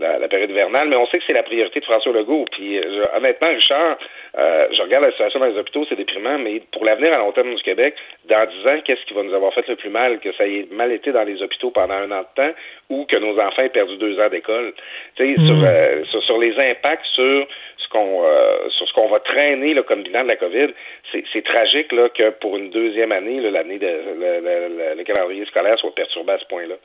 la, 0.01 0.19
la 0.19 0.29
période 0.29 0.51
hivernale, 0.51 0.89
mais 0.89 0.97
on 0.97 1.07
sait 1.07 1.19
que 1.19 1.25
c'est 1.27 1.33
la 1.33 1.43
priorité 1.43 1.79
de 1.81 1.85
François 1.85 2.13
Legault. 2.13 2.47
Puis 2.53 2.79
euh, 2.79 3.03
honnêtement, 3.17 3.49
Richard, 3.49 3.99
euh, 4.39 4.67
je 4.73 4.83
regarde 4.83 5.05
la 5.05 5.11
situation 5.13 5.39
dans 5.41 5.47
les 5.47 5.59
hôpitaux, 5.59 5.85
c'est 5.89 5.97
déprimant, 5.97 6.39
mais 6.39 6.61
pour 6.73 6.85
l'avenir 6.85 7.13
à 7.13 7.19
long 7.19 7.33
terme 7.33 7.55
du 7.55 7.63
Québec, 7.63 7.95
dans 8.25 8.47
dix 8.47 8.67
ans, 8.69 8.81
qu'est-ce 8.85 9.05
qui 9.07 9.15
va 9.15 9.23
nous 9.23 9.35
avoir 9.35 9.53
fait 9.55 9.67
le 9.69 9.77
plus 9.77 9.91
mal, 9.91 10.19
que 10.21 10.33
ça 10.33 10.47
ait 10.47 10.67
mal 10.71 10.91
été 10.93 11.13
dans 11.13 11.25
les 11.25 11.43
hôpitaux 11.43 11.71
pendant 11.71 11.95
un 11.95 12.11
an 12.11 12.23
de 12.23 12.43
temps 12.43 12.55
ou 12.89 13.05
que 13.05 13.17
nos 13.17 13.39
enfants 13.39 13.63
aient 13.63 13.69
perdu 13.69 13.97
deux 13.99 14.19
ans 14.21 14.29
d'école? 14.29 14.73
Tu 15.17 15.35
sais, 15.37 15.43
sur, 15.47 15.57
euh, 15.65 16.05
sur, 16.11 16.23
sur 16.25 16.39
les 16.39 16.59
impacts 16.59 17.07
sur 17.15 17.47
ce 17.79 17.89
qu'on 17.89 18.23
euh, 18.25 18.69
sur 18.71 18.87
ce 18.89 18.93
qu'on 18.95 19.09
va 19.09 19.21
traîner 19.21 19.75
là, 19.75 19.83
comme 19.83 20.03
bilan 20.03 20.23
de 20.23 20.29
la 20.29 20.37
COVID, 20.37 20.69
c'est, 21.13 21.43
tragique 21.45 21.91
là, 21.93 22.09
que 22.09 22.31
pour 22.31 22.57
une 22.57 22.71
deuxième 22.71 23.11
année, 23.13 23.41
l'année 23.41 23.79
de 23.79 23.87
le, 23.87 24.41
le- 24.41 24.69
le- 24.79 24.95
le 24.97 25.05
calendrier 25.05 25.45
scolaire 25.47 25.79
soit 25.79 25.95
perturbé 25.95 26.33
à 26.35 26.39
ce 26.39 26.45
point-là. 26.47 26.77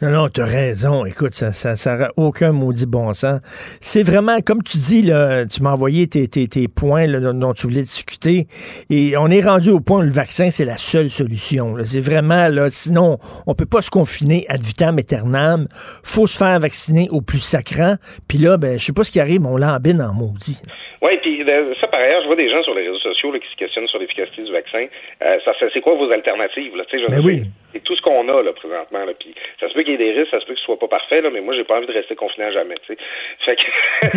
Non, 0.00 0.10
non, 0.10 0.28
t'as 0.28 0.44
raison. 0.44 1.04
Écoute, 1.04 1.34
ça 1.34 1.50
ça, 1.50 1.74
ça 1.74 1.96
n'a 1.96 2.10
aucun 2.16 2.52
maudit 2.52 2.86
bon 2.86 3.12
sens. 3.14 3.40
C'est 3.80 4.04
vraiment, 4.04 4.40
comme 4.40 4.62
tu 4.62 4.78
dis, 4.78 5.02
là, 5.02 5.44
tu 5.44 5.60
m'as 5.60 5.72
envoyé 5.72 6.06
tes, 6.06 6.28
tes, 6.28 6.46
tes 6.46 6.68
points 6.68 7.08
là, 7.08 7.32
dont, 7.32 7.52
tu 7.52 7.66
voulais 7.66 7.82
discuter. 7.82 8.46
Et 8.90 9.16
on 9.16 9.26
est 9.26 9.40
rendu 9.40 9.70
au 9.70 9.80
point 9.80 9.98
où 9.98 10.02
le 10.02 10.10
vaccin, 10.10 10.52
c'est 10.52 10.64
la 10.64 10.76
seule 10.76 11.10
solution. 11.10 11.74
C'est 11.84 12.00
vraiment, 12.00 12.46
là, 12.46 12.68
sinon, 12.70 13.18
on 13.48 13.56
peut 13.56 13.66
pas 13.66 13.82
se 13.82 13.90
confiner 13.90 14.46
ad 14.48 14.62
vitam 14.62 14.98
aeternam. 14.98 15.66
faut 16.04 16.28
se 16.28 16.36
faire 16.36 16.60
vacciner 16.60 17.08
au 17.10 17.20
plus 17.20 17.40
sacrant. 17.40 17.96
Puis 18.28 18.38
là, 18.38 18.56
ben, 18.56 18.78
je 18.78 18.84
sais 18.84 18.92
pas 18.92 19.02
ce 19.02 19.10
qui 19.10 19.18
arrive, 19.18 19.40
mais 19.40 19.48
on 19.48 19.56
l'embine 19.56 20.00
en 20.00 20.12
maudit. 20.12 20.60
Oui, 21.00 21.16
puis 21.22 21.42
euh, 21.42 21.74
ça, 21.80 21.86
par 21.86 22.00
ailleurs, 22.00 22.22
je 22.22 22.26
vois 22.26 22.36
des 22.36 22.50
gens 22.50 22.62
sur 22.62 22.74
les 22.74 22.82
réseaux 22.82 22.98
sociaux 22.98 23.30
là, 23.30 23.38
qui 23.38 23.48
se 23.48 23.56
questionnent 23.56 23.86
sur 23.86 23.98
l'efficacité 23.98 24.42
du 24.42 24.52
vaccin. 24.52 24.86
Euh, 25.22 25.38
ça, 25.44 25.52
c'est 25.72 25.80
quoi 25.80 25.94
vos 25.94 26.10
alternatives? 26.10 26.76
Là? 26.76 26.84
Tu 26.86 26.98
sais, 26.98 27.04
je 27.04 27.10
Ben 27.10 27.22
veux 27.22 27.26
oui. 27.26 27.42
C'est 27.72 27.84
tout 27.84 27.94
ce 27.94 28.02
qu'on 28.02 28.26
a 28.28 28.42
là, 28.42 28.52
présentement. 28.52 29.04
Là. 29.04 29.12
Puis 29.18 29.34
ça 29.60 29.68
se 29.68 29.74
peut 29.74 29.82
qu'il 29.82 29.92
y 29.92 29.94
ait 29.94 29.98
des 29.98 30.18
risques, 30.18 30.30
ça 30.30 30.40
se 30.40 30.46
peut 30.46 30.54
que 30.54 30.58
ce 30.58 30.64
soit 30.64 30.78
pas 30.78 30.88
parfait, 30.88 31.20
là, 31.20 31.30
mais 31.30 31.40
moi, 31.40 31.54
j'ai 31.54 31.64
pas 31.64 31.76
envie 31.76 31.86
de 31.86 31.92
rester 31.92 32.16
confiné 32.16 32.46
à 32.46 32.52
jamais. 32.52 32.76
Tu 32.86 32.94
sais. 32.94 32.98
Fait 33.44 33.56
que 33.56 33.62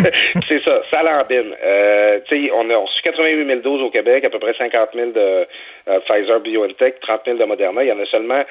c'est 0.48 0.64
ça, 0.64 0.82
ça 0.90 1.04
l'embine. 1.04 1.56
Euh, 1.64 2.20
tu 2.28 2.48
sais, 2.48 2.52
on 2.54 2.70
a 2.70 2.78
reçu 2.78 3.02
88 3.04 3.46
000 3.46 3.60
doses 3.60 3.82
au 3.82 3.90
Québec, 3.92 4.24
à 4.24 4.30
peu 4.30 4.40
près 4.40 4.54
50 4.54 4.90
000 4.96 5.12
de 5.12 5.48
euh, 5.88 6.00
Pfizer 6.08 6.40
BioNTech, 6.40 7.00
30 7.02 7.22
000 7.26 7.38
de 7.38 7.46
Moderna. 7.46 7.84
Il 7.84 7.90
y 7.90 7.92
en 7.92 8.00
a 8.00 8.06
seulement 8.06 8.44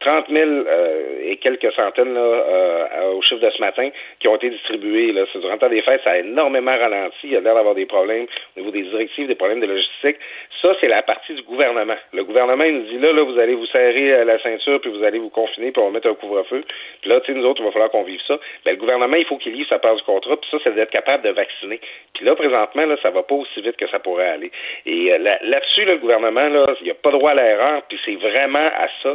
30 0.00 0.26
000 0.30 0.48
euh, 0.48 1.18
et 1.24 1.36
quelques 1.36 1.72
centaines 1.72 2.14
là, 2.14 2.20
euh, 2.20 3.12
au 3.14 3.22
chiffre 3.22 3.40
de 3.40 3.50
ce 3.50 3.60
matin 3.60 3.90
qui 4.20 4.28
ont 4.28 4.36
été 4.36 4.50
distribués. 4.50 5.12
Là. 5.12 5.24
C'est 5.32 5.40
durant 5.40 5.54
le 5.54 5.58
temps 5.58 5.68
des 5.68 5.82
fêtes, 5.82 6.02
ça 6.04 6.10
a 6.12 6.18
énormément 6.18 6.76
ralenti. 6.76 7.16
Il 7.24 7.32
y 7.32 7.36
a 7.36 7.40
l'air 7.40 7.54
d'avoir 7.54 7.74
des 7.74 7.86
problèmes 7.86 8.26
au 8.56 8.60
niveau 8.60 8.70
des 8.70 8.82
directives, 8.82 9.26
des 9.26 9.34
problèmes 9.34 9.60
de 9.60 9.66
logistique. 9.66 10.16
Ça, 10.62 10.74
c'est 10.80 10.88
la 10.88 11.02
partie 11.02 11.34
du 11.34 11.42
gouvernement. 11.42 11.96
Le 12.12 12.24
gouvernement 12.24 12.64
il 12.64 12.74
nous 12.74 12.82
dit 12.82 12.98
là, 12.98 13.12
là, 13.12 13.22
vous 13.22 13.38
allez 13.38 13.54
vous 13.54 13.66
serrer 13.66 14.12
euh, 14.12 14.24
la 14.24 14.38
ceinture, 14.40 14.80
puis 14.80 14.90
vous 14.90 15.02
allez 15.02 15.18
vous 15.18 15.30
confiner, 15.30 15.72
puis 15.72 15.82
on 15.82 15.86
va 15.86 15.92
mettre 15.92 16.08
un 16.08 16.14
couvre-feu. 16.14 16.62
Puis 17.00 17.10
là, 17.10 17.20
tu 17.20 17.32
sais, 17.32 17.38
nous 17.38 17.44
autres, 17.46 17.60
il 17.60 17.64
va 17.64 17.72
falloir 17.72 17.90
qu'on 17.90 18.04
vive 18.04 18.20
ça. 18.26 18.38
Ben, 18.64 18.72
le 18.72 18.76
gouvernement, 18.78 19.16
il 19.16 19.24
faut 19.24 19.36
qu'il 19.36 19.52
livre 19.52 19.68
sa 19.68 19.78
part 19.78 19.96
du 19.96 20.02
contrat, 20.02 20.36
puis 20.36 20.48
ça, 20.50 20.58
c'est 20.62 20.74
d'être 20.74 20.90
capable 20.90 21.24
de 21.24 21.30
vacciner. 21.30 21.80
Puis 22.14 22.24
là, 22.24 22.34
présentement, 22.34 22.86
là, 22.86 22.96
ça 23.02 23.10
va 23.10 23.22
pas 23.22 23.34
aussi 23.34 23.60
vite 23.60 23.76
que 23.76 23.88
ça 23.88 23.98
pourrait 23.98 24.28
aller. 24.28 24.50
Et 24.86 25.12
euh, 25.12 25.18
là- 25.18 25.38
là-dessus, 25.42 25.84
là, 25.84 25.92
le 25.94 25.98
gouvernement, 25.98 26.48
là, 26.48 26.66
il 26.80 26.84
n'y 26.84 26.90
a 26.90 26.94
pas 26.94 27.10
droit 27.10 27.32
à 27.32 27.34
l'erreur, 27.34 27.82
puis 27.88 27.98
c'est 28.04 28.16
vraiment 28.16 28.66
à 28.66 28.88
ça 29.02 29.14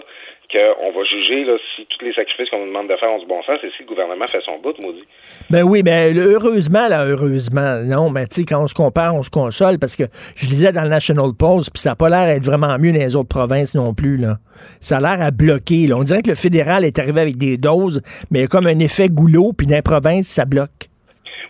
qu'on 0.51 0.91
va 0.91 1.03
juger 1.05 1.43
là, 1.45 1.57
si 1.75 1.85
tous 1.89 2.05
les 2.05 2.13
sacrifices 2.13 2.49
qu'on 2.49 2.59
nous 2.59 2.67
demande 2.67 2.87
de 2.87 2.95
faire 2.95 3.11
ont 3.11 3.19
du 3.19 3.25
bon 3.25 3.41
sens 3.43 3.59
et 3.63 3.69
si 3.75 3.83
le 3.83 3.87
gouvernement 3.87 4.27
fait 4.27 4.41
son 4.45 4.59
bout, 4.59 4.79
maudit. 4.81 5.03
Ben 5.49 5.63
oui, 5.63 5.83
ben 5.83 6.15
heureusement, 6.17 6.87
là, 6.87 7.05
heureusement. 7.05 7.81
Non, 7.83 8.09
mais 8.09 8.27
tu 8.27 8.41
sais, 8.41 8.45
quand 8.45 8.61
on 8.61 8.67
se 8.67 8.73
compare, 8.73 9.15
on 9.15 9.23
se 9.23 9.29
console 9.29 9.79
parce 9.79 9.95
que 9.95 10.03
je 10.35 10.47
lisais 10.47 10.71
dans 10.71 10.83
le 10.83 10.89
National 10.89 11.31
Post, 11.37 11.71
puis 11.73 11.81
ça 11.81 11.91
n'a 11.91 11.95
pas 11.95 12.09
l'air 12.09 12.27
d'être 12.27 12.43
vraiment 12.43 12.77
mieux 12.77 12.91
dans 12.91 12.99
les 12.99 13.15
autres 13.15 13.29
provinces 13.29 13.75
non 13.75 13.93
plus. 13.93 14.17
Là. 14.17 14.37
Ça 14.79 14.97
a 14.97 15.01
l'air 15.01 15.21
à 15.21 15.31
bloquer. 15.31 15.87
Là. 15.87 15.97
On 15.97 16.03
dirait 16.03 16.21
que 16.21 16.29
le 16.29 16.35
fédéral 16.35 16.85
est 16.85 16.99
arrivé 16.99 17.21
avec 17.21 17.37
des 17.37 17.57
doses, 17.57 18.01
mais 18.31 18.39
il 18.39 18.41
y 18.43 18.45
a 18.45 18.47
comme 18.47 18.67
un 18.67 18.79
effet 18.79 19.09
goulot, 19.09 19.53
puis 19.57 19.67
dans 19.67 19.75
les 19.75 19.81
provinces, 19.81 20.27
ça 20.27 20.45
bloque. 20.45 20.92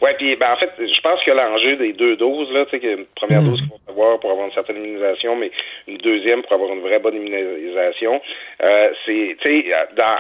Oui, 0.04 0.10
puis 0.18 0.36
ben, 0.36 0.52
en 0.52 0.58
fait, 0.58 0.70
je 0.78 1.00
pense 1.00 1.24
que 1.24 1.32
l'enjeu 1.32 1.78
des 1.78 1.94
deux 1.94 2.18
doses, 2.18 2.52
là, 2.52 2.66
tu 2.66 2.72
sais, 2.72 2.80
qu'il 2.82 2.90
y 2.90 2.94
a 2.94 2.98
une 2.98 3.06
première 3.16 3.42
dose 3.42 3.58
qu'il 3.62 3.70
faut 3.70 3.80
savoir 3.88 4.20
pour 4.20 4.32
avoir 4.32 4.48
une 4.48 4.52
certaine 4.52 4.76
immunisation, 4.76 5.38
mais 5.38 5.50
une 5.88 5.96
deuxième 5.98 6.42
pour 6.42 6.52
avoir 6.52 6.74
une 6.74 6.82
vraie 6.82 7.00
bonne 7.00 7.16
immunisation, 7.16 8.20
euh, 8.62 8.90
c'est, 9.06 9.38
tu 9.40 9.64
sais, 9.64 9.74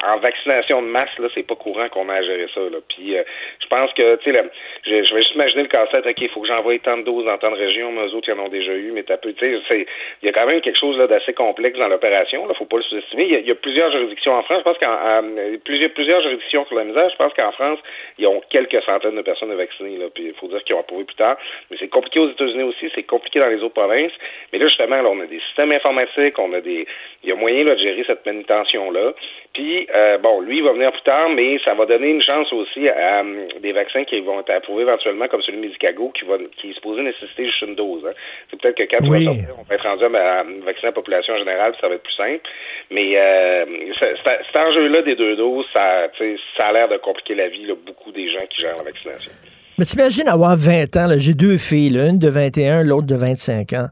en 0.07 0.17
vaccination 0.19 0.81
de 0.81 0.87
masse, 0.87 1.09
là, 1.19 1.27
c'est 1.35 1.45
pas 1.45 1.55
courant 1.55 1.89
qu'on 1.89 2.07
a 2.07 2.13
à 2.13 2.21
gérer 2.21 2.47
ça, 2.53 2.61
là. 2.61 2.77
Puis, 2.87 3.17
euh, 3.17 3.23
je 3.61 3.67
pense 3.67 3.91
que, 3.91 4.15
tu 4.23 4.31
sais, 4.31 4.41
je, 4.85 5.03
je 5.03 5.13
vais 5.13 5.21
juste 5.21 5.35
imaginer 5.35 5.63
le 5.63 5.67
casse-tête, 5.67 6.05
OK, 6.05 6.15
il 6.21 6.29
faut 6.29 6.39
que 6.39 6.47
j'envoie 6.47 6.79
tant 6.79 6.95
de 6.95 7.03
doses 7.03 7.25
dans 7.25 7.37
tant 7.37 7.51
de 7.51 7.57
régions, 7.57 7.91
mais 7.91 8.07
eux 8.07 8.15
autres, 8.15 8.29
ils 8.29 8.39
en 8.39 8.45
ont 8.45 8.47
déjà 8.47 8.71
eu, 8.71 8.91
mais 8.93 9.03
t'as 9.03 9.17
peu, 9.17 9.33
tu 9.33 9.59
sais, 9.67 9.85
il 10.21 10.25
y 10.25 10.29
a 10.29 10.31
quand 10.31 10.45
même 10.45 10.61
quelque 10.61 10.79
chose 10.79 10.97
là, 10.97 11.07
d'assez 11.07 11.33
complexe 11.33 11.77
dans 11.77 11.89
l'opération, 11.89 12.47
là, 12.47 12.53
faut 12.53 12.63
pas 12.63 12.77
le 12.77 12.83
sous-estimer. 12.83 13.25
Il 13.25 13.31
y, 13.33 13.35
a, 13.35 13.39
il 13.39 13.47
y 13.47 13.51
a 13.51 13.55
plusieurs 13.55 13.91
juridictions 13.91 14.31
en 14.31 14.43
France, 14.43 14.59
je 14.59 14.63
pense 14.63 14.77
qu'en 14.77 14.93
en- 14.93 15.57
plusieurs, 15.65 15.89
plusieurs 15.91 16.21
juridictions 16.21 16.65
sur 16.67 16.77
la 16.77 16.85
misère, 16.85 17.09
je 17.09 17.17
pense 17.17 17.33
qu'en 17.33 17.51
France, 17.51 17.79
ils 18.17 18.27
ont 18.27 18.41
quelques 18.49 18.81
centaines 18.83 19.17
de 19.17 19.21
personnes 19.21 19.49
de 19.49 19.55
vaccinées, 19.55 19.72
là, 19.79 20.05
puis 20.13 20.25
il 20.27 20.33
faut 20.33 20.47
dire 20.47 20.63
qu'ils 20.63 20.75
ont 20.75 20.79
approuvé 20.79 21.03
plus 21.05 21.15
tard. 21.15 21.37
Mais 21.69 21.77
c'est 21.79 21.87
compliqué 21.87 22.19
aux 22.19 22.29
États-Unis 22.29 22.63
aussi, 22.63 22.89
c'est 22.95 23.03
compliqué 23.03 23.39
dans 23.39 23.47
les 23.47 23.61
autres 23.61 23.73
provinces. 23.73 24.11
Mais 24.51 24.59
là, 24.59 24.67
justement, 24.67 25.01
là, 25.01 25.09
on 25.09 25.19
a 25.19 25.25
des 25.25 25.39
systèmes 25.39 25.71
informatiques, 25.71 26.37
on 26.39 26.53
a 26.53 26.61
des. 26.61 26.85
Il 27.23 27.29
y 27.29 27.31
a 27.31 27.35
moyen 27.35 27.63
là, 27.63 27.75
de 27.75 27.79
gérer 27.79 28.03
cette 28.05 28.25
manutention-là. 28.25 29.13
Puis, 29.53 29.87
euh, 29.93 30.17
bon, 30.17 30.41
lui, 30.41 30.57
il 30.57 30.63
va 30.63 30.73
venir 30.73 30.91
plus 30.91 31.01
tard, 31.03 31.29
mais 31.29 31.59
ça 31.63 31.73
va 31.75 31.85
donner 31.85 32.09
une 32.09 32.23
chance 32.23 32.51
aussi 32.53 32.89
à, 32.89 33.23
des 33.59 33.71
vaccins 33.71 34.03
qui 34.03 34.19
vont 34.21 34.39
être 34.39 34.49
approuvés 34.49 34.81
éventuellement, 34.81 35.27
comme 35.27 35.41
celui 35.43 35.59
de 35.59 35.63
Medicago, 35.65 36.09
qui 36.09 36.25
va 36.25 36.37
qui 36.57 36.71
est 36.71 36.73
supposé 36.73 37.01
nécessiter 37.01 37.45
juste 37.45 37.61
une 37.61 37.75
dose. 37.75 38.05
hein. 38.05 38.13
C'est 38.49 38.59
peut-être 38.59 38.77
que 38.77 38.83
quand 38.83 39.07
Oui. 39.07 39.23
sortir, 39.25 39.55
on 39.59 39.63
va 39.63 39.75
être 39.75 39.87
rendu 39.87 40.03
à, 40.03 40.39
à 40.39 40.43
vacciner 40.43 40.87
la 40.89 40.91
population 40.91 41.37
générale, 41.37 41.73
ça 41.79 41.87
va 41.87 41.95
être 41.95 42.03
plus 42.03 42.13
simple. 42.15 42.41
Mais 42.89 43.13
euh, 43.15 43.65
cet 43.99 44.55
enjeu-là 44.57 45.01
des 45.03 45.15
deux 45.15 45.35
doses, 45.35 45.65
ça, 45.71 46.09
ça 46.57 46.65
a 46.67 46.73
l'air 46.73 46.87
de 46.89 46.97
compliquer 46.97 47.35
la 47.35 47.47
vie, 47.47 47.65
là, 47.65 47.75
beaucoup 47.75 48.11
des 48.11 48.29
gens 48.31 48.45
qui 48.49 48.59
gèrent 48.61 48.77
la 48.77 48.83
vaccination. 48.83 49.31
Mais 49.77 49.85
t'imagines 49.85 50.27
avoir 50.27 50.55
20 50.55 50.97
ans, 50.97 51.07
j'ai 51.17 51.33
deux 51.33 51.57
filles, 51.57 51.89
là, 51.89 52.07
une 52.07 52.19
de 52.19 52.29
21, 52.29 52.83
l'autre 52.83 53.07
de 53.07 53.15
25 53.15 53.73
ans. 53.73 53.87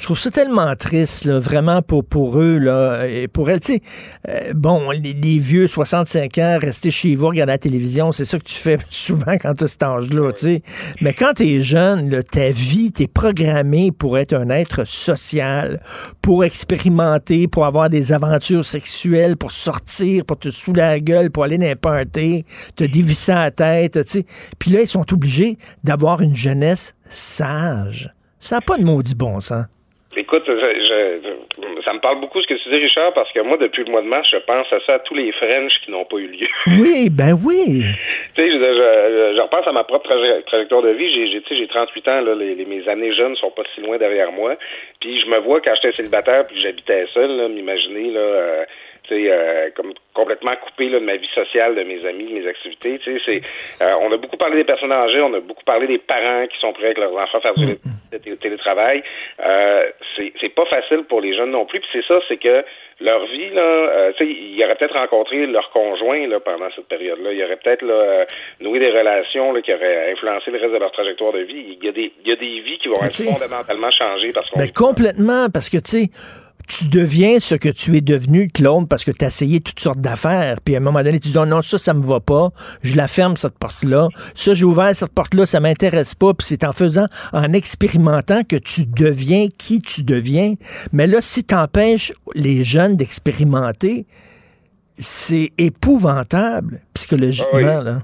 Je 0.00 0.06
trouve 0.06 0.18
ça 0.18 0.30
tellement 0.30 0.74
triste, 0.76 1.26
là, 1.26 1.38
vraiment 1.38 1.82
pour, 1.82 2.06
pour 2.06 2.40
eux, 2.40 2.56
là, 2.56 3.06
et 3.06 3.28
pour 3.28 3.50
elles. 3.50 3.60
Tu 3.60 3.74
sais, 3.74 3.82
euh, 4.30 4.54
bon, 4.54 4.90
les, 4.92 5.12
les 5.12 5.38
vieux 5.38 5.66
65 5.66 6.38
ans, 6.38 6.58
rester 6.58 6.90
chez 6.90 7.14
vous, 7.14 7.26
regarder 7.26 7.52
la 7.52 7.58
télévision, 7.58 8.10
c'est 8.10 8.24
ça 8.24 8.38
que 8.38 8.44
tu 8.44 8.54
fais 8.54 8.78
souvent 8.88 9.36
quand 9.38 9.52
tu 9.52 9.64
as 9.64 9.68
cet 9.68 9.82
âge-là, 9.82 10.32
tu 10.32 10.40
sais. 10.40 10.62
Mais 11.02 11.12
quand 11.12 11.34
tu 11.36 11.42
es 11.42 11.60
jeune, 11.60 12.08
là, 12.08 12.22
ta 12.22 12.48
vie, 12.48 12.92
tu 12.92 13.02
es 13.02 13.90
pour 13.90 14.16
être 14.16 14.32
un 14.32 14.48
être 14.48 14.86
social, 14.86 15.82
pour 16.22 16.44
expérimenter, 16.44 17.46
pour 17.46 17.66
avoir 17.66 17.90
des 17.90 18.14
aventures 18.14 18.64
sexuelles, 18.64 19.36
pour 19.36 19.52
sortir, 19.52 20.24
pour 20.24 20.38
te 20.38 20.50
saouler 20.50 20.80
la 20.80 21.00
gueule, 21.00 21.30
pour 21.30 21.44
aller 21.44 21.74
party, 21.74 22.46
te 22.74 22.84
dévisser 22.84 23.34
la 23.34 23.50
tête, 23.50 24.02
tu 24.06 24.10
sais. 24.10 24.26
Puis 24.58 24.70
là, 24.70 24.80
ils 24.80 24.88
sont 24.88 25.12
obligés 25.12 25.58
d'avoir 25.84 26.22
une 26.22 26.34
jeunesse 26.34 26.94
sage. 27.10 28.14
Ça 28.38 28.56
n'a 28.56 28.60
pas 28.62 28.78
de 28.78 28.84
maudit 28.84 29.14
bon 29.14 29.40
sens. 29.40 29.66
Écoute, 30.16 30.42
je, 30.48 30.52
je- 30.54 31.82
ça 31.84 31.92
me 31.92 32.00
parle 32.00 32.18
beaucoup 32.20 32.40
ce 32.42 32.46
que 32.48 32.54
tu 32.54 32.68
dis, 32.68 32.76
Richard, 32.76 33.12
parce 33.12 33.30
que 33.32 33.40
moi, 33.40 33.56
depuis 33.58 33.84
le 33.84 33.92
mois 33.92 34.02
de 34.02 34.08
mars, 34.08 34.28
je 34.30 34.38
pense 34.38 34.66
à 34.72 34.80
ça, 34.84 34.94
à 34.94 34.98
tous 34.98 35.14
les 35.14 35.30
French 35.32 35.72
qui 35.84 35.90
n'ont 35.92 36.04
pas 36.04 36.16
eu 36.16 36.26
lieu. 36.26 36.48
Oui, 36.80 37.08
ben 37.10 37.38
oui. 37.46 37.82
tu 38.34 38.42
sais, 38.42 38.50
je, 38.50 38.58
je, 38.58 39.34
je 39.36 39.40
repense 39.40 39.66
à 39.68 39.72
ma 39.72 39.84
propre 39.84 40.08
traje- 40.10 40.44
trajectoire 40.46 40.82
de 40.82 40.90
vie. 40.90 41.12
J'ai, 41.14 41.30
j'ai, 41.30 41.40
tu 41.42 41.48
sais, 41.54 41.56
j'ai 41.62 41.68
38 41.68 42.08
ans, 42.08 42.20
là, 42.22 42.34
les, 42.34 42.56
les- 42.56 42.64
mes 42.64 42.88
années 42.88 43.14
jeunes 43.14 43.36
sont 43.36 43.52
pas 43.52 43.62
si 43.74 43.80
loin 43.82 43.98
derrière 43.98 44.32
moi. 44.32 44.56
Puis 45.00 45.20
je 45.20 45.26
me 45.26 45.38
vois 45.38 45.60
quand 45.60 45.74
j'étais 45.76 45.92
célibataire 45.96 46.44
puis 46.46 46.60
j'habitais 46.60 47.06
seul, 47.14 47.30
là, 47.36 47.48
m'imaginer, 47.48 48.10
là, 48.10 48.20
euh, 48.20 48.64
euh, 49.14 49.70
comme 49.76 49.92
complètement 50.14 50.54
coupé 50.56 50.88
là, 50.88 51.00
de 51.00 51.04
ma 51.04 51.16
vie 51.16 51.28
sociale, 51.34 51.74
de 51.74 51.82
mes 51.82 52.04
amis, 52.06 52.24
de 52.26 52.40
mes 52.40 52.46
activités. 52.48 52.98
Tu 53.02 53.18
sais, 53.20 53.22
c'est, 53.24 53.84
euh, 53.84 53.94
on 54.02 54.12
a 54.12 54.16
beaucoup 54.16 54.36
parlé 54.36 54.56
des 54.56 54.64
personnes 54.64 54.92
âgées, 54.92 55.20
on 55.20 55.32
a 55.34 55.40
beaucoup 55.40 55.64
parlé 55.64 55.86
des 55.86 55.98
parents 55.98 56.46
qui 56.46 56.58
sont 56.60 56.72
prêts 56.72 56.86
avec 56.86 56.98
leurs 56.98 57.12
enfants 57.16 57.38
à 57.38 57.40
faire 57.40 57.54
du 57.54 57.76
télé- 58.10 58.36
télétravail. 58.36 59.02
Euh, 59.44 59.90
c'est, 60.16 60.32
c'est 60.40 60.48
pas 60.54 60.66
facile 60.66 61.04
pour 61.08 61.20
les 61.20 61.34
jeunes 61.36 61.50
non 61.52 61.64
plus. 61.66 61.80
Puis 61.80 61.88
c'est 61.92 62.04
ça, 62.06 62.20
c'est 62.28 62.36
que 62.36 62.64
leur 63.00 63.24
vie, 63.26 63.50
là, 63.50 63.62
euh, 63.62 64.12
tu 64.18 64.24
sais, 64.26 64.30
ils 64.30 64.62
auraient 64.62 64.74
peut-être 64.74 64.94
rencontré 64.98 65.46
leur 65.46 65.70
conjoint 65.70 66.26
là, 66.26 66.38
pendant 66.40 66.68
cette 66.76 66.88
période-là. 66.88 67.32
Ils 67.32 67.42
auraient 67.44 67.56
peut-être 67.56 67.82
là, 67.82 68.26
noué 68.60 68.78
des 68.78 68.90
relations 68.90 69.52
là, 69.52 69.62
qui 69.62 69.72
auraient 69.72 70.12
influencé 70.12 70.50
le 70.50 70.58
reste 70.58 70.72
de 70.72 70.78
leur 70.78 70.92
trajectoire 70.92 71.32
de 71.32 71.40
vie. 71.40 71.78
Il 71.80 71.84
y 71.84 71.88
a 71.88 71.92
des, 71.92 72.12
il 72.22 72.28
y 72.28 72.32
a 72.32 72.36
des 72.36 72.60
vies 72.60 72.78
qui 72.78 72.88
vont 72.88 73.02
être 73.02 73.16
fondamentalement 73.24 73.90
changées 73.90 74.32
parce 74.34 74.50
qu'on 74.50 74.58
Ben, 74.58 74.70
complètement, 74.70 75.46
parce 75.52 75.70
que, 75.70 75.78
tu 75.78 76.04
sais, 76.04 76.49
tu 76.70 76.86
deviens 76.88 77.40
ce 77.40 77.56
que 77.56 77.68
tu 77.68 77.96
es 77.96 78.00
devenu, 78.00 78.48
Claude, 78.48 78.88
parce 78.88 79.02
que 79.04 79.10
tu 79.10 79.24
as 79.24 79.28
essayé 79.28 79.60
toutes 79.60 79.80
sortes 79.80 80.00
d'affaires. 80.00 80.60
Puis 80.64 80.74
à 80.74 80.78
un 80.78 80.80
moment 80.80 81.02
donné, 81.02 81.18
tu 81.18 81.28
dis, 81.28 81.36
oh 81.38 81.44
non, 81.44 81.62
ça, 81.62 81.78
ça 81.78 81.94
me 81.94 82.02
va 82.04 82.20
pas. 82.20 82.50
Je 82.82 82.94
la 82.96 83.08
ferme, 83.08 83.36
cette 83.36 83.58
porte-là. 83.58 84.08
Ça, 84.36 84.54
j'ai 84.54 84.64
ouvert 84.64 84.94
cette 84.94 85.12
porte-là, 85.12 85.46
ça 85.46 85.58
m'intéresse 85.58 86.14
pas. 86.14 86.32
Puis 86.32 86.46
c'est 86.46 86.62
en 86.64 86.72
faisant, 86.72 87.06
en 87.32 87.52
expérimentant 87.52 88.44
que 88.44 88.54
tu 88.56 88.86
deviens 88.86 89.48
qui 89.58 89.80
tu 89.80 90.04
deviens. 90.04 90.54
Mais 90.92 91.06
là, 91.08 91.20
si 91.20 91.42
tu 91.42 91.54
empêches 91.54 92.12
les 92.34 92.62
jeunes 92.62 92.96
d'expérimenter, 92.96 94.06
c'est 94.98 95.50
épouvantable, 95.58 96.82
psychologiquement, 96.94 97.48
Ah 97.52 97.78
oui. 97.78 97.84
là. 97.84 98.02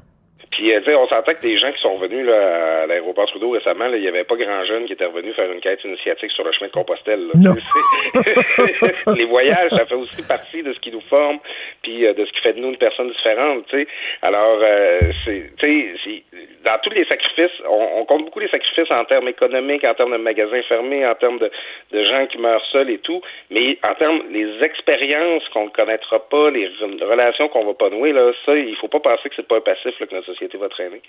Puis, 0.57 0.73
euh, 0.73 0.81
tu 0.81 0.87
sais, 0.87 0.95
on 0.95 1.07
s'entend 1.07 1.35
que 1.35 1.41
des 1.41 1.59
gens 1.59 1.71
qui 1.71 1.83
sont 1.83 1.99
venus 1.99 2.25
là, 2.25 2.83
à 2.83 2.87
l'aéroport 2.87 3.27
Trudeau 3.27 3.51
récemment, 3.51 3.93
il 3.93 4.01
n'y 4.01 4.09
avait 4.09 4.25
pas 4.25 4.37
grand 4.37 4.65
jeune 4.65 4.87
qui 4.87 4.95
était 4.95 5.05
revenu 5.05 5.35
faire 5.35 5.53
une 5.53 5.61
quête 5.61 5.85
initiatique 5.85 6.31
sur 6.31 6.45
le 6.45 6.53
chemin 6.53 6.69
de 6.69 6.73
Compostelle. 6.73 7.29
là. 7.35 7.53
Les 9.15 9.27
voyages, 9.27 9.71
ça 9.71 9.85
fait 9.85 9.95
aussi 9.95 10.27
partie 10.27 10.63
de 10.63 10.73
ce 10.73 10.81
qui 10.81 10.91
nous 10.91 11.03
forme, 11.03 11.39
euh, 11.89 12.15
de 12.15 12.25
ce 12.25 12.33
qui 12.33 12.41
fait 12.41 12.53
de 12.53 12.61
nous 12.61 12.69
une 12.69 12.77
personne 12.77 13.09
différente, 13.09 13.65
tu 13.69 13.79
sais. 13.79 13.89
Alors, 14.23 14.59
euh, 14.63 15.01
c'est, 15.25 15.53
dans 16.65 16.79
tous 16.83 16.91
les 16.91 17.05
sacrifices, 17.05 17.63
on, 17.69 18.05
compte 18.05 18.25
beaucoup 18.25 18.41
les 18.41 18.49
sacrifices 18.49 18.91
en 18.91 19.05
termes 19.05 19.29
économiques, 19.29 19.85
en 19.85 19.95
termes 19.95 20.13
de 20.13 20.17
magasins 20.17 20.63
fermés, 20.69 21.07
en 21.07 21.15
termes 21.15 21.39
de, 21.39 21.51
gens 21.93 22.27
qui 22.27 22.39
meurent 22.39 22.65
seuls 22.73 22.91
et 22.91 22.99
tout, 22.99 23.21
mais 23.51 23.79
en 23.83 23.95
termes 23.95 24.23
les 24.31 24.63
expériences 24.63 25.43
qu'on 25.53 25.67
ne 25.67 25.71
connaîtra 25.71 26.19
pas, 26.29 26.51
les 26.51 26.67
re- 26.67 27.05
relations 27.05 27.49
qu'on 27.49 27.65
va 27.65 27.75
pas 27.75 27.91
nouer, 27.91 28.13
là, 28.13 28.33
ça, 28.45 28.55
il 28.57 28.77
faut 28.77 28.89
pas 28.89 29.01
penser 29.01 29.29
que 29.29 29.37
c'est 29.37 29.47
pas 29.47 29.57
un 29.57 29.61
passif 29.61 29.95
que 29.99 30.15
notre 30.15 30.27
société 30.27 30.59
va 30.59 30.69
traîner. 30.69 31.01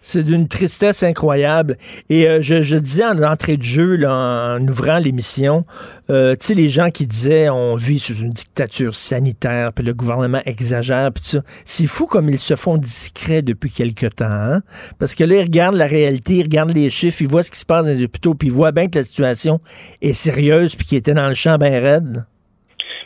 C'est 0.00 0.24
d'une 0.24 0.48
tristesse 0.48 1.02
incroyable. 1.02 1.76
Et 2.10 2.28
euh, 2.28 2.38
je, 2.40 2.76
disais 2.76 3.04
en 3.04 3.22
entrée 3.22 3.56
de 3.56 3.62
jeu, 3.62 3.98
en 4.06 4.60
ouvrant 4.68 4.98
l'émission, 4.98 5.64
euh, 6.10 6.34
tu 6.34 6.46
sais, 6.46 6.54
les 6.54 6.68
gens 6.68 6.90
qui 6.90 7.06
disaient 7.06 7.48
on 7.48 7.74
vit 7.76 7.98
sous 7.98 8.22
une 8.22 8.30
dictature 8.30 8.94
sanitaire, 8.94 9.70
puis 9.74 9.84
le 9.84 9.94
gouvernement 9.94 10.07
exagère, 10.44 11.10
puis 11.12 11.22
tout 11.22 11.28
ça. 11.28 11.42
C'est 11.64 11.86
fou 11.86 12.06
comme 12.06 12.28
ils 12.28 12.38
se 12.38 12.56
font 12.56 12.76
discrets 12.76 13.42
depuis 13.42 13.70
quelque 13.70 14.06
temps. 14.06 14.26
hein? 14.26 14.62
Parce 14.98 15.14
que 15.14 15.24
là, 15.24 15.36
ils 15.36 15.42
regardent 15.42 15.76
la 15.76 15.86
réalité, 15.86 16.34
ils 16.34 16.42
regardent 16.42 16.74
les 16.74 16.90
chiffres, 16.90 17.22
ils 17.22 17.28
voient 17.28 17.42
ce 17.42 17.50
qui 17.50 17.58
se 17.58 17.66
passe 17.66 17.84
dans 17.84 17.90
les 17.90 18.04
hôpitaux, 18.04 18.34
puis 18.34 18.48
ils 18.48 18.54
voient 18.54 18.72
bien 18.72 18.88
que 18.88 18.98
la 18.98 19.04
situation 19.04 19.60
est 20.02 20.12
sérieuse, 20.12 20.74
puis 20.74 20.86
qu'ils 20.86 20.98
étaient 20.98 21.14
dans 21.14 21.28
le 21.28 21.34
champ 21.34 21.56
bien 21.58 21.80
raide. 21.80 22.24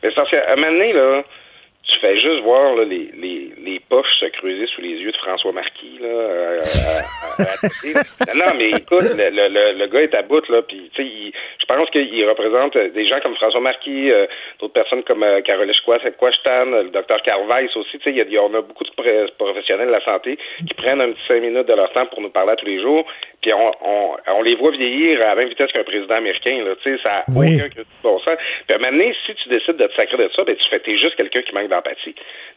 Mais 0.02 0.10
parce 0.14 0.30
qu'à 0.30 0.52
un 0.52 0.56
moment 0.56 0.72
donné, 0.72 0.92
là, 0.92 1.22
tu 1.92 1.98
fais 2.00 2.14
juste 2.20 2.40
voir 2.42 2.74
là, 2.74 2.84
les, 2.84 3.10
les, 3.16 3.52
les 3.58 3.80
poches 3.88 4.12
se 4.20 4.26
creuser 4.26 4.66
sous 4.66 4.80
les 4.80 4.96
yeux 5.00 5.12
de 5.12 5.16
François 5.18 5.52
Marquis. 5.52 5.98
Là, 6.00 6.08
euh, 6.08 6.60
à- 6.60 7.42
à- 7.42 7.42
à 7.42 7.54
la 7.62 7.68
télé. 7.82 7.94
non, 8.34 8.52
mais 8.56 8.70
écoute, 8.70 9.02
le, 9.16 9.30
le, 9.30 9.78
le, 9.78 9.86
gars 9.86 10.00
est 10.02 10.14
à 10.14 10.22
bout, 10.22 10.46
là, 10.48 10.60
il- 10.70 11.32
je 11.60 11.64
pense 11.66 11.88
qu'il 11.90 12.28
représente 12.28 12.76
euh, 12.76 12.88
des 12.90 13.06
gens 13.06 13.20
comme 13.20 13.34
François 13.36 13.60
Marquis, 13.60 14.10
euh, 14.10 14.26
d'autres 14.60 14.72
personnes 14.74 15.02
comme 15.04 15.22
euh, 15.22 15.40
Caroline 15.42 15.72
Quashtan, 16.18 16.64
le 16.66 16.90
docteur 16.90 17.22
Carvais 17.22 17.68
aussi, 17.76 17.98
il 18.06 18.16
y 18.16 18.20
a- 18.20 18.24
y 18.24 18.36
a- 18.36 18.42
on 18.42 18.54
a 18.54 18.60
beaucoup 18.62 18.84
de 18.84 18.90
professionnels 19.38 19.86
de 19.88 19.92
la 19.92 20.04
santé 20.04 20.38
qui 20.66 20.74
prennent 20.74 21.00
un 21.00 21.12
petit 21.12 21.22
cinq 21.28 21.40
minutes 21.42 21.66
de 21.68 21.74
leur 21.74 21.92
temps 21.92 22.06
pour 22.06 22.20
nous 22.20 22.30
parler 22.30 22.52
à 22.52 22.56
tous 22.56 22.66
les 22.66 22.80
jours, 22.80 23.06
puis 23.40 23.52
on, 23.52 23.72
on, 23.82 24.16
on 24.28 24.42
les 24.42 24.54
voit 24.56 24.70
vieillir 24.72 25.20
à 25.22 25.26
la 25.30 25.34
même 25.36 25.48
vitesse 25.48 25.70
qu'un 25.72 25.84
président 25.84 26.14
américain, 26.16 26.62
là, 26.64 26.74
ça 27.02 27.10
a 27.18 27.24
Oui. 27.36 27.56
aucun 27.64 27.82
bon 28.02 28.18
sens. 28.20 28.36
Puis 28.66 28.74
à 28.74 28.76
un 28.76 28.78
moment 28.78 28.92
donné, 28.98 29.14
si 29.26 29.34
tu 29.34 29.48
décides 29.48 29.76
de 29.76 29.86
te 29.86 29.94
sacrer 29.94 30.16
de 30.16 30.30
ça, 30.34 30.44
ben 30.44 30.56
tu 30.56 30.68
fais, 30.68 30.78
t'es 30.80 30.96
juste 30.98 31.16
quelqu'un 31.16 31.42
qui 31.42 31.54
manque 31.54 31.68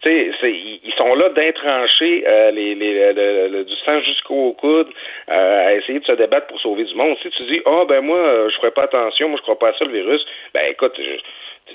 Tu 0.01 0.31
sais, 0.39 0.51
ils, 0.51 0.93
sont 0.97 1.13
là 1.15 1.29
d'intrancher 1.29 2.23
euh, 2.27 2.51
les, 2.51 2.75
les, 2.75 3.13
le- 3.13 3.47
le- 3.49 3.63
du 3.65 3.75
sang 3.85 3.99
jusqu'au 4.01 4.53
coude 4.53 4.87
euh, 5.29 5.67
à 5.67 5.73
essayer 5.75 5.99
de 5.99 6.05
se 6.05 6.11
débattre 6.13 6.47
pour 6.47 6.59
sauver 6.61 6.83
du 6.83 6.95
monde. 6.95 7.17
Si 7.21 7.29
tu 7.31 7.43
dis, 7.43 7.61
ah 7.65 7.83
ben 7.87 8.01
moi, 8.01 8.17
euh, 8.17 8.49
je 8.49 8.55
ferai 8.57 8.71
pas 8.71 8.83
attention, 8.83 9.29
moi 9.29 9.37
je 9.37 9.43
crois 9.43 9.57
pas 9.59 9.69
à 9.69 9.73
ça 9.73 9.85
le 9.85 9.91
virus, 9.91 10.25
ben 10.53 10.63
écoute, 10.69 10.93
je- 10.97 11.19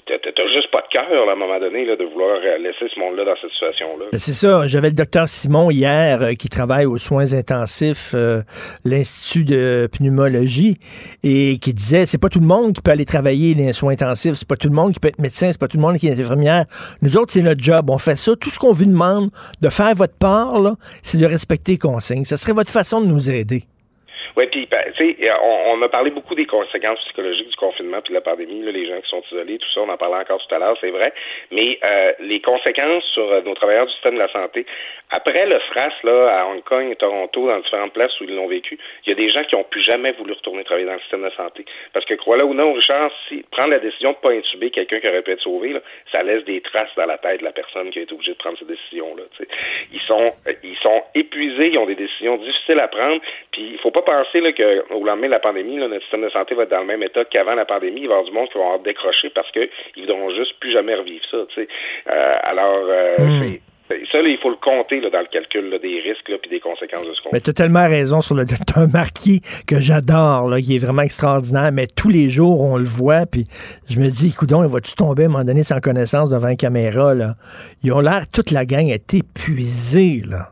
t'as 0.07 0.49
juste 0.55 0.71
pas 0.71 0.83
de 0.83 0.89
cœur 0.93 1.29
à 1.29 1.33
un 1.33 1.37
moment 1.37 1.59
donné 1.59 1.85
là, 1.85 1.97
de 1.97 2.05
vouloir 2.05 2.39
euh, 2.43 2.59
laisser 2.59 2.87
ce 2.93 2.99
monde-là 3.01 3.25
dans 3.25 3.35
cette 3.41 3.51
situation-là. 3.51 4.07
Ben, 4.13 4.19
C'est 4.19 4.33
ça. 4.33 4.67
J'avais 4.67 4.89
le 4.89 4.95
docteur 4.95 5.29
Simon 5.29 5.71
hier 5.71 6.23
euh, 6.23 6.35
qui 6.35 6.49
travaille 6.49 6.87
aux 6.87 6.99
soins 6.99 7.33
intensifs, 7.33 8.13
euh, 8.15 8.43
l'Institut 8.85 9.45
de 9.45 9.89
pneumologie, 9.93 10.79
et 11.23 11.59
qui 11.59 11.75
disait 11.75 12.07
c'est 12.07 12.21
pas 12.21 12.29
tout 12.29 12.41
le 12.41 12.47
monde 12.47 12.75
qui 12.75 12.83
peut 12.83 12.91
aller 12.91 13.05
travailler 13.05 13.55
les 13.55 13.73
soins 13.73 13.93
intensifs, 13.93 14.35
c'est 14.35 14.49
pas 14.49 14.57
tout 14.57 14.69
le 14.69 14.75
monde 14.75 14.93
qui 14.93 15.01
peut 15.01 15.09
être 15.09 15.19
médecin, 15.19 15.51
c'est 15.53 15.61
pas 15.61 15.69
tout 15.69 15.77
le 15.77 15.83
monde 15.83 15.97
qui 15.97 16.09
est 16.09 16.13
infirmière. 16.13 16.67
Nous 17.03 17.17
autres, 17.17 17.33
c'est 17.33 17.43
notre 17.43 17.63
job. 17.63 17.91
On 17.91 17.99
fait 17.99 18.17
ça. 18.17 18.37
Tout 18.37 18.51
ce 18.51 18.59
qu'on 18.59 18.73
vous 18.73 18.87
demande 18.87 19.31
de 19.61 19.69
faire 19.69 19.95
votre 19.95 20.17
part, 20.17 20.77
c'est 21.03 21.19
de 21.19 21.27
respecter 21.27 21.73
les 21.73 21.79
consignes. 21.79 22.25
Ça 22.25 22.37
serait 22.37 22.53
votre 22.53 22.71
façon 22.71 23.01
de 23.01 23.07
nous 23.07 23.31
aider. 23.31 23.65
Oui, 24.37 24.47
puis 24.47 24.67
ben, 24.71 24.85
tu 24.97 25.15
sais, 25.15 25.31
on, 25.43 25.73
on 25.73 25.83
a 25.83 25.89
parlé 25.89 26.11
beaucoup 26.11 26.35
des 26.35 26.47
conséquences 26.47 26.99
psychologiques 27.07 27.49
du 27.49 27.57
confinement 27.57 28.01
puis 28.03 28.11
de 28.11 28.15
la 28.15 28.21
pandémie, 28.21 28.63
là, 28.63 28.73
les 28.73 28.87
gens 28.87 29.01
qui 29.01 29.09
sont 29.09 29.23
isolés, 29.31 29.59
tout 29.59 29.71
ça, 29.75 29.81
on 29.81 29.89
en 29.89 29.97
parlait 29.97 30.17
encore 30.17 30.45
tout 30.47 30.55
à 30.55 30.59
l'heure, 30.59 30.77
c'est 30.81 30.91
vrai. 30.91 31.13
Mais 31.51 31.79
euh, 31.85 32.13
les 32.21 32.41
conséquences 32.41 33.05
sur 33.13 33.31
euh, 33.31 33.43
nos 33.43 33.55
travailleurs 33.55 33.87
du 33.87 33.93
système 33.93 34.15
de 34.15 34.21
la 34.21 34.33
santé, 34.33 34.67
après 35.11 35.47
le 35.47 35.59
SRAS 35.71 35.93
là, 36.05 36.41
à 36.41 36.47
Hong 36.47 36.63
Kong 36.63 36.91
et 36.91 36.97
Toronto, 36.97 37.49
dans 37.49 37.59
différentes 37.59 37.93
places 37.93 38.19
où 38.21 38.25
ils 38.25 38.35
l'ont 38.35 38.47
vécu, 38.47 38.79
il 39.07 39.11
y 39.11 39.13
a 39.13 39.17
des 39.17 39.31
gens 39.31 39.43
qui 39.45 39.57
ont 39.57 39.65
plus 39.65 39.83
jamais 39.83 40.13
voulu 40.13 40.33
retourner 40.33 40.65
travailler 40.65 40.87
dans 40.87 40.95
le 40.95 41.01
système 41.01 41.25
de 41.25 41.31
santé. 41.31 41.65
Parce 41.93 42.05
que 42.07 42.15
crois-le 42.15 42.45
ou 42.45 42.55
non, 42.55 42.73
Richard, 42.73 43.11
si 43.29 43.45
prendre 43.51 43.71
la 43.71 43.79
décision 43.79 44.13
de 44.13 44.17
pas 44.17 44.31
intuber 44.31 44.71
quelqu'un 44.71 45.01
qui 45.01 45.09
aurait 45.09 45.23
pu 45.23 45.33
être 45.33 45.43
sauvé, 45.43 45.73
là, 45.73 45.81
ça 46.13 46.23
laisse 46.23 46.45
des 46.45 46.61
traces 46.61 46.95
dans 46.97 47.07
la 47.07 47.19
tête 47.19 47.41
de 47.41 47.45
la 47.45 47.53
personne 47.53 47.91
qui 47.91 47.99
a 47.99 48.03
été 48.03 48.13
obligée 48.13 48.33
de 48.33 48.39
prendre 48.39 48.59
cette 48.59 48.69
décision-là. 48.69 49.25
Ils 49.93 50.01
sont 50.01 50.33
euh, 50.47 50.53
ils 50.63 50.79
sont 50.79 51.03
épuisés, 51.15 51.71
ils 51.73 51.79
ont 51.79 51.87
des 51.87 51.95
décisions 51.95 52.37
difficiles 52.37 52.81
à 52.81 52.89
prendre, 52.89 53.21
puis 53.51 53.71
il 53.73 53.79
faut 53.79 53.91
pas 53.91 54.03
penser 54.03 54.30
là, 54.39 54.53
que 54.53 54.95
au 54.95 55.05
lendemain 55.05 55.27
de 55.27 55.33
la 55.33 55.41
pandémie, 55.41 55.79
là, 55.79 55.89
notre 55.89 56.03
système 56.03 56.23
de 56.23 56.31
santé 56.31 56.55
va 56.55 56.63
être 56.63 56.71
dans 56.71 56.81
le 56.83 56.87
même 56.87 57.03
état 57.03 57.25
qu'avant 57.25 57.55
la 57.57 57.65
pandémie. 57.65 58.03
Il 58.03 58.07
va 58.09 58.15
y 58.15 58.19
avoir 58.19 58.25
du 58.25 58.33
monde 58.33 58.49
qui 58.53 58.59
va 58.59 58.65
avoir 58.65 58.79
décroché 58.81 59.31
parce 59.35 59.51
que 59.51 59.69
ils 59.97 60.03
voudront 60.03 60.31
juste 60.37 60.55
plus 60.61 60.73
jamais 60.73 60.95
revivre 60.95 61.25
ça. 61.31 61.39
Euh, 61.39 62.37
alors, 62.45 62.85
euh, 62.89 63.17
c'est- 63.41 63.61
ça, 64.13 64.23
là, 64.23 64.29
il 64.29 64.39
faut 64.39 64.51
le 64.51 64.57
compter 64.63 65.01
là, 65.01 65.11
dans 65.11 65.19
le 65.19 65.27
calcul 65.27 65.69
là, 65.69 65.79
des 65.79 65.99
risques 66.01 66.31
puis 66.41 66.49
des 66.49 66.61
conséquences 66.61 67.09
de 67.09 67.13
ce 67.13 67.21
qu'on 67.23 67.31
Mais 67.33 67.41
tu 67.41 67.51
as 67.51 67.53
tellement 67.53 67.89
raison 67.89 68.21
sur 68.21 68.37
le 68.37 68.45
docteur 68.47 68.87
Marquis 68.93 69.41
que 69.67 69.81
j'adore, 69.81 70.49
qui 70.59 70.77
est 70.77 70.79
vraiment 70.79 71.03
extraordinaire, 71.03 71.71
mais 71.73 71.89
tous 71.89 72.09
les 72.09 72.29
jours, 72.29 72.61
on 72.61 72.77
le 72.77 72.85
voit, 72.85 73.27
puis 73.27 73.47
je 73.89 73.99
me 73.99 74.09
dis, 74.09 74.33
coudon, 74.33 74.65
va-tu 74.67 74.95
tomber 74.95 75.25
à 75.25 75.27
un 75.27 75.31
moment 75.31 75.45
donné 75.45 75.65
sans 75.65 75.81
connaissance 75.81 76.31
devant 76.31 76.49
une 76.49 76.57
caméra, 76.57 77.17
là? 77.17 77.35
Ils 77.83 77.93
ont 77.93 77.99
l'air, 78.01 78.31
toute 78.33 78.53
la 78.53 78.65
gang 78.65 78.87
est 78.89 79.13
épuisée, 79.13 80.23
là. 80.25 80.51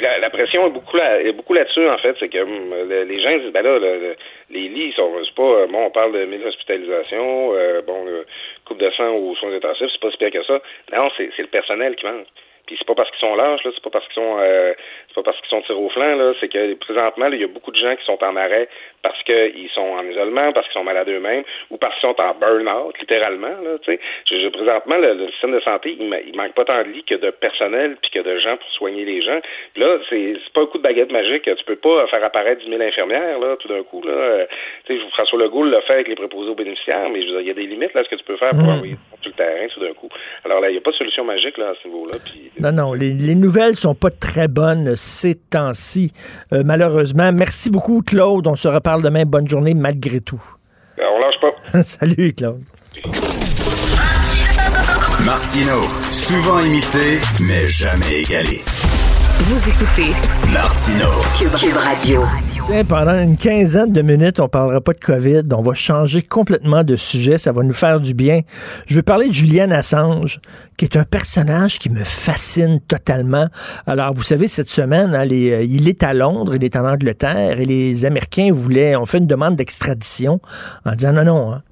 La, 0.00 0.18
la 0.18 0.30
pression 0.30 0.66
est 0.66 0.70
beaucoup 0.70 0.96
là, 0.96 1.20
est 1.20 1.32
beaucoup 1.32 1.54
là-dessus 1.54 1.88
en 1.88 1.98
fait, 1.98 2.14
c'est 2.20 2.28
que 2.28 2.38
hum, 2.38 2.70
le- 2.88 3.02
les 3.04 3.20
gens 3.20 3.36
disent 3.38 3.52
ben 3.52 3.62
là 3.64 3.78
le- 3.78 3.98
le- 3.98 4.16
les 4.50 4.68
lits 4.68 4.92
sont 4.92 5.12
c'est 5.24 5.34
pas 5.34 5.42
euh, 5.42 5.66
bon 5.66 5.86
on 5.86 5.90
parle 5.90 6.12
de 6.12 6.24
1000 6.24 6.44
hospitalisations, 6.46 7.52
euh, 7.54 7.82
bon 7.82 8.06
coupe 8.64 8.78
de 8.78 8.90
sang 8.90 9.10
aux 9.16 9.34
soins 9.36 9.52
intensifs, 9.54 9.88
c'est 9.90 10.00
pas 10.00 10.10
si 10.10 10.16
pire 10.18 10.30
que 10.30 10.42
ça. 10.44 10.60
Non, 10.96 11.10
c'est 11.16 11.30
c'est 11.36 11.42
le 11.42 11.48
personnel 11.48 11.96
qui 11.96 12.06
manque. 12.06 12.26
Puis 12.68 12.76
c'est 12.78 12.86
pas 12.86 12.94
parce 12.94 13.10
qu'ils 13.10 13.20
sont 13.20 13.34
lâches, 13.34 13.64
là, 13.64 13.70
c'est 13.74 13.82
pas 13.82 13.88
parce 13.88 14.04
qu'ils 14.08 14.22
sont 14.22 14.36
euh, 14.40 14.74
c'est 15.08 15.14
pas 15.14 15.22
parce 15.22 15.40
qu'ils 15.40 15.48
sont 15.48 15.62
tirés 15.62 15.78
au 15.78 15.88
flanc, 15.88 16.14
là, 16.16 16.34
c'est 16.38 16.48
que 16.52 16.74
présentement, 16.74 17.26
il 17.32 17.40
y 17.40 17.44
a 17.44 17.48
beaucoup 17.48 17.70
de 17.70 17.78
gens 17.78 17.96
qui 17.96 18.04
sont 18.04 18.22
en 18.22 18.36
arrêt 18.36 18.68
parce 19.02 19.22
qu'ils 19.22 19.70
sont 19.74 19.80
en 19.96 20.04
isolement, 20.04 20.52
parce 20.52 20.66
qu'ils 20.66 20.74
sont 20.74 20.84
malades 20.84 21.08
eux-mêmes, 21.08 21.44
ou 21.70 21.78
parce 21.78 21.94
qu'ils 21.98 22.10
sont 22.10 22.20
en 22.20 22.34
burn-out, 22.34 22.94
littéralement, 23.00 23.48
là, 23.64 23.78
tu 23.82 23.92
sais. 23.92 24.00
Je, 24.30 24.36
je- 24.42 24.48
présentement, 24.48 24.96
le, 24.98 25.14
le 25.14 25.28
système 25.30 25.52
de 25.52 25.60
santé, 25.60 25.96
il, 25.98 26.22
il 26.26 26.36
manque 26.36 26.52
pas 26.52 26.66
tant 26.66 26.82
de 26.82 26.88
lits 26.88 27.04
que 27.04 27.14
de 27.14 27.30
personnel 27.30 27.96
puis 28.02 28.10
que 28.10 28.18
de 28.20 28.38
gens 28.38 28.56
pour 28.58 28.68
soigner 28.72 29.04
les 29.06 29.22
gens. 29.22 29.40
Puis 29.72 29.82
là, 29.82 29.96
c'est 30.10 30.34
c'est 30.44 30.52
pas 30.52 30.60
un 30.62 30.66
coup 30.66 30.76
de 30.78 30.82
baguette 30.82 31.10
magique. 31.10 31.44
Tu 31.44 31.64
peux 31.64 31.76
pas 31.76 32.06
faire 32.08 32.22
apparaître 32.22 32.62
10 32.62 32.68
000 32.68 32.82
infirmières, 32.82 33.38
là, 33.38 33.56
tout 33.56 33.68
d'un 33.68 33.82
coup, 33.82 34.02
là. 34.02 34.12
Euh, 34.12 34.46
Tu 34.86 34.98
sais, 34.98 35.08
François 35.12 35.38
Legault 35.38 35.64
l'a 35.64 35.80
fait 35.82 35.94
avec 35.94 36.08
les 36.08 36.14
préposés 36.16 36.50
aux 36.50 36.54
bénéficiaires, 36.54 37.08
mais 37.08 37.20
il 37.20 37.46
y 37.46 37.50
a 37.50 37.54
des 37.54 37.66
limites, 37.66 37.94
là, 37.94 38.02
à 38.02 38.04
ce 38.04 38.08
que 38.10 38.16
tu 38.16 38.24
peux 38.24 38.36
faire 38.36 38.50
pour 38.50 38.64
Mm. 38.64 38.68
envoyer 38.74 38.96
sur 39.22 39.30
le 39.30 39.36
terrain, 39.36 39.66
tout 39.68 39.80
d'un 39.80 39.92
coup. 39.94 40.08
Alors 40.44 40.60
là, 40.60 40.68
il 40.68 40.72
n'y 40.72 40.78
a 40.78 40.80
pas 40.82 40.90
de 40.90 40.96
solution 40.96 41.24
magique, 41.24 41.56
là, 41.56 41.70
à 41.70 41.74
ce 41.82 41.88
niveau-là. 41.88 42.18
Puis 42.24 42.50
Non, 42.60 42.72
non, 42.72 42.92
les, 42.92 43.12
les 43.14 43.34
nouvelles 43.34 43.76
sont 43.76 43.94
pas 43.94 44.10
très 44.10 44.48
bonnes 44.48 44.94
ces 44.96 45.34
temps-ci, 45.36 46.12
euh, 46.52 46.62
malheureusement. 46.64 47.30
Merci 47.32 47.70
beaucoup, 47.70 48.02
Claude. 48.02 48.46
On 48.46 48.56
se 48.56 48.66
reparle 48.68 49.02
demain. 49.02 49.24
Bonne 49.24 49.48
journée, 49.48 49.74
malgré 49.74 50.20
tout. 50.20 50.42
euh, 50.98 51.02
on 51.14 51.20
lâche 51.20 51.40
pas. 51.40 51.82
Salut, 51.82 52.32
Claude. 52.32 52.62
Martino, 55.24 55.82
souvent 56.10 56.58
imité, 56.60 57.18
mais 57.40 57.68
jamais 57.68 58.22
égalé. 58.22 58.62
Vous 59.40 59.68
écoutez 59.68 60.12
Martino. 60.52 61.06
Cube, 61.38 61.54
Cube 61.54 61.76
Radio. 61.76 62.22
Pendant 62.68 63.18
une 63.18 63.38
quinzaine 63.38 63.92
de 63.92 64.02
minutes, 64.02 64.40
on 64.40 64.48
parlera 64.48 64.82
pas 64.82 64.92
de 64.92 65.00
COVID. 65.00 65.42
On 65.52 65.62
va 65.62 65.72
changer 65.72 66.20
complètement 66.20 66.84
de 66.84 66.96
sujet. 66.96 67.38
Ça 67.38 67.50
va 67.50 67.62
nous 67.62 67.72
faire 67.72 67.98
du 67.98 68.12
bien. 68.12 68.42
Je 68.86 68.94
veux 68.94 69.02
parler 69.02 69.28
de 69.28 69.32
Julian 69.32 69.70
Assange, 69.70 70.38
qui 70.76 70.84
est 70.84 70.96
un 70.96 71.04
personnage 71.04 71.78
qui 71.78 71.88
me 71.88 72.04
fascine 72.04 72.78
totalement. 72.80 73.46
Alors, 73.86 74.12
vous 74.12 74.22
savez, 74.22 74.48
cette 74.48 74.68
semaine, 74.68 75.14
hein, 75.14 75.26
euh, 75.32 75.64
il 75.64 75.88
est 75.88 76.02
à 76.02 76.12
Londres, 76.12 76.54
il 76.54 76.62
est 76.62 76.76
en 76.76 76.86
Angleterre, 76.86 77.58
et 77.58 77.64
les 77.64 78.04
Américains 78.04 78.52
voulaient, 78.52 78.96
ont 78.96 79.06
fait 79.06 79.18
une 79.18 79.26
demande 79.26 79.56
d'extradition 79.56 80.38
en 80.84 80.92
disant 80.92 81.14
non, 81.14 81.24
non, 81.24 81.52
hein, 81.54 81.62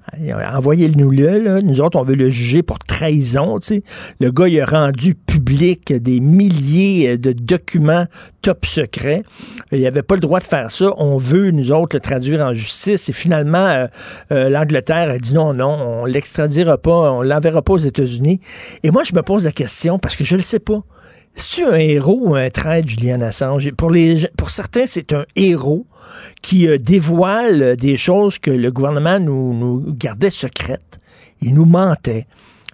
envoyez-nous 0.53 1.11
le, 1.11 1.39
là. 1.39 1.61
Nous 1.61 1.81
autres, 1.81 1.99
on 1.99 2.03
veut 2.03 2.15
le 2.15 2.29
juger 2.29 2.63
pour 2.63 2.79
trahison, 2.79 3.59
tu 3.59 3.67
sais. 3.67 3.83
Le 4.19 4.31
gars, 4.31 4.47
il 4.47 4.59
a 4.61 4.65
rendu 4.65 5.15
public 5.15 5.93
des 5.93 6.19
milliers 6.19 7.17
de 7.17 7.31
documents 7.31 8.05
top 8.41 8.65
secrets. 8.65 9.23
Il 9.71 9.81
n'avait 9.81 10.03
pas 10.03 10.15
le 10.15 10.21
droit 10.21 10.39
de 10.39 10.45
faire 10.45 10.71
ça. 10.71 10.93
On 10.97 11.17
veut, 11.17 11.51
nous 11.51 11.71
autres, 11.71 11.95
le 11.95 11.99
traduire 11.99 12.41
en 12.41 12.53
justice. 12.53 13.09
Et 13.09 13.13
finalement, 13.13 13.65
euh, 13.65 13.87
euh, 14.31 14.49
l'Angleterre 14.49 15.09
a 15.09 15.17
dit 15.17 15.33
non, 15.33 15.53
non, 15.53 15.77
on 15.79 16.05
l'extradira 16.05 16.77
pas, 16.77 17.11
on 17.11 17.21
l'enverra 17.21 17.61
pas 17.61 17.73
aux 17.73 17.77
États-Unis. 17.77 18.39
Et 18.83 18.91
moi, 18.91 19.03
je 19.03 19.13
me 19.13 19.21
pose 19.21 19.45
la 19.45 19.51
question, 19.51 19.99
parce 19.99 20.15
que 20.15 20.23
je 20.23 20.35
ne 20.35 20.39
le 20.39 20.43
sais 20.43 20.59
pas. 20.59 20.83
C'est-tu 21.39 21.65
un 21.65 21.75
héros 21.75 22.19
ou 22.19 22.35
un 22.35 22.49
traître, 22.49 22.87
Julian 22.87 23.21
Assange? 23.21 23.71
Pour, 23.73 23.91
les, 23.91 24.27
pour 24.37 24.49
certains, 24.49 24.87
c'est 24.87 25.13
un 25.13 25.23
héros 25.35 25.85
qui 26.41 26.67
euh, 26.67 26.79
dévoile 26.79 27.77
des 27.77 27.95
choses 27.95 28.39
que 28.39 28.49
le 28.49 28.71
gouvernement 28.71 29.19
nous, 29.19 29.53
nous 29.53 29.93
gardait 29.93 30.31
secrètes. 30.31 30.99
Il 31.39 31.53
nous 31.53 31.65
mentait. 31.65 32.25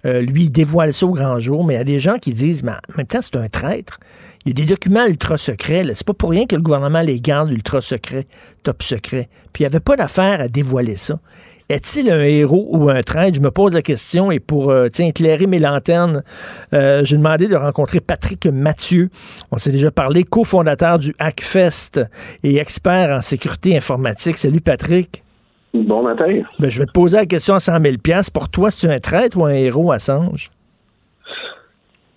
Euh, 0.06 0.22
lui, 0.22 0.44
il 0.44 0.50
dévoile 0.50 0.94
ça 0.94 1.04
au 1.04 1.10
grand 1.10 1.38
jour, 1.40 1.62
mais 1.62 1.74
il 1.74 1.76
y 1.76 1.80
a 1.80 1.84
des 1.84 2.00
gens 2.00 2.16
qui 2.18 2.32
disent, 2.32 2.62
mais 2.62 2.72
en 2.72 2.96
même 2.96 3.06
temps, 3.06 3.20
c'est 3.20 3.36
un 3.36 3.48
traître. 3.50 4.00
Il 4.46 4.48
y 4.48 4.62
a 4.62 4.64
des 4.64 4.70
documents 4.70 5.04
ultra 5.04 5.36
secrets. 5.36 5.84
C'est 5.94 6.06
pas 6.06 6.14
pour 6.14 6.30
rien 6.30 6.46
que 6.46 6.56
le 6.56 6.62
gouvernement 6.62 7.02
les 7.02 7.20
garde 7.20 7.50
ultra 7.50 7.82
secrets, 7.82 8.26
top 8.62 8.82
secrets. 8.82 9.28
Puis 9.52 9.62
il 9.62 9.64
n'y 9.64 9.66
avait 9.66 9.80
pas 9.80 9.96
d'affaire 9.96 10.40
à 10.40 10.48
dévoiler 10.48 10.96
ça. 10.96 11.20
Est-il 11.70 12.10
un 12.10 12.20
héros 12.20 12.66
ou 12.70 12.90
un 12.90 13.02
traître? 13.02 13.36
Je 13.36 13.40
me 13.40 13.50
pose 13.50 13.72
la 13.72 13.80
question 13.80 14.30
et 14.30 14.38
pour 14.38 14.70
euh, 14.70 14.88
éclairer 14.98 15.46
mes 15.46 15.58
lanternes, 15.58 16.22
euh, 16.74 17.02
j'ai 17.04 17.16
demandé 17.16 17.48
de 17.48 17.56
rencontrer 17.56 18.00
Patrick 18.00 18.46
Mathieu. 18.46 19.08
On 19.50 19.56
s'est 19.56 19.72
déjà 19.72 19.90
parlé, 19.90 20.24
cofondateur 20.24 20.98
du 20.98 21.14
Hackfest 21.18 22.00
et 22.42 22.56
expert 22.56 23.16
en 23.16 23.22
sécurité 23.22 23.76
informatique. 23.76 24.36
Salut 24.36 24.60
Patrick. 24.60 25.22
Bon 25.72 26.02
matin. 26.02 26.42
Ben, 26.58 26.70
je 26.70 26.78
vais 26.78 26.86
te 26.86 26.92
poser 26.92 27.16
la 27.16 27.26
question 27.26 27.54
à 27.54 27.60
100 27.60 27.80
000 27.80 27.96
Pour 28.32 28.48
toi, 28.50 28.70
c'est 28.70 28.92
un 28.92 29.00
traître 29.00 29.38
ou 29.38 29.46
un 29.46 29.54
héros, 29.54 29.90
Assange? 29.90 30.50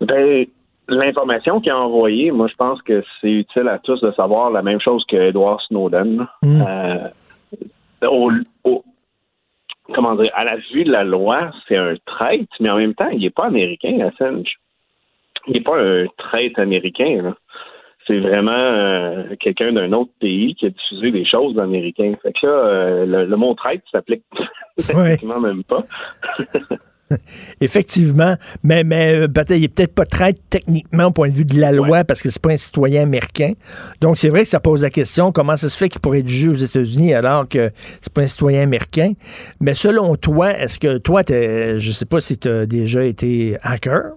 Ben, 0.02 0.45
l'information 0.90 1.61
qu'il 1.61 1.72
a 1.72 1.78
envoyée, 1.78 2.32
moi, 2.32 2.48
je 2.49 2.56
pense 2.56 2.82
que 2.82 3.02
c'est 3.22 3.32
utile 3.32 3.68
à 3.69 3.80
tous 3.80 3.99
de 4.02 4.11
savoir 4.11 4.52
la 4.52 4.61
même 4.61 4.80
chose 4.82 5.03
que 5.10 5.15
Edward 5.15 5.61
Snowden. 5.68 6.28
Euh, 6.44 7.07
comment 9.94 10.16
dire, 10.16 10.32
à 10.34 10.44
la 10.44 10.58
vue 10.58 10.84
de 10.84 10.92
la 10.92 11.04
loi, 11.04 11.38
c'est 11.68 11.78
un 11.78 11.96
traître, 12.06 12.56
mais 12.60 12.70
en 12.70 12.78
même 12.78 12.94
temps, 12.94 13.10
il 13.10 13.20
n'est 13.20 13.30
pas 13.30 13.46
américain, 13.46 14.00
Assange. 14.00 14.56
Il 15.48 15.54
n'est 15.54 15.62
pas 15.62 15.80
un 15.80 16.06
traître 16.18 16.60
américain. 16.60 17.36
C'est 18.06 18.20
vraiment 18.20 18.52
euh, 18.52 19.36
quelqu'un 19.40 19.74
d'un 19.74 19.92
autre 19.92 20.12
pays 20.20 20.56
qui 20.56 20.66
a 20.66 20.70
diffusé 20.70 21.12
des 21.12 21.26
choses 21.26 21.60
américaines. 21.60 22.16
Fait 22.22 22.34
que 22.34 22.46
là, 22.46 22.52
euh, 22.52 23.26
le, 23.26 23.36
mot 23.36 23.54
traître 23.54 23.84
s'applique 23.92 24.24
effectivement 24.78 25.40
même 25.40 25.64
pas. 25.64 25.84
Effectivement, 27.62 28.36
mais, 28.64 28.84
mais 28.84 29.16
euh, 29.16 29.28
il 29.50 29.62
n'est 29.62 29.68
peut-être 29.68 29.96
pas 29.96 30.06
traître 30.06 30.40
techniquement 30.50 31.06
au 31.06 31.12
point 31.12 31.30
de 31.30 31.34
vue 31.34 31.46
de 31.46 31.60
la 31.60 31.72
loi 31.72 32.04
parce 32.04 32.22
que 32.22 32.30
c'est 32.30 32.42
pas 32.42 32.52
un 32.52 32.58
citoyen 32.58 33.04
américain. 33.04 33.54
Donc 34.02 34.18
c'est 34.18 34.30
vrai 34.30 34.42
que 34.42 34.50
ça 34.50 34.60
pose 34.60 34.84
la 34.84 34.90
question 34.90 35.32
comment 35.32 35.56
ça 35.56 35.70
se 35.70 35.78
fait 35.78 35.90
qu'il 35.90 36.02
pourrait 36.02 36.20
être 36.20 36.28
jugé 36.28 36.50
aux 36.50 36.54
États-Unis 36.54 37.14
alors 37.14 37.48
que 37.48 37.72
c'est 38.02 38.14
pas 38.14 38.22
un 38.22 38.28
citoyen 38.28 38.64
américain? 38.64 39.14
Mais 39.62 39.74
selon 39.74 40.16
toi, 40.16 40.52
est-ce 40.52 40.80
que 40.80 40.98
toi, 40.98 41.22
je 41.28 41.92
sais 41.92 42.06
pas 42.06 42.20
si 42.20 42.38
tu 42.38 42.50
as 42.50 42.66
déjà 42.66 43.04
été 43.04 43.58
hacker? 43.64 44.12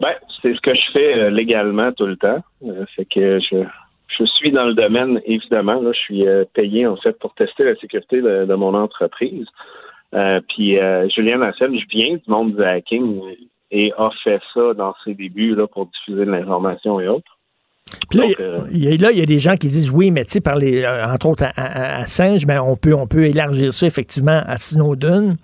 Ben, 0.00 0.14
c'est 0.42 0.54
ce 0.54 0.60
que 0.60 0.74
je 0.74 0.92
fais 0.92 1.14
euh, 1.14 1.30
légalement 1.30 1.92
tout 1.92 2.06
le 2.06 2.16
temps. 2.16 2.42
Euh, 2.66 2.84
fait 2.96 3.06
que 3.06 3.38
je, 3.40 3.64
je 4.18 4.24
suis 4.26 4.52
dans 4.52 4.66
le 4.66 4.74
domaine, 4.74 5.20
évidemment. 5.24 5.80
Là, 5.80 5.92
je 5.92 5.98
suis 5.98 6.24
payé 6.52 6.86
en 6.86 6.96
fait 6.96 7.18
pour 7.18 7.34
tester 7.34 7.64
la 7.64 7.76
sécurité 7.76 8.20
de 8.20 8.54
mon 8.54 8.74
entreprise. 8.74 9.46
Euh, 10.14 10.40
puis 10.48 10.78
euh, 10.78 11.08
Julien 11.08 11.42
Assange 11.42 11.80
vient 11.90 12.14
du 12.14 12.22
monde 12.28 12.54
du 12.56 12.62
hacking 12.62 13.20
et 13.70 13.92
a 13.98 14.10
fait 14.22 14.40
ça 14.52 14.74
dans 14.74 14.94
ses 15.04 15.14
débuts 15.14 15.54
là, 15.54 15.66
pour 15.66 15.86
diffuser 15.86 16.24
de 16.24 16.30
l'information 16.30 17.00
et 17.00 17.08
autres. 17.08 17.30
Puis 18.10 18.18
là, 18.18 19.10
il 19.12 19.18
y 19.18 19.22
a 19.22 19.26
des 19.26 19.38
gens 19.38 19.56
qui 19.56 19.68
disent 19.68 19.90
oui, 19.90 20.10
mais 20.10 20.24
tu 20.24 20.32
sais, 20.32 20.40
par 20.40 20.56
les, 20.56 20.82
euh, 20.84 21.06
entre 21.06 21.26
autres 21.26 21.44
à, 21.44 22.00
à, 22.00 22.06
Singe, 22.06 22.46
ben, 22.46 22.60
on, 22.60 22.76
peut, 22.76 22.94
on 22.94 23.06
peut 23.06 23.24
élargir 23.24 23.72
ça 23.72 23.86
effectivement 23.86 24.42
à 24.46 24.56
Snowden. 24.58 25.36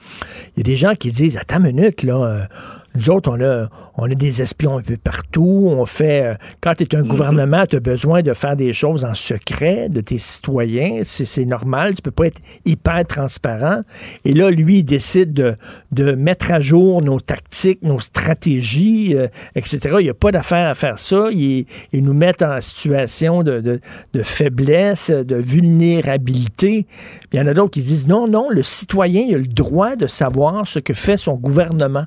Il 0.56 0.58
y 0.58 0.60
a 0.60 0.64
des 0.64 0.76
gens 0.76 0.94
qui 0.94 1.10
disent 1.10 1.36
Attends 1.36 1.58
une 1.58 1.74
minute, 1.76 2.02
là, 2.02 2.48
nous 2.94 3.08
autres, 3.10 3.30
on 3.30 3.40
a, 3.40 3.68
on 3.96 4.04
a 4.04 4.14
des 4.14 4.42
espions 4.42 4.78
un 4.78 4.82
peu 4.82 4.96
partout. 4.96 5.66
On 5.68 5.86
fait. 5.86 6.24
Euh, 6.24 6.34
quand 6.60 6.74
tu 6.74 6.84
es 6.84 6.96
un 6.96 7.02
mhm. 7.02 7.08
gouvernement, 7.08 7.64
tu 7.66 7.76
as 7.76 7.80
besoin 7.80 8.22
de 8.22 8.32
faire 8.32 8.56
des 8.56 8.72
choses 8.72 9.04
en 9.04 9.14
secret 9.14 9.88
de 9.88 10.00
tes 10.00 10.18
citoyens. 10.18 11.02
C'est 11.04 11.44
normal. 11.44 11.94
Tu 11.94 12.02
peux 12.02 12.10
pas 12.10 12.26
être 12.26 12.40
hyper 12.64 13.06
transparent. 13.06 13.82
Et 14.24 14.32
là, 14.32 14.50
lui, 14.50 14.78
il 14.78 14.84
décide 14.84 15.32
de, 15.32 15.56
de 15.92 16.12
mettre 16.12 16.50
à 16.50 16.60
jour 16.60 17.00
nos 17.02 17.20
tactiques, 17.20 17.82
nos 17.82 18.00
stratégies, 18.00 19.14
euh, 19.14 19.28
etc. 19.54 19.96
Il 20.00 20.04
n'y 20.04 20.10
a 20.10 20.14
pas 20.14 20.32
d'affaire 20.32 20.68
à 20.68 20.74
faire 20.74 20.98
ça. 20.98 21.28
Il, 21.30 21.66
il, 21.92 22.02
nous 22.02 22.14
met 22.14 22.42
en 22.42 22.60
situation 22.60 23.42
de, 23.44 23.60
de, 23.60 23.80
de 24.14 24.22
faiblesse, 24.22 25.10
de 25.10 25.36
vulnérabilité. 25.36 26.86
Il 27.32 27.38
y 27.38 27.42
en 27.42 27.46
a 27.46 27.54
d'autres 27.54 27.70
qui 27.70 27.82
disent 27.82 28.08
non, 28.08 28.26
non, 28.26 28.50
le 28.50 28.62
citoyen 28.62 29.22
il 29.28 29.34
a 29.34 29.38
le 29.38 29.46
droit 29.46 29.96
de 29.96 30.06
savoir 30.06 30.66
ce 30.66 30.78
que 30.78 30.94
fait 30.94 31.16
son 31.16 31.34
gouvernement. 31.34 32.06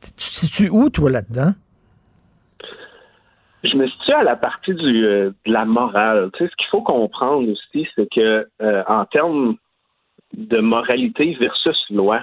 Tu 0.00 0.12
te 0.12 0.22
situes 0.22 0.70
où, 0.70 0.90
toi, 0.90 1.10
là-dedans? 1.10 1.52
Je 3.64 3.76
me 3.76 3.88
situe 3.88 4.12
à 4.12 4.22
la 4.22 4.36
partie 4.36 4.74
du, 4.74 5.04
euh, 5.04 5.30
de 5.46 5.52
la 5.52 5.64
morale. 5.64 6.30
Tu 6.34 6.44
sais, 6.44 6.50
ce 6.50 6.56
qu'il 6.56 6.68
faut 6.70 6.82
comprendre 6.82 7.50
aussi, 7.50 7.88
c'est 7.96 8.08
que 8.12 8.48
euh, 8.62 8.82
en 8.86 9.04
termes 9.06 9.56
de 10.34 10.58
moralité 10.58 11.36
versus 11.40 11.76
loi, 11.90 12.20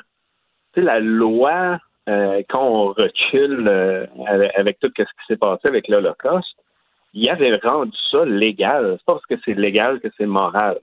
tu 0.73 0.79
sais, 0.79 0.85
la 0.85 0.99
loi, 1.01 1.79
euh, 2.07 2.41
quand 2.49 2.63
on 2.63 2.87
recule 2.93 3.67
avec, 4.55 4.79
tout 4.79 4.91
ce 4.97 5.03
qui 5.03 5.25
s'est 5.27 5.37
passé 5.37 5.61
avec 5.67 5.87
l'Holocauste, 5.89 6.55
il 7.13 7.29
avait 7.29 7.55
rendu 7.57 7.97
ça 8.11 8.23
légal. 8.25 8.95
C'est 8.97 9.05
pas 9.05 9.13
parce 9.13 9.25
que 9.25 9.35
c'est 9.43 9.53
légal 9.53 9.99
que 9.99 10.07
c'est 10.17 10.25
moral. 10.25 10.79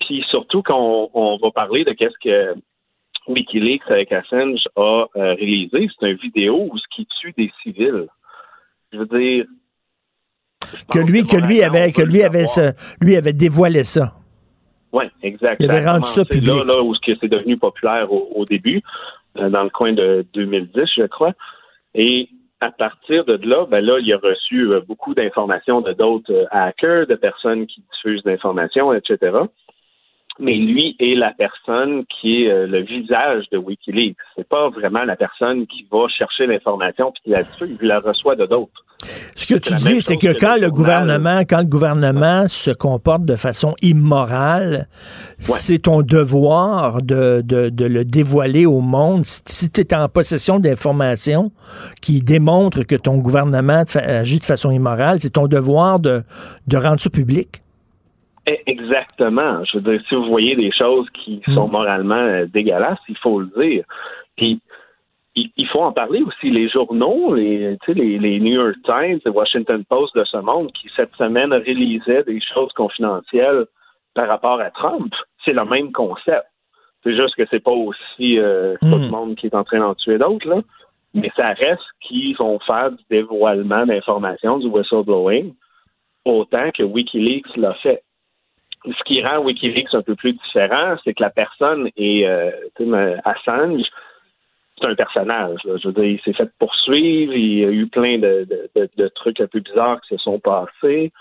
puis 0.00 0.24
surtout 0.30 0.62
quand 0.62 1.10
on, 1.12 1.36
va 1.38 1.50
parler 1.50 1.84
de 1.84 1.92
qu'est-ce 1.92 2.18
que 2.22 2.54
Wikileaks 3.30 3.88
avec 3.88 4.12
Assange 4.12 4.64
a 4.76 5.06
euh, 5.16 5.34
réalisé, 5.34 5.88
c'est 5.98 6.10
une 6.10 6.16
vidéo 6.16 6.68
où 6.70 6.78
ce 6.78 6.84
qui 6.94 7.06
tue 7.20 7.32
des 7.36 7.50
civils. 7.62 8.04
Je 8.92 8.98
veux 8.98 9.06
dire. 9.06 9.44
que 10.92 10.98
lui, 10.98 11.26
que 11.26 11.36
lui 11.36 11.62
avait, 11.62 11.92
que 11.92 12.02
lui 12.02 12.22
avait, 12.22 12.46
lui 13.00 13.16
avait 13.16 13.32
dévoilé 13.32 13.84
ça. 13.84 14.14
Oui, 14.92 15.04
exact. 15.22 15.60
Il 15.60 15.70
avait 15.70 15.86
rendu 15.86 16.08
ça 16.08 16.24
public. 16.24 16.48
Là, 16.48 16.64
là 16.64 16.82
où 16.82 16.94
c'est 16.96 17.28
devenu 17.28 17.56
populaire 17.56 18.12
au, 18.12 18.44
début, 18.44 18.82
euh, 19.38 19.48
dans 19.48 19.62
le 19.62 19.70
coin 19.70 19.92
de 19.92 20.26
2010, 20.34 20.82
je 20.96 21.06
crois. 21.06 21.32
Et 21.94 22.28
à 22.60 22.72
partir 22.72 23.24
de 23.24 23.38
là, 23.46 23.66
ben 23.70 23.80
là, 23.84 23.98
il 24.00 24.12
a 24.12 24.18
reçu 24.18 24.72
euh, 24.72 24.80
beaucoup 24.80 25.14
d'informations 25.14 25.80
de 25.80 25.92
d'autres 25.92 26.48
hackers, 26.50 27.06
de 27.06 27.14
personnes 27.14 27.66
qui 27.66 27.84
diffusent 27.92 28.24
d'informations, 28.24 28.92
etc 28.92 29.44
mais 30.40 30.54
lui 30.54 30.96
est 30.98 31.14
la 31.14 31.32
personne 31.32 32.04
qui 32.06 32.42
est 32.44 32.50
euh, 32.50 32.66
le 32.66 32.82
visage 32.82 33.44
de 33.52 33.58
Wikileaks. 33.58 34.16
C'est 34.36 34.48
pas 34.48 34.68
vraiment 34.70 35.04
la 35.04 35.16
personne 35.16 35.66
qui 35.66 35.86
va 35.90 36.08
chercher 36.08 36.46
l'information 36.46 37.12
puis 37.12 37.22
qui 37.24 37.30
la 37.30 37.42
il 37.80 37.86
la 37.86 38.00
reçoit 38.00 38.36
de 38.36 38.46
d'autres. 38.46 38.84
Ce 39.34 39.46
que 39.46 39.58
tu 39.58 39.74
dis, 39.76 40.02
c'est 40.02 40.16
que, 40.16 40.38
quand 40.38 40.56
le 40.60 40.70
gouvernement, 40.70 41.40
quand 41.40 41.60
le 41.60 41.66
gouvernement 41.66 42.46
se 42.48 42.70
comporte 42.70 43.24
de 43.24 43.36
façon 43.36 43.74
immorale, 43.80 44.88
c'est 45.38 45.80
ton 45.80 46.02
devoir 46.02 47.00
de, 47.00 47.40
de, 47.42 47.84
le 47.84 48.04
dévoiler 48.04 48.66
au 48.66 48.80
monde. 48.80 49.24
Si 49.24 49.70
tu 49.70 49.80
es 49.80 49.94
en 49.94 50.08
possession 50.08 50.58
d'informations 50.58 51.50
qui 52.02 52.22
démontrent 52.22 52.82
que 52.82 52.96
ton 52.96 53.16
gouvernement 53.18 53.84
agit 53.94 54.38
de 54.38 54.44
façon 54.44 54.70
immorale, 54.70 55.18
c'est 55.20 55.30
ton 55.30 55.46
devoir 55.46 55.98
de, 55.98 56.22
de 56.66 56.76
rendre 56.76 57.00
ça 57.00 57.08
public. 57.08 57.62
Eh, 58.50 58.62
exactement. 58.66 59.64
Je 59.64 59.78
veux 59.78 59.92
dire, 59.92 60.02
si 60.08 60.14
vous 60.16 60.24
voyez 60.24 60.56
des 60.56 60.72
choses 60.72 61.08
qui 61.10 61.40
sont 61.54 61.68
hmm. 61.68 61.72
moralement 61.72 62.14
euh, 62.14 62.46
dégueulasses, 62.46 62.98
il 63.08 63.16
faut 63.18 63.40
le 63.40 63.50
dire. 63.56 63.84
Puis, 64.36 64.60
il, 65.36 65.68
faut 65.68 65.82
en 65.82 65.92
parler 65.92 66.20
aussi. 66.22 66.50
Les 66.50 66.68
journaux, 66.68 67.34
les, 67.34 67.78
les, 67.86 68.18
les 68.18 68.40
New 68.40 68.54
York 68.54 68.76
Times, 68.84 69.20
les 69.24 69.30
Washington 69.30 69.84
Post 69.88 70.16
de 70.16 70.24
ce 70.24 70.38
monde, 70.38 70.72
qui 70.72 70.90
cette 70.96 71.14
semaine 71.14 71.52
réalisaient 71.52 72.24
des 72.24 72.40
choses 72.40 72.72
confidentielles 72.72 73.66
par 74.14 74.26
rapport 74.26 74.60
à 74.60 74.70
Trump, 74.70 75.14
c'est 75.44 75.52
le 75.52 75.64
même 75.64 75.92
concept. 75.92 76.46
C'est 77.04 77.14
juste 77.14 77.36
que 77.36 77.44
c'est 77.50 77.62
pas 77.62 77.70
aussi 77.70 78.38
euh, 78.38 78.74
tout 78.80 78.98
le 78.98 79.06
hmm. 79.06 79.10
monde 79.10 79.36
qui 79.36 79.46
est 79.46 79.54
en 79.54 79.64
train 79.64 79.78
d'en 79.78 79.94
tuer 79.94 80.18
d'autres, 80.18 80.48
là. 80.48 80.60
Mais 81.14 81.30
ça 81.36 81.52
reste 81.52 81.82
qu'ils 82.00 82.36
vont 82.36 82.58
faire 82.60 82.92
du 82.92 83.02
dévoilement 83.10 83.84
d'informations, 83.84 84.58
du 84.58 84.68
whistleblowing, 84.68 85.54
autant 86.24 86.70
que 86.72 86.84
Wikileaks 86.84 87.56
l'a 87.56 87.74
fait 87.74 88.02
ce 88.84 89.02
qui 89.04 89.22
rend 89.22 89.38
Wikileaks 89.38 89.94
un 89.94 90.02
peu 90.02 90.14
plus 90.14 90.32
différent, 90.32 90.96
c'est 91.04 91.14
que 91.14 91.22
la 91.22 91.30
personne 91.30 91.90
est 91.96 92.26
euh, 92.26 93.16
Assange, 93.24 93.84
c'est 94.80 94.88
un 94.88 94.94
personnage. 94.94 95.60
Je 95.64 95.88
veux 95.88 95.92
dire, 95.92 96.04
il 96.04 96.20
s'est 96.22 96.32
fait 96.32 96.50
poursuivre, 96.58 97.34
il 97.34 97.58
y 97.58 97.64
a 97.64 97.70
eu 97.70 97.86
plein 97.86 98.18
de, 98.18 98.48
de, 98.74 99.08
trucs 99.08 99.40
un 99.40 99.46
peu 99.46 99.60
bizarres 99.60 100.00
qui 100.02 100.16
se 100.16 100.22
sont 100.22 100.38
passés, 100.38 101.12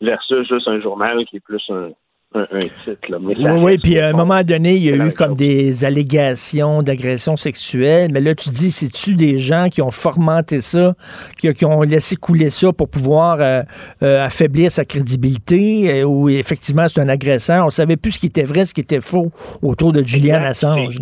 versus 0.00 0.48
juste 0.48 0.68
un 0.68 0.80
journal 0.80 1.24
qui 1.26 1.36
est 1.36 1.40
plus 1.40 1.62
un, 1.68 1.90
un, 2.36 3.62
oui, 3.62 3.78
puis 3.78 3.98
à 3.98 4.08
un 4.08 4.12
moment 4.12 4.42
donné, 4.42 4.76
il 4.76 4.84
y 4.84 4.92
a 4.92 5.06
eu 5.06 5.12
comme 5.12 5.34
des 5.34 5.84
allégations 5.84 6.82
d'agression 6.82 7.36
sexuelle, 7.36 8.10
mais 8.12 8.20
là, 8.20 8.34
tu 8.34 8.50
dis, 8.50 8.70
c'est-tu 8.70 9.14
des 9.14 9.38
gens 9.38 9.68
qui 9.68 9.82
ont 9.82 9.90
formanté 9.90 10.60
ça, 10.60 10.94
qui, 11.38 11.64
ont 11.64 11.82
laissé 11.82 12.16
couler 12.16 12.50
ça 12.50 12.72
pour 12.72 12.88
pouvoir 12.88 13.38
euh, 13.40 13.62
euh, 14.02 14.24
affaiblir 14.24 14.70
sa 14.70 14.84
crédibilité, 14.84 16.00
euh, 16.00 16.04
ou 16.04 16.28
effectivement, 16.28 16.88
c'est 16.88 17.00
un 17.00 17.08
agresseur? 17.08 17.66
On 17.66 17.70
savait 17.70 17.96
plus 17.96 18.12
ce 18.12 18.20
qui 18.20 18.26
était 18.26 18.44
vrai, 18.44 18.64
ce 18.64 18.74
qui 18.74 18.80
était 18.80 19.00
faux 19.00 19.30
autour 19.62 19.92
de 19.92 20.02
Julian 20.02 20.42
Assange. 20.42 21.00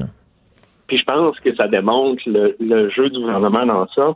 Puis, 0.86 0.98
je 0.98 1.04
pense 1.04 1.38
que 1.40 1.54
ça 1.56 1.66
démontre 1.66 2.22
le, 2.26 2.90
jeu 2.90 3.10
du 3.10 3.18
gouvernement 3.18 3.66
dans 3.66 3.88
ça, 3.88 4.12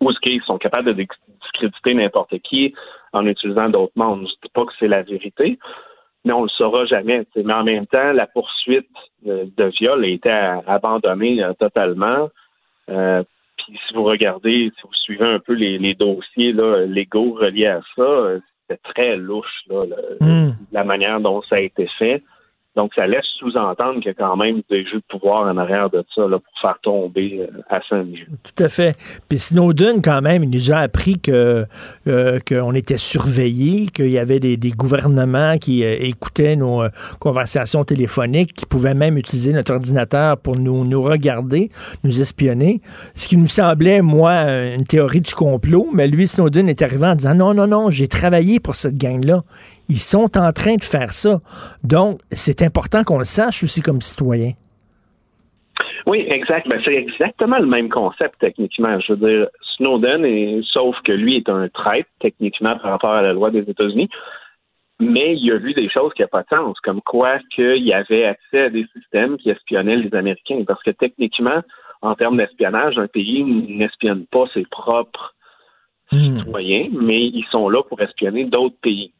où 0.00 0.12
ce 0.12 0.20
qu'ils 0.20 0.42
sont 0.42 0.58
capables 0.58 0.94
de 0.94 1.06
discréditer 1.42 1.94
n'importe 1.94 2.38
qui 2.40 2.74
en 3.12 3.26
utilisant 3.26 3.68
d'autres 3.68 3.92
mondes. 3.96 4.26
Je 4.26 4.46
dis 4.46 4.52
pas 4.52 4.64
que 4.64 4.72
c'est 4.78 4.88
la 4.88 5.02
vérité, 5.02 5.58
mais 6.24 6.32
on 6.32 6.42
le 6.42 6.48
saura 6.48 6.84
jamais. 6.84 7.24
Mais 7.36 7.52
en 7.52 7.64
même 7.64 7.86
temps, 7.86 8.12
la 8.12 8.26
poursuite 8.26 8.88
de, 9.24 9.64
viol 9.78 10.04
a 10.04 10.08
été 10.08 10.30
abandonnée 10.66 11.42
totalement. 11.58 12.28
puis 12.86 13.78
si 13.86 13.94
vous 13.94 14.04
regardez, 14.04 14.70
si 14.76 14.82
vous 14.82 14.94
suivez 14.94 15.26
un 15.26 15.38
peu 15.38 15.54
les, 15.54 15.94
dossiers 15.94 16.52
là, 16.52 16.86
légaux 16.86 17.32
reliés 17.32 17.66
à 17.66 17.80
ça, 17.96 18.38
c'était 18.68 18.80
très 18.82 19.16
louche 19.16 19.64
hmm. 20.20 20.50
la 20.72 20.84
manière 20.84 21.20
dont 21.20 21.42
ça 21.42 21.56
a 21.56 21.60
été 21.60 21.88
fait. 21.98 22.22
Donc, 22.78 22.92
ça 22.94 23.08
laisse 23.08 23.26
sous-entendre 23.40 23.94
qu'il 23.94 24.06
y 24.06 24.10
a 24.10 24.14
quand 24.14 24.36
même 24.36 24.62
des 24.70 24.84
jeux 24.84 24.98
de 24.98 25.18
pouvoir 25.18 25.48
en 25.52 25.56
arrière 25.56 25.90
de 25.90 26.04
ça 26.14 26.22
pour 26.28 26.60
faire 26.62 26.78
tomber 26.80 27.40
euh, 27.40 27.60
à 27.68 27.80
Saint-Denis. 27.90 28.20
Tout 28.44 28.62
à 28.62 28.68
fait. 28.68 28.96
Puis 29.28 29.40
Snowden, 29.40 30.00
quand 30.00 30.22
même, 30.22 30.44
il 30.44 30.50
nous 30.50 30.70
a 30.70 30.76
appris 30.76 31.18
que 31.18 31.66
euh, 32.06 32.38
qu'on 32.48 32.74
était 32.74 32.96
surveillé, 32.96 33.88
qu'il 33.88 34.10
y 34.10 34.18
avait 34.20 34.38
des, 34.38 34.56
gouvernements 34.70 35.58
qui 35.58 35.82
euh, 35.82 35.96
écoutaient 35.98 36.54
nos 36.54 36.84
conversations 37.18 37.82
téléphoniques, 37.82 38.54
qui 38.54 38.64
pouvaient 38.64 38.94
même 38.94 39.18
utiliser 39.18 39.52
notre 39.52 39.74
ordinateur 39.74 40.38
pour 40.38 40.54
nous, 40.54 40.84
nous 40.84 41.02
regarder, 41.02 41.70
nous 42.04 42.22
espionner. 42.22 42.80
Ce 43.16 43.26
qui 43.26 43.36
nous 43.36 43.48
semblait, 43.48 44.02
moi, 44.02 44.42
une 44.76 44.84
théorie 44.84 45.20
du 45.20 45.34
complot, 45.34 45.88
mais 45.92 46.06
lui, 46.06 46.28
Snowden 46.28 46.68
est 46.68 46.80
arrivé 46.80 47.08
en 47.08 47.16
disant 47.16 47.34
non, 47.34 47.54
non, 47.54 47.66
non, 47.66 47.90
j'ai 47.90 48.06
travaillé 48.06 48.60
pour 48.60 48.76
cette 48.76 48.94
gang-là. 48.94 49.42
Ils 49.88 50.00
sont 50.00 50.36
en 50.36 50.52
train 50.52 50.76
de 50.76 50.82
faire 50.82 51.12
ça. 51.12 51.40
Donc, 51.82 52.20
c'est 52.30 52.62
important 52.62 53.04
qu'on 53.04 53.18
le 53.18 53.24
sache 53.24 53.62
aussi 53.64 53.80
comme 53.80 54.00
citoyen. 54.00 54.52
Oui, 56.06 56.26
exact. 56.30 56.68
Ben, 56.68 56.80
c'est 56.84 56.94
exactement 56.94 57.58
le 57.58 57.66
même 57.66 57.88
concept 57.88 58.36
techniquement. 58.40 58.98
Je 59.00 59.12
veux 59.12 59.28
dire, 59.28 59.48
Snowden, 59.76 60.24
est, 60.24 60.60
sauf 60.64 60.96
que 61.04 61.12
lui 61.12 61.36
est 61.36 61.48
un 61.48 61.68
traître 61.68 62.08
techniquement 62.20 62.78
par 62.78 62.92
rapport 62.92 63.12
à 63.12 63.22
la 63.22 63.32
loi 63.32 63.50
des 63.50 63.68
États-Unis, 63.68 64.08
mais 65.00 65.36
il 65.36 65.52
a 65.52 65.58
vu 65.58 65.74
des 65.74 65.88
choses 65.88 66.12
qui 66.14 66.22
n'ont 66.22 66.28
pas 66.28 66.42
de 66.42 66.48
sens, 66.48 66.80
comme 66.80 67.02
quoi 67.02 67.38
qu'il 67.54 67.84
y 67.84 67.92
avait 67.92 68.24
accès 68.24 68.62
à 68.62 68.70
des 68.70 68.86
systèmes 68.96 69.36
qui 69.36 69.50
espionnaient 69.50 69.96
les 69.96 70.14
Américains. 70.14 70.64
Parce 70.66 70.82
que 70.82 70.90
techniquement, 70.90 71.62
en 72.02 72.14
termes 72.14 72.36
d'espionnage, 72.36 72.98
un 72.98 73.06
pays 73.06 73.44
n'espionne 73.44 74.26
pas 74.26 74.44
ses 74.54 74.64
propres 74.70 75.34
hmm. 76.10 76.38
citoyens, 76.38 76.88
mais 76.92 77.26
ils 77.26 77.46
sont 77.50 77.68
là 77.68 77.82
pour 77.82 78.00
espionner 78.00 78.44
d'autres 78.44 78.78
pays. 78.80 79.12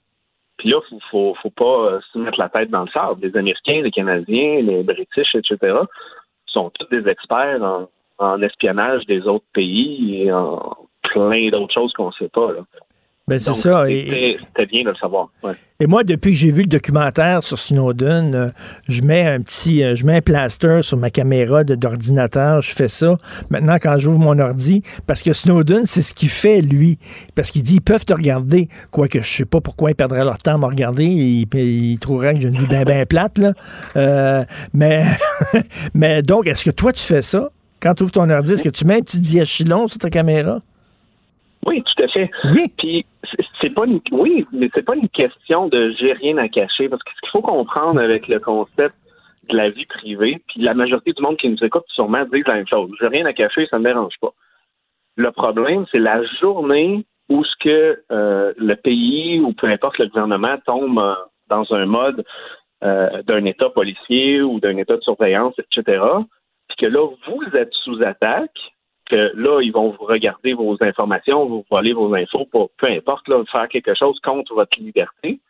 Puis 0.59 0.71
là, 0.71 0.81
faut, 0.89 0.99
faut, 1.11 1.35
faut 1.43 1.51
pas 1.51 1.93
euh, 1.93 2.01
se 2.13 2.19
mettre 2.19 2.39
la 2.39 2.49
tête 2.49 2.71
dans 2.71 2.83
le 2.83 2.91
sable. 2.91 3.27
Les 3.27 3.37
Américains, 3.37 3.81
les 3.83 3.91
Canadiens, 3.91 4.61
les 4.61 4.83
British, 4.83 5.35
etc., 5.35 5.77
sont 6.47 6.71
tous 6.71 6.87
des 6.89 7.09
experts 7.09 7.63
en, 7.63 7.89
en 8.19 8.43
espionnage 8.43 9.07
des 9.07 9.27
autres 9.27 9.45
pays 9.53 10.23
et 10.23 10.33
en 10.33 10.77
plein 11.03 11.49
d'autres 11.51 11.73
choses 11.73 11.93
qu'on 11.93 12.09
ne 12.09 12.13
sait 12.13 12.29
pas. 12.29 12.53
Là. 12.53 12.61
Ben, 13.29 13.39
c'est 13.39 13.55
ça. 13.55 13.85
C'était 13.87 14.67
bien 14.67 14.85
de 14.85 14.91
le 14.91 14.97
savoir. 14.97 15.29
Et 15.81 15.87
moi, 15.87 16.03
depuis 16.03 16.33
que 16.33 16.37
j'ai 16.37 16.51
vu 16.51 16.63
le 16.63 16.69
documentaire 16.69 17.45
sur 17.45 17.59
Snowden, 17.59 18.35
euh, 18.35 18.49
je 18.89 19.03
mets 19.03 19.27
un 19.27 19.41
petit, 19.41 19.85
euh, 19.85 19.95
je 19.95 20.05
mets 20.05 20.17
un 20.17 20.21
plaster 20.21 20.81
sur 20.83 20.97
ma 20.97 21.11
caméra 21.11 21.63
d'ordinateur. 21.63 22.63
Je 22.63 22.73
fais 22.73 22.89
ça. 22.89 23.17
Maintenant, 23.51 23.77
quand 23.81 23.97
j'ouvre 23.99 24.19
mon 24.19 24.39
ordi, 24.39 24.83
parce 25.07 25.23
que 25.23 25.33
Snowden, 25.33 25.85
c'est 25.85 26.03
ce 26.03 26.15
qu'il 26.15 26.31
fait, 26.31 26.63
lui. 26.63 26.99
Parce 27.37 27.51
qu'il 27.51 27.63
dit, 27.63 27.77
ils 27.77 27.81
peuvent 27.81 28.05
te 28.05 28.15
regarder. 28.15 28.69
Quoique, 28.91 29.21
je 29.21 29.29
sais 29.29 29.45
pas 29.45 29.61
pourquoi 29.61 29.91
ils 29.91 29.95
perdraient 29.95 30.25
leur 30.25 30.39
temps 30.39 30.55
à 30.55 30.59
me 30.59 30.67
regarder. 30.67 31.05
Ils, 31.05 31.47
ils 31.55 31.99
trouveraient 31.99 32.35
que 32.35 32.41
j'ai 32.41 32.49
une 32.49 32.59
vie 32.59 32.67
bien, 32.67 32.85
bien 32.85 33.05
plate, 33.07 33.39
là. 33.39 33.53
Euh, 33.97 34.45
mais, 34.73 35.05
mais 35.95 36.23
donc, 36.23 36.47
est-ce 36.47 36.65
que 36.65 36.71
toi, 36.71 36.93
tu 36.93 37.05
fais 37.05 37.23
ça? 37.23 37.51
Quand 37.81 37.95
tu 37.95 38.03
ouvres 38.03 38.13
ton 38.13 38.29
ordi, 38.31 38.55
est-ce 38.55 38.65
que 38.65 38.69
tu 38.69 38.85
mets 38.85 38.97
un 38.97 39.03
petit 39.03 39.21
diachylon 39.21 39.87
sur 39.87 39.99
ta 39.99 40.11
caméra? 40.11 40.61
Oui, 41.67 41.83
tout 41.83 42.03
à 42.03 42.09
fait. 42.09 42.31
Oui. 42.53 42.73
Puis 42.77 43.07
c'est 43.61 43.75
pas 43.75 43.87
une 43.87 44.01
oui, 44.13 44.47
mais 44.53 44.71
c'est 44.75 44.85
pas 44.85 44.95
une 44.95 45.09
question 45.09 45.69
de 45.69 45.95
j'ai 45.99 46.13
rien 46.13 46.37
à 46.39 46.49
cacher 46.49 46.89
parce 46.89 47.03
que 47.03 47.11
ce 47.15 47.21
qu'il 47.21 47.31
faut 47.31 47.43
comprendre 47.43 48.01
avec 48.01 48.29
le 48.29 48.39
concept 48.41 48.95
de 49.49 49.57
la 49.57 49.71
vie 49.71 49.87
privée, 49.87 50.43
puis 50.49 50.61
la 50.61 50.75
majorité 50.75 51.13
du 51.13 51.23
monde 51.23 51.37
qui 51.37 51.49
nous 51.49 51.63
écoute 51.65 51.85
sûrement 51.89 52.25
dit 52.33 52.43
la 52.47 52.55
même 52.55 52.69
chose. 52.69 52.91
J'ai 53.01 53.09
rien 53.09 53.27
à 53.27 53.33
cacher, 53.33 53.67
ça 53.67 53.79
ne 53.79 53.85
me 53.85 53.89
dérange 53.89 54.15
pas. 54.21 54.33
Le 55.17 55.31
problème, 55.33 55.87
c'est 55.91 55.99
la 55.99 56.23
journée 56.41 57.05
où 57.29 57.45
ce 57.45 57.57
que 57.61 58.03
euh, 58.11 58.53
le 58.57 58.75
pays 58.75 59.41
ou 59.41 59.53
peu 59.53 59.67
importe 59.67 59.99
le 59.99 60.09
gouvernement 60.09 60.57
tombe 60.65 60.99
euh, 60.99 61.15
dans 61.49 61.65
un 61.73 61.87
mode 61.87 62.25
euh, 62.85 63.23
d'un 63.23 63.45
État 63.45 63.71
policier 63.71 64.41
ou 64.41 64.61
d'un 64.61 64.77
État 64.77 64.97
de 64.97 65.03
surveillance, 65.03 65.55
etc., 65.59 66.01
puis 66.69 66.77
que 66.79 66.87
là, 66.87 67.09
vous 67.27 67.57
êtes 67.57 67.73
sous 67.73 68.03
attaque, 68.03 68.59
que 69.09 69.33
là, 69.35 69.61
ils 69.61 69.73
vont 69.73 69.91
vous 69.91 70.05
regarder 70.05 70.53
vos 70.55 70.77
informations, 70.81 71.47
vous 71.47 71.65
voler 71.71 71.93
vos 71.93 72.15
infos, 72.15 72.47
pour, 72.47 72.71
peu 72.79 72.87
importe, 72.87 73.29
là, 73.29 73.43
faire 73.51 73.69
quelque 73.69 73.95
chose 73.95 74.19
contre 74.21 74.55
votre 74.55 74.79
liberté. 74.79 75.41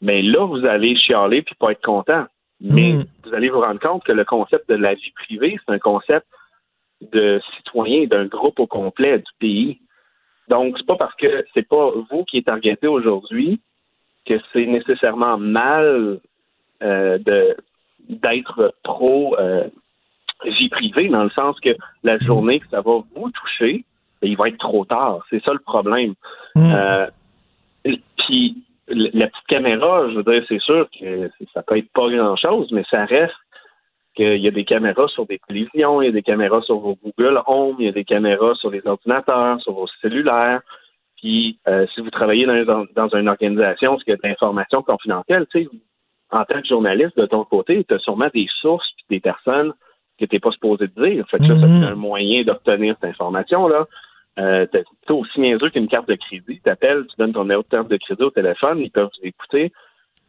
Mais 0.00 0.22
là, 0.22 0.46
vous 0.46 0.64
allez 0.64 0.96
chialer 0.96 1.42
puis 1.42 1.54
pas 1.54 1.72
être 1.72 1.84
content. 1.84 2.24
Mais 2.60 2.92
hmm. 2.92 3.04
vous 3.24 3.34
allez 3.34 3.48
vous 3.50 3.60
rendre 3.60 3.80
compte 3.80 4.04
que 4.04 4.12
le 4.12 4.24
concept 4.24 4.68
de 4.68 4.76
la 4.76 4.94
vie 4.94 5.12
privée, 5.12 5.58
c'est 5.58 5.72
un 5.72 5.78
concept 5.78 6.26
de 7.00 7.40
citoyen 7.56 8.06
d'un 8.06 8.26
groupe 8.26 8.58
au 8.58 8.66
complet 8.66 9.18
du 9.18 9.32
pays. 9.38 9.80
Donc, 10.48 10.76
c'est 10.78 10.86
pas 10.86 10.96
parce 10.96 11.14
que 11.16 11.44
c'est 11.52 11.68
pas 11.68 11.90
vous 12.10 12.24
qui 12.24 12.38
êtes 12.38 12.46
targeté 12.46 12.86
aujourd'hui 12.86 13.60
que 14.26 14.34
c'est 14.52 14.66
nécessairement 14.66 15.38
mal 15.38 16.20
euh, 16.82 17.18
de 17.18 17.56
d'être 18.08 18.74
trop 18.84 19.36
euh, 19.38 19.68
vie 20.44 20.68
privée, 20.68 21.08
dans 21.08 21.24
le 21.24 21.30
sens 21.30 21.58
que 21.60 21.70
la 22.02 22.16
mm. 22.16 22.22
journée 22.22 22.60
que 22.60 22.68
ça 22.68 22.80
va 22.80 23.00
vous 23.14 23.30
toucher, 23.30 23.84
ben, 24.20 24.30
il 24.30 24.36
va 24.36 24.48
être 24.48 24.58
trop 24.58 24.84
tard. 24.84 25.24
C'est 25.30 25.42
ça 25.44 25.52
le 25.52 25.58
problème. 25.58 26.14
Mm. 26.54 26.72
Euh, 26.74 27.06
puis 28.18 28.62
la 28.88 29.26
petite 29.26 29.46
caméra, 29.48 30.08
je 30.10 30.16
veux 30.16 30.22
dire, 30.22 30.44
c'est 30.48 30.60
sûr 30.60 30.88
que 30.98 31.30
ça 31.52 31.62
peut 31.62 31.76
être 31.76 31.90
pas 31.92 32.08
grand-chose, 32.08 32.70
mais 32.70 32.84
ça 32.90 33.04
reste 33.04 33.34
qu'il 34.14 34.38
y 34.38 34.48
a 34.48 34.50
des 34.50 34.64
caméras 34.64 35.08
sur 35.08 35.26
des 35.26 35.40
télévisions, 35.46 36.00
il 36.00 36.06
y 36.06 36.08
a 36.08 36.12
des 36.12 36.22
caméras 36.22 36.62
sur 36.62 36.78
vos 36.78 36.96
Google 37.02 37.42
Home, 37.46 37.76
il 37.78 37.86
y 37.86 37.88
a 37.88 37.92
des 37.92 38.04
caméras 38.04 38.54
sur 38.54 38.70
les 38.70 38.86
ordinateurs, 38.86 39.60
sur 39.60 39.72
vos 39.72 39.86
cellulaires. 40.00 40.60
Puis, 41.16 41.58
euh, 41.68 41.86
si 41.94 42.00
vous 42.00 42.10
travaillez 42.10 42.46
dans, 42.46 42.86
dans, 42.94 43.08
une 43.16 43.28
organisation, 43.28 43.98
ce 43.98 44.04
qui 44.04 44.10
est 44.12 44.22
d'informations 44.22 44.82
confidentielles, 44.82 45.46
tu 45.50 45.64
sais, 45.64 45.70
en 46.30 46.44
tant 46.44 46.60
que 46.60 46.66
journaliste, 46.66 47.16
de 47.18 47.26
ton 47.26 47.44
côté, 47.44 47.84
tu 47.84 47.94
as 47.94 47.98
sûrement 47.98 48.28
des 48.32 48.46
sources 48.60 48.88
des 49.10 49.20
personnes 49.20 49.72
que 50.18 50.24
tu 50.24 50.34
n'es 50.34 50.40
pas 50.40 50.50
supposé 50.50 50.88
te 50.88 51.00
dire. 51.02 51.26
Fait 51.28 51.38
que 51.38 51.46
ça, 51.46 51.54
c'est 51.54 51.66
mhm. 51.66 51.84
un 51.84 51.94
moyen 51.94 52.42
d'obtenir 52.42 52.96
cette 53.00 53.10
information-là. 53.10 53.86
Euh, 54.38 54.66
t'es 54.66 54.84
aussi 55.08 55.40
niaiseux 55.40 55.68
qu'une 55.68 55.88
carte 55.88 56.08
de 56.08 56.14
crédit. 56.14 56.60
Tu 56.62 56.70
appelles, 56.70 57.06
tu 57.06 57.16
donnes 57.18 57.32
ton 57.32 57.42
numéro 57.42 57.62
de 57.62 57.68
carte 57.68 57.88
de 57.88 57.96
crédit 57.96 58.22
au 58.22 58.30
téléphone, 58.30 58.80
ils 58.80 58.90
peuvent 58.90 59.08
écouter. 59.22 59.72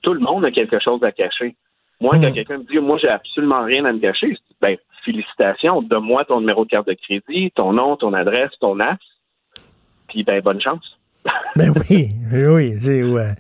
Tout 0.02 0.14
le 0.14 0.22
monde 0.22 0.46
a 0.46 0.52
quelque 0.52 0.80
chose 0.80 1.04
à 1.04 1.12
cacher. 1.12 1.56
Moi, 2.00 2.14
quand 2.14 2.28
mhm. 2.28 2.34
quelqu'un 2.34 2.58
me 2.60 2.64
dit 2.64 2.78
moi 2.80 2.98
j'ai 3.00 3.10
absolument 3.10 3.64
rien 3.64 3.84
à 3.86 3.92
me 3.92 4.00
cacher, 4.00 4.30
je 4.30 4.36
dis 4.36 4.56
ben 4.62 4.78
félicitations, 5.04 5.82
donne-moi 5.82 6.26
ton 6.26 6.40
numéro 6.40 6.64
de 6.64 6.70
carte 6.70 6.88
de 6.88 6.94
crédit, 6.94 7.52
ton 7.52 7.74
nom, 7.74 7.96
ton 7.96 8.14
adresse, 8.14 8.52
ton 8.60 8.80
as, 8.80 8.98
puis 10.08 10.24
ben 10.24 10.42
bonne 10.42 10.62
chance. 10.62 10.97
Ben 11.56 11.72
oui, 11.90 12.10
oui, 12.32 12.74
c'est 12.80 13.04
ouais. 13.04 13.34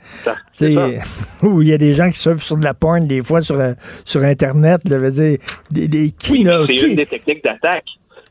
où 1.44 1.62
il 1.62 1.68
y 1.68 1.74
a 1.74 1.78
des 1.78 1.94
gens 1.94 2.10
qui 2.10 2.18
surfent 2.18 2.42
sur 2.42 2.58
de 2.58 2.64
la 2.64 2.74
porn 2.74 3.08
des 3.08 3.22
fois 3.22 3.42
sur, 3.42 3.60
euh, 3.60 3.74
sur 4.06 4.22
Internet, 4.24 4.82
là, 4.90 4.98
veut 4.98 5.12
dire, 5.12 5.38
des, 5.70 5.88
des 5.88 6.12
qui, 6.12 6.44
C'est 6.44 6.88
une 6.88 6.96
des 6.96 7.06
techniques 7.06 7.44
d'attaque. 7.44 7.86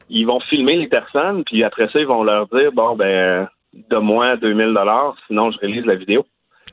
Ils 0.08 0.26
vont 0.26 0.40
filmer 0.40 0.76
les 0.76 0.88
personnes, 0.88 1.44
puis 1.44 1.62
après 1.62 1.88
ça, 1.92 2.00
ils 2.00 2.06
vont 2.06 2.24
leur 2.24 2.48
dire, 2.48 2.72
bon, 2.72 2.96
ben, 2.96 3.48
donne-moi 3.90 4.36
2000 4.38 4.74
dollars, 4.74 5.16
sinon 5.26 5.50
je 5.50 5.58
réalise 5.58 5.84
la 5.84 5.94
vidéo. 5.94 6.24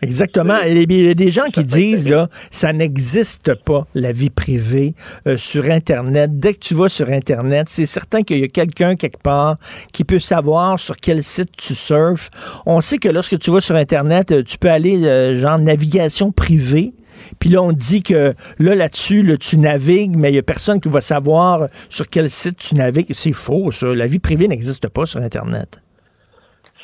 Exactement. 0.02 0.58
Il 0.68 0.92
y 0.92 1.10
a 1.10 1.14
des 1.14 1.32
gens 1.32 1.46
qui 1.46 1.64
disent, 1.64 2.10
là, 2.10 2.28
ça 2.52 2.74
n'existe 2.74 3.54
pas, 3.64 3.88
la 3.94 4.12
vie 4.12 4.30
privée 4.30 4.96
euh, 5.28 5.38
sur 5.38 5.66
Internet. 5.66 6.40
Dès 6.40 6.56
que 6.56 6.60
tu 6.60 6.74
vas 6.74 6.90
sur 6.90 7.10
Internet, 7.10 7.68
c'est 7.70 7.86
certain 7.86 8.24
qu'il 8.24 8.40
y 8.40 8.44
a 8.44 8.48
quelqu'un 8.48 8.96
quelque 8.96 9.22
part 9.22 9.58
qui 9.94 10.04
peut 10.04 10.20
savoir 10.20 10.80
sur 10.80 10.98
quel 10.98 11.24
site 11.24 11.52
tu 11.56 11.74
surfes. 11.74 12.30
On 12.66 12.82
sait 12.82 12.98
que 12.98 13.08
lorsque 13.08 13.40
tu 13.40 13.52
vas 13.52 13.62
sur 13.62 13.76
Internet, 13.76 14.32
euh, 14.32 14.44
tu 14.44 14.58
peux 14.58 14.70
aller, 14.70 14.98
euh, 15.06 15.40
genre, 15.40 15.60
navigation 15.60 16.32
privée. 16.32 16.94
Puis 17.40 17.50
là, 17.50 17.62
on 17.62 17.72
dit 17.72 18.04
que 18.04 18.34
là, 18.60 18.76
là-dessus, 18.76 19.38
tu 19.40 19.58
navigues, 19.58 20.18
mais 20.18 20.30
il 20.30 20.34
n'y 20.34 20.40
a 20.40 20.44
personne 20.44 20.82
qui 20.82 20.90
va 20.90 21.00
savoir 21.00 21.70
sur 21.88 22.10
quel 22.10 22.30
site 22.30 22.58
tu 22.58 22.76
navigues. 22.76 23.14
C'est 23.14 23.32
faux, 23.32 23.72
ça. 23.72 23.88
La 23.96 24.08
vie 24.08 24.20
privée 24.20 24.48
n'existe 24.48 24.90
pas 24.90 25.06
sur 25.06 25.22
Internet 25.22 25.80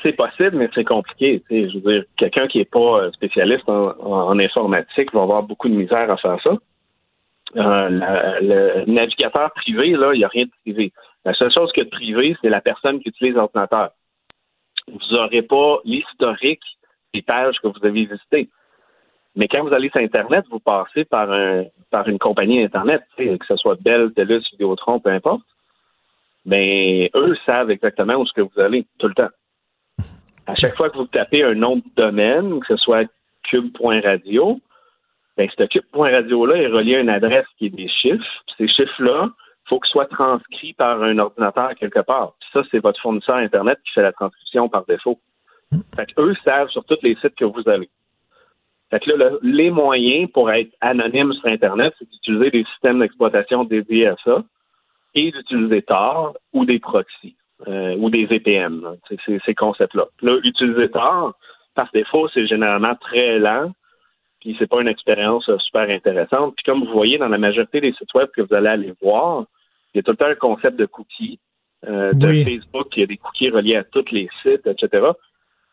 c'est 0.02 0.12
possible, 0.12 0.56
mais 0.56 0.68
c'est 0.74 0.84
compliqué. 0.84 1.42
Je 1.50 1.78
veux 1.78 1.92
dire, 1.92 2.04
quelqu'un 2.16 2.46
qui 2.48 2.58
n'est 2.58 2.64
pas 2.64 3.02
euh, 3.02 3.12
spécialiste 3.12 3.68
en, 3.68 4.38
informatique 4.38 5.12
va 5.12 5.22
avoir 5.22 5.42
beaucoup 5.42 5.68
de 5.68 5.74
misère 5.74 6.10
à 6.10 6.16
faire 6.16 6.40
ça. 6.42 6.56
Euh, 7.56 7.88
le 8.40 8.84
navigateur 8.90 9.50
privé, 9.52 9.90
là, 9.90 10.12
il 10.14 10.18
n'y 10.18 10.24
a 10.24 10.28
rien 10.28 10.44
de 10.44 10.50
privé. 10.62 10.92
La 11.24 11.34
seule 11.34 11.52
chose 11.52 11.72
qui 11.72 11.80
est 11.80 11.84
de 11.84 11.90
privé, 11.90 12.36
c'est 12.40 12.48
la 12.48 12.60
personne 12.60 13.00
qui 13.00 13.08
utilise 13.08 13.34
l'ordinateur. 13.34 13.90
Vous 14.88 15.14
n'aurez 15.14 15.42
pas 15.42 15.78
l'historique 15.84 16.62
des 17.12 17.22
pages 17.22 17.56
que 17.62 17.68
vous 17.68 17.84
avez 17.84 18.06
visitées. 18.06 18.48
Mais 19.36 19.48
quand 19.48 19.62
vous 19.62 19.72
allez 19.72 19.90
sur 19.90 20.00
Internet, 20.00 20.44
vous 20.50 20.60
passez 20.60 21.04
par 21.04 21.30
un 21.30 21.64
par 21.90 22.08
une 22.08 22.18
compagnie 22.18 22.62
Internet, 22.62 23.02
que 23.16 23.46
ce 23.46 23.56
soit 23.56 23.76
Bell, 23.80 24.12
TELUS, 24.14 24.42
Vidéotron, 24.52 25.00
peu 25.00 25.10
importe. 25.10 25.42
Mais 26.46 27.10
eux 27.14 27.36
savent 27.44 27.70
exactement 27.70 28.14
où 28.14 28.26
ce 28.26 28.32
que 28.32 28.40
vous 28.40 28.60
allez 28.60 28.86
tout 28.98 29.08
le 29.08 29.14
temps 29.14 29.28
à 30.50 30.54
chaque 30.56 30.76
fois 30.76 30.90
que 30.90 30.96
vous 30.96 31.06
tapez 31.06 31.44
un 31.44 31.54
nom 31.54 31.76
de 31.76 31.82
domaine, 31.96 32.60
que 32.60 32.66
ce 32.66 32.76
soit 32.76 33.08
cube.radio, 33.44 34.60
ben, 35.36 35.48
ce 35.56 35.64
cube.radio-là 35.64 36.56
est 36.56 36.66
relié 36.66 36.96
à 36.96 37.00
une 37.00 37.08
adresse 37.08 37.46
qui 37.56 37.66
est 37.66 37.70
des 37.70 37.88
chiffres. 37.88 38.24
Ces 38.58 38.66
chiffres-là, 38.66 39.28
il 39.28 39.68
faut 39.68 39.78
qu'ils 39.78 39.92
soient 39.92 40.06
transcrits 40.06 40.72
par 40.72 41.02
un 41.02 41.18
ordinateur 41.18 41.74
quelque 41.76 42.00
part. 42.00 42.34
Puis 42.40 42.48
ça, 42.52 42.62
c'est 42.70 42.80
votre 42.80 43.00
fournisseur 43.00 43.36
Internet 43.36 43.78
qui 43.84 43.92
fait 43.92 44.02
la 44.02 44.12
transcription 44.12 44.68
par 44.68 44.84
défaut. 44.86 45.20
Fait 45.94 46.08
eux 46.18 46.34
savent 46.44 46.68
sur 46.70 46.84
tous 46.84 46.98
les 47.02 47.14
sites 47.16 47.36
que 47.36 47.44
vous 47.44 47.68
allez. 47.68 47.88
Fait 48.90 48.98
que 48.98 49.12
là, 49.12 49.30
les 49.42 49.70
moyens 49.70 50.28
pour 50.32 50.50
être 50.50 50.74
anonyme 50.80 51.32
sur 51.32 51.46
Internet, 51.46 51.94
c'est 51.98 52.10
d'utiliser 52.10 52.50
des 52.50 52.64
systèmes 52.64 52.98
d'exploitation 52.98 53.62
dédiés 53.62 54.08
à 54.08 54.16
ça 54.24 54.42
et 55.14 55.30
d'utiliser 55.30 55.82
Tor 55.82 56.36
ou 56.52 56.64
des 56.64 56.80
proxys 56.80 57.36
euh, 57.68 57.96
ou 57.96 58.10
des 58.10 58.26
VPN, 58.26 58.82
ces, 59.08 59.38
ces 59.44 59.54
concepts-là. 59.54 60.06
Là, 60.22 60.38
utiliser 60.44 60.90
Tor, 60.90 61.34
par 61.74 61.90
défaut, 61.92 62.28
c'est 62.32 62.46
généralement 62.46 62.94
très 62.94 63.38
lent, 63.38 63.72
puis 64.40 64.56
c'est 64.58 64.68
pas 64.68 64.80
une 64.80 64.88
expérience 64.88 65.48
euh, 65.48 65.58
super 65.58 65.88
intéressante. 65.88 66.54
Puis 66.56 66.64
comme 66.64 66.84
vous 66.84 66.92
voyez 66.92 67.18
dans 67.18 67.28
la 67.28 67.38
majorité 67.38 67.80
des 67.80 67.92
sites 67.92 68.12
web 68.14 68.28
que 68.34 68.42
vous 68.42 68.54
allez 68.54 68.68
aller 68.68 68.94
voir, 69.02 69.44
il 69.92 69.98
y 69.98 70.00
a 70.00 70.02
tout 70.02 70.12
le 70.12 70.16
temps 70.16 70.26
un 70.26 70.34
concept 70.34 70.78
de 70.78 70.86
cookies. 70.86 71.38
Euh, 71.86 72.12
de 72.12 72.28
Facebook, 72.44 72.88
il 72.96 73.00
y 73.00 73.02
a 73.04 73.06
des 73.06 73.16
cookies 73.16 73.50
reliés 73.50 73.76
à 73.76 73.84
tous 73.84 74.10
les 74.10 74.28
sites, 74.42 74.66
etc. 74.66 75.08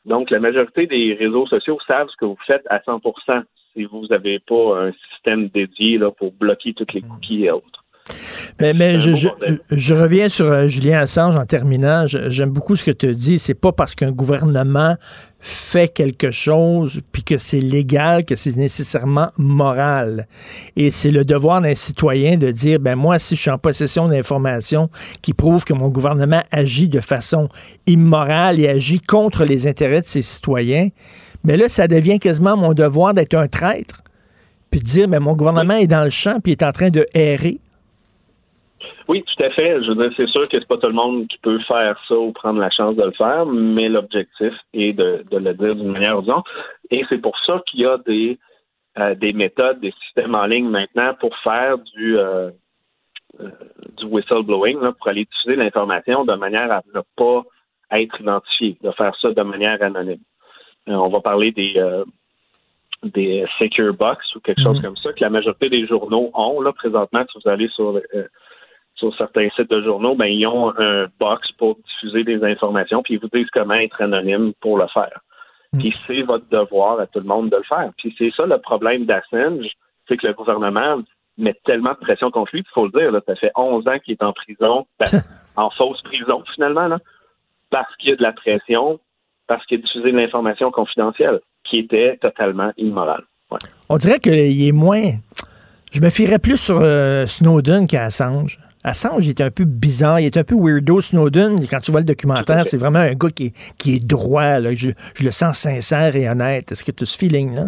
Donc, 0.06 0.30
la 0.30 0.40
majorité 0.40 0.88
des 0.88 1.14
réseaux 1.14 1.48
sociaux 1.48 1.78
savent 1.86 2.08
ce 2.10 2.16
que 2.16 2.26
vous 2.26 2.38
faites 2.46 2.66
à 2.70 2.80
100% 2.80 3.44
si 3.74 3.84
vous 3.84 4.08
n'avez 4.08 4.40
pas 4.40 4.80
un 4.80 4.92
système 5.12 5.50
dédié 5.50 5.98
là, 5.98 6.12
pour 6.12 6.32
bloquer 6.32 6.74
toutes 6.74 6.94
les 6.94 7.02
cookies 7.02 7.46
et 7.46 7.52
autres. 7.52 7.84
Mais, 8.60 8.74
mais 8.74 9.00
je, 9.00 9.14
je, 9.14 9.30
je, 9.72 9.94
reviens 9.94 10.30
sur 10.30 10.46
euh, 10.46 10.68
Julien 10.68 11.00
Assange 11.00 11.36
en 11.36 11.46
terminant. 11.46 12.06
J'aime 12.08 12.50
beaucoup 12.50 12.76
ce 12.76 12.84
que 12.84 12.92
tu 12.92 13.14
dis. 13.16 13.40
C'est 13.40 13.54
pas 13.54 13.72
parce 13.72 13.96
qu'un 13.96 14.12
gouvernement 14.12 14.96
fait 15.40 15.88
quelque 15.88 16.32
chose 16.32 17.02
puis 17.12 17.24
que 17.24 17.38
c'est 17.38 17.60
légal 17.60 18.26
que 18.26 18.36
c'est 18.36 18.56
nécessairement 18.56 19.30
moral. 19.38 20.28
Et 20.76 20.92
c'est 20.92 21.12
le 21.12 21.26
devoir 21.26 21.62
d'un 21.62 21.76
citoyen 21.76 22.38
de 22.38 22.52
dire 22.52 22.80
ben 22.80 22.96
moi 22.96 23.20
si 23.20 23.36
je 23.36 23.42
suis 23.42 23.52
en 23.52 23.58
possession 23.58 24.08
d'informations 24.08 24.90
qui 25.22 25.34
prouvent 25.34 25.64
que 25.64 25.74
mon 25.74 25.90
gouvernement 25.90 26.44
agit 26.52 26.90
de 26.90 27.00
façon 27.00 27.50
immorale 27.86 28.60
et 28.60 28.68
agit 28.68 29.00
contre 29.00 29.46
les 29.46 29.68
intérêts 29.68 30.02
de 30.02 30.08
ses 30.08 30.22
citoyens, 30.22 30.90
mais 31.44 31.56
là 31.56 31.70
ça 31.70 31.88
devient 31.88 32.20
quasiment 32.20 32.58
mon 32.58 32.74
devoir 32.74 33.14
d'être 33.14 33.36
un 33.36 33.48
traître 33.48 34.04
puis 34.72 34.80
de 34.80 34.86
dire 34.86 35.08
ben 35.08 35.20
mon 35.20 35.34
gouvernement 35.34 35.76
est 35.76 35.88
dans 35.88 36.04
le 36.04 36.10
champ 36.10 36.40
puis 36.42 36.54
est 36.54 36.64
en 36.64 36.72
train 36.72 36.90
de 36.90 37.06
errer. 37.14 37.60
Oui, 39.08 39.24
tout 39.24 39.44
à 39.44 39.50
fait. 39.52 39.84
Je 39.84 39.90
veux 39.90 39.96
dire, 39.96 40.12
c'est 40.18 40.30
sûr 40.30 40.44
que 40.44 40.60
c'est 40.60 40.68
pas 40.68 40.78
tout 40.78 40.88
le 40.88 40.94
monde 40.94 41.28
qui 41.28 41.38
peut 41.40 41.60
faire 41.60 42.00
ça 42.08 42.16
ou 42.16 42.32
prendre 42.32 42.60
la 42.60 42.70
chance 42.70 42.96
de 42.96 43.04
le 43.04 43.12
faire, 43.12 43.46
mais 43.46 43.90
l'objectif 43.90 44.54
est 44.74 44.94
de, 44.94 45.24
le 45.32 45.54
dire 45.54 45.76
d'une 45.76 45.92
manière 45.92 46.20
ou 46.20 46.22
d'une 46.22 46.34
autre. 46.34 46.52
Et 46.92 47.04
c'est 47.10 47.18
pour 47.20 47.38
ça 47.46 47.62
qu'il 47.68 47.82
y 47.82 47.86
a 47.86 47.98
des, 47.98 48.38
euh, 49.00 49.16
des 49.16 49.34
méthodes, 49.34 49.80
des 49.80 49.94
systèmes 50.04 50.36
en 50.36 50.46
ligne 50.46 50.70
maintenant 50.70 51.14
pour 51.20 51.36
faire 51.38 51.78
du, 51.78 52.18
euh, 52.18 52.50
euh, 53.40 53.50
du 53.98 54.06
whistleblowing, 54.06 54.80
pour 54.94 55.08
aller 55.08 55.26
diffuser 55.26 55.56
l'information 55.56 56.26
de 56.26 56.36
manière 56.36 56.72
à 56.72 56.82
ne 56.94 57.02
pas 57.16 57.44
être 57.92 58.20
identifié, 58.20 58.78
de 58.82 58.92
faire 58.92 59.16
ça 59.22 59.32
de 59.32 59.42
manière 59.42 59.82
anonyme. 59.82 60.20
on 60.88 61.10
va 61.10 61.22
parler 61.22 61.52
des 61.52 61.82
des 63.04 63.46
secure 63.60 63.94
box 63.94 64.36
ou 64.36 64.40
quelque 64.40 64.62
chose 64.62 64.80
mm-hmm. 64.80 64.82
comme 64.82 64.98
ça 64.98 65.14
que 65.14 65.22
la 65.22 65.30
majorité 65.30 65.70
des 65.70 65.86
journaux 65.86 66.32
ont 66.34 66.60
là 66.62 66.74
présentement 66.74 67.24
si 67.32 67.40
vous 67.40 67.50
allez 67.50 67.68
sur 67.70 68.02
sur 68.98 69.16
certains 69.16 69.50
sites 69.56 69.70
de 69.70 69.82
journaux, 69.82 70.16
ben, 70.16 70.26
ils 70.26 70.46
ont 70.48 70.74
un 70.78 71.08
box 71.20 71.52
pour 71.54 71.78
diffuser 71.78 72.24
des 72.24 72.44
informations, 72.44 73.04
puis 73.04 73.16
ils 73.16 73.20
vous 73.20 73.30
disent 73.32 73.50
comment 73.54 73.76
être 73.76 74.02
anonyme 74.02 74.54
pour 74.60 74.78
le 74.78 74.88
faire. 74.88 75.22
Hmm. 75.74 75.80
Puis 75.80 75.96
c'est 76.06 76.22
votre 76.24 76.48
devoir 76.50 77.00
à 77.00 77.08
tout 77.08 77.20
le 77.20 77.26
monde 77.26 77.50
de 77.50 77.58
le 77.58 77.64
faire. 77.64 77.92
Puis 77.98 78.16
c'est 78.18 78.32
ça 78.36 78.46
le 78.46 78.58
problème 78.60 79.06
d'Assange, 79.06 79.68
c'est 80.08 80.18
que 80.18 80.28
le 80.28 80.34
gouvernement 80.34 81.02
met 81.38 81.56
tellement 81.66 81.92
de 81.92 82.00
pression 82.00 82.32
contre 82.32 82.52
lui, 82.54 82.62
il 82.62 82.74
faut 82.74 82.86
le 82.86 83.00
dire, 83.00 83.12
là, 83.12 83.22
ça 83.28 83.36
fait 83.36 83.52
11 83.56 83.88
ans 83.88 84.00
qu'il 84.00 84.14
est 84.14 84.24
en 84.24 84.34
prison, 84.34 84.88
ben, 85.00 85.22
en 85.56 85.70
fausse 85.70 86.02
prison 86.02 86.44
finalement, 86.56 86.88
là, 86.88 86.98
parce 87.70 87.96
qu'il 87.98 88.10
y 88.10 88.14
a 88.14 88.16
de 88.16 88.24
la 88.24 88.34
pression, 88.34 89.00
parce 89.46 89.64
qu'il 89.68 89.78
a 89.78 89.82
diffusé 89.82 90.12
de 90.12 90.18
l'information 90.18 90.72
confidentielle, 90.72 91.40
qui 91.64 91.80
était 91.80 92.18
totalement 92.18 92.72
immorale. 92.78 93.24
On 93.90 93.98
dirait 93.98 94.20
qu'il 94.20 94.68
est 94.68 94.72
moins... 94.72 95.04
Je 95.94 96.02
me 96.02 96.10
fierais 96.10 96.40
plus 96.40 96.58
sur 96.58 96.80
euh, 96.82 97.26
Snowden 97.26 97.88
qu'à 97.88 98.06
Assange. 98.06 98.58
Assange, 98.88 99.28
il 99.28 99.32
est 99.32 99.42
un 99.42 99.52
peu 99.52 99.66
bizarre, 99.66 100.22
il 100.22 100.28
est 100.28 100.38
un 100.38 100.46
peu 100.46 100.56
weirdo. 100.56 101.02
Snowden, 101.02 101.60
quand 101.70 101.82
tu 101.82 101.92
vois 101.92 102.00
le 102.00 102.06
documentaire, 102.06 102.66
c'est 102.66 102.78
vraiment 102.78 103.00
un 103.00 103.16
gars 103.16 103.30
qui 103.30 103.48
est, 103.48 103.74
qui 103.78 103.96
est 103.96 104.06
droit. 104.06 104.62
Je, 104.74 104.92
le 105.24 105.32
sens 105.32 105.58
sincère 105.58 106.16
et 106.16 106.30
honnête. 106.30 106.72
Est-ce 106.72 106.86
que 106.86 106.92
tu 106.92 107.04
as 107.04 107.06
ce 107.06 107.18
feeling-là? 107.18 107.66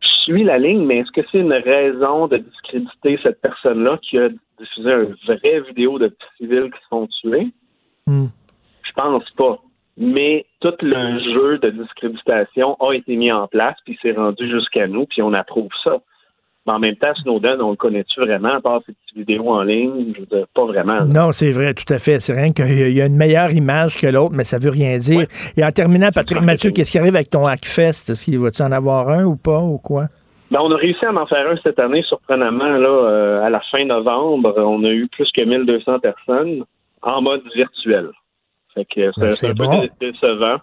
Je 0.00 0.32
suis 0.32 0.44
la 0.44 0.58
ligne, 0.58 0.86
mais 0.86 1.00
est-ce 1.00 1.10
que 1.12 1.20
c'est 1.30 1.40
une 1.40 1.52
raison 1.52 2.26
de 2.26 2.38
discréditer 2.38 3.18
cette 3.22 3.40
personne-là 3.42 3.98
qui 4.02 4.18
a 4.18 4.30
diffusé 4.58 4.90
une 4.90 5.14
vraie 5.26 5.60
vidéo 5.68 5.98
de 5.98 6.16
civils 6.38 6.70
qui 6.70 6.80
se 6.82 6.88
sont 6.88 7.06
tués? 7.20 7.48
Hmm. 8.06 8.28
Je 8.82 8.92
pense 8.96 9.28
pas. 9.36 9.58
Mais 9.98 10.46
tout 10.60 10.74
le 10.80 11.20
jeu 11.34 11.58
de 11.58 11.68
discréditation 11.68 12.76
a 12.80 12.92
été 12.94 13.14
mis 13.16 13.30
en 13.30 13.46
place, 13.46 13.76
puis 13.84 13.98
c'est 14.00 14.12
rendu 14.12 14.50
jusqu'à 14.50 14.86
nous, 14.86 15.04
puis 15.04 15.20
on 15.20 15.34
approuve 15.34 15.68
ça. 15.84 16.00
Mais 16.66 16.72
en 16.72 16.78
même 16.78 16.96
temps, 16.96 17.14
Snowden, 17.22 17.60
on 17.60 17.70
le 17.70 17.76
connaît-tu 17.76 18.20
vraiment, 18.20 18.54
à 18.54 18.60
part 18.60 18.80
ces 18.86 18.92
petites 18.92 19.16
vidéos 19.16 19.48
en 19.48 19.62
ligne? 19.62 20.12
Je 20.14 20.20
veux 20.20 20.26
dire, 20.26 20.46
pas 20.54 20.64
vraiment. 20.64 21.04
Non, 21.04 21.30
c'est 21.32 21.52
vrai, 21.52 21.74
tout 21.74 21.90
à 21.92 21.98
fait. 21.98 22.18
C'est 22.18 22.34
rien 22.34 22.52
qu'il 22.52 22.92
y 22.92 23.00
a 23.00 23.06
une 23.06 23.16
meilleure 23.16 23.52
image 23.52 24.00
que 24.00 24.06
l'autre, 24.06 24.34
mais 24.34 24.44
ça 24.44 24.58
veut 24.58 24.70
rien 24.70 24.98
dire. 24.98 25.26
Et 25.56 25.64
en 25.64 25.70
terminant, 25.70 26.10
Patrick 26.12 26.42
Mathieu, 26.42 26.70
qu'est-ce 26.70 26.92
qui 26.92 26.98
arrive 26.98 27.14
avec 27.14 27.30
ton 27.30 27.46
Hackfest? 27.46 28.10
Est-ce 28.10 28.24
qu'il 28.24 28.38
va-tu 28.38 28.62
en 28.62 28.72
avoir 28.72 29.08
un 29.08 29.24
ou 29.24 29.36
pas, 29.36 29.60
ou 29.60 29.78
quoi? 29.78 30.06
Ben, 30.50 30.60
on 30.60 30.70
a 30.72 30.76
réussi 30.76 31.04
à 31.04 31.12
en 31.12 31.26
faire 31.26 31.48
un 31.48 31.56
cette 31.62 31.78
année, 31.78 32.02
surprenamment, 32.02 32.78
là, 32.78 32.88
euh, 32.88 33.42
à 33.42 33.50
la 33.50 33.60
fin 33.70 33.84
novembre. 33.84 34.54
On 34.56 34.82
a 34.84 34.90
eu 34.90 35.08
plus 35.08 35.30
que 35.32 35.42
1200 35.42 36.00
personnes 36.00 36.64
en 37.02 37.22
mode 37.22 37.42
virtuel. 37.54 38.10
Fait 38.74 38.84
que 38.84 39.10
ben, 39.18 39.30
c'est 39.30 39.48
un 39.48 39.54
peu 39.54 39.88
décevant. 40.00 40.58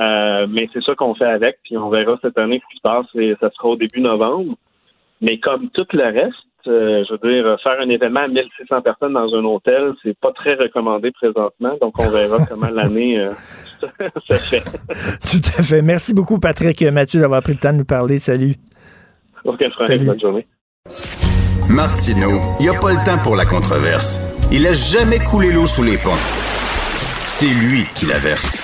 Euh, 0.00 0.46
mais 0.48 0.68
c'est 0.72 0.82
ça 0.82 0.94
qu'on 0.94 1.14
fait 1.14 1.26
avec, 1.26 1.58
puis 1.64 1.76
on 1.76 1.90
verra 1.90 2.18
cette 2.22 2.38
année 2.38 2.60
ce 2.64 2.72
qui 2.72 2.76
se 2.78 2.82
passe, 2.82 3.06
et 3.14 3.36
ça 3.40 3.50
sera 3.50 3.68
au 3.68 3.76
début 3.76 4.00
novembre. 4.00 4.54
Mais 5.22 5.38
comme 5.38 5.70
tout 5.70 5.86
le 5.92 6.04
reste, 6.04 6.36
euh, 6.66 7.04
je 7.08 7.12
veux 7.12 7.32
dire, 7.32 7.56
faire 7.62 7.80
un 7.80 7.88
événement 7.88 8.20
à 8.20 8.28
1600 8.28 8.82
personnes 8.82 9.14
dans 9.14 9.32
un 9.34 9.44
hôtel, 9.44 9.92
c'est 10.02 10.18
pas 10.18 10.32
très 10.32 10.54
recommandé 10.54 11.10
présentement. 11.12 11.76
Donc, 11.80 11.94
on 11.98 12.10
verra 12.10 12.44
comment 12.48 12.70
l'année 12.70 13.18
euh, 13.18 13.30
se 14.28 14.34
fait. 14.34 14.60
Tout 15.30 15.58
à 15.58 15.62
fait. 15.62 15.82
Merci 15.82 16.12
beaucoup, 16.12 16.38
Patrick 16.38 16.82
et 16.82 16.90
Mathieu, 16.90 17.20
d'avoir 17.20 17.42
pris 17.42 17.52
le 17.52 17.58
temps 17.58 17.72
de 17.72 17.78
nous 17.78 17.84
parler. 17.84 18.18
Salut. 18.18 18.54
Aucun 19.44 19.70
problème. 19.70 20.06
Bonne 20.06 20.20
journée. 20.20 20.46
Martineau, 21.68 22.40
il 22.60 22.64
n'y 22.64 22.68
a 22.68 22.78
pas 22.78 22.90
le 22.90 23.04
temps 23.04 23.22
pour 23.22 23.36
la 23.36 23.44
controverse. 23.44 24.26
Il 24.52 24.66
a 24.66 24.72
jamais 24.72 25.18
coulé 25.18 25.52
l'eau 25.52 25.66
sous 25.66 25.82
les 25.82 25.96
ponts. 25.96 26.10
C'est 27.26 27.46
lui 27.46 27.86
qui 27.94 28.06
la 28.06 28.18
verse. 28.18 28.60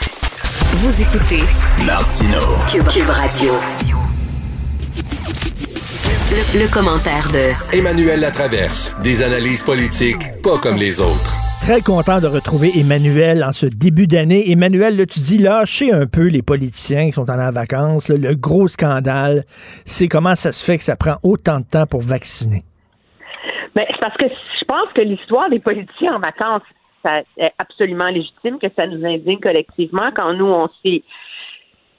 Vous 0.74 1.02
écoutez 1.02 1.42
Martineau. 1.86 2.58
Cube 2.68 3.08
Radio. 3.08 3.54
Le, 6.30 6.68
commentaire 6.68 7.24
de 7.32 7.56
Emmanuel 7.72 8.20
Latraverse. 8.20 8.92
Des 9.02 9.22
analyses 9.22 9.64
politiques 9.64 10.28
pas 10.44 10.60
comme 10.60 10.76
les 10.76 11.00
autres. 11.00 11.32
Très 11.64 11.80
content 11.80 12.20
de 12.20 12.28
retrouver 12.28 12.68
Emmanuel 12.78 13.42
en 13.42 13.52
ce 13.52 13.64
début 13.64 14.06
d'année. 14.06 14.52
Emmanuel, 14.52 14.98
là, 14.98 15.06
tu 15.06 15.20
dis 15.20 15.38
lâchez 15.38 15.90
un 15.90 16.04
peu 16.04 16.28
les 16.28 16.42
politiciens 16.42 17.06
qui 17.06 17.12
sont 17.12 17.30
en 17.30 17.50
vacances. 17.50 18.10
le 18.10 18.34
gros 18.36 18.68
scandale, 18.68 19.44
c'est 19.86 20.06
comment 20.06 20.34
ça 20.34 20.52
se 20.52 20.62
fait 20.62 20.76
que 20.76 20.84
ça 20.84 20.96
prend 20.96 21.16
autant 21.22 21.60
de 21.60 21.64
temps 21.64 21.86
pour 21.86 22.02
vacciner? 22.02 22.60
Mais 23.74 23.86
ben, 23.88 23.94
c'est 23.94 24.00
parce 24.02 24.16
que 24.18 24.28
je 24.28 24.64
pense 24.66 24.92
que 24.94 25.00
l'histoire 25.00 25.48
des 25.48 25.60
politiciens 25.60 26.16
en 26.16 26.20
vacances, 26.20 26.68
ça 27.02 27.22
est 27.38 27.52
absolument 27.58 28.08
légitime 28.12 28.58
que 28.60 28.68
ça 28.76 28.86
nous 28.86 29.02
indigne 29.02 29.40
collectivement 29.40 30.10
quand 30.14 30.34
nous, 30.34 30.44
on 30.44 30.68
s'est 30.84 31.02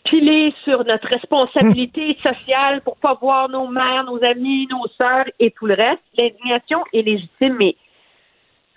piler 0.09 0.53
sur 0.63 0.83
notre 0.85 1.07
responsabilité 1.07 2.17
hmm. 2.17 2.33
sociale 2.33 2.81
pour 2.81 2.97
pas 2.97 3.13
voir 3.13 3.49
nos 3.49 3.67
mères, 3.67 4.03
nos 4.05 4.23
amis, 4.23 4.67
nos 4.69 4.87
sœurs 4.97 5.25
et 5.39 5.51
tout 5.51 5.67
le 5.67 5.75
reste. 5.75 6.01
L'indignation 6.17 6.83
est 6.93 7.03
légitime, 7.03 7.55
mais 7.59 7.75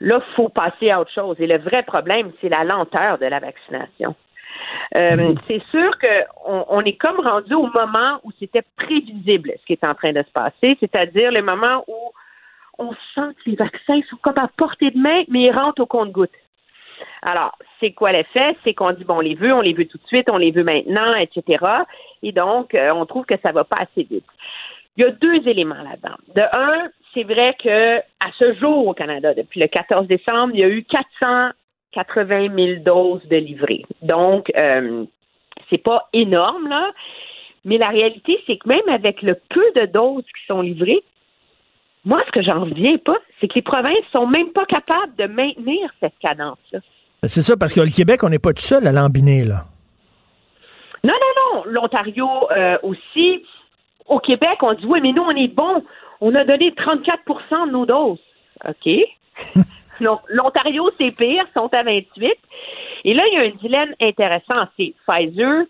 là, 0.00 0.20
il 0.20 0.34
faut 0.34 0.48
passer 0.48 0.90
à 0.90 1.00
autre 1.00 1.12
chose. 1.12 1.36
Et 1.38 1.46
le 1.46 1.58
vrai 1.58 1.82
problème, 1.82 2.32
c'est 2.40 2.48
la 2.48 2.64
lenteur 2.64 3.18
de 3.18 3.26
la 3.26 3.40
vaccination. 3.40 4.14
Euh, 4.94 5.16
hmm. 5.16 5.34
C'est 5.48 5.62
sûr 5.70 5.90
qu'on 5.98 6.66
on 6.68 6.80
est 6.82 6.96
comme 6.96 7.20
rendu 7.20 7.54
au 7.54 7.68
moment 7.68 8.20
où 8.22 8.30
c'était 8.38 8.64
prévisible 8.76 9.52
ce 9.60 9.66
qui 9.66 9.72
est 9.72 9.84
en 9.84 9.94
train 9.94 10.12
de 10.12 10.22
se 10.22 10.30
passer, 10.32 10.76
c'est-à-dire 10.78 11.32
le 11.32 11.42
moment 11.42 11.84
où 11.88 12.12
on 12.78 12.92
sent 13.14 13.34
que 13.36 13.50
les 13.50 13.56
vaccins 13.56 14.00
sont 14.10 14.16
comme 14.22 14.38
à 14.38 14.48
portée 14.56 14.90
de 14.90 14.98
main, 14.98 15.22
mais 15.28 15.42
ils 15.42 15.50
rentrent 15.50 15.82
au 15.82 15.86
compte-gouttes. 15.86 16.30
Alors, 17.22 17.56
c'est 17.80 17.92
quoi 17.92 18.12
l'effet? 18.12 18.56
C'est 18.64 18.74
qu'on 18.74 18.90
dit, 18.90 19.04
bon, 19.04 19.18
on 19.18 19.20
les 19.20 19.34
veut, 19.34 19.52
on 19.52 19.60
les 19.60 19.72
veut 19.72 19.86
tout 19.86 19.98
de 19.98 20.06
suite, 20.06 20.28
on 20.28 20.38
les 20.38 20.50
veut 20.50 20.64
maintenant, 20.64 21.14
etc. 21.14 21.64
Et 22.22 22.32
donc, 22.32 22.74
euh, 22.74 22.90
on 22.94 23.06
trouve 23.06 23.24
que 23.24 23.36
ça 23.42 23.52
va 23.52 23.64
pas 23.64 23.76
assez 23.76 24.02
vite. 24.02 24.26
Il 24.96 25.04
y 25.04 25.06
a 25.06 25.10
deux 25.10 25.48
éléments 25.48 25.74
là-dedans. 25.82 26.16
De 26.34 26.42
un, 26.42 26.90
c'est 27.14 27.22
vrai 27.22 27.56
que 27.62 27.98
à 27.98 28.32
ce 28.38 28.54
jour 28.54 28.88
au 28.88 28.92
Canada, 28.92 29.34
depuis 29.34 29.60
le 29.60 29.68
14 29.68 30.06
décembre, 30.08 30.50
il 30.54 30.60
y 30.60 30.64
a 30.64 30.68
eu 30.68 30.84
480 30.84 32.56
000 32.56 32.80
doses 32.80 33.26
de 33.28 33.36
livrées. 33.36 33.84
Donc, 34.02 34.50
euh, 34.58 35.04
c'est 35.70 35.82
pas 35.82 36.08
énorme, 36.12 36.68
là. 36.68 36.90
Mais 37.64 37.78
la 37.78 37.88
réalité, 37.88 38.42
c'est 38.46 38.56
que 38.56 38.68
même 38.68 38.88
avec 38.88 39.22
le 39.22 39.36
peu 39.48 39.64
de 39.76 39.86
doses 39.86 40.24
qui 40.24 40.46
sont 40.48 40.60
livrées, 40.60 41.02
moi, 42.04 42.20
ce 42.26 42.32
que 42.32 42.42
j'en 42.42 42.62
reviens 42.64 42.98
pas, 42.98 43.18
c'est 43.40 43.46
que 43.46 43.54
les 43.54 43.62
provinces 43.62 44.04
sont 44.10 44.26
même 44.26 44.50
pas 44.50 44.66
capables 44.66 45.14
de 45.16 45.26
maintenir 45.26 45.88
cette 46.00 46.18
cadence-là. 46.18 46.80
Ben, 47.22 47.28
c'est 47.28 47.42
ça, 47.42 47.56
parce 47.56 47.72
que 47.72 47.80
le 47.80 47.90
Québec, 47.90 48.24
on 48.24 48.30
n'est 48.30 48.40
pas 48.40 48.52
tout 48.52 48.62
seul 48.62 48.84
à 48.84 48.90
l'embiner, 48.90 49.44
là. 49.44 49.64
Non, 51.04 51.14
non, 51.14 51.54
non. 51.54 51.64
L'Ontario 51.66 52.28
euh, 52.50 52.78
aussi. 52.82 53.44
Au 54.08 54.18
Québec, 54.18 54.58
on 54.62 54.72
dit 54.72 54.84
oui, 54.86 55.00
mais 55.00 55.12
nous, 55.12 55.22
on 55.22 55.30
est 55.30 55.54
bon. 55.54 55.84
On 56.20 56.34
a 56.34 56.44
donné 56.44 56.74
34 56.74 57.66
de 57.66 57.70
nos 57.70 57.86
doses. 57.86 58.18
OK. 58.68 58.92
L'Ontario, 60.00 60.90
c'est 61.00 61.12
pire, 61.12 61.44
sont 61.54 61.72
à 61.72 61.84
28. 61.84 62.32
Et 63.04 63.14
là, 63.14 63.22
il 63.30 63.34
y 63.34 63.36
a 63.38 63.42
un 63.42 63.50
dilemme 63.62 63.94
intéressant. 64.00 64.66
C'est 64.76 64.94
Pfizer 65.06 65.64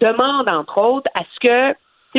demande, 0.00 0.48
entre 0.48 0.78
autres, 0.78 1.10
à 1.14 1.22
ce 1.34 1.40
que 1.40 1.76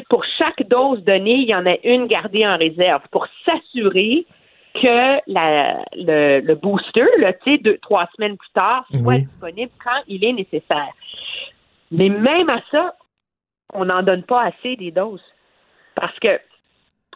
pour 0.09 0.25
chaque 0.37 0.67
dose 0.67 1.03
donnée, 1.03 1.35
il 1.35 1.49
y 1.49 1.55
en 1.55 1.65
a 1.65 1.75
une 1.83 2.07
gardée 2.07 2.45
en 2.45 2.57
réserve 2.57 3.01
pour 3.11 3.27
s'assurer 3.45 4.25
que 4.73 5.19
la, 5.27 5.83
le, 5.93 6.53
booster, 6.55 7.05
là, 7.19 7.33
deux, 7.45 7.77
trois 7.79 8.07
semaines 8.15 8.37
plus 8.37 8.51
tard, 8.53 8.85
soit 9.01 9.19
disponible 9.19 9.71
quand 9.83 10.01
il 10.07 10.23
est 10.23 10.33
nécessaire. 10.33 10.93
Mais 11.91 12.09
même 12.09 12.49
à 12.49 12.61
ça, 12.71 12.95
on 13.73 13.85
n'en 13.85 14.03
donne 14.03 14.23
pas 14.23 14.43
assez 14.43 14.75
des 14.75 14.91
doses. 14.91 15.23
Parce 15.95 16.17
que 16.19 16.39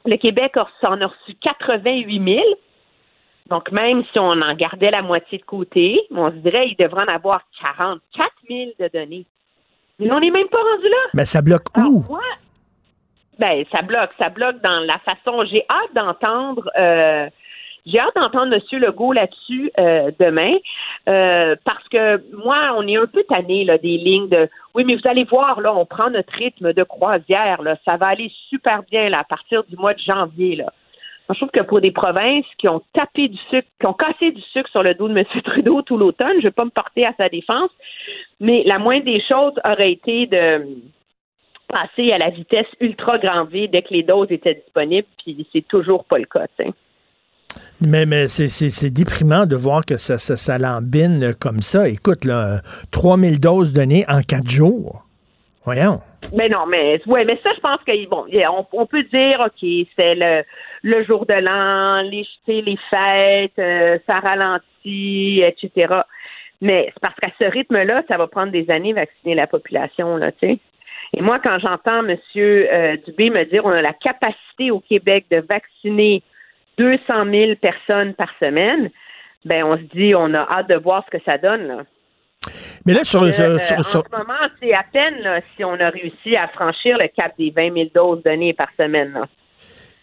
le 0.06 0.18
Québec 0.18 0.56
en 0.56 1.02
a 1.02 1.08
reçu 1.08 1.36
88 1.42 2.28
000. 2.28 2.46
Donc, 3.48 3.72
même 3.72 4.04
si 4.12 4.20
on 4.20 4.42
en 4.42 4.54
gardait 4.56 4.92
la 4.92 5.02
moitié 5.02 5.38
de 5.38 5.44
côté, 5.44 6.02
on 6.12 6.30
se 6.30 6.36
dirait 6.38 6.64
qu'il 6.64 6.78
devrait 6.78 7.04
en 7.04 7.14
avoir 7.14 7.44
44 7.62 8.32
000 8.50 8.72
de 8.80 8.90
données. 8.94 9.26
Mais 10.00 10.12
on 10.12 10.20
n'est 10.20 10.32
même 10.32 10.50
pas 10.50 10.62
rendu 10.62 10.90
là. 10.90 11.10
Mais 11.14 11.26
ça 11.26 11.42
bloque 11.42 11.66
où? 11.76 12.04
ben, 13.40 13.64
ça 13.72 13.82
bloque. 13.82 14.12
Ça 14.18 14.30
bloque 14.30 14.62
dans 14.62 14.80
la 14.82 15.00
façon. 15.00 15.44
J'ai 15.50 15.64
hâte 15.70 15.94
d'entendre. 15.94 16.70
Euh, 16.78 17.30
j'ai 17.88 18.00
hâte 18.00 18.16
d'entendre 18.16 18.54
M. 18.54 18.80
Legault 18.80 19.14
là-dessus 19.14 19.72
euh, 19.80 20.12
demain, 20.20 20.52
euh, 21.08 21.56
parce 21.64 21.88
que 21.88 22.22
moi, 22.36 22.74
on 22.76 22.86
est 22.86 22.98
un 22.98 23.06
peu 23.06 23.24
tanné 23.24 23.64
là, 23.64 23.78
des 23.78 23.98
lignes 23.98 24.28
de 24.28 24.50
oui, 24.76 24.84
mais 24.86 24.96
vous 24.96 25.08
allez 25.08 25.24
voir, 25.24 25.62
là, 25.62 25.74
on 25.74 25.86
prend 25.86 26.10
notre 26.10 26.34
rythme 26.34 26.74
de 26.74 26.84
croisière, 26.84 27.62
là, 27.62 27.78
ça 27.86 27.96
va 27.98 28.08
aller 28.08 28.32
super 28.50 28.84
bien 28.84 29.10
là, 29.10 29.20
à 29.20 29.24
partir 29.24 29.64
du 29.64 29.78
mois 29.78 29.94
de 29.94 30.00
janvier. 30.00 30.58
Là. 30.58 30.66
je 31.30 31.36
trouve 31.36 31.50
que 31.50 31.64
pour 31.64 31.80
des 31.80 31.92
provinces 31.92 32.46
qui 32.58 32.68
ont 32.68 32.82
tapé 32.94 33.30
du 33.30 33.38
sucre, 33.50 33.68
qui 33.80 33.88
ont 33.88 33.94
cassé 33.94 34.32
du 34.32 34.42
sucre 34.42 34.70
sur 34.70 34.84
le 34.84 34.94
dos 34.94 35.08
de 35.08 35.18
M. 35.18 35.26
Trudeau 35.44 35.82
tout 35.82 35.98
l'automne, 35.98 36.34
je 36.34 36.38
ne 36.38 36.42
vais 36.42 36.52
pas 36.52 36.66
me 36.66 36.70
porter 36.70 37.06
à 37.06 37.14
sa 37.18 37.30
défense, 37.30 37.72
mais 38.42 38.64
la 38.66 38.80
moindre 38.80 39.06
des 39.06 39.22
choses 39.22 39.54
aurait 39.64 39.94
été 39.94 40.28
de 40.28 40.68
passer 41.70 42.12
à 42.12 42.18
la 42.18 42.30
vitesse 42.30 42.68
ultra 42.82 43.18
grand 43.18 43.46
V 43.46 43.68
dès 43.68 43.82
que 43.82 43.94
les 43.94 44.04
doses 44.04 44.32
étaient 44.32 44.56
disponibles, 44.56 45.08
puis 45.24 45.48
c'est 45.54 45.68
toujours 45.68 46.04
pas 46.04 46.18
le 46.18 46.26
cas. 46.26 46.46
Mais, 47.82 48.06
mais 48.06 48.28
c'est 48.28 48.90
déprimant 48.90 49.46
de 49.46 49.56
voir 49.56 49.86
que 49.86 49.98
ça, 49.98 50.18
ça, 50.18 50.58
lambine 50.58 51.34
comme 51.40 51.62
ça. 51.62 51.88
Écoute, 51.88 52.26
là, 52.26 52.62
3000 52.92 53.40
doses 53.40 53.74
données 53.74 54.06
en 54.08 54.22
quatre 54.22 54.50
jours. 54.50 55.04
Voyons. 55.66 56.02
Mais 56.34 56.50
non, 56.50 56.66
mais 56.66 57.00
ouais, 57.08 57.26
mais 57.26 57.40
ça, 57.44 57.50
je 57.56 57.60
pense 57.60 57.80
que 57.86 58.10
bon, 58.10 58.26
on, 58.74 58.86
peut 58.86 59.04
dire, 59.04 59.40
OK, 59.46 59.88
c'est 59.96 60.16
le, 60.16 60.44
le 60.82 61.04
jour 61.04 61.26
de 61.26 61.34
l'an, 61.34 62.02
les, 62.02 62.26
les 62.48 62.78
fêtes, 62.90 63.60
euh, 63.60 63.98
ça 64.08 64.20
ralentit, 64.20 65.42
etc. 65.42 66.02
Mais 66.62 66.90
c'est 66.94 67.02
parce 67.02 67.16
qu'à 67.16 67.30
ce 67.40 67.50
rythme-là, 67.50 68.04
ça 68.08 68.18
va 68.18 68.28
prendre 68.28 68.52
des 68.52 68.70
années 68.72 68.94
vacciner 68.94 69.36
la 69.36 69.46
population, 69.46 70.18
là, 70.18 70.32
tu 70.32 70.48
sais. 70.48 70.60
Et 71.14 71.22
moi, 71.22 71.40
quand 71.40 71.60
j'entends 71.60 72.06
M. 72.06 72.18
Euh, 72.36 72.98
Dubé 73.06 73.30
me 73.30 73.46
dire 73.46 73.66
on 73.66 73.70
a 73.70 73.82
la 73.82 73.94
capacité 73.94 74.72
au 74.72 74.80
Québec 74.80 75.26
de 75.32 75.38
vacciner 75.38 76.22
200 76.78 77.32
000 77.32 77.56
personnes 77.62 78.14
par 78.14 78.30
semaine, 78.40 78.90
ben 79.45 79.64
on 79.64 79.78
se 79.78 79.84
dit 79.95 80.14
on 80.16 80.34
a 80.34 80.48
hâte 80.49 80.70
de 80.70 80.76
voir 80.76 81.04
ce 81.06 81.18
que 81.18 81.24
ça 81.24 81.38
donne. 81.38 81.68
Là. 81.68 81.84
Mais 82.86 82.94
là, 82.94 83.04
sur, 83.04 83.24
euh, 83.24 83.28
en 83.28 83.84
ce 83.84 83.98
moment, 83.98 84.34
c'est 84.62 84.74
à 84.74 84.84
peine 84.91 85.41
si 85.56 85.64
on 85.64 85.74
a 85.74 85.90
réussi 85.90 86.36
à 86.36 86.48
franchir 86.48 86.98
le 86.98 87.08
cap 87.08 87.34
des 87.38 87.52
20 87.52 87.74
000 87.74 87.90
doses 87.94 88.24
données 88.24 88.54
par 88.54 88.70
semaine. 88.78 89.20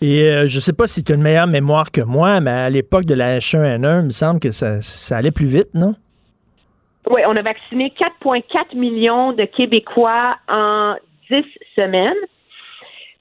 Et 0.00 0.28
euh, 0.28 0.48
je 0.48 0.56
ne 0.56 0.60
sais 0.60 0.72
pas 0.72 0.86
si 0.86 1.02
tu 1.02 1.12
as 1.12 1.14
une 1.14 1.22
meilleure 1.22 1.46
mémoire 1.46 1.90
que 1.90 2.02
moi, 2.02 2.40
mais 2.40 2.50
à 2.50 2.70
l'époque 2.70 3.06
de 3.06 3.14
la 3.14 3.38
H1N1, 3.38 4.00
il 4.00 4.06
me 4.06 4.10
semble 4.10 4.40
que 4.40 4.50
ça, 4.50 4.82
ça 4.82 5.16
allait 5.16 5.30
plus 5.30 5.46
vite, 5.46 5.72
non? 5.72 5.94
Oui, 7.10 7.22
on 7.26 7.36
a 7.36 7.42
vacciné 7.42 7.92
4,4 7.98 8.76
millions 8.76 9.32
de 9.32 9.44
Québécois 9.44 10.36
en 10.48 10.96
10 11.30 11.44
semaines. 11.76 12.12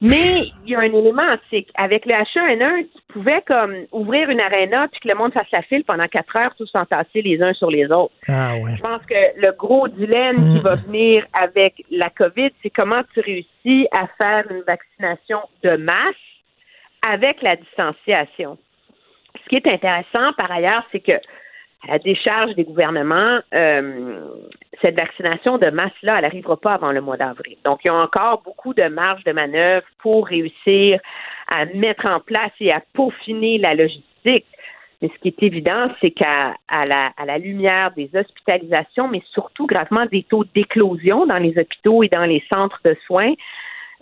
Mais 0.03 0.51
il 0.65 0.71
y 0.71 0.75
a 0.75 0.79
un 0.79 0.93
élément, 0.93 1.37
c'est 1.49 1.63
qu'avec 1.63 2.05
le 2.05 2.11
H1N1, 2.11 2.87
tu 2.93 3.01
pouvais 3.13 3.41
comme 3.47 3.73
ouvrir 3.93 4.29
une 4.29 4.41
aréna 4.41 4.89
puis 4.89 4.99
que 4.99 5.07
le 5.07 5.15
monde 5.15 5.31
fasse 5.31 5.49
la 5.53 5.61
file 5.61 5.85
pendant 5.85 6.07
quatre 6.09 6.35
heures, 6.35 6.53
tous 6.57 6.67
s'entasser 6.67 7.21
les 7.21 7.41
uns 7.41 7.53
sur 7.53 7.71
les 7.71 7.85
autres. 7.85 8.13
Ah 8.27 8.55
ouais. 8.57 8.75
Je 8.75 8.81
pense 8.81 9.01
que 9.05 9.39
le 9.39 9.53
gros 9.53 9.87
dilemme 9.87 10.57
qui 10.57 10.59
va 10.61 10.75
venir 10.75 11.25
avec 11.31 11.85
la 11.89 12.09
COVID, 12.09 12.49
c'est 12.61 12.69
comment 12.69 13.01
tu 13.13 13.21
réussis 13.21 13.87
à 13.93 14.07
faire 14.17 14.43
une 14.51 14.63
vaccination 14.67 15.39
de 15.63 15.77
masse 15.77 16.15
avec 17.01 17.37
la 17.41 17.55
distanciation. 17.55 18.57
Ce 19.41 19.49
qui 19.49 19.55
est 19.55 19.67
intéressant 19.67 20.33
par 20.35 20.51
ailleurs, 20.51 20.83
c'est 20.91 20.99
que 20.99 21.13
à 21.87 21.93
la 21.93 21.99
décharge 21.99 22.55
des 22.55 22.63
gouvernements, 22.63 23.39
euh, 23.53 24.19
cette 24.81 24.95
vaccination 24.95 25.57
de 25.57 25.69
masse-là, 25.69 26.17
elle 26.17 26.23
n'arrivera 26.23 26.57
pas 26.57 26.73
avant 26.73 26.91
le 26.91 27.01
mois 27.01 27.17
d'avril. 27.17 27.57
Donc, 27.65 27.79
il 27.83 27.87
y 27.87 27.91
a 27.91 27.95
encore 27.95 28.41
beaucoup 28.43 28.73
de 28.73 28.83
marge 28.83 29.23
de 29.23 29.31
manœuvre 29.31 29.85
pour 29.99 30.27
réussir 30.27 30.99
à 31.47 31.65
mettre 31.65 32.05
en 32.05 32.19
place 32.19 32.51
et 32.59 32.71
à 32.71 32.81
peaufiner 32.93 33.57
la 33.57 33.75
logistique. 33.75 34.45
Mais 35.01 35.11
ce 35.13 35.19
qui 35.21 35.27
est 35.27 35.43
évident, 35.43 35.89
c'est 35.99 36.11
qu'à 36.11 36.55
la, 36.69 37.11
la 37.25 37.37
lumière 37.37 37.91
des 37.91 38.09
hospitalisations, 38.13 39.09
mais 39.09 39.21
surtout 39.31 39.67
gravement 39.67 40.05
des 40.05 40.23
taux 40.23 40.45
d'éclosion 40.55 41.25
dans 41.25 41.37
les 41.37 41.57
hôpitaux 41.59 42.03
et 42.03 42.07
dans 42.07 42.23
les 42.23 42.41
centres 42.49 42.79
de 42.85 42.95
soins, 43.05 43.33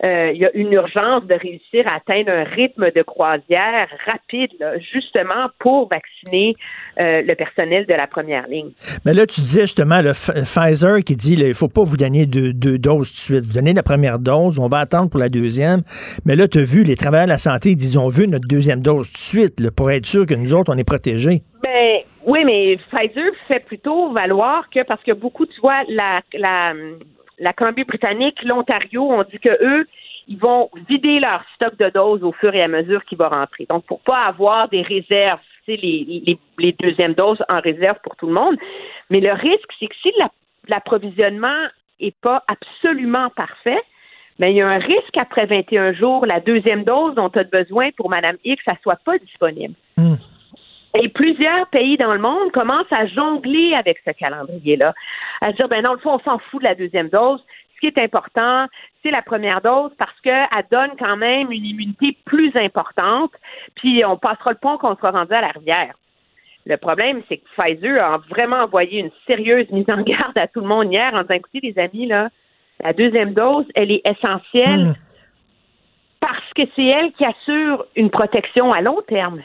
euh, 0.04 0.32
il 0.34 0.42
y 0.42 0.46
a 0.46 0.52
une 0.56 0.72
urgence 0.74 1.26
de 1.26 1.36
réussir 1.36 1.88
à 1.88 1.98
atteindre 1.98 2.32
un 2.32 2.44
rythme 2.44 2.90
de 2.92 3.02
croisière 3.04 3.88
rapide, 4.06 4.52
justement 4.92 5.48
pour 5.60 5.90
vacciner 5.90 6.56
euh, 7.00 7.22
le 7.22 7.36
personnel 7.36 7.86
de 7.86 7.94
la 7.94 8.08
première 8.08 8.48
ligne. 8.48 8.72
Mais 9.06 9.14
là, 9.14 9.28
tu 9.28 9.42
disais 9.42 9.62
justement 9.62 10.02
le 10.02 10.12
Pfizer 10.12 11.00
qui 11.06 11.16
dit 11.16 11.34
il 11.34 11.48
ne 11.48 11.54
faut 11.54 11.68
pas 11.68 11.84
vous 11.84 11.98
donner 11.98 12.26
deux, 12.26 12.54
doses 12.54 13.12
tout 13.12 13.34
de 13.34 13.40
suite. 13.40 13.46
Vous 13.46 13.54
donnez 13.54 13.74
la 13.74 13.84
première 13.84 14.18
dose, 14.18 14.58
on 14.58 14.68
va 14.68 14.80
attendre 14.80 15.10
pour 15.10 15.20
la 15.20 15.30
deuxième. 15.30 15.84
Mais 16.26 16.36
là, 16.36 16.48
tu 16.48 16.60
as 16.60 16.64
vu, 16.64 16.84
les 16.84 16.96
travailleurs 16.96 17.28
de 17.28 17.32
la 17.32 17.38
santé 17.38 17.70
ils 17.70 17.76
disent 17.76 17.98
on 17.98 18.10
veut 18.10 18.26
notre 18.26 18.48
deuxième 18.48 18.82
dose 18.82 19.08
tout 19.08 19.14
de 19.14 19.18
suite 19.18 19.70
pour 19.72 19.92
être 19.92 20.08
sûr 20.08 20.26
que 20.26 20.34
nous 20.34 20.56
autres, 20.56 20.74
on 20.74 20.78
est 20.78 20.84
protégés. 20.84 21.44
Ben, 21.62 22.00
oui, 22.26 22.44
mais 22.44 22.78
Pfizer 22.90 23.32
fait 23.48 23.60
plutôt 23.60 24.12
valoir 24.12 24.68
que 24.72 24.84
parce 24.84 25.04
que 25.04 25.12
beaucoup, 25.12 25.46
tu 25.46 25.62
vois, 25.62 25.84
la, 25.88 26.22
la 26.34 26.74
la 27.42 27.54
Colombie-Britannique, 27.54 28.44
l'Ontario, 28.44 29.12
on 29.12 29.24
dit 29.24 29.40
que 29.40 29.50
eux, 29.50 29.88
ils 30.28 30.38
vont 30.38 30.70
vider 30.88 31.20
leur 31.20 31.44
stock 31.56 31.76
de 31.78 31.90
doses 31.90 32.24
au 32.24 32.32
fur 32.32 32.54
et 32.54 32.62
à 32.62 32.68
mesure 32.68 33.04
qu'il 33.06 33.18
va 33.18 33.28
rentrer. 33.28 33.66
Donc, 33.68 33.84
pour 33.86 34.00
pas 34.02 34.26
avoir 34.26 34.70
des 34.70 34.84
réserves, 34.84 35.40
c'est 35.66 35.76
les, 35.76 36.38
les, 36.58 36.76
deuxièmes 36.80 37.14
doses 37.14 37.44
en 37.50 37.60
réserve 37.60 37.98
pour 38.04 38.16
tout 38.16 38.28
le 38.28 38.34
monde. 38.34 38.56
Mais 39.10 39.20
le 39.20 39.34
risque, 39.34 39.70
c'est 39.80 39.88
que 39.88 39.96
si 40.02 40.12
l'approvisionnement 40.68 41.68
est 42.00 42.16
pas 42.22 42.44
absolument 42.48 43.30
parfait, 43.32 43.82
ben, 44.40 44.48
il 44.48 44.58
y 44.58 44.62
a 44.62 44.68
un 44.68 44.78
risque 44.78 45.18
après 45.18 45.46
21 45.46 45.94
jours, 45.94 46.26
la 46.26 46.40
deuxième 46.40 46.84
dose 46.84 47.16
dont 47.16 47.30
tu 47.30 47.40
as 47.40 47.44
besoin 47.44 47.90
pour 47.98 48.10
Mme 48.10 48.38
X, 48.44 48.64
ça 48.64 48.76
soit 48.82 49.00
pas 49.04 49.18
disponible. 49.18 49.74
Hmm. 49.98 50.16
Et 51.00 51.08
plusieurs 51.10 51.68
pays 51.68 51.98
dans 51.98 52.14
le 52.14 52.20
monde 52.20 52.52
commencent 52.52 52.92
à 52.92 53.08
jongler 53.08 53.74
avec 53.76 54.00
ce 54.06 54.12
calendrier-là, 54.12 54.94
à 55.42 55.54
dire, 55.54 55.68
ben 55.70 55.84
non, 55.84 55.94
le 55.94 56.00
fond, 56.00 56.16
on 56.16 56.20
s'en 56.20 56.40
fout 56.40 56.62
de 56.62 56.68
la 56.68 56.76
deuxième 56.76 57.10
dose. 57.10 57.44
Ce 57.76 57.80
qui 57.80 57.88
est 57.88 57.98
important, 57.98 58.68
c'est 59.02 59.12
la 59.12 59.22
première 59.22 59.62
dose 59.62 59.92
parce 59.98 60.20
qu'elle 60.22 60.48
donne 60.70 60.92
quand 61.00 61.16
même 61.18 61.52
une 61.52 61.66
immunité 61.66 62.18
plus 62.26 62.52
importante, 62.56 63.32
puis 63.76 64.04
on 64.06 64.18
passera 64.18 64.52
le 64.52 64.58
pont 64.58 64.78
qu'on 64.78 64.96
sera 64.96 65.12
rendu 65.12 65.34
à 65.34 65.42
la 65.42 65.48
rivière. 65.48 65.94
Le 66.66 66.78
problème, 66.78 67.24
c'est 67.28 67.38
que 67.38 67.46
Pfizer 67.56 68.04
a 68.04 68.18
vraiment 68.30 68.64
envoyé 68.64 69.00
une 69.00 69.12
sérieuse 69.26 69.70
mise 69.72 69.90
en 69.90 70.02
garde 70.02 70.38
à 70.38 70.48
tout 70.48 70.60
le 70.60 70.68
monde 70.68 70.92
hier 70.92 71.10
en 71.14 71.22
disant, 71.22 71.36
écoutez, 71.36 71.60
les 71.64 71.80
amis, 71.80 72.06
là, 72.06 72.30
la 72.84 72.94
deuxième 72.94 73.34
dose, 73.34 73.66
elle 73.76 73.92
est 73.92 74.02
essentielle 74.06 74.90
hmm. 74.90 74.96
parce 76.20 76.54
que 76.56 76.64
c'est 76.76 76.86
elle 76.86 77.12
qui 77.14 77.26
assure 77.26 77.86
une 77.96 78.12
protection 78.12 78.74
à 78.74 78.82
long 78.82 79.02
terme. 79.08 79.42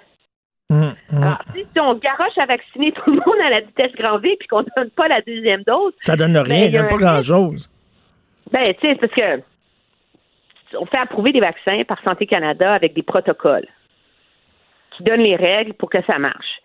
Hum, 0.69 0.95
hum. 1.13 1.23
Alors, 1.23 1.39
si, 1.55 1.81
on 1.81 1.95
garoche 1.95 2.39
à 2.39 2.47
vacciner 2.47 2.93
tout 2.93 3.11
le 3.11 3.21
monde 3.25 3.41
à 3.45 3.51
la 3.51 3.61
vitesse 3.61 3.93
grand 3.93 4.19
V 4.19 4.37
puis 4.39 4.49
qu'on 4.49 4.61
ne 4.61 4.69
donne 4.77 4.91
pas 4.91 5.09
la 5.09 5.21
deuxième 5.21 5.63
dose. 5.63 5.93
Ça 6.03 6.17
donne 6.17 6.37
rien, 6.37 6.69
ben, 6.69 6.73
donne 6.73 6.89
pas 6.89 6.97
grand-chose. 6.97 7.71
Ben, 8.51 8.65
tu 8.81 8.89
sais, 8.89 8.95
parce 8.97 9.13
que 9.13 9.43
on 10.79 10.87
fait 10.87 10.99
approuver 10.99 11.33
des 11.33 11.41
vaccins 11.41 11.85
par 11.87 12.03
Santé 12.03 12.27
Canada 12.27 12.73
avec 12.73 12.95
des 12.95 13.03
protocoles 13.03 13.69
qui 14.97 15.05
donnent 15.05 15.21
les 15.21 15.37
règles 15.37 15.75
pour 15.75 15.91
que 15.91 16.03
ça 16.07 16.19
marche. 16.19 16.61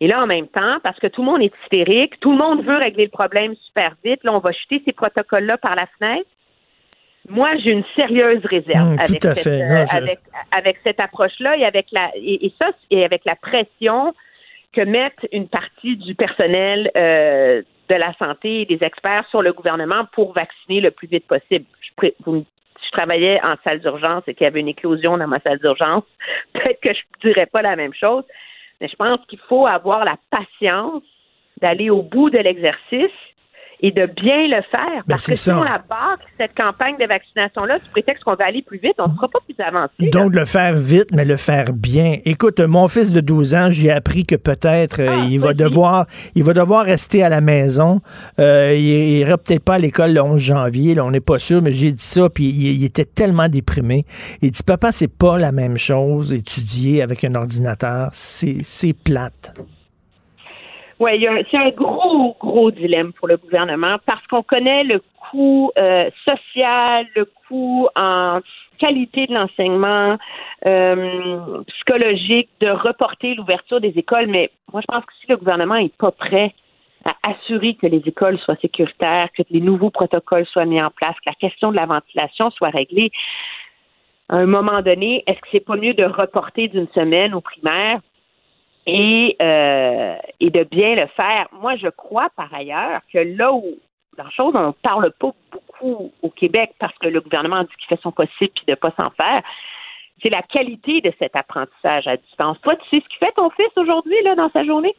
Et 0.00 0.08
là, 0.08 0.22
en 0.22 0.26
même 0.26 0.48
temps, 0.48 0.78
parce 0.82 0.98
que 0.98 1.06
tout 1.06 1.22
le 1.22 1.30
monde 1.30 1.42
est 1.42 1.52
hystérique, 1.62 2.18
tout 2.20 2.32
le 2.32 2.38
monde 2.38 2.64
veut 2.64 2.76
régler 2.76 3.04
le 3.04 3.10
problème 3.10 3.54
super 3.66 3.94
vite, 4.04 4.24
là, 4.24 4.32
on 4.32 4.38
va 4.38 4.52
jeter 4.52 4.82
ces 4.84 4.92
protocoles-là 4.92 5.58
par 5.58 5.74
la 5.76 5.86
fenêtre. 5.98 6.28
Moi, 7.28 7.56
j'ai 7.56 7.70
une 7.70 7.84
sérieuse 7.96 8.44
réserve 8.44 8.96
tout 8.96 9.04
avec, 9.04 9.22
cette, 9.22 9.38
fait. 9.38 9.66
Non, 9.66 9.86
je- 9.86 9.96
avec, 9.96 10.18
avec 10.52 10.76
cette 10.84 11.00
approche-là 11.00 11.56
et 11.56 11.64
avec 11.64 11.86
la 11.92 12.10
et, 12.16 12.46
et 12.46 12.52
ça 12.60 12.70
et 12.90 13.04
avec 13.04 13.24
la 13.24 13.34
pression 13.36 14.14
que 14.72 14.82
mettent 14.82 15.26
une 15.32 15.48
partie 15.48 15.96
du 15.96 16.14
personnel 16.14 16.90
euh, 16.96 17.62
de 17.88 17.94
la 17.94 18.12
santé 18.14 18.62
et 18.62 18.66
des 18.66 18.84
experts 18.84 19.26
sur 19.30 19.40
le 19.42 19.52
gouvernement 19.52 20.04
pour 20.12 20.32
vacciner 20.32 20.80
le 20.80 20.90
plus 20.90 21.06
vite 21.06 21.26
possible. 21.26 21.64
Je, 21.80 22.08
vous 22.26 22.44
je 22.84 22.90
travaillais 22.90 23.40
en 23.42 23.54
salle 23.64 23.80
d'urgence 23.80 24.22
et 24.26 24.34
qu'il 24.34 24.44
y 24.44 24.48
avait 24.48 24.60
une 24.60 24.68
éclosion 24.68 25.16
dans 25.16 25.26
ma 25.26 25.40
salle 25.40 25.58
d'urgence, 25.58 26.04
peut-être 26.52 26.80
que 26.80 26.92
je 26.92 27.00
ne 27.00 27.32
dirais 27.32 27.46
pas 27.46 27.62
la 27.62 27.76
même 27.76 27.94
chose, 27.94 28.24
mais 28.80 28.88
je 28.88 28.96
pense 28.96 29.18
qu'il 29.28 29.38
faut 29.48 29.66
avoir 29.66 30.04
la 30.04 30.16
patience 30.30 31.02
d'aller 31.60 31.88
au 31.90 32.02
bout 32.02 32.30
de 32.30 32.38
l'exercice 32.38 33.10
et 33.80 33.90
de 33.90 34.06
bien 34.06 34.46
le 34.48 34.62
faire. 34.70 35.02
Ben, 35.06 35.14
parce 35.14 35.26
que 35.26 35.34
si 35.34 35.44
ça. 35.44 35.58
on 35.58 35.62
la 35.62 35.82
barre, 35.88 36.18
cette 36.38 36.54
campagne 36.54 36.96
de 36.98 37.06
vaccination-là, 37.06 37.78
du 37.78 37.88
prétexte 37.90 38.24
qu'on 38.24 38.34
va 38.34 38.46
aller 38.46 38.62
plus 38.62 38.78
vite, 38.78 38.94
on 38.98 39.08
ne 39.08 39.14
sera 39.14 39.28
pas 39.28 39.38
plus 39.44 39.56
avancé. 39.62 40.10
Donc, 40.10 40.34
le 40.34 40.44
faire 40.44 40.74
vite, 40.74 41.08
mais 41.12 41.24
le 41.24 41.36
faire 41.36 41.72
bien. 41.72 42.18
Écoute, 42.24 42.60
mon 42.60 42.88
fils 42.88 43.12
de 43.12 43.20
12 43.20 43.54
ans, 43.54 43.68
j'ai 43.70 43.90
appris 43.90 44.24
que 44.24 44.36
peut-être 44.36 45.00
euh, 45.00 45.08
Ah, 45.10 45.26
il 45.28 45.38
va 45.40 45.54
devoir 45.54 46.06
il 46.34 46.44
va 46.44 46.52
devoir 46.52 46.84
rester 46.84 47.22
à 47.22 47.28
la 47.28 47.40
maison. 47.40 48.00
Euh, 48.38 48.74
il, 48.74 48.84
il 48.84 49.18
ira 49.18 49.38
peut-être 49.38 49.64
pas 49.64 49.74
à 49.74 49.78
l'école 49.78 50.12
le 50.12 50.22
11 50.22 50.40
janvier, 50.40 50.94
là, 50.94 51.04
on 51.04 51.10
n'est 51.10 51.20
pas 51.20 51.38
sûr, 51.38 51.62
mais 51.62 51.72
j'ai 51.72 51.92
dit 51.92 52.04
ça, 52.04 52.28
puis 52.28 52.44
il, 52.44 52.76
il 52.76 52.84
était 52.84 53.04
tellement 53.04 53.48
déprimé. 53.48 54.04
Il 54.42 54.50
dit, 54.50 54.62
papa, 54.62 54.92
c'est 54.92 55.08
pas 55.08 55.38
la 55.38 55.52
même 55.52 55.78
chose, 55.78 56.32
étudier 56.32 57.02
avec 57.02 57.24
un 57.24 57.34
ordinateur, 57.34 58.08
c'est 58.12 58.58
c'est 58.62 58.92
plate. 58.92 59.54
Oui, 61.00 61.26
c'est 61.50 61.56
un 61.56 61.70
gros, 61.70 62.36
gros 62.38 62.70
dilemme 62.70 63.12
pour 63.12 63.28
le 63.28 63.36
gouvernement 63.36 63.96
parce 64.06 64.24
qu'on 64.28 64.42
connaît 64.42 64.84
le 64.84 65.00
coût 65.30 65.70
euh, 65.76 66.08
social, 66.24 67.06
le 67.16 67.24
coût 67.24 67.88
en 67.96 68.40
qualité 68.78 69.26
de 69.26 69.34
l'enseignement, 69.34 70.18
euh, 70.66 71.62
psychologique, 71.68 72.48
de 72.60 72.70
reporter 72.70 73.34
l'ouverture 73.34 73.80
des 73.80 73.92
écoles. 73.96 74.26
Mais 74.28 74.50
moi, 74.72 74.82
je 74.82 74.86
pense 74.92 75.04
que 75.04 75.12
si 75.20 75.26
le 75.28 75.36
gouvernement 75.36 75.76
n'est 75.76 75.88
pas 75.88 76.12
prêt 76.12 76.54
à 77.04 77.14
assurer 77.30 77.74
que 77.74 77.86
les 77.86 78.02
écoles 78.06 78.38
soient 78.38 78.56
sécuritaires, 78.56 79.28
que 79.36 79.42
les 79.50 79.60
nouveaux 79.60 79.90
protocoles 79.90 80.46
soient 80.46 80.64
mis 80.64 80.80
en 80.80 80.90
place, 80.90 81.14
que 81.16 81.30
la 81.30 81.34
question 81.34 81.70
de 81.70 81.76
la 81.76 81.86
ventilation 81.86 82.50
soit 82.50 82.70
réglée, 82.70 83.10
à 84.28 84.36
un 84.36 84.46
moment 84.46 84.80
donné, 84.80 85.22
est-ce 85.26 85.38
que 85.40 85.48
c'est 85.52 85.64
pas 85.64 85.76
mieux 85.76 85.92
de 85.94 86.04
reporter 86.04 86.68
d'une 86.68 86.88
semaine 86.94 87.34
aux 87.34 87.42
primaires 87.42 88.00
et, 88.86 89.36
euh, 89.40 90.16
et 90.40 90.50
de 90.50 90.64
bien 90.64 90.94
le 90.94 91.06
faire. 91.08 91.48
Moi, 91.52 91.76
je 91.76 91.88
crois 91.88 92.28
par 92.36 92.52
ailleurs 92.52 93.00
que 93.12 93.18
là 93.18 93.52
où 93.52 93.64
la 94.16 94.30
chose, 94.30 94.52
on 94.54 94.68
ne 94.68 94.72
parle 94.72 95.12
pas 95.18 95.32
beaucoup 95.52 96.12
au 96.22 96.30
Québec 96.30 96.70
parce 96.78 96.96
que 96.98 97.08
le 97.08 97.20
gouvernement 97.20 97.62
dit 97.62 97.70
qu'il 97.78 97.88
fait 97.88 98.02
son 98.02 98.12
possible 98.12 98.52
puis 98.54 98.64
de 98.66 98.72
ne 98.72 98.76
pas 98.76 98.92
s'en 98.96 99.10
faire, 99.10 99.42
c'est 100.22 100.30
la 100.30 100.42
qualité 100.42 101.00
de 101.00 101.12
cet 101.18 101.34
apprentissage 101.34 102.06
à 102.06 102.16
distance. 102.16 102.56
Toi, 102.62 102.76
tu 102.76 102.82
sais 102.90 103.02
ce 103.02 103.08
qu'il 103.08 103.18
fait 103.18 103.32
ton 103.34 103.50
fils 103.50 103.70
aujourd'hui 103.76 104.14
là 104.24 104.34
dans 104.34 104.50
sa 104.50 104.64
journée? 104.64 104.94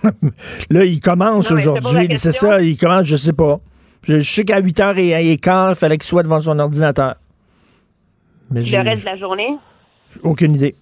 Là, 0.70 0.84
il 0.84 1.00
commence 1.00 1.50
aujourd'hui, 1.50 2.06
c'est 2.18 2.30
ça, 2.30 2.60
il 2.62 2.76
commence, 2.76 3.06
je 3.06 3.16
sais 3.16 3.32
pas. 3.32 3.58
Je, 4.04 4.22
sais 4.22 4.44
qu'à 4.44 4.60
8h15, 4.60 5.70
il 5.70 5.74
fallait 5.74 5.98
qu'il 5.98 6.04
soit 6.04 6.22
devant 6.22 6.40
son 6.40 6.56
ordinateur. 6.60 7.16
Mais 8.50 8.62
Le 8.62 8.88
reste 8.88 9.00
de 9.00 9.06
la 9.06 9.16
journée? 9.16 9.56
aucune 10.22 10.54
idée. 10.54 10.74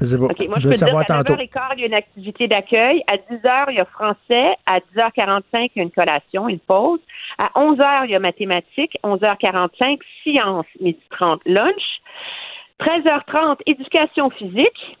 OK, 0.00 0.48
moi, 0.48 0.58
je 0.58 0.64
je 0.64 0.68
peux 0.68 0.74
te 0.74 0.84
dire 0.84 0.98
qu'à 1.00 1.04
tantôt. 1.04 1.34
9h15, 1.34 1.60
il 1.76 1.80
y 1.80 1.82
a 1.82 1.86
une 1.86 1.94
activité 1.94 2.48
d'accueil. 2.48 3.02
À 3.06 3.16
10h, 3.16 3.64
il 3.70 3.76
y 3.76 3.80
a 3.80 3.84
français. 3.84 4.56
À 4.66 4.78
10h45, 4.78 5.42
il 5.52 5.70
y 5.76 5.80
a 5.80 5.82
une 5.82 5.90
collation, 5.90 6.48
une 6.48 6.60
pause. 6.60 7.00
À 7.38 7.50
11h, 7.56 8.04
il 8.04 8.10
y 8.10 8.14
a 8.14 8.20
mathématiques. 8.20 8.96
11h45, 9.04 9.98
sciences. 10.22 10.66
Midi 10.80 11.00
30, 11.10 11.40
lunch. 11.46 11.82
13h30, 12.80 13.58
éducation 13.66 14.30
physique. 14.30 14.96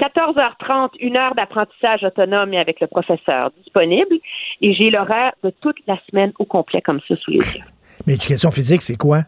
14h30, 0.00 0.90
une 1.00 1.16
heure 1.16 1.34
d'apprentissage 1.34 2.04
autonome 2.04 2.54
et 2.54 2.58
avec 2.58 2.80
le 2.80 2.86
professeur 2.86 3.50
disponible. 3.62 4.16
Et 4.60 4.72
j'ai 4.74 4.90
l'horaire 4.90 5.32
de 5.42 5.50
toute 5.50 5.78
la 5.88 5.98
semaine 6.08 6.32
au 6.38 6.44
complet 6.44 6.80
comme 6.80 7.00
ça 7.08 7.16
sous 7.16 7.32
les 7.32 7.38
yeux. 7.38 7.64
Mais 8.06 8.14
éducation 8.14 8.52
physique, 8.52 8.82
c'est 8.82 8.96
quoi? 8.96 9.22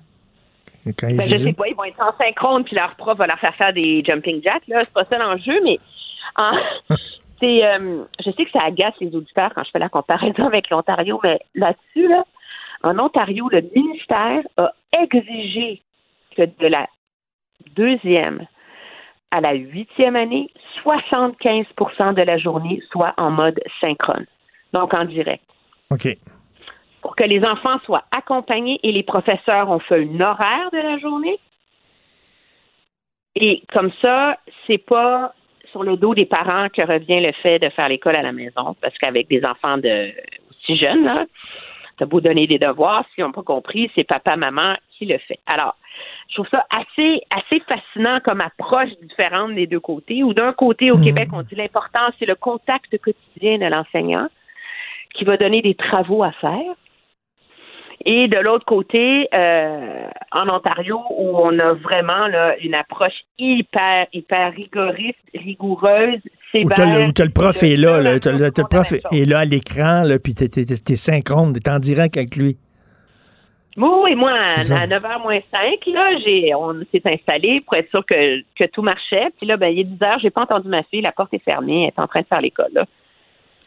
Ben, 0.85 1.21
je 1.21 1.37
sais 1.37 1.53
pas, 1.53 1.69
ils 1.69 1.75
vont 1.75 1.85
être 1.85 2.01
en 2.01 2.13
synchrone, 2.17 2.65
puis 2.65 2.77
leur 2.77 2.95
prof 2.97 3.19
va 3.19 3.27
leur 3.27 3.39
faire 3.39 3.55
faire 3.55 3.73
des 3.73 4.03
jumping 4.05 4.43
jacks, 4.43 4.67
là. 4.67 4.81
C'est 4.83 4.93
pas 4.93 5.05
ça 5.05 5.19
l'enjeu, 5.19 5.61
mais 5.63 5.79
c'est, 7.41 7.65
euh, 7.67 8.05
je 8.25 8.31
sais 8.31 8.45
que 8.45 8.51
ça 8.51 8.65
agace 8.65 8.95
les 9.01 9.15
auditeurs 9.15 9.53
quand 9.55 9.65
je 9.65 9.71
fais 9.71 9.79
la 9.79 9.89
comparaison 9.89 10.47
avec 10.47 10.71
l'Ontario, 10.71 11.21
mais 11.23 11.39
là-dessus, 11.55 12.09
là, 12.09 12.25
en 12.83 12.99
Ontario, 12.99 13.49
le 13.51 13.63
ministère 13.75 14.43
a 14.57 14.73
exigé 14.99 15.83
que 16.37 16.43
de 16.43 16.67
la 16.67 16.87
deuxième 17.77 18.47
à 19.31 19.41
la 19.41 19.53
huitième 19.53 20.17
année, 20.17 20.49
75% 20.85 22.15
de 22.15 22.23
la 22.23 22.39
journée 22.39 22.83
soit 22.91 23.15
en 23.17 23.31
mode 23.31 23.61
synchrone, 23.81 24.27
donc 24.73 24.93
en 24.95 25.05
direct 25.05 25.45
OK. 25.91 26.09
Pour 27.03 27.17
que 27.17 27.25
les 27.25 27.43
enfants 27.47 27.79
soient 27.85 28.05
accompagnés 28.17 28.79
et 28.83 28.93
les 28.93 29.03
professeurs 29.03 29.71
ont 29.71 29.79
fait 29.79 30.03
un 30.03 30.21
horaire 30.21 30.71
de 30.73 30.79
la 30.79 30.99
journée. 30.99 31.39
Et 33.37 33.63
comme 33.73 33.91
ça, 34.03 34.39
c'est 34.67 34.79
pas 34.79 35.33
sur 35.71 35.83
le 35.83 35.97
dos 35.97 36.15
des 36.15 36.27
parents 36.27 36.69
que 36.69 36.83
revient 36.83 37.21
le 37.21 37.33
fait 37.33 37.59
de 37.59 37.69
faire 37.71 37.89
l'école 37.89 38.17
à 38.17 38.23
la 38.23 38.33
maison, 38.33 38.77
parce 38.81 38.97
qu'avec 38.99 39.29
des 39.29 39.45
enfants 39.45 39.79
de 39.79 40.11
aussi 40.51 40.75
jeunes, 40.75 41.05
là, 41.05 41.27
t'as 41.97 42.07
beau 42.07 42.21
donner 42.21 42.47
des 42.47 42.59
devoirs, 42.59 43.05
s'ils 43.15 43.25
n'ont 43.25 43.33
pas 43.33 43.43
compris, 43.43 43.91
c'est 43.95 44.05
papa, 44.05 44.37
maman 44.37 44.75
qui 44.91 45.07
le 45.07 45.19
fait. 45.19 45.39
Alors, 45.47 45.77
je 46.29 46.35
trouve 46.35 46.49
ça 46.49 46.67
assez, 46.71 47.23
assez 47.31 47.61
fascinant 47.61 48.21
comme 48.21 48.41
approche 48.41 48.91
différente 49.03 49.55
des 49.55 49.67
deux 49.67 49.81
côtés, 49.81 50.23
où 50.23 50.35
d'un 50.35 50.53
côté, 50.53 50.91
au 50.91 50.99
Québec, 50.99 51.29
on 51.33 51.43
dit 51.43 51.55
l'important, 51.55 52.09
c'est 52.19 52.27
le 52.27 52.35
contact 52.35 52.97
quotidien 52.99 53.59
de 53.59 53.67
l'enseignant 53.67 54.29
qui 55.15 55.25
va 55.25 55.37
donner 55.37 55.61
des 55.63 55.75
travaux 55.75 56.23
à 56.23 56.33
faire. 56.33 56.75
Et 58.07 58.29
de 58.29 58.39
l'autre 58.39 58.65
côté, 58.65 59.29
euh, 59.35 60.07
en 60.33 60.49
Ontario, 60.49 61.01
où 61.11 61.37
on 61.37 61.59
a 61.59 61.75
vraiment 61.75 62.29
là, 62.29 62.57
une 62.59 62.75
approche 62.75 63.13
hyper, 63.39 64.07
hyper 64.15 64.53
rigoriste, 64.57 65.19
rigoureuse, 65.35 66.21
sévère. 66.51 67.09
où 67.09 67.13
t'as 67.13 67.25
le 67.25 67.31
prof 67.31 67.63
est 67.63 67.77
là, 67.77 67.99
de- 67.99 68.03
là, 68.05 68.19
t'as 68.21 68.33
le, 68.33 68.69
prof 68.69 68.93
est 68.93 69.29
là 69.29 69.41
à 69.41 69.45
l'écran, 69.45 70.05
puis 70.23 70.35
t'es, 70.35 70.49
t'es 70.49 70.97
synchrone, 70.97 71.53
t'es 71.53 71.71
en 71.71 71.79
direct 71.79 72.17
avec 72.17 72.37
lui. 72.37 72.57
Oui, 73.77 74.15
moi, 74.15 74.33
à, 74.33 74.57
C'est 74.59 74.75
ça. 74.75 74.83
à 74.83 74.87
9h 74.87 75.23
moins 75.23 75.39
5, 75.51 75.87
là, 75.93 76.19
j'ai, 76.25 76.55
on 76.55 76.75
s'est 76.91 77.03
installé 77.05 77.61
pour 77.61 77.75
être 77.77 77.89
sûr 77.91 78.05
que, 78.05 78.41
que 78.59 78.65
tout 78.71 78.83
marchait. 78.83 79.29
Puis 79.39 79.47
là, 79.47 79.57
ben, 79.57 79.69
il 79.69 79.81
est 79.81 79.85
10 79.85 79.97
h 79.99 80.19
j'ai 80.23 80.31
pas 80.31 80.43
entendu 80.43 80.69
ma 80.69 80.83
fille, 80.85 81.03
la 81.03 81.13
porte 81.13 81.33
est 81.35 81.45
fermée, 81.45 81.83
elle 81.83 81.89
est 81.89 82.03
en 82.03 82.07
train 82.09 82.21
de 82.23 82.27
faire 82.27 82.41
l'école. 82.41 82.85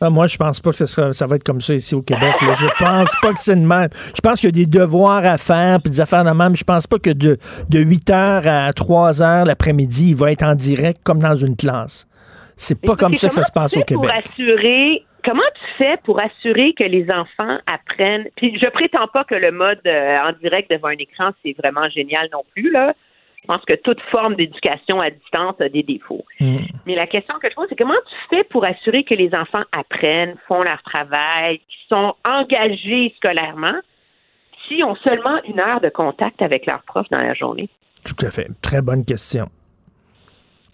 Ah, 0.01 0.09
moi, 0.09 0.27
je 0.27 0.37
pense 0.37 0.59
pas 0.59 0.71
que 0.71 0.77
ça, 0.77 0.87
sera, 0.87 1.13
ça 1.13 1.27
va 1.27 1.37
être 1.37 1.43
comme 1.43 1.61
ça 1.61 1.73
ici 1.73 1.95
au 1.95 2.01
Québec. 2.01 2.35
là. 2.41 2.55
Je 2.55 2.67
pense 2.83 3.13
pas 3.21 3.31
que 3.31 3.39
c'est 3.39 3.55
de 3.55 3.65
même. 3.65 3.89
Je 4.15 4.21
pense 4.21 4.41
qu'il 4.41 4.55
y 4.55 4.61
a 4.61 4.65
des 4.65 4.69
devoirs 4.69 5.25
à 5.25 5.37
faire, 5.37 5.79
puis 5.81 5.91
des 5.91 6.01
affaires 6.01 6.23
de 6.23 6.31
même. 6.31 6.55
Je 6.55 6.63
pense 6.63 6.87
pas 6.87 6.99
que 6.99 7.11
de, 7.11 7.37
de 7.69 7.79
8 7.79 8.09
h 8.09 8.47
à 8.47 8.73
3 8.73 9.11
h 9.11 9.47
l'après-midi, 9.47 10.09
il 10.09 10.15
va 10.15 10.31
être 10.31 10.43
en 10.43 10.55
direct 10.55 11.01
comme 11.03 11.19
dans 11.19 11.35
une 11.35 11.55
classe. 11.55 12.07
C'est 12.55 12.79
pas 12.79 12.95
comme 12.95 13.15
ça 13.15 13.29
que 13.29 13.33
ça 13.33 13.43
se 13.43 13.51
passe 13.51 13.77
au 13.77 13.81
Québec. 13.81 14.09
Pour 14.09 14.33
assurer, 14.33 15.05
comment 15.25 15.41
tu 15.55 15.77
fais 15.77 15.97
pour 16.03 16.19
assurer 16.19 16.73
que 16.77 16.83
les 16.83 17.07
enfants 17.09 17.57
apprennent? 17.65 18.27
Puis 18.35 18.57
je 18.59 18.69
prétends 18.69 19.07
pas 19.07 19.23
que 19.23 19.35
le 19.35 19.51
mode 19.51 19.79
euh, 19.85 20.17
en 20.19 20.33
direct 20.41 20.69
devant 20.69 20.89
un 20.89 20.97
écran, 20.99 21.31
c'est 21.43 21.55
vraiment 21.57 21.89
génial 21.89 22.27
non 22.31 22.43
plus, 22.53 22.71
là. 22.71 22.93
Je 23.43 23.47
pense 23.47 23.63
que 23.65 23.75
toute 23.75 23.99
forme 24.09 24.35
d'éducation 24.35 25.01
à 25.01 25.09
distance 25.09 25.59
a 25.59 25.67
des 25.67 25.83
défauts. 25.83 26.23
Mm. 26.39 26.57
Mais 26.85 26.95
la 26.95 27.07
question 27.07 27.35
que 27.41 27.49
je 27.49 27.55
pose, 27.55 27.67
c'est 27.69 27.77
comment 27.77 27.93
tu 28.09 28.15
fais 28.29 28.43
pour 28.45 28.63
assurer 28.65 29.03
que 29.03 29.13
les 29.13 29.35
enfants 29.35 29.63
apprennent, 29.77 30.35
font 30.47 30.63
leur 30.63 30.81
travail, 30.83 31.59
qu'ils 31.59 31.87
sont 31.89 32.15
engagés 32.23 33.13
scolairement, 33.17 33.75
s'ils 34.67 34.83
ont 34.85 34.95
seulement 34.95 35.43
une 35.43 35.59
heure 35.59 35.81
de 35.81 35.89
contact 35.89 36.41
avec 36.41 36.65
leur 36.65 36.83
prof 36.83 37.05
dans 37.11 37.19
la 37.19 37.33
journée? 37.33 37.69
Tout 38.05 38.25
à 38.25 38.31
fait. 38.31 38.47
Très 38.61 38.81
bonne 38.81 39.03
question. 39.03 39.49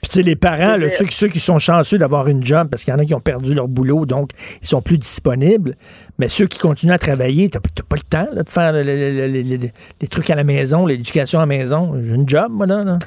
Puis, 0.02 0.10
tu 0.12 0.20
sais, 0.20 0.22
les 0.24 0.36
parents, 0.38 0.78
là, 0.78 0.90
ceux, 0.90 1.04
qui- 1.06 1.16
ceux 1.16 1.28
qui 1.28 1.40
sont 1.42 1.60
chanceux 1.60 1.98
d'avoir 1.98 2.28
une 2.30 2.44
job, 2.44 2.70
parce 2.70 2.84
qu'il 2.86 2.94
y 2.94 2.96
en 2.96 3.00
a 3.00 3.06
qui 3.06 3.14
ont 3.14 3.20
perdu 3.20 3.54
leur 3.54 3.68
boulot, 3.68 4.06
donc 4.06 4.30
ils 4.62 4.68
sont 4.68 4.82
plus 4.82 4.98
disponibles. 4.98 5.76
Mais 6.18 6.30
ceux 6.30 6.48
qui 6.48 6.58
continuent 6.58 6.94
à 6.94 6.98
travailler, 6.98 7.50
t'as 7.50 7.60
pas 7.60 7.96
le 7.98 8.02
temps 8.10 8.28
là, 8.34 8.44
de 8.44 8.50
faire 8.50 8.72
le- 8.72 8.84
le- 8.84 9.28
le- 9.28 9.28
le- 9.28 9.58
le- 9.58 9.70
les 10.02 10.08
trucs 10.08 10.30
à 10.30 10.36
la 10.36 10.44
maison, 10.46 10.86
l'éducation 10.86 11.40
à 11.40 11.42
la 11.44 11.48
maison. 11.48 11.94
J'ai 12.02 12.16
une 12.16 12.28
job, 12.30 12.48
moi, 12.52 12.66
là. 12.66 12.84
là. 12.84 12.98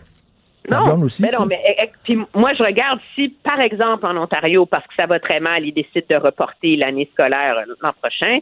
Non, 0.70 1.02
aussi, 1.02 1.23
mais 1.23 1.28
ça. 1.28 1.39
non, 1.40 1.47
mais 1.47 1.59
eh, 1.66 1.74
eh, 1.82 1.90
puis 2.05 2.16
moi 2.36 2.52
je 2.56 2.62
regarde 2.62 3.01
si, 3.16 3.31
par 3.43 3.59
exemple, 3.60 4.06
en 4.06 4.16
Ontario, 4.16 4.64
parce 4.64 4.86
que 4.86 4.94
ça 4.97 5.06
va 5.06 5.19
très 5.19 5.40
mal, 5.40 5.64
ils 5.66 5.73
décident 5.73 6.06
de 6.09 6.14
reporter 6.16 6.77
l'année 6.77 7.09
scolaire 7.12 7.56
euh, 7.59 7.74
l'an 7.82 7.90
prochain. 8.01 8.39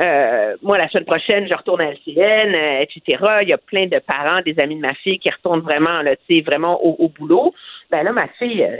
euh, 0.00 0.56
moi, 0.62 0.78
la 0.78 0.88
semaine 0.88 1.04
prochaine, 1.04 1.46
je 1.50 1.54
retourne 1.54 1.82
à 1.82 1.90
LCN, 1.90 2.54
euh, 2.54 2.80
etc. 2.80 3.22
Il 3.42 3.48
y 3.48 3.52
a 3.52 3.58
plein 3.58 3.86
de 3.86 3.98
parents, 3.98 4.40
des 4.46 4.58
amis 4.58 4.76
de 4.76 4.80
ma 4.80 4.94
fille 4.94 5.18
qui 5.18 5.28
retournent 5.28 5.60
vraiment, 5.60 6.00
là, 6.00 6.16
tu 6.16 6.36
sais, 6.36 6.40
vraiment 6.40 6.82
au, 6.82 6.96
au 7.04 7.08
boulot. 7.10 7.52
Ben 7.90 8.02
là, 8.02 8.12
ma 8.12 8.28
fille, 8.28 8.62
euh, 8.62 8.76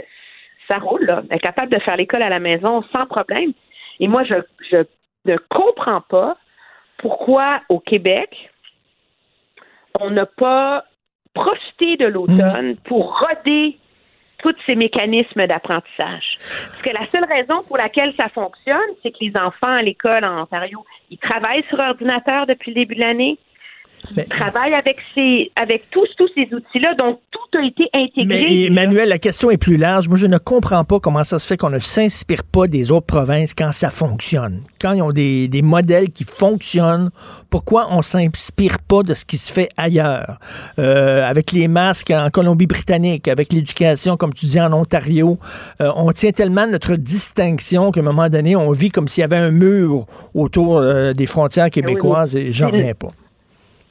ça 0.67 0.77
roule, 0.77 1.05
là. 1.05 1.23
Elle 1.29 1.37
est 1.37 1.39
capable 1.39 1.71
de 1.71 1.79
faire 1.79 1.97
l'école 1.97 2.21
à 2.21 2.29
la 2.29 2.39
maison 2.39 2.83
sans 2.91 3.05
problème. 3.05 3.51
Et 3.99 4.07
moi, 4.07 4.23
je, 4.23 4.35
je 4.71 4.77
ne 5.25 5.37
comprends 5.49 6.01
pas 6.01 6.37
pourquoi 6.97 7.61
au 7.69 7.79
Québec, 7.79 8.49
on 9.99 10.11
n'a 10.11 10.25
pas 10.25 10.85
profité 11.33 11.97
de 11.97 12.05
l'automne 12.05 12.77
pour 12.85 13.19
roder 13.19 13.77
tous 14.39 14.55
ces 14.65 14.75
mécanismes 14.75 15.45
d'apprentissage. 15.47 16.25
Parce 16.37 16.81
que 16.81 16.89
la 16.89 17.07
seule 17.11 17.25
raison 17.25 17.63
pour 17.67 17.77
laquelle 17.77 18.13
ça 18.17 18.27
fonctionne, 18.29 18.79
c'est 19.01 19.11
que 19.11 19.17
les 19.21 19.35
enfants 19.35 19.67
à 19.67 19.81
l'école 19.81 20.25
en 20.25 20.41
Ontario, 20.41 20.83
ils 21.09 21.17
travaillent 21.17 21.63
sur 21.69 21.79
ordinateur 21.79 22.47
depuis 22.47 22.71
le 22.71 22.75
début 22.75 22.95
de 22.95 23.01
l'année. 23.01 23.37
Ils 24.15 24.25
travaillent 24.25 24.73
avec 24.73 24.97
ces, 25.15 25.51
avec 25.55 25.89
tous, 25.91 26.07
tous 26.17 26.29
ces 26.35 26.53
outils-là, 26.53 26.95
donc 26.95 27.19
tout 27.31 27.57
a 27.57 27.65
été 27.65 27.87
intégré. 27.93 28.25
Mais 28.25 28.63
Emmanuel, 28.65 29.09
la 29.09 29.19
question 29.19 29.51
est 29.51 29.57
plus 29.57 29.77
large. 29.77 30.07
Moi, 30.07 30.17
je 30.17 30.27
ne 30.27 30.37
comprends 30.37 30.83
pas 30.83 30.99
comment 30.99 31.23
ça 31.23 31.39
se 31.39 31.47
fait 31.47 31.57
qu'on 31.57 31.69
ne 31.69 31.79
s'inspire 31.79 32.43
pas 32.43 32.67
des 32.67 32.91
autres 32.91 33.05
provinces 33.05 33.53
quand 33.53 33.71
ça 33.71 33.89
fonctionne. 33.89 34.61
Quand 34.79 34.93
ils 34.93 35.01
ont 35.01 35.11
des, 35.11 35.47
des 35.47 35.61
modèles 35.61 36.09
qui 36.09 36.23
fonctionnent, 36.23 37.09
pourquoi 37.49 37.87
on 37.91 38.01
s'inspire 38.01 38.79
pas 38.79 39.03
de 39.03 39.13
ce 39.13 39.25
qui 39.25 39.37
se 39.37 39.51
fait 39.51 39.69
ailleurs? 39.77 40.39
Euh, 40.79 41.23
avec 41.23 41.51
les 41.51 41.67
masques 41.67 42.11
en 42.11 42.29
Colombie-Britannique, 42.29 43.27
avec 43.27 43.53
l'éducation, 43.53 44.17
comme 44.17 44.33
tu 44.33 44.45
dis, 44.45 44.59
en 44.59 44.73
Ontario, 44.73 45.37
euh, 45.81 45.91
on 45.95 46.11
tient 46.11 46.31
tellement 46.31 46.67
notre 46.67 46.95
distinction 46.95 47.91
qu'à 47.91 48.01
un 48.01 48.03
moment 48.03 48.29
donné, 48.29 48.55
on 48.55 48.71
vit 48.71 48.89
comme 48.89 49.07
s'il 49.07 49.21
y 49.21 49.25
avait 49.25 49.37
un 49.37 49.51
mur 49.51 50.05
autour 50.33 50.77
euh, 50.77 51.13
des 51.13 51.25
frontières 51.25 51.69
québécoises 51.69 52.35
et 52.35 52.51
j'en 52.51 52.69
reviens 52.69 52.93
pas. 52.93 53.11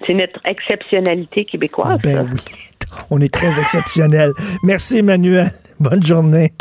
C'est 0.07 0.15
notre 0.15 0.41
exceptionnalité 0.45 1.45
québécoise. 1.45 1.99
Ben 2.03 2.29
oui. 2.31 2.39
On 3.11 3.21
est 3.21 3.33
très 3.33 3.61
exceptionnel. 3.61 4.33
Merci, 4.63 4.99
Emmanuel. 4.99 5.51
Bonne 5.81 6.05
journée. 6.05 6.53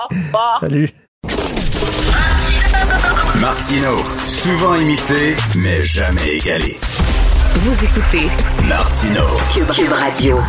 Salut. 0.61 0.89
Martino, 3.41 3.97
souvent 4.27 4.75
imité, 4.75 5.35
mais 5.57 5.81
jamais 5.83 6.37
égalé. 6.37 6.75
Vous 7.55 7.85
écoutez 7.85 8.27
Martino. 8.67 9.21
Cube, 9.53 9.71
Cube 9.71 9.91
Radio. 9.91 10.39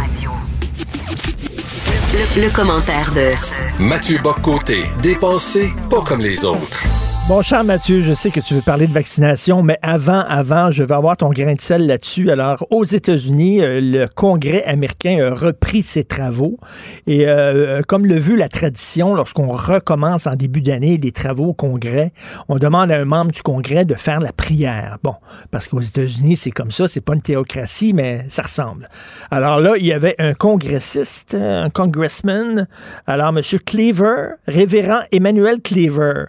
Le, 2.12 2.42
le 2.42 2.50
commentaire 2.54 3.12
de 3.12 3.82
Mathieu 3.82 4.18
Boccoté, 4.22 4.82
dépensé 5.00 5.70
pas 5.88 6.02
comme 6.02 6.20
les 6.20 6.44
autres. 6.44 6.84
Bon, 7.30 7.42
cher 7.42 7.62
Mathieu, 7.62 8.00
je 8.00 8.12
sais 8.12 8.32
que 8.32 8.40
tu 8.40 8.54
veux 8.54 8.60
parler 8.60 8.88
de 8.88 8.92
vaccination, 8.92 9.62
mais 9.62 9.78
avant, 9.82 10.18
avant, 10.18 10.72
je 10.72 10.82
veux 10.82 10.96
avoir 10.96 11.16
ton 11.16 11.30
grain 11.30 11.54
de 11.54 11.60
sel 11.60 11.86
là-dessus. 11.86 12.28
Alors, 12.28 12.66
aux 12.70 12.82
États-Unis, 12.82 13.62
euh, 13.62 13.80
le 13.80 14.08
Congrès 14.08 14.64
américain 14.64 15.16
a 15.24 15.32
repris 15.32 15.84
ses 15.84 16.02
travaux. 16.02 16.58
Et 17.06 17.28
euh, 17.28 17.82
comme 17.86 18.04
le 18.04 18.18
veut 18.18 18.34
la 18.34 18.48
tradition, 18.48 19.14
lorsqu'on 19.14 19.46
recommence 19.46 20.26
en 20.26 20.34
début 20.34 20.60
d'année 20.60 20.98
les 20.98 21.12
travaux 21.12 21.50
au 21.50 21.52
Congrès, 21.52 22.12
on 22.48 22.58
demande 22.58 22.90
à 22.90 22.96
un 22.96 23.04
membre 23.04 23.30
du 23.30 23.42
Congrès 23.42 23.84
de 23.84 23.94
faire 23.94 24.18
la 24.18 24.32
prière. 24.32 24.98
Bon, 25.04 25.14
parce 25.52 25.68
qu'aux 25.68 25.78
États-Unis, 25.78 26.36
c'est 26.36 26.50
comme 26.50 26.72
ça, 26.72 26.88
c'est 26.88 27.00
pas 27.00 27.14
une 27.14 27.22
théocratie, 27.22 27.92
mais 27.92 28.24
ça 28.26 28.42
ressemble. 28.42 28.88
Alors 29.30 29.60
là, 29.60 29.74
il 29.78 29.86
y 29.86 29.92
avait 29.92 30.16
un 30.18 30.34
congressiste, 30.34 31.36
un 31.40 31.70
congressman, 31.70 32.66
alors 33.06 33.28
M. 33.28 33.40
Cleaver, 33.64 34.30
révérend 34.48 35.02
Emmanuel 35.12 35.60
Cleaver, 35.62 36.24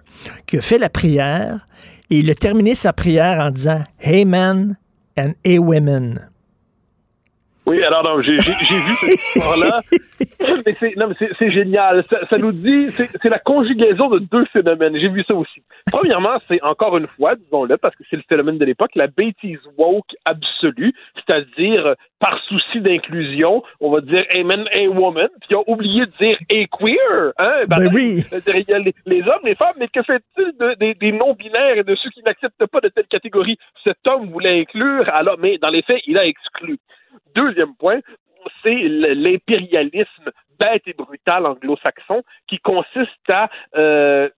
qui 0.45 0.59
a 0.59 0.61
fait 0.61 0.77
la 0.77 0.90
prière 0.91 1.67
et 2.09 2.19
il 2.19 2.29
a 2.29 2.35
terminé 2.35 2.75
sa 2.75 2.93
prière 2.93 3.39
en 3.39 3.51
disant 3.51 3.83
Hey 3.99 4.25
men 4.25 4.77
and 5.17 5.33
hey 5.43 5.59
women. 5.59 6.30
Oui, 7.67 7.83
alors 7.83 8.03
non, 8.03 8.21
j'ai 8.23 8.37
j'ai- 8.39 8.51
j'ai 8.65 8.75
vu 8.75 8.93
cette 8.99 9.19
histoire-là. 9.35 9.79
mais 10.65 10.73
c'est 10.79 10.95
non, 10.97 11.07
mais 11.09 11.15
c'est- 11.19 11.31
c'est 11.37 11.51
génial. 11.51 12.03
Ça, 12.09 12.17
ça 12.29 12.37
nous 12.37 12.51
dit, 12.51 12.87
c'est 12.89 13.07
c'est 13.21 13.29
la 13.29 13.37
conjugaison 13.39 14.09
de 14.09 14.17
deux 14.19 14.45
phénomènes. 14.45 14.97
J'ai 14.97 15.09
vu 15.09 15.23
ça 15.27 15.35
aussi. 15.35 15.61
Premièrement, 15.91 16.37
c'est 16.47 16.61
encore 16.63 16.97
une 16.97 17.07
fois, 17.07 17.35
disons-le, 17.35 17.77
parce 17.77 17.95
que 17.95 18.03
c'est 18.09 18.15
le 18.15 18.23
phénomène 18.27 18.57
de 18.57 18.65
l'époque, 18.65 18.91
la 18.95 19.07
bêtise 19.07 19.59
woke 19.77 20.15
absolue, 20.25 20.93
c'est-à-dire 21.15 21.95
par 22.19 22.39
souci 22.47 22.81
d'inclusion, 22.81 23.63
on 23.79 23.91
va 23.91 24.01
dire 24.01 24.25
amen, 24.33 24.65
a 24.73 24.87
woman, 24.87 25.29
puis 25.41 25.55
on 25.55 25.61
a 25.61 25.69
oublié 25.69 26.05
de 26.07 26.11
dire 26.19 26.37
a 26.49 26.77
queer. 26.77 27.33
Hein? 27.37 27.63
Ben 27.67 27.89
oui. 27.93 28.21
C'est-à-dire, 28.21 28.63
Il 28.67 28.71
y 28.71 28.73
a 28.73 28.79
les, 28.79 28.93
les 29.05 29.21
hommes, 29.21 29.41
les 29.43 29.55
femmes, 29.55 29.75
mais 29.79 29.87
que 29.87 30.01
fait-il 30.03 30.51
de- 30.59 30.75
des, 30.79 30.93
des 30.95 31.11
non-binaires 31.11 31.77
et 31.77 31.83
de 31.83 31.95
ceux 31.95 32.09
qui 32.09 32.21
n'acceptent 32.23 32.65
pas 32.67 32.79
de 32.81 32.89
telle 32.89 33.07
catégorie? 33.07 33.57
Cet 33.83 33.97
homme 34.07 34.29
voulait 34.31 34.59
inclure, 34.61 35.07
alors, 35.13 35.37
mais 35.39 35.57
dans 35.59 35.69
les 35.69 35.81
faits, 35.83 36.01
il 36.07 36.17
a 36.17 36.25
exclu. 36.25 36.77
Deuxième 37.35 37.75
point, 37.75 37.99
c'est 38.63 38.73
l'impérialisme 38.73 40.31
bête 40.59 40.83
et 40.85 40.93
brutal 40.93 41.45
anglo-saxon 41.47 42.21
qui 42.47 42.59
consiste 42.59 43.29
à 43.29 43.49
euh, 43.75 44.29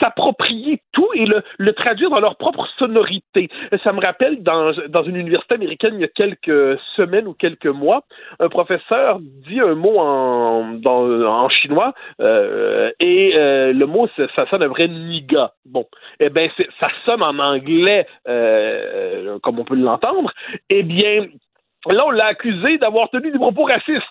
s'approprier 0.00 0.80
tout 0.92 1.08
et 1.14 1.24
le, 1.26 1.72
traduire 1.74 2.10
dans 2.10 2.18
leur 2.18 2.36
propre 2.36 2.66
sonorité. 2.78 3.48
Ça 3.84 3.92
me 3.92 4.00
rappelle 4.00 4.42
dans, 4.42 4.72
une 5.04 5.16
université 5.16 5.54
américaine 5.54 5.94
il 5.94 6.00
y 6.00 6.04
a 6.04 6.08
quelques 6.08 6.80
semaines 6.96 7.28
ou 7.28 7.34
quelques 7.34 7.66
mois, 7.66 8.02
un 8.40 8.48
professeur 8.48 9.20
dit 9.20 9.60
un 9.60 9.74
mot 9.74 9.98
en, 9.98 11.48
chinois 11.50 11.92
euh, 12.20 12.90
et 12.98 13.32
euh, 13.36 13.72
le 13.72 13.86
mot 13.86 14.08
ça, 14.16 14.46
sonne 14.46 14.62
un 14.62 14.68
vrai 14.68 14.88
niga. 14.88 15.52
Bon, 15.64 15.86
eh 16.18 16.30
bien 16.30 16.48
ça 16.80 16.88
sonne 17.04 17.22
en 17.22 17.38
anglais 17.38 18.06
comme 18.24 19.58
on 19.58 19.64
peut 19.64 19.76
l'entendre. 19.76 20.32
Eh 20.70 20.82
bien 20.82 21.26
Là, 21.88 22.04
on 22.06 22.10
l'a 22.10 22.26
accusé 22.26 22.78
d'avoir 22.78 23.10
tenu 23.10 23.30
des 23.32 23.38
propos 23.38 23.64
racistes. 23.64 24.02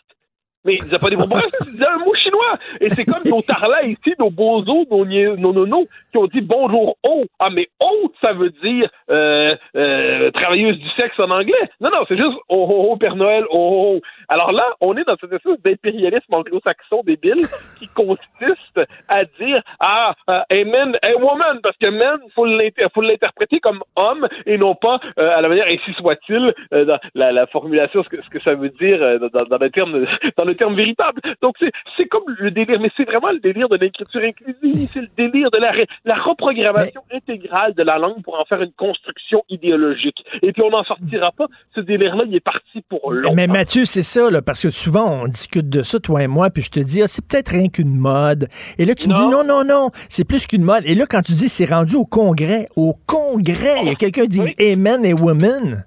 Mais 0.65 0.76
il 0.76 0.84
disait 0.84 0.99
pas 0.99 1.10
des 1.10 1.15
propos 1.18 1.35
racistes, 1.35 1.57
il 1.65 1.72
disait 1.72 1.88
un 1.88 1.98
mot 1.99 2.14
chinois. 2.14 2.60
Et 2.81 2.89
c'est 2.91 3.06
comme 3.06 3.23
nos 3.26 3.41
tarlas 3.41 3.84
ici, 3.84 4.14
nos 4.19 4.30
bozos, 4.30 4.85
nos, 4.91 5.06
nia- 5.06 5.35
nos 5.35 5.53
nonos, 5.53 5.88
qui 6.11 6.17
ont 6.17 6.27
dit 6.27 6.41
bonjour 6.41 6.97
oh. 7.03 7.21
Ah, 7.39 7.49
mais 7.49 7.67
oh, 7.79 8.11
ça 8.21 8.33
veut 8.33 8.51
dire 8.63 8.89
euh, 9.09 9.55
euh, 9.75 10.31
travailleuse 10.31 10.77
du 10.77 10.89
sexe 10.89 11.19
en 11.19 11.29
anglais. 11.31 11.69
Non, 11.79 11.89
non, 11.89 12.05
c'est 12.07 12.17
juste 12.17 12.38
oh, 12.49 12.67
oh, 12.69 12.88
oh, 12.91 12.97
Père 12.97 13.15
Noël, 13.15 13.45
oh, 13.49 13.53
oh, 13.53 13.95
oh. 13.97 14.01
Alors 14.27 14.51
là, 14.51 14.65
on 14.79 14.95
est 14.97 15.03
dans 15.03 15.15
cette 15.19 15.33
espèce 15.33 15.61
d'impérialisme 15.63 16.33
anglo-saxon 16.33 17.01
débile 17.05 17.41
qui 17.79 17.88
consiste 17.95 18.79
à 19.07 19.25
dire 19.25 19.61
ah, 19.79 20.13
euh, 20.29 20.41
amen, 20.51 20.97
a 21.01 21.15
woman, 21.17 21.59
parce 21.63 21.77
que 21.77 21.88
man, 21.88 22.19
faut 22.35 22.45
l'inter- 22.45 22.88
faut 22.93 23.01
l'interpréter 23.01 23.59
comme 23.59 23.79
homme 23.95 24.27
et 24.45 24.57
non 24.57 24.75
pas 24.75 24.99
euh, 25.19 25.35
à 25.35 25.41
la 25.41 25.49
manière 25.49 25.67
ainsi 25.67 25.93
soit-il 25.93 26.53
euh, 26.73 26.85
dans 26.85 26.99
la, 27.15 27.31
la 27.31 27.47
formulation, 27.47 28.03
ce 28.03 28.09
que, 28.15 28.21
ce 28.21 28.29
que 28.29 28.39
ça 28.41 28.53
veut 28.53 28.69
dire 28.69 29.01
euh, 29.01 29.17
dans, 29.19 29.45
dans 29.45 29.57
le 29.57 29.69
terme 29.69 30.05
dans 30.38 30.45
le 30.45 30.55
terme 30.55 30.75
véritable. 30.75 31.21
Donc 31.41 31.55
c'est 31.97 32.05
comme 32.05 32.23
le 32.27 32.51
délire, 32.51 32.79
mais 32.79 32.89
c'est 32.97 33.05
vraiment 33.05 33.31
le 33.31 33.39
délire 33.39 33.69
de 33.69 33.77
l'écriture 33.77 34.21
inclusive, 34.21 34.89
c'est 34.93 35.01
le 35.01 35.09
délire 35.17 35.49
de 35.51 35.57
la, 35.57 35.71
la 36.05 36.15
reprogrammation 36.15 37.01
intégrale 37.13 37.73
de 37.73 37.83
la 37.83 37.97
langue 37.97 38.21
pour 38.23 38.39
en 38.39 38.45
faire 38.45 38.61
une 38.61 38.71
construction 38.73 39.43
idéologique. 39.49 40.17
Et 40.41 40.51
puis 40.51 40.61
on 40.63 40.69
n'en 40.69 40.83
sortira 40.83 41.31
pas. 41.31 41.47
Ce 41.75 41.81
délire-là, 41.81 42.23
il 42.27 42.35
est 42.35 42.39
parti 42.39 42.81
pour 42.89 43.11
longtemps. 43.11 43.35
Mais 43.35 43.47
Mathieu, 43.47 43.85
c'est 43.85 44.03
ça, 44.03 44.29
là, 44.31 44.41
parce 44.41 44.61
que 44.61 44.71
souvent, 44.71 45.23
on 45.23 45.27
discute 45.27 45.69
de 45.69 45.83
ça, 45.83 45.99
toi 45.99 46.23
et 46.23 46.27
moi, 46.27 46.49
puis 46.49 46.63
je 46.63 46.71
te 46.71 46.79
dis, 46.79 47.01
ah, 47.03 47.07
c'est 47.07 47.25
peut-être 47.25 47.49
rien 47.49 47.69
qu'une 47.69 47.95
mode. 47.95 48.47
Et 48.77 48.85
là, 48.85 48.95
tu 48.95 49.09
me 49.09 49.13
dis, 49.13 49.27
non, 49.27 49.43
non, 49.43 49.63
non, 49.63 49.89
c'est 50.09 50.25
plus 50.25 50.47
qu'une 50.47 50.63
mode. 50.63 50.83
Et 50.85 50.95
là, 50.95 51.05
quand 51.09 51.21
tu 51.21 51.33
dis, 51.33 51.49
c'est 51.49 51.65
rendu 51.65 51.95
au 51.95 52.05
Congrès, 52.05 52.67
au 52.75 52.93
Congrès, 53.05 53.81
il 53.81 53.87
y 53.87 53.91
a 53.91 53.95
quelqu'un 53.95 54.23
qui 54.23 54.29
dit, 54.29 54.55
Amen 54.59 55.05
et 55.05 55.13
Women. 55.13 55.85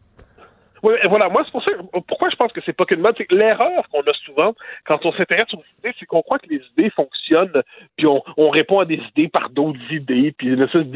Voilà, 1.08 1.28
moi, 1.28 1.42
c'est 1.44 1.50
pour 1.52 1.62
ça, 1.64 1.70
pourquoi 2.06 2.28
je 2.30 2.36
pense 2.36 2.52
que 2.52 2.60
c'est 2.64 2.72
pas 2.72 2.84
qu'une 2.84 3.00
mode, 3.00 3.14
c'est 3.16 3.24
que 3.24 3.34
l'erreur 3.34 3.88
qu'on 3.88 4.00
a 4.00 4.12
souvent 4.24 4.54
quand 4.84 5.04
on 5.06 5.12
s'intéresse 5.12 5.52
aux 5.54 5.62
idées, 5.78 5.94
c'est 5.98 6.06
qu'on 6.06 6.22
croit 6.22 6.38
que 6.38 6.48
les 6.48 6.60
idées 6.72 6.90
fonctionnent, 6.90 7.62
puis 7.96 8.06
on, 8.06 8.22
on 8.36 8.50
répond 8.50 8.80
à 8.80 8.84
des 8.84 9.00
idées 9.16 9.28
par 9.28 9.50
d'autres 9.50 9.80
idées, 9.90 10.34
puis 10.36 10.48
une 10.48 10.62
espèce 10.62 10.86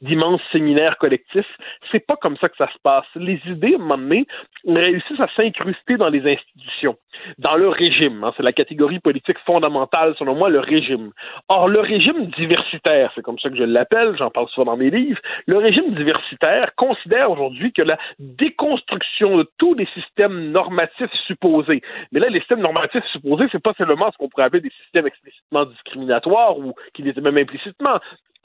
d'immense 0.00 0.40
séminaire 0.52 0.96
collectif. 0.98 1.46
C'est 1.92 2.06
pas 2.06 2.16
comme 2.16 2.36
ça 2.38 2.48
que 2.48 2.56
ça 2.56 2.68
se 2.72 2.78
passe. 2.82 3.04
Les 3.14 3.40
idées, 3.46 3.74
à 3.74 3.76
un 3.76 3.78
moment 3.78 3.96
donné, 3.96 4.26
réussissent 4.66 5.20
à 5.20 5.28
s'incruster 5.36 5.96
dans 5.96 6.08
les 6.08 6.20
institutions, 6.32 6.96
dans 7.38 7.56
le 7.56 7.68
régime. 7.68 8.24
hein. 8.24 8.32
c'est 8.36 8.42
la 8.42 8.52
catégorie 8.52 9.00
politique 9.00 9.38
fondamentale, 9.40 10.14
selon 10.18 10.34
moi, 10.34 10.48
le 10.48 10.60
régime. 10.60 11.10
Or, 11.48 11.68
le 11.68 11.80
régime 11.80 12.26
diversitaire, 12.38 13.12
c'est 13.14 13.22
comme 13.22 13.38
ça 13.38 13.50
que 13.50 13.56
je 13.56 13.64
l'appelle, 13.64 14.16
j'en 14.16 14.30
parle 14.30 14.48
souvent 14.48 14.72
dans 14.72 14.76
mes 14.76 14.90
livres, 14.90 15.20
le 15.46 15.58
régime 15.58 15.94
diversitaire 15.94 16.74
considère 16.76 17.30
aujourd'hui 17.30 17.72
que 17.72 17.82
la 17.82 17.98
déconstruction 18.18 19.25
de 19.36 19.48
tous 19.58 19.74
les 19.74 19.86
systèmes 19.86 20.50
normatifs 20.52 21.12
supposés, 21.26 21.82
mais 22.12 22.20
là, 22.20 22.28
les 22.28 22.40
systèmes 22.40 22.60
normatifs 22.60 23.04
supposés, 23.06 23.46
c'est 23.50 23.62
pas 23.62 23.74
seulement 23.76 24.10
ce 24.12 24.16
qu'on 24.18 24.28
pourrait 24.28 24.44
appeler 24.44 24.62
des 24.62 24.72
systèmes 24.82 25.06
explicitement 25.06 25.64
discriminatoires 25.64 26.58
ou 26.58 26.74
qui 26.94 27.02
l'étaient 27.02 27.20
même 27.20 27.38
implicitement, 27.38 27.98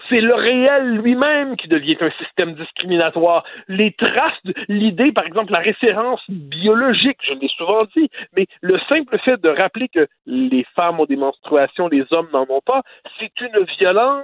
c'est 0.09 0.21
le 0.21 0.33
réel 0.33 0.97
lui-même 0.97 1.55
qui 1.57 1.67
devient 1.67 1.97
un 2.01 2.11
système 2.23 2.53
discriminatoire. 2.53 3.43
Les 3.67 3.91
traces, 3.93 4.39
de 4.45 4.53
l'idée, 4.67 5.11
par 5.11 5.25
exemple, 5.25 5.51
la 5.51 5.59
référence 5.59 6.21
biologique, 6.29 7.17
je 7.27 7.33
l'ai 7.35 7.47
souvent 7.49 7.83
dit, 7.95 8.09
mais 8.35 8.45
le 8.61 8.77
simple 8.89 9.17
fait 9.19 9.39
de 9.41 9.49
rappeler 9.49 9.87
que 9.89 10.07
les 10.25 10.65
femmes 10.75 10.99
ont 10.99 11.05
des 11.05 11.15
menstruations, 11.15 11.87
les 11.87 12.05
hommes 12.11 12.27
n'en 12.33 12.45
ont 12.49 12.61
pas, 12.65 12.81
c'est 13.19 13.31
une 13.41 13.63
violence 13.79 14.23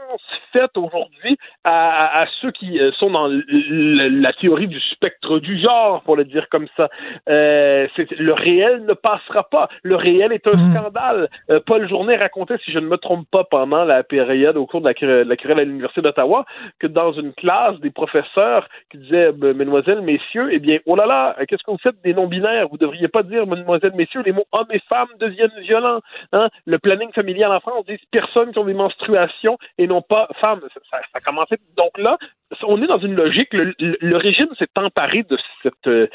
faite 0.54 0.76
aujourd'hui 0.78 1.38
à, 1.64 1.90
à- 2.06 2.22
à 2.24 2.26
ceux 2.42 2.52
qui 2.52 2.80
euh, 2.80 2.92
sont 2.94 3.12
dans 3.12 3.28
la 3.30 4.34
théorie 4.34 4.68
du 4.68 4.80
spectre 4.80 5.40
du 5.40 5.60
genre, 5.60 6.02
pour 6.04 6.16
le 6.16 6.26
dire 6.26 6.48
comme 6.50 6.68
ça. 6.76 6.90
Euh, 7.30 7.88
le 8.18 8.34
réel 8.34 8.86
ne 8.86 8.94
passera 8.94 9.44
pas. 9.50 9.70
Le 9.84 9.96
réel 9.96 10.32
est 10.32 10.48
un 10.48 10.52
scandale. 10.74 11.30
Euh, 11.50 11.60
Paul 11.66 11.88
Journet 11.88 12.16
racontait, 12.18 12.58
si 12.64 12.72
je 12.72 12.80
ne 12.80 12.88
me 12.88 12.98
trompe 12.98 13.28
pas, 13.32 13.44
pendant 13.44 13.84
la 13.86 14.04
période 14.04 14.58
au 14.58 14.66
cours 14.66 14.82
de 14.82 14.88
la, 14.88 14.94
de 14.94 15.30
la 15.30 15.36
querelle 15.36 15.67
l'Université 15.68 16.02
d'Ottawa, 16.02 16.46
que 16.80 16.88
dans 16.88 17.12
une 17.14 17.34
classe, 17.34 17.80
des 17.80 17.92
professeurs 17.92 18.68
qui 18.90 18.98
disaient, 18.98 19.32
ben, 19.32 19.56
mesdemoiselles, 19.56 20.02
messieurs, 20.02 20.50
eh 20.52 20.60
bien, 20.60 20.80
oh 20.86 20.96
là 20.96 21.06
là, 21.06 21.36
qu'est-ce 21.48 21.64
que 21.64 21.72
vous 21.72 21.78
faites 21.82 22.02
des 22.04 22.14
non-binaires? 22.14 22.68
Vous 22.70 22.78
devriez 22.78 23.08
pas 23.08 23.24
dire, 23.24 23.46
mesdemoiselles, 23.48 23.94
messieurs, 23.96 24.22
les 24.26 24.32
mots 24.32 24.48
hommes 24.52 24.68
et 24.72 24.80
femmes 24.90 25.08
deviennent 25.20 25.52
violents. 25.62 26.02
Hein? 26.34 26.50
Le 26.66 26.80
planning 26.80 27.12
familial 27.14 27.52
en 27.52 27.60
France 27.60 27.86
dit 27.86 27.98
personnes 28.12 28.52
qui 28.52 28.60
ont 28.60 28.66
des 28.66 28.74
menstruations 28.74 29.58
et 29.78 29.88
non 29.88 30.02
pas 30.02 30.28
femmes. 30.40 30.62
Ça, 30.92 31.00
ça, 31.14 31.20
commençait. 31.20 31.60
Donc 31.76 31.98
là, 31.98 32.18
on 32.64 32.82
est 32.82 32.88
dans 32.88 33.00
une 33.00 33.16
logique. 33.16 33.54
Le, 33.54 33.74
le- 33.80 33.98
le 34.00 34.18
régime 34.18 34.48
s'est 34.58 34.68
emparé 34.78 35.24
de 35.24 35.38
cette, 35.64 35.88
euh, 35.88 36.08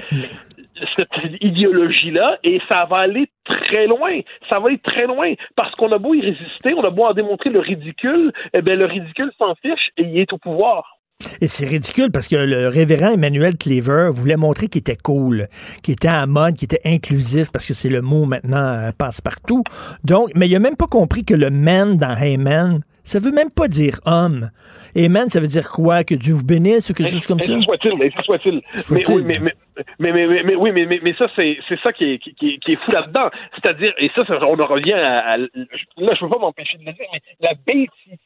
cette 0.96 1.08
idéologie-là 1.40 2.38
et 2.42 2.60
ça 2.68 2.84
va 2.86 2.98
aller 2.98 3.28
très 3.44 3.86
loin. 3.86 4.20
Ça 4.48 4.58
va 4.58 4.68
aller 4.68 4.78
très 4.78 5.06
loin 5.06 5.34
parce 5.56 5.72
qu'on 5.72 5.90
a 5.92 5.98
beau 5.98 6.14
y 6.14 6.20
résister, 6.20 6.74
on 6.74 6.84
a 6.84 6.90
beau 6.90 7.04
en 7.04 7.14
démontrer 7.14 7.50
le 7.50 7.60
ridicule, 7.60 8.32
eh 8.52 8.62
bien 8.62 8.76
le 8.76 8.86
ridicule 8.86 9.30
s'en 9.38 9.54
fiche 9.56 9.90
et 9.96 10.02
il 10.02 10.18
est 10.18 10.32
au 10.32 10.38
pouvoir. 10.38 10.98
Et 11.40 11.48
c'est 11.48 11.66
ridicule 11.66 12.10
parce 12.10 12.28
que 12.28 12.36
le 12.36 12.68
révérend 12.68 13.12
Emmanuel 13.12 13.56
Cleaver 13.56 14.10
voulait 14.12 14.36
montrer 14.36 14.68
qu'il 14.68 14.80
était 14.80 14.96
cool, 14.96 15.46
qu'il 15.82 15.94
était 15.94 16.08
à 16.08 16.26
mode, 16.26 16.56
qu'il 16.56 16.66
était 16.66 16.80
inclusif 16.84 17.50
parce 17.52 17.66
que 17.66 17.74
c'est 17.74 17.88
le 17.88 18.02
mot 18.02 18.24
maintenant 18.24 18.58
euh, 18.58 18.90
passe-partout. 18.96 19.62
Donc, 20.04 20.30
mais 20.34 20.48
il 20.48 20.56
a 20.56 20.58
même 20.58 20.76
pas 20.76 20.86
compris 20.86 21.24
que 21.24 21.34
le 21.34 21.50
man 21.50 21.96
dans 21.96 22.16
Hey 22.16 22.38
Man, 22.38 22.80
ça 23.04 23.18
veut 23.18 23.32
même 23.32 23.50
pas 23.50 23.68
dire 23.68 24.00
homme. 24.06 24.50
Man, 24.96 25.28
ça 25.28 25.40
veut 25.40 25.46
dire 25.46 25.70
quoi? 25.70 26.04
Que 26.04 26.14
Dieu 26.14 26.34
vous 26.34 26.44
bénisse 26.44 26.90
ou 26.90 26.94
quelque 26.94 27.10
chose 27.10 27.26
comme 27.26 27.40
ça? 27.40 27.52
Soit-il, 27.62 28.62
soit-il. 28.82 29.24
Mais, 29.24 29.38
mais, 29.38 29.52
mais, 29.98 30.12
mais, 30.12 30.12
mais, 30.12 30.26
mais- 30.26 30.42
mais 30.44 30.54
oui, 30.54 30.72
mais, 30.72 30.86
mais, 30.86 31.00
mais 31.02 31.14
ça, 31.18 31.26
c'est, 31.34 31.58
c'est 31.68 31.80
ça 31.80 31.92
qui 31.92 32.04
est, 32.04 32.18
qui, 32.18 32.60
est 32.66 32.76
fou 32.84 32.90
là-dedans. 32.90 33.30
C'est-à-dire, 33.54 33.92
et 33.98 34.10
ça, 34.14 34.22
on 34.42 34.58
en 34.58 34.66
revient 34.66 34.92
à, 34.92 35.36
là, 35.38 35.46
je 35.56 36.18
peux 36.20 36.28
pas 36.28 36.38
m'empêcher 36.38 36.78
de 36.78 36.84
le 36.84 36.92
dire, 36.92 37.06
mais 37.12 37.20
la 37.40 37.54
bêtise 37.66 38.18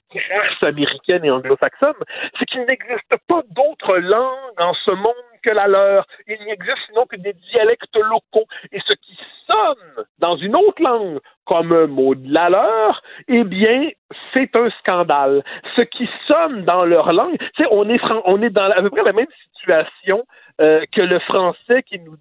américaine 0.63 1.25
et 1.25 1.31
anglo-saxonne, 1.31 1.95
c'est 2.39 2.45
qu'il 2.47 2.61
n'existe 2.63 3.15
pas 3.29 3.43
d'autres 3.51 3.99
langues 3.99 4.59
en 4.59 4.75
ce 4.85 4.91
monde 4.91 5.15
que 5.47 5.51
la 5.55 5.69
leur. 5.69 6.07
Il 6.27 6.39
n'y 6.45 6.51
existe 6.51 6.79
sinon 6.89 7.07
que 7.07 7.17
des 7.17 7.33
dialectes 7.33 7.97
locaux. 7.97 8.47
Et 8.73 8.81
ce 8.81 8.95
qui 8.95 9.17
sonne 9.47 10.05
dans 10.19 10.37
une 10.37 10.57
autre 10.57 10.83
langue 10.83 11.21
comme 11.45 11.73
un 11.73 11.87
mot 11.87 12.15
de 12.15 12.33
la 12.33 12.51
leur, 12.51 13.01
eh 13.29 13.45
bien, 13.45 13.91
c'est 14.33 14.55
un 14.57 14.69
scandale. 14.81 15.45
Ce 15.77 15.83
qui 15.83 16.09
sonne 16.27 16.65
dans 16.65 16.85
leur 16.85 17.13
langue, 17.13 17.37
on 17.71 17.89
est, 17.89 18.01
on 18.25 18.43
est 18.43 18.51
dans 18.51 18.71
à 18.71 18.83
peu 18.83 18.91
près 18.91 19.05
la 19.05 19.13
même 19.13 19.27
situation 19.55 20.27
euh, 20.61 20.85
que 20.93 21.03
le 21.03 21.21
français 21.21 21.83
qui 21.85 21.99
nous 22.01 22.17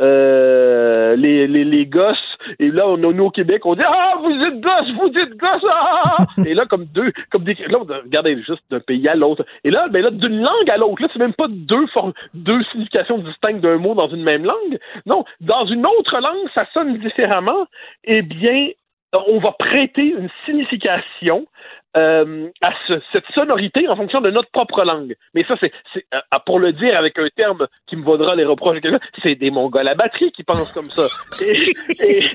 euh, 0.00 1.16
les, 1.16 1.46
les, 1.46 1.64
les 1.64 1.86
gosses, 1.86 2.18
et 2.58 2.70
là, 2.70 2.88
on, 2.88 2.96
nous 2.96 3.24
au 3.24 3.30
Québec, 3.30 3.64
on 3.64 3.74
dit 3.74 3.82
Ah, 3.84 4.14
vous 4.20 4.30
êtes 4.30 4.60
gosses, 4.60 4.90
vous 4.98 5.18
êtes 5.18 5.36
gosses, 5.36 5.64
ah! 5.70 6.26
Et 6.46 6.54
là, 6.54 6.66
comme 6.66 6.86
deux, 6.86 7.12
comme 7.30 7.44
des. 7.44 7.54
Là, 7.68 7.78
regardez, 8.04 8.36
juste 8.42 8.62
d'un 8.70 8.80
pays 8.80 9.08
à 9.08 9.14
l'autre. 9.14 9.44
Et 9.64 9.70
là, 9.70 9.88
ben 9.88 10.02
là, 10.02 10.10
d'une 10.10 10.40
langue 10.40 10.70
à 10.70 10.76
l'autre, 10.76 11.02
là, 11.02 11.08
c'est 11.12 11.18
même 11.18 11.34
pas 11.34 11.48
deux, 11.48 11.86
formes, 11.88 12.12
deux 12.34 12.62
significations 12.72 13.18
distinctes 13.18 13.60
d'un 13.60 13.78
mot 13.78 13.94
dans 13.94 14.08
une 14.08 14.22
même 14.22 14.44
langue. 14.44 14.78
Non, 15.06 15.24
dans 15.40 15.66
une 15.66 15.86
autre 15.86 16.18
langue, 16.18 16.48
ça 16.54 16.66
sonne 16.72 16.98
différemment. 16.98 17.66
Eh 18.04 18.22
bien, 18.22 18.70
on 19.12 19.38
va 19.38 19.52
prêter 19.52 20.02
une 20.18 20.28
signification 20.46 21.46
euh, 21.94 22.48
à 22.62 22.72
ce- 22.88 23.02
cette 23.12 23.26
sonorité 23.34 23.86
en 23.86 23.94
fonction 23.96 24.22
de 24.22 24.30
notre 24.30 24.50
propre 24.50 24.82
langue. 24.82 25.14
Mais 25.34 25.44
ça, 25.44 25.56
c'est, 25.60 25.70
euh, 26.14 26.18
pour 26.46 26.58
le 26.58 26.72
dire 26.72 26.96
avec 26.96 27.18
un 27.18 27.28
terme 27.36 27.66
qui 27.86 27.96
me 27.96 28.02
vaudra 28.02 28.34
les 28.34 28.46
reproches 28.46 28.78
c'est 29.22 29.34
des 29.34 29.50
Mongols 29.50 29.86
à 29.88 29.94
batterie 29.94 30.32
qui 30.32 30.42
pensent 30.42 30.72
comme 30.72 30.88
ça. 30.90 31.06
Et- 31.44 31.70
et- 32.00 32.30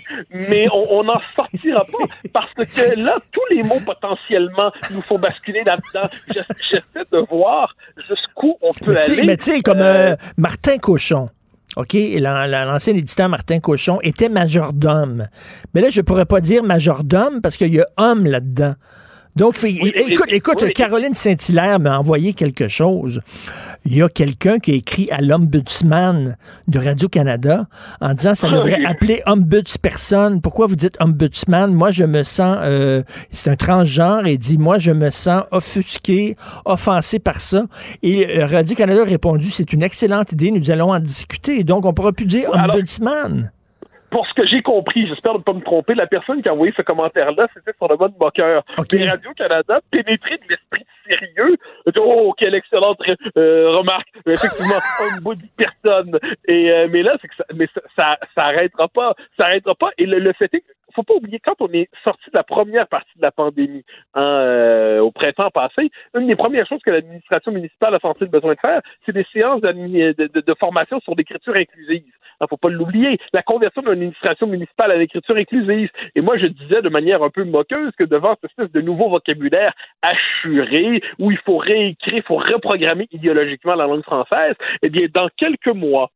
mais 0.52 0.66
on 0.72 1.04
n'en 1.04 1.18
sortira 1.18 1.82
pas 1.82 2.06
parce 2.32 2.54
que 2.54 3.04
là, 3.04 3.16
tous 3.34 3.42
les 3.56 3.64
mots 3.64 3.82
potentiellement 3.84 4.72
nous 4.94 5.02
font 5.02 5.18
basculer 5.18 5.64
là-dedans. 5.64 6.08
J'essa- 6.28 6.54
J'essaie 6.70 7.06
de 7.12 7.18
voir 7.28 7.76
jusqu'où 8.08 8.58
on 8.62 8.70
peut 8.86 8.94
Mais 8.94 9.04
aller. 9.12 9.24
mais 9.26 9.38
tu 9.38 9.46
sais, 9.46 9.62
comme 9.62 9.82
euh, 9.82 10.16
Martin 10.38 10.78
Cochon. 10.78 11.30
OK, 11.78 11.94
l'an- 11.94 12.48
l'an- 12.48 12.66
l'ancien 12.66 12.96
éditeur 12.96 13.30
Martin 13.30 13.60
Cochon 13.60 14.00
était 14.02 14.30
majordome. 14.30 15.28
Mais 15.76 15.82
là, 15.82 15.90
je 15.92 16.02
pourrais 16.02 16.26
pas 16.26 16.42
dire 16.42 16.64
majordome 16.64 17.40
parce 17.42 17.56
qu'il 17.56 17.72
y 17.74 17.80
a 17.80 17.86
homme 17.98 18.26
là-dedans. 18.26 18.74
Donc, 19.38 19.64
écoute, 19.64 20.28
écoute, 20.30 20.74
Caroline 20.74 21.14
Saint-Hilaire 21.14 21.80
m'a 21.80 22.00
envoyé 22.00 22.34
quelque 22.34 22.68
chose. 22.68 23.22
Il 23.86 23.96
y 23.96 24.02
a 24.02 24.10
quelqu'un 24.10 24.58
qui 24.60 24.72
a 24.72 24.76
écrit 24.76 25.10
à 25.12 25.22
l'ombudsman 25.22 26.36
de 26.68 26.80
Radio-Canada 26.80 27.68
en 28.02 28.14
disant 28.14 28.34
ça 28.36 28.48
Ah 28.52 28.56
devrait 28.56 28.84
appeler 28.86 29.22
ombudsperson. 29.28 30.40
Pourquoi 30.42 30.68
vous 30.68 30.76
dites 30.76 30.98
ombudsman? 31.00 31.74
Moi, 31.74 31.92
je 31.92 32.04
me 32.04 32.24
sens, 32.24 32.58
euh, 32.62 33.04
c'est 33.32 33.50
un 33.52 33.56
transgenre 33.56 34.26
et 34.26 34.38
dit, 34.38 34.58
moi, 34.58 34.78
je 34.80 34.92
me 34.92 35.10
sens 35.12 35.44
offusqué, 35.52 36.36
offensé 36.66 37.20
par 37.20 37.40
ça. 37.42 37.66
Et 38.02 38.40
euh, 38.40 38.48
Radio-Canada 38.48 39.02
a 39.02 39.06
répondu, 39.06 39.50
c'est 39.52 39.72
une 39.72 39.84
excellente 39.84 40.32
idée, 40.32 40.52
nous 40.52 40.72
allons 40.72 40.92
en 40.92 41.00
discuter. 41.00 41.64
Donc, 41.64 41.86
on 41.86 41.94
pourra 41.94 42.12
plus 42.12 42.26
dire 42.26 42.50
Alors- 42.54 42.76
ombudsman. 42.76 43.52
Pour 44.10 44.28
ce 44.28 44.34
que 44.34 44.46
j'ai 44.48 44.62
compris, 44.62 45.08
j'espère 45.08 45.34
ne 45.34 45.40
pas 45.40 45.54
me 45.54 45.62
tromper, 45.62 45.94
la 45.94 46.08
personne 46.08 46.42
qui 46.42 46.50
a 46.50 46.54
envoyé 46.54 46.74
ce 46.76 46.82
commentaire-là, 46.82 47.48
c'était 47.54 47.76
sur 47.78 47.88
le 47.88 47.98
mode 47.98 48.14
moqueur. 48.20 48.64
Mais 48.94 49.10
Radio-Canada, 49.10 49.80
pénétré 49.92 50.38
de 50.38 50.44
l'esprit 50.50 50.86
sérieux, 51.08 51.58
dit, 51.88 52.00
oh, 52.00 52.34
quelle 52.38 52.56
excellente 52.56 53.00
euh, 53.38 53.70
remarque. 53.70 54.08
Effectivement, 54.26 54.80
un 55.02 55.22
bout 55.22 55.36
de 55.36 55.44
personne. 55.56 56.20
Et, 56.48 56.72
euh, 56.72 56.88
mais 56.92 57.04
là, 57.04 57.18
c'est 57.22 57.28
que 57.28 57.36
ça, 57.36 57.46
mais 57.54 57.68
ça, 57.74 57.82
ça, 57.96 58.18
ça 58.36 58.44
arrêtera 58.44 58.88
pas. 58.88 59.16
Ça 59.38 59.46
arrêtera 59.46 59.76
pas. 59.76 59.90
Et 59.98 60.06
le, 60.06 60.20
le 60.20 60.34
fait 60.34 60.54
est 60.54 60.62
que 60.62 60.77
faut 60.98 61.04
pas 61.04 61.14
oublier, 61.14 61.40
quand 61.40 61.56
on 61.60 61.72
est 61.74 61.90
sorti 62.04 62.30
de 62.32 62.36
la 62.36 62.44
première 62.44 62.88
partie 62.88 63.16
de 63.18 63.22
la 63.22 63.32
pandémie 63.32 63.84
hein, 64.16 64.22
euh, 64.22 65.00
au 65.00 65.12
printemps 65.12 65.52
passé, 65.52 65.92
une 66.16 66.28
des 66.28 66.36
premières 66.36 66.68
choses 66.68 66.82
que 66.82 66.90
l'administration 66.90 67.52
municipale 67.52 67.94
a 67.94 68.00
senti 68.00 68.22
le 68.22 68.30
besoin 68.30 68.56
de 68.56 68.60
faire, 68.60 68.82
c'est 69.06 69.12
des 69.12 69.26
séances 69.32 69.62
d'admi- 69.62 70.16
de, 70.16 70.54
formation 70.60 71.00
sur 71.02 71.14
l'écriture 71.16 71.56
inclusive. 71.56 72.12
Il 72.42 72.48
faut 72.50 72.58
pas 72.58 72.70
l'oublier. 72.70 73.20
La 73.34 73.44
conversion 73.44 73.82
d'une 73.82 73.92
administration 73.92 74.48
municipale 74.48 74.92
à 74.92 74.98
l'écriture 74.98 75.36
inclusive. 75.36 75.90
Et 76.16 76.22
moi, 76.22 76.38
je 76.38 76.48
disais 76.48 76.82
de 76.82 76.90
manière 76.90 77.22
un 77.22 77.30
peu 77.30 77.44
moqueuse 77.44 77.92
que 77.98 78.04
devant 78.04 78.36
cette 78.36 78.52
espèce 78.52 78.72
de 78.72 78.82
nouveau 78.82 79.10
vocabulaire 79.10 79.74
assuré, 80.02 81.02
où 81.20 81.32
il 81.32 81.38
faut 81.40 81.58
réécrire, 81.58 82.18
il 82.18 82.24
faut 82.24 82.38
reprogrammer 82.38 83.08
idéologiquement 83.12 83.76
la 83.76 83.86
langue 83.86 84.04
française, 84.04 84.56
eh 84.82 84.90
bien, 84.90 85.08
dans 85.14 85.30
quelques 85.38 85.68
mois, 85.68 86.10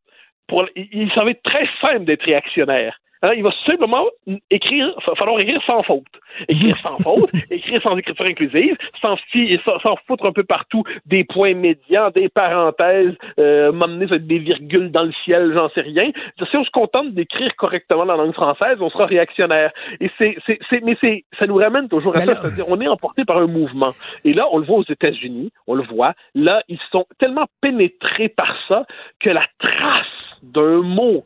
il, 0.76 1.12
ça 1.14 1.24
va 1.24 1.34
très 1.44 1.68
simple 1.80 2.06
d'être 2.06 2.24
réactionnaire. 2.24 3.01
Hein, 3.24 3.34
il 3.36 3.44
va 3.44 3.52
simplement 3.66 4.06
écrire, 4.50 4.96
falloir 5.18 5.40
écrire 5.40 5.62
sans 5.66 5.84
faute. 5.84 6.06
Écrire 6.48 6.78
sans 6.82 6.98
faute, 7.04 7.30
écrire 7.52 7.82
sans 7.84 7.96
écriture 7.98 8.26
inclusive, 8.26 8.76
sans, 9.02 9.16
fi- 9.32 9.60
sans, 9.64 9.80
sans 9.80 9.96
foutre 10.08 10.26
un 10.26 10.32
peu 10.32 10.44
partout 10.44 10.84
des 11.06 11.24
points 11.24 11.54
médians, 11.54 12.10
des 12.10 12.30
parenthèses, 12.30 13.14
euh, 13.40 13.72
m'emmener 13.72 14.06
avec 14.06 14.26
des 14.26 14.40
virgules 14.40 14.92
dans 14.92 15.04
le 15.04 15.12
ciel, 15.24 15.52
j'en 15.54 15.70
sais 15.70 15.82
rien. 15.82 16.12
Si 16.50 16.58
on 16.58 16.64
se 16.64 16.72
contente 16.72 17.14
d'écrire 17.14 17.56
correctement 17.58 18.06
la 18.06 18.16
langue 18.16 18.34
française, 18.34 18.78
on 18.80 18.90
sera 18.90 19.06
réactionnaire. 19.06 19.72
Et 20.00 20.10
c'est, 20.18 20.36
c'est, 20.46 20.60
c'est, 20.70 20.82
mais 20.84 20.98
c'est, 21.00 21.24
ça 21.38 21.46
nous 21.46 21.56
ramène 21.58 21.90
toujours 21.90 22.16
à 22.16 22.22
ça, 22.22 22.36
c'est-à-dire 22.42 22.66
on 22.70 22.82
est 22.82 22.88
emporté 22.88 23.24
par 23.24 23.38
un 23.38 23.48
mouvement. 23.48 23.92
Et 24.26 24.34
là, 24.34 24.48
on 24.52 24.58
le 24.58 24.66
voit 24.66 24.78
aux 24.78 24.86
États-Unis, 24.90 25.52
on 25.68 25.76
le 25.76 25.84
voit. 25.84 26.14
Là, 26.34 26.64
ils 26.68 26.80
sont 26.92 27.06
tellement 27.20 27.46
pénétrés 27.62 28.30
par 28.30 28.56
ça 28.68 28.86
que 29.20 29.30
la 29.30 29.46
trace 29.60 30.08
d'un 30.42 30.82
mot 30.82 31.24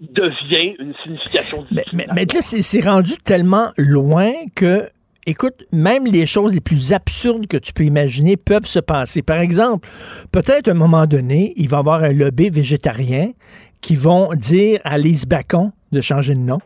devient 0.00 0.76
une 0.78 0.94
signification 1.02 1.66
Mais, 1.70 1.84
mais, 1.92 2.06
mais 2.14 2.26
là, 2.32 2.40
c'est 2.42 2.62
c'est 2.62 2.80
rendu 2.80 3.14
tellement 3.24 3.70
loin 3.76 4.30
que, 4.54 4.88
écoute, 5.26 5.64
même 5.72 6.06
les 6.06 6.26
choses 6.26 6.54
les 6.54 6.60
plus 6.60 6.92
absurdes 6.92 7.46
que 7.46 7.56
tu 7.56 7.72
peux 7.72 7.84
imaginer 7.84 8.36
peuvent 8.36 8.66
se 8.66 8.78
passer. 8.78 9.22
Par 9.22 9.38
exemple, 9.38 9.88
peut-être 10.32 10.68
à 10.68 10.72
un 10.72 10.74
moment 10.74 11.06
donné, 11.06 11.54
il 11.56 11.68
va 11.68 11.78
y 11.78 11.80
avoir 11.80 12.02
un 12.02 12.12
lobby 12.12 12.50
végétarien 12.50 13.32
qui 13.80 13.96
vont 13.96 14.34
dire 14.34 14.80
à 14.84 14.98
Lise 14.98 15.26
Bacon 15.26 15.72
de 15.92 16.00
changer 16.00 16.34
de 16.34 16.40
nom. 16.40 16.58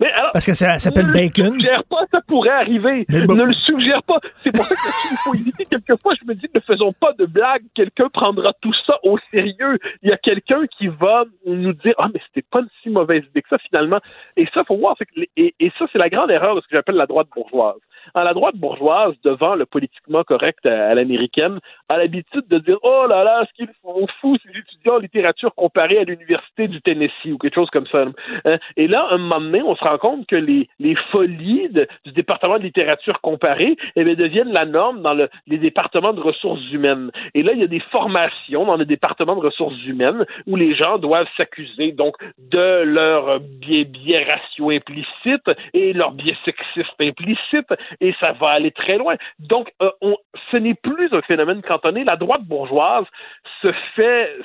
Mais 0.00 0.10
alors, 0.12 0.30
Parce 0.32 0.46
que 0.46 0.54
ça 0.54 0.78
s'appelle 0.78 1.06
ne 1.08 1.12
Bacon. 1.12 1.46
le 1.46 1.52
suggère 1.52 1.84
pas, 1.84 2.04
ça 2.10 2.20
pourrait 2.26 2.50
arriver. 2.50 3.06
Bon. 3.08 3.34
Ne 3.34 3.44
le 3.44 3.52
suggère 3.54 4.02
pas. 4.02 4.18
C'est 4.34 4.52
pour 4.52 4.64
ça 4.64 4.74
que 4.74 4.80
là-dessus, 4.84 5.08
il 5.12 5.16
faut 5.18 5.34
éviter. 5.34 5.64
Quelquefois, 5.66 6.14
je 6.20 6.26
me 6.26 6.34
dis, 6.34 6.46
ne 6.54 6.60
faisons 6.60 6.92
pas 6.92 7.12
de 7.18 7.26
blagues. 7.26 7.62
Quelqu'un 7.74 8.08
prendra 8.08 8.52
tout 8.60 8.74
ça 8.86 8.98
au 9.02 9.18
sérieux. 9.30 9.78
Il 10.02 10.10
y 10.10 10.12
a 10.12 10.16
quelqu'un 10.16 10.66
qui 10.78 10.88
va 10.88 11.24
nous 11.46 11.72
dire, 11.72 11.94
ah, 11.98 12.08
mais 12.12 12.20
c'était 12.26 12.46
pas 12.50 12.60
une 12.60 12.68
si 12.82 12.90
mauvaise 12.90 13.24
idée 13.30 13.42
que 13.42 13.48
ça, 13.48 13.58
finalement. 13.58 13.98
Et 14.36 14.46
ça, 14.54 14.64
faut 14.64 14.76
voir. 14.76 14.96
que 14.98 15.04
et 15.36 15.72
ça, 15.78 15.86
c'est 15.92 15.98
la 15.98 16.08
grande 16.08 16.30
erreur 16.30 16.56
de 16.56 16.60
ce 16.60 16.66
que 16.68 16.76
j'appelle 16.76 16.96
la 16.96 17.06
droite 17.06 17.28
bourgeoise. 17.34 17.80
À 18.14 18.24
la 18.24 18.34
droite 18.34 18.56
bourgeoise, 18.56 19.14
devant 19.24 19.54
le 19.54 19.66
politiquement 19.66 20.22
correct 20.22 20.64
à, 20.66 20.90
à 20.90 20.94
l'américaine, 20.94 21.58
a 21.88 21.98
l'habitude 21.98 22.46
de 22.48 22.58
dire, 22.58 22.78
oh 22.82 23.06
là 23.08 23.24
là, 23.24 23.44
ce 23.48 23.52
qu'ils 23.54 23.72
font 23.82 24.06
fou, 24.20 24.36
ces 24.42 24.50
étudiants 24.50 24.96
en 24.96 24.98
littérature 24.98 25.54
comparés 25.54 25.98
à 25.98 26.04
l'université 26.04 26.68
du 26.68 26.80
Tennessee 26.80 27.32
ou 27.32 27.38
quelque 27.38 27.54
chose 27.54 27.70
comme 27.70 27.86
ça. 27.86 28.04
Hein? 28.44 28.58
Et 28.76 28.88
là, 28.88 29.06
un 29.10 29.18
moment 29.18 29.40
donné, 29.40 29.62
on 29.62 29.76
se 29.76 29.84
rend 29.84 29.98
compte 29.98 30.26
que 30.26 30.36
les, 30.36 30.68
folies 31.10 31.68
du 32.04 32.12
département 32.12 32.58
de 32.58 32.64
littérature 32.64 33.20
comparée 33.20 33.76
eh 33.96 34.04
bien, 34.04 34.14
deviennent 34.14 34.52
la 34.52 34.64
norme 34.64 35.02
dans 35.02 35.14
le, 35.14 35.28
les 35.46 35.58
départements 35.58 36.12
de 36.12 36.20
ressources 36.20 36.62
humaines. 36.70 37.10
Et 37.34 37.42
là, 37.42 37.52
il 37.52 37.60
y 37.60 37.64
a 37.64 37.68
des 37.68 37.80
formations 37.90 38.66
dans 38.66 38.76
le 38.76 38.84
département 38.84 39.36
de 39.36 39.40
ressources 39.40 39.82
humaines 39.84 40.24
où 40.46 40.56
les 40.56 40.74
gens 40.74 40.98
doivent 40.98 41.28
s'accuser 41.36 41.92
donc 41.92 42.16
de 42.38 42.82
leur 42.82 43.40
biais, 43.40 43.84
biais 43.84 44.24
ratio 44.24 44.70
implicite 44.70 45.50
et 45.74 45.92
leur 45.92 46.12
biais 46.12 46.36
sexiste 46.44 46.94
implicite, 47.00 47.72
et 48.02 48.14
ça 48.20 48.32
va 48.32 48.48
aller 48.50 48.72
très 48.72 48.98
loin. 48.98 49.14
Donc, 49.38 49.72
euh, 49.80 49.90
ce 50.50 50.56
n'est 50.56 50.74
plus 50.74 51.08
un 51.12 51.22
phénomène 51.22 51.62
cantonné. 51.62 52.04
La 52.04 52.16
droite 52.16 52.42
bourgeoise 52.42 53.06
se 53.62 53.72
fait 53.94 54.36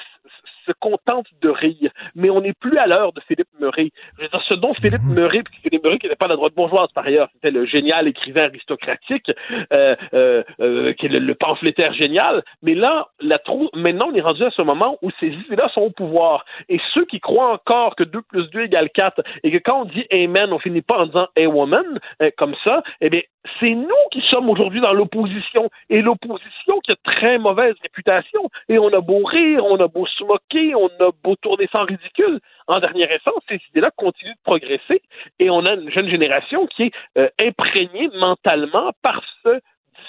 se 0.68 0.74
contente 0.80 1.28
de 1.42 1.50
rire. 1.50 1.92
Mais 2.16 2.30
on 2.30 2.42
n'est 2.42 2.54
plus 2.54 2.78
à 2.78 2.88
l'heure 2.88 3.14
de 3.14 3.22
Philippe 3.22 3.48
Murray. 3.60 3.90
Je 4.18 4.24
veux 4.24 4.30
dire, 4.30 4.42
ce 4.48 4.54
dont 4.54 4.74
Philippe 4.74 5.04
Murray, 5.04 5.44
puis 5.44 5.60
Philippe 5.64 5.84
Murray 5.84 5.98
qui 5.98 6.08
n'était 6.08 6.16
pas 6.16 6.28
la 6.28 6.36
droite 6.36 6.54
bourgeoise 6.54 6.90
par 6.94 7.06
ailleurs, 7.06 7.30
c'était 7.34 7.52
le 7.52 7.66
génial 7.66 8.08
écrivain 8.08 8.46
aristocratique, 8.46 9.32
euh, 9.72 9.96
euh, 10.14 10.44
euh, 10.60 10.94
qui 10.94 11.06
est 11.06 11.10
le, 11.10 11.20
le 11.20 11.36
pamphlétaire 11.36 11.94
génial. 11.94 12.44
Mais 12.62 12.76
là, 12.76 13.08
la 13.20 13.40
trou... 13.40 13.70
maintenant, 13.74 14.10
on 14.12 14.16
est 14.16 14.22
rendu 14.22 14.44
à 14.44 14.52
ce 14.52 14.62
moment 14.62 14.98
où 15.02 15.10
ces 15.20 15.28
idées-là 15.28 15.70
sont 15.74 15.82
au 15.82 15.90
pouvoir. 15.90 16.46
Et 16.70 16.80
ceux 16.94 17.06
qui 17.06 17.20
croient 17.20 17.54
encore 17.54 17.96
que 17.96 18.04
2 18.04 18.22
plus 18.22 18.50
2 18.50 18.62
égale 18.64 18.90
4 18.90 19.22
et 19.44 19.52
que 19.52 19.58
quand 19.58 19.82
on 19.82 19.86
dit 19.86 20.06
Amen, 20.12 20.52
on 20.52 20.60
finit 20.60 20.82
pas 20.82 21.00
en 21.00 21.06
disant 21.06 21.28
A 21.38 21.48
woman, 21.48 22.00
comme 22.38 22.56
ça, 22.64 22.84
eh 23.02 23.10
bien, 23.10 23.22
c'est 23.60 23.74
nous 23.74 23.88
qui 24.12 24.22
sommes 24.30 24.50
aujourd'hui 24.50 24.82
dans 24.82 24.94
l'opposition. 24.94 25.70
Et 25.90 26.02
l'opposition 26.02 26.80
qui 26.84 26.92
a 26.92 26.96
très 27.04 27.38
mauvaise 27.38 27.76
réputation. 27.82 28.50
Et 28.70 28.78
on 28.80 28.90
a 28.90 29.02
beau 29.02 29.24
rire, 29.24 29.66
on 29.66 29.78
a 29.78 29.88
beau 29.88 30.06
se 30.06 30.24
moquer, 30.24 30.57
on 30.76 30.88
a 30.88 31.12
beau 31.24 31.36
tourner 31.36 31.68
sans 31.72 31.86
ridicule. 31.86 32.40
En 32.68 32.80
dernière 32.80 33.12
instance, 33.12 33.44
ces 33.48 33.60
idées-là 33.70 33.92
continuent 33.96 34.34
de 34.34 34.44
progresser. 34.44 35.02
Et 35.40 35.50
on 35.50 35.66
a 35.66 35.74
une 35.74 35.92
jeune 35.92 36.10
génération 36.10 36.68
qui 36.68 36.84
est 36.84 36.92
euh, 37.18 37.30
imprégnée 37.40 38.10
mentalement 38.16 38.92
par 39.02 39.22
ce 39.44 39.60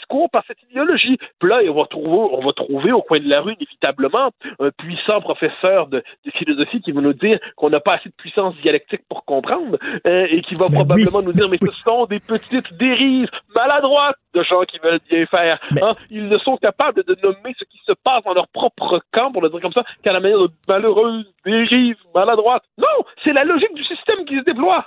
discours, 0.08 0.30
par 0.30 0.44
cette 0.46 0.62
idéologie. 0.70 1.18
Puis 1.38 1.48
là, 1.48 1.60
on 1.68 1.74
va 1.74 1.86
trouver, 1.86 2.36
on 2.36 2.44
va 2.44 2.52
trouver 2.52 2.92
au 2.92 3.02
coin 3.02 3.20
de 3.20 3.28
la 3.28 3.40
rue, 3.40 3.54
inévitablement, 3.54 4.30
un 4.58 4.70
puissant 4.70 5.20
professeur 5.20 5.86
de, 5.88 6.02
de 6.24 6.30
philosophie 6.32 6.80
qui 6.80 6.92
va 6.92 7.00
nous 7.00 7.12
dire 7.12 7.38
qu'on 7.56 7.70
n'a 7.70 7.80
pas 7.80 7.94
assez 7.94 8.08
de 8.08 8.14
puissance 8.14 8.54
dialectique 8.62 9.02
pour 9.08 9.24
comprendre 9.24 9.78
euh, 10.06 10.26
et 10.30 10.40
qui 10.42 10.54
va 10.54 10.68
probablement 10.68 11.22
nous 11.22 11.32
dire 11.32 11.48
mais 11.48 11.58
ce 11.60 11.70
sont 11.82 12.06
des 12.06 12.20
petites 12.20 12.72
dérives 12.74 13.28
maladroites 13.54 14.16
de 14.34 14.42
gens 14.42 14.62
qui 14.62 14.78
veulent 14.78 15.00
bien 15.08 15.26
faire. 15.26 15.60
Hein? 15.82 15.94
Ils 16.10 16.28
ne 16.28 16.38
sont 16.38 16.56
capables 16.56 17.02
de 17.04 17.16
nommer 17.22 17.54
ce 17.58 17.64
qui 17.64 17.78
se 17.86 17.92
passe 18.04 18.22
dans 18.24 18.34
leur 18.34 18.48
propre 18.48 19.00
camp, 19.12 19.32
pour 19.32 19.42
le 19.42 19.50
dire 19.50 19.60
comme 19.60 19.72
ça, 19.72 19.84
qu'à 20.02 20.12
la 20.12 20.20
manière 20.20 20.38
de 20.38 20.50
malheureuses 20.68 21.26
dérives 21.44 21.96
maladroites. 22.14 22.64
Non, 22.78 23.04
c'est 23.24 23.32
la 23.32 23.44
logique 23.44 23.74
du 23.74 23.84
système 23.84 24.24
qui 24.26 24.38
se 24.38 24.44
déploie. 24.44 24.86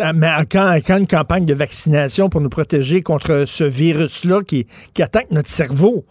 Ah, 0.00 0.12
Mais 0.12 0.28
quand, 0.50 0.74
quand 0.84 0.98
une 0.98 1.06
campagne 1.06 1.46
de 1.46 1.54
vaccination 1.54 2.28
pour 2.28 2.40
nous 2.40 2.48
protéger 2.48 3.02
contre 3.02 3.44
ce 3.46 3.62
virus-là 3.62 4.42
qui, 4.42 4.66
qui 4.92 5.02
attaque 5.02 5.30
notre 5.30 5.48
cerveau, 5.48 6.04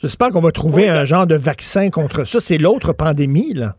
j'espère 0.00 0.30
qu'on 0.30 0.40
va 0.40 0.50
trouver 0.50 0.88
un 0.88 1.04
genre 1.04 1.26
de 1.26 1.34
vaccin 1.34 1.90
contre 1.90 2.24
ça. 2.24 2.40
C'est 2.40 2.56
l'autre 2.56 2.94
pandémie, 2.94 3.52
là. 3.52 3.74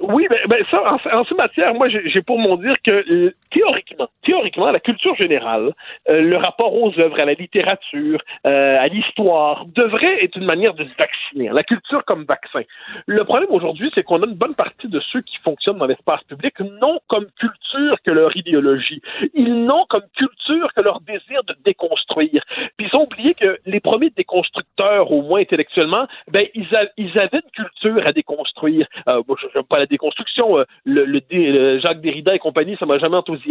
Oui, 0.00 0.26
ben, 0.30 0.38
ben 0.48 0.64
ça, 0.70 0.78
en, 0.86 1.18
en 1.18 1.24
ces 1.24 1.34
matières, 1.34 1.74
moi, 1.74 1.88
j'ai 1.88 2.22
pour 2.22 2.38
mon 2.38 2.56
dire 2.56 2.74
que 2.84 3.32
théoriquement, 3.54 4.08
théoriquement, 4.24 4.70
la 4.70 4.80
culture 4.80 5.14
générale, 5.14 5.72
euh, 6.08 6.20
le 6.20 6.36
rapport 6.36 6.74
aux 6.74 6.98
œuvres, 6.98 7.18
à 7.20 7.24
la 7.24 7.34
littérature, 7.34 8.20
euh, 8.46 8.76
à 8.78 8.88
l'histoire, 8.88 9.64
devrait 9.66 10.24
être 10.24 10.36
une 10.36 10.44
manière 10.44 10.74
de 10.74 10.84
se 10.84 10.94
vacciner. 10.98 11.50
La 11.50 11.62
culture 11.62 12.04
comme 12.04 12.24
vaccin. 12.24 12.62
Le 13.06 13.24
problème 13.24 13.50
aujourd'hui, 13.50 13.90
c'est 13.94 14.02
qu'on 14.02 14.22
a 14.22 14.26
une 14.26 14.34
bonne 14.34 14.54
partie 14.54 14.88
de 14.88 15.00
ceux 15.00 15.20
qui 15.22 15.36
fonctionnent 15.38 15.78
dans 15.78 15.86
l'espace 15.86 16.22
public 16.24 16.58
n'ont 16.60 16.98
comme 17.06 17.26
culture 17.38 17.96
que 18.04 18.10
leur 18.10 18.36
idéologie. 18.36 19.00
Ils 19.34 19.64
n'ont 19.64 19.86
comme 19.88 20.04
culture 20.16 20.72
que 20.74 20.80
leur 20.80 21.00
désir 21.00 21.44
de 21.46 21.54
déconstruire. 21.64 22.42
Puis 22.76 22.88
ils 22.92 22.98
ont 22.98 23.04
oublié 23.04 23.34
que 23.34 23.58
les 23.66 23.80
premiers 23.80 24.10
déconstructeurs, 24.10 25.12
au 25.12 25.22
moins 25.22 25.40
intellectuellement, 25.40 26.06
ben 26.28 26.46
ils, 26.54 27.18
avaient 27.18 27.40
une 27.44 27.50
culture 27.52 28.06
à 28.06 28.12
déconstruire. 28.12 28.86
Euh, 29.08 29.22
moi, 29.28 29.36
je 29.40 29.46
n'aime 29.54 29.64
pas 29.64 29.78
la 29.78 29.86
déconstruction. 29.86 30.58
euh, 30.58 30.64
le 30.84 31.78
Jacques 31.80 32.00
Derrida 32.00 32.34
et 32.34 32.38
compagnie, 32.38 32.76
ça 32.78 32.86
m'a 32.86 32.98
jamais 32.98 33.16
enthousiasmé. 33.16 33.43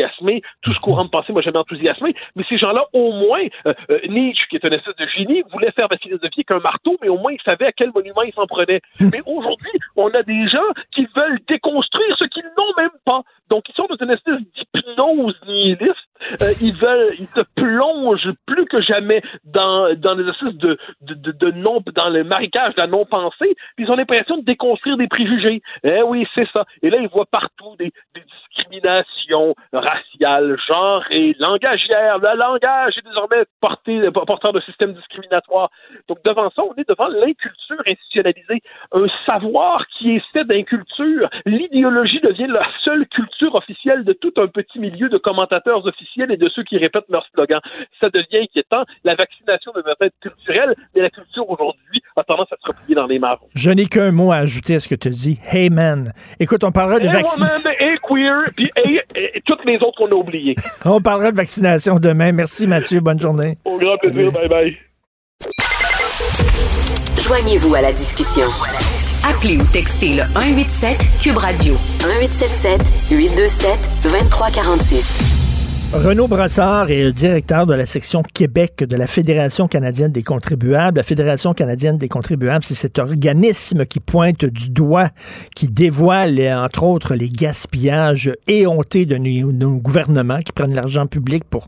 Tout 0.62 0.74
ce 0.74 0.80
courant 0.80 1.06
de 1.06 1.10
pensée 1.10 1.34
m'a 1.34 1.42
jamais 1.42 1.58
enthousiasmé. 1.58 2.16
Mais 2.36 2.44
ces 2.48 2.58
gens-là, 2.58 2.86
au 2.94 3.12
moins, 3.12 3.44
euh, 3.66 3.74
euh, 3.90 4.00
Nietzsche, 4.08 4.46
qui 4.50 4.56
est 4.56 4.66
un 4.66 4.72
espèce 4.72 4.96
de 4.96 5.08
génie, 5.08 5.44
voulait 5.52 5.72
faire 5.72 5.88
de 5.88 5.96
la 5.96 6.00
philosophie 6.00 6.44
qu'un 6.44 6.60
marteau, 6.60 6.98
mais 7.02 7.10
au 7.10 7.18
moins 7.18 7.32
il 7.32 7.42
savait 7.42 7.66
à 7.66 7.72
quel 7.72 7.92
monument 7.94 8.22
il 8.24 8.34
s'en 8.34 8.48
prenait. 8.48 8.82
Mais 9.00 9.22
aujourd'hui, 9.26 9.72
on 9.96 10.10
a 10.10 10.24
des 10.24 10.48
gens 10.48 10.60
qui 10.94 11.08
veulent 11.16 11.40
déconstruire 11.48 12.18
ce 12.18 12.26
qu'ils 12.26 12.44
n'ont 12.58 12.74
même 12.78 12.90
pas. 13.06 13.22
Donc, 13.50 13.68
ils 13.70 13.76
sont 13.76 13.88
dans 13.90 14.04
une 14.04 14.12
espèce 14.12 14.40
d'hypnose 14.56 15.40
nihiliste. 15.48 16.08
Euh, 16.42 16.54
ils 16.62 16.74
veulent, 16.74 17.16
ils 17.20 17.28
se 17.36 17.42
plongent 17.56 18.32
plus 18.46 18.66
que 18.66 18.82
jamais 18.82 19.22
dans, 19.44 19.94
dans 19.96 20.16
de, 20.16 20.24
de, 20.52 20.78
de, 21.02 21.32
de 21.32 21.52
non, 21.52 21.84
dans 21.94 22.10
le 22.10 22.24
marécage 22.24 22.76
de 22.76 22.82
la 22.82 22.88
non-pensée. 22.88 23.56
Puis 23.76 23.86
ils 23.86 23.92
ont 23.92 23.96
l'impression 23.96 24.38
de 24.38 24.44
déconstruire 24.44 24.98
des 24.98 25.08
préjugés. 25.08 25.62
Eh 25.84 26.02
oui, 26.02 26.26
c'est 26.34 26.48
ça. 26.52 26.66
Et 26.82 26.90
là, 26.90 26.98
ils 26.98 27.10
voient 27.10 27.26
partout 27.26 27.76
des, 27.78 27.92
des 28.16 28.22
discriminations 28.22 29.56
raciales, 29.84 30.58
genrées, 30.68 31.36
langagières. 31.40 32.18
Le 32.20 32.38
langage 32.38 32.98
est 32.98 33.06
désormais 33.08 33.44
porté, 33.62 34.00
porteur 34.12 34.54
de 34.54 34.62
systèmes 34.62 34.94
discriminatoires. 34.94 35.70
Donc, 36.08 36.20
devant 36.24 36.50
ça, 36.56 36.64
on 36.64 36.74
est 36.76 36.88
devant 36.88 37.08
l'inculture 37.08 37.82
institutionnalisée. 37.86 38.62
Un 38.94 39.06
savoir 39.26 39.86
qui 39.98 40.16
est 40.16 40.24
fait 40.32 40.46
d'inculture. 40.46 41.30
L'idéologie 41.46 42.20
devient 42.22 42.48
la 42.48 42.62
seule 42.84 43.06
culture 43.08 43.56
officielle 43.56 44.04
de 44.04 44.14
tout 44.14 44.34
un 44.38 44.48
petit 44.48 44.80
milieu 44.80 45.10
de 45.10 45.18
commentateurs 45.18 45.86
officiels 45.86 46.32
et 46.32 46.38
de 46.38 46.50
ceux 46.50 46.64
qui 46.64 46.78
répètent 46.78 47.10
leurs 47.10 47.26
slogans. 47.34 47.62
Ça 48.00 48.10
devient 48.10 48.44
inquiétant. 48.44 48.84
La 49.04 49.16
vaccination 49.16 49.72
devrait 49.76 49.96
être 50.02 50.16
culturelle, 50.22 50.76
mais 50.96 51.02
la 51.02 51.10
culture 51.10 51.50
aujourd'hui 51.50 52.02
a 52.16 52.24
tendance 52.24 52.52
à 52.52 52.56
se 52.62 52.68
replier 52.68 52.96
dans 52.96 53.08
les 53.08 53.20
marrons. 53.20 53.48
Je 53.56 53.70
n'ai 53.72 53.86
qu'un 53.86 54.12
mot 54.12 54.32
à 54.32 54.38
ajouter 54.38 54.76
à 54.76 54.80
ce 54.80 54.88
que 54.88 54.96
tu 54.96 55.10
dis. 55.10 55.40
Hey 55.52 55.70
man. 55.70 56.12
Écoute, 56.40 56.64
on 56.64 56.72
parlera 56.72 57.00
de 57.00 57.06
Et 57.06 57.10
vaccination. 57.10 57.70
et 57.80 57.98
queer, 58.08 58.44
puis 58.56 58.70
et, 58.86 59.02
et 59.16 59.42
toutes 59.46 59.66
les 59.66 59.73
autres 59.78 59.98
qu'on 59.98 60.12
a 60.12 60.16
oubliées. 60.16 60.56
On 60.86 61.02
parlera 61.02 61.32
de 61.32 61.38
vaccination 61.38 62.00
demain. 62.00 62.32
Merci 62.32 62.68
Mathieu. 62.68 63.00
Bonne 63.00 63.20
journée. 63.20 63.58
Au 63.66 63.78
grand 63.78 63.98
plaisir. 63.98 64.32
Bye 64.32 64.50
bye. 64.50 64.78
Joignez-vous 67.22 67.74
à 67.76 67.82
la 67.82 67.94
discussion. 67.94 68.48
Appelez 69.30 69.58
ou 69.58 69.64
textez 69.72 70.16
le 70.16 70.24
187 70.34 70.98
Cube 71.22 71.38
Radio 71.38 71.74
1877 72.04 72.82
827 73.12 74.04
2346. 74.04 75.43
Renaud 75.94 76.28
Brassard 76.28 76.90
est 76.90 77.04
le 77.04 77.12
directeur 77.12 77.68
de 77.68 77.76
la 77.76 77.86
section 77.86 78.24
Québec 78.24 78.84
de 78.84 78.96
la 78.96 79.06
Fédération 79.06 79.68
canadienne 79.68 80.12
des 80.12 80.24
contribuables. 80.24 80.98
La 80.98 81.04
Fédération 81.04 81.54
canadienne 81.54 81.98
des 81.98 82.10
contribuables, 82.10 82.64
c'est 82.64 82.74
cet 82.74 82.98
organisme 82.98 83.86
qui 83.86 84.00
pointe 84.00 84.44
du 84.44 84.72
doigt, 84.72 85.10
qui 85.56 85.68
dévoile, 85.68 86.40
entre 86.56 86.82
autres, 86.82 87.14
les 87.14 87.30
gaspillages 87.30 88.34
éhontés 88.48 89.06
de 89.06 89.18
nos, 89.18 89.52
nos 89.52 89.78
gouvernements 89.78 90.40
qui 90.40 90.52
prennent 90.52 90.74
l'argent 90.74 91.06
public 91.06 91.44
pour 91.44 91.68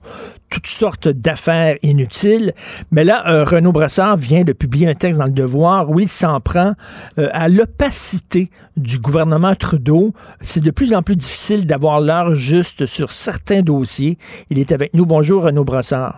toutes 0.50 0.68
sortes 0.68 1.08
d'affaires 1.08 1.78
inutiles. 1.82 2.54
Mais 2.92 3.04
là, 3.04 3.24
euh, 3.28 3.44
Renaud 3.44 3.72
Brassard 3.72 4.18
vient 4.18 4.44
de 4.44 4.54
publier 4.54 4.88
un 4.88 4.94
texte 4.94 5.20
dans 5.20 5.26
le 5.26 5.32
Devoir 5.32 5.90
où 5.90 6.00
il 6.00 6.08
s'en 6.08 6.40
prend 6.40 6.74
euh, 7.18 7.28
à 7.32 7.50
l'opacité 7.50 8.50
du 8.78 9.00
gouvernement 9.00 9.56
Trudeau. 9.56 10.12
C'est 10.42 10.64
de 10.64 10.72
plus 10.72 10.94
en 10.94 11.02
plus 11.02 11.16
difficile 11.16 11.66
d'avoir 11.66 12.02
l'heure 12.02 12.36
juste 12.36 12.86
sur 12.86 13.12
certains 13.12 13.62
dossiers. 13.62 14.18
Il 14.50 14.60
est 14.60 14.72
avec 14.72 14.94
nous. 14.94 15.06
Bonjour, 15.06 15.44
Renaud 15.44 15.66
Brassard. 15.66 16.18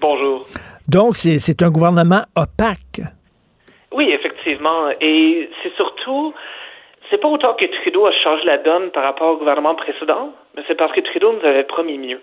Bonjour. 0.00 0.46
Donc, 0.88 1.16
c'est 1.16 1.38
c'est 1.38 1.62
un 1.62 1.70
gouvernement 1.70 2.22
opaque. 2.36 3.00
Oui, 3.92 4.10
effectivement. 4.10 4.90
Et 5.00 5.48
c'est 5.62 5.74
surtout, 5.74 6.34
c'est 7.10 7.18
pas 7.18 7.28
autant 7.28 7.54
que 7.54 7.64
Trudeau 7.80 8.06
a 8.06 8.12
changé 8.12 8.44
la 8.44 8.58
donne 8.58 8.90
par 8.90 9.04
rapport 9.04 9.34
au 9.34 9.38
gouvernement 9.38 9.74
précédent, 9.74 10.32
mais 10.54 10.62
c'est 10.68 10.76
parce 10.76 10.92
que 10.92 11.00
Trudeau 11.00 11.32
nous 11.32 11.46
avait 11.46 11.64
promis 11.64 11.98
mieux. 11.98 12.20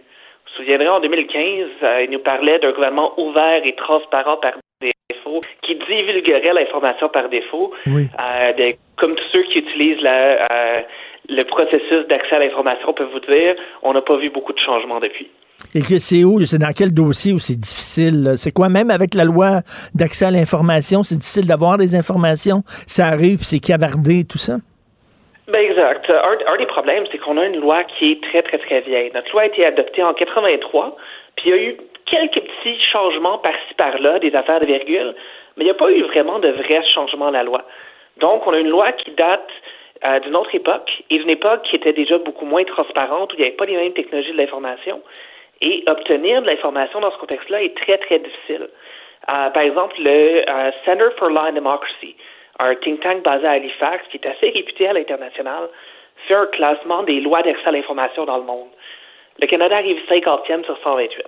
Vous 0.56 0.60
vous 0.60 0.66
souviendrez, 0.66 0.88
en 0.88 1.00
2015, 1.00 1.68
euh, 1.84 2.04
il 2.06 2.12
nous 2.12 2.20
parlait 2.20 2.60
d'un 2.60 2.72
gouvernement 2.74 3.12
ouvert 3.20 3.62
et 3.66 3.76
transparent 3.76 4.38
par 4.38 4.54
défaut, 4.82 5.42
qui 5.64 5.76
divulguerait 5.76 6.54
l'information 6.54 7.10
par 7.10 7.28
défaut, 7.30 7.72
Oui. 7.88 8.08
euh, 8.20 8.52
de- 8.54 8.76
comme 8.98 9.16
tous 9.16 9.28
ceux 9.32 9.44
qui 9.44 9.60
utilisent 9.60 10.02
la, 10.02 10.48
euh, 10.52 10.82
le 11.30 11.44
processus 11.46 12.08
d'accès 12.08 12.36
à 12.36 12.40
l'information 12.40 12.94
peuvent 12.94 13.10
vous 13.12 13.20
dire, 13.34 13.56
on 13.82 13.94
n'a 13.94 14.02
pas 14.02 14.18
vu 14.18 14.30
beaucoup 14.30 14.54
de 14.54 14.60
changements 14.60 15.00
depuis. 15.00 15.28
Et 15.74 15.82
que 15.82 15.98
c'est 16.00 16.24
où? 16.24 16.40
C'est 16.46 16.58
dans 16.60 16.74
quel 16.76 16.94
dossier 16.94 17.34
où 17.34 17.40
c'est 17.40 17.56
difficile? 17.58 18.34
C'est 18.36 18.52
quoi? 18.52 18.70
Même 18.70 18.92
avec 18.92 19.16
la 19.16 19.24
loi 19.24 19.62
d'accès 19.96 20.26
à 20.26 20.32
l'information, 20.32 21.02
c'est 21.04 21.16
difficile 21.18 21.48
d'avoir 21.48 21.78
des 21.78 21.96
informations. 21.96 22.64
Ça 22.86 23.08
arrive, 23.08 23.38
puis 23.38 23.46
c'est 23.48 23.60
cavardé, 23.60 24.24
tout 24.26 24.38
ça? 24.38 24.58
Ben 25.48 25.60
exact. 25.60 26.10
Un, 26.10 26.54
un 26.54 26.58
des 26.58 26.66
problèmes, 26.66 27.06
c'est 27.12 27.18
qu'on 27.18 27.38
a 27.38 27.46
une 27.46 27.60
loi 27.60 27.84
qui 27.84 28.12
est 28.12 28.24
très, 28.24 28.42
très, 28.42 28.60
très 28.60 28.82
vieille. 28.82 29.12
Notre 29.14 29.32
loi 29.32 29.42
a 29.42 29.46
été 29.46 29.66
adoptée 29.66 30.02
en 30.02 30.14
83, 30.14 30.96
puis 31.36 31.50
il 31.50 31.52
y 31.52 31.54
a 31.54 31.62
eu 31.64 31.78
quelques 32.06 32.40
petits 32.40 32.82
changements 32.82 33.38
par-ci, 33.40 33.74
par-là, 33.76 34.20
des 34.20 34.34
affaires 34.36 34.62
de 34.62 34.68
virgule, 34.68 35.14
mais 35.58 35.64
il 35.64 35.66
n'y 35.66 35.72
a 35.72 35.76
pas 35.76 35.92
eu 35.92 36.02
vraiment 36.04 36.40
de 36.40 36.50
vrais 36.50 36.84
changements 36.94 37.28
à 37.28 37.32
la 37.32 37.44
loi. 37.44 37.64
Donc, 38.18 38.48
on 38.48 38.54
a 38.54 38.60
une 38.60 38.70
loi 38.70 38.92
qui 38.94 39.12
date 39.12 39.50
euh, 40.06 40.20
d'une 40.20 40.36
autre 40.36 40.54
époque 40.56 40.90
et 41.10 41.18
d'une 41.18 41.30
époque 41.30 41.64
qui 41.64 41.76
était 41.76 41.94
déjà 41.94 42.18
beaucoup 42.18 42.46
moins 42.46 42.64
transparente, 42.64 43.34
où 43.34 43.36
il 43.36 43.40
n'y 43.40 43.48
avait 43.48 43.56
pas 43.56 43.66
les 43.66 43.76
mêmes 43.76 43.94
technologies 43.94 44.32
de 44.32 44.38
l'information. 44.38 45.02
Et 45.62 45.84
obtenir 45.88 46.42
de 46.42 46.48
l'information 46.48 47.00
dans 47.00 47.12
ce 47.12 47.18
contexte-là 47.18 47.64
est 47.64 47.76
très, 47.76 47.98
très 47.98 48.20
difficile. 48.20 48.68
Euh, 49.30 49.50
par 49.50 49.64
exemple, 49.64 49.96
le 50.00 50.48
euh, 50.48 50.72
Center 50.86 51.08
for 51.18 51.30
Law 51.30 51.48
and 51.48 51.54
Democracy, 51.54 52.16
un 52.60 52.76
think 52.76 53.02
tank 53.02 53.24
basé 53.24 53.46
à 53.46 53.52
Halifax, 53.52 54.06
qui 54.10 54.18
est 54.18 54.30
assez 54.30 54.50
réputé 54.56 54.88
à 54.88 54.94
l'international, 54.94 55.70
fait 56.28 56.36
un 56.36 56.46
classement 56.48 57.04
des 57.04 57.20
lois 57.20 57.42
d'accès 57.42 57.68
à 57.68 57.72
l'information 57.72 58.26
dans 58.26 58.38
le 58.38 58.44
monde. 58.44 58.70
Le 59.40 59.48
Canada 59.48 59.76
arrive 59.76 59.98
50e 60.10 60.64
sur 60.64 60.78
128, 60.84 61.24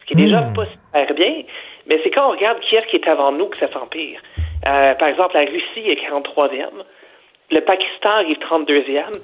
ce 0.00 0.04
qui 0.06 0.12
est 0.12 0.24
déjà 0.24 0.42
pas 0.54 0.66
super 0.66 1.14
bien, 1.14 1.42
mais 1.86 2.00
c'est 2.02 2.10
quand 2.10 2.28
on 2.28 2.32
regarde 2.32 2.60
qui 2.60 2.76
est 2.76 2.86
qui 2.86 2.96
est 2.96 3.08
avant 3.08 3.32
nous 3.32 3.46
que 3.46 3.56
ça 3.56 3.70
s'empire. 3.72 4.20
Euh, 4.66 4.94
par 4.94 5.08
exemple, 5.08 5.34
la 5.34 5.46
Russie 5.46 5.88
est 5.88 5.98
43e, 6.06 6.68
le 7.50 7.60
Pakistan 7.62 8.10
arrive 8.10 8.36
32e, 8.38 9.20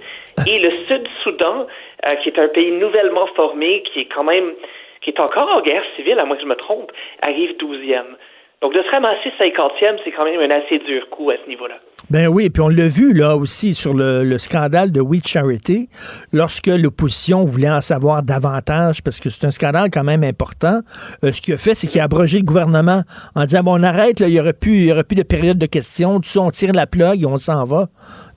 et 0.46 0.58
le 0.60 0.70
Sud-Soudan, 0.88 1.66
euh, 2.04 2.10
qui 2.22 2.30
est 2.30 2.38
un 2.38 2.48
pays 2.48 2.72
nouvellement 2.72 3.26
formé, 3.36 3.82
qui 3.82 4.00
est 4.00 4.12
quand 4.12 4.24
même, 4.24 4.54
qui 5.02 5.10
est 5.10 5.20
encore 5.20 5.48
en 5.54 5.60
guerre 5.60 5.84
civile, 5.94 6.18
à 6.18 6.24
moins 6.24 6.36
que 6.36 6.42
je 6.42 6.48
me 6.48 6.56
trompe, 6.56 6.90
arrive 7.26 7.52
12e. 7.58 8.16
Donc, 8.62 8.72
de 8.72 8.82
se 8.82 8.90
ramasser 8.90 9.30
50e, 9.38 9.98
c'est 10.02 10.12
quand 10.12 10.24
même 10.24 10.40
un 10.40 10.54
assez 10.54 10.78
dur 10.78 11.08
coup 11.10 11.28
à 11.30 11.34
ce 11.44 11.48
niveau-là. 11.48 11.74
Ben 12.08 12.26
oui, 12.26 12.48
puis 12.48 12.62
on 12.62 12.68
l'a 12.68 12.88
vu 12.88 13.12
là 13.12 13.36
aussi 13.36 13.74
sur 13.74 13.92
le, 13.92 14.24
le 14.24 14.38
scandale 14.38 14.92
de 14.92 15.00
We 15.00 15.20
Charity, 15.22 15.90
lorsque 16.32 16.68
l'opposition 16.68 17.44
voulait 17.44 17.70
en 17.70 17.82
savoir 17.82 18.22
davantage, 18.22 19.02
parce 19.02 19.20
que 19.20 19.28
c'est 19.28 19.46
un 19.46 19.50
scandale 19.50 19.90
quand 19.90 20.04
même 20.04 20.24
important, 20.24 20.80
euh, 21.22 21.32
ce 21.32 21.42
qu'il 21.42 21.52
a 21.52 21.58
fait, 21.58 21.74
c'est 21.74 21.86
qu'il 21.86 22.00
a 22.00 22.04
abrogé 22.04 22.38
le 22.38 22.44
gouvernement 22.44 23.02
en 23.34 23.44
disant, 23.44 23.62
bon, 23.62 23.78
on 23.78 23.82
arrête, 23.82 24.20
il 24.20 24.28
n'y 24.28 24.40
aurait 24.40 24.54
plus 24.54 24.86
de 24.86 25.22
période 25.22 25.58
de 25.58 25.66
questions, 25.66 26.18
tout 26.20 26.28
ça, 26.28 26.40
on 26.40 26.50
tire 26.50 26.72
la 26.72 26.86
plug 26.86 27.22
et 27.22 27.26
on 27.26 27.36
s'en 27.36 27.64
va. 27.66 27.88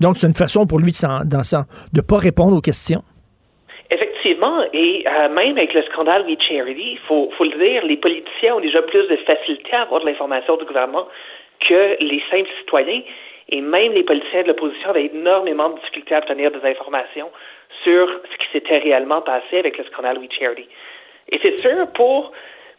Donc, 0.01 0.17
c'est 0.17 0.27
une 0.27 0.35
façon 0.35 0.65
pour 0.65 0.79
lui 0.79 0.91
de 0.91 1.37
ne 1.93 2.01
pas 2.01 2.17
répondre 2.17 2.57
aux 2.57 2.61
questions. 2.61 3.03
Effectivement, 4.19 4.65
et 4.73 5.05
euh, 5.07 5.29
même 5.29 5.57
avec 5.57 5.73
le 5.73 5.81
scandale 5.83 6.25
We 6.25 6.35
Charity, 6.41 6.91
il 6.93 6.99
faut, 7.07 7.31
le 7.39 7.57
dire, 7.57 7.85
les 7.85 7.95
politiciens 7.95 8.55
ont 8.55 8.59
déjà 8.59 8.81
plus 8.81 9.07
de 9.07 9.15
facilité 9.17 9.71
à 9.73 9.83
avoir 9.83 10.01
de 10.01 10.07
l'information 10.07 10.57
du 10.57 10.65
gouvernement 10.65 11.07
que 11.61 11.95
les 12.01 12.21
simples 12.29 12.49
citoyens. 12.59 13.01
Et 13.47 13.61
même 13.61 13.93
les 13.93 14.03
politiciens 14.03 14.43
de 14.43 14.49
l'opposition 14.49 14.89
avaient 14.89 15.05
énormément 15.05 15.69
de 15.69 15.79
difficultés 15.79 16.15
à 16.15 16.17
obtenir 16.17 16.51
des 16.51 16.69
informations 16.69 17.31
sur 17.83 18.09
ce 18.29 18.37
qui 18.37 18.51
s'était 18.51 18.79
réellement 18.79 19.21
passé 19.21 19.59
avec 19.59 19.77
le 19.77 19.85
scandale 19.85 20.17
We 20.17 20.27
Charity. 20.37 20.67
Et 21.29 21.39
c'est 21.41 21.57
sûr, 21.61 21.87
pour, 21.93 22.33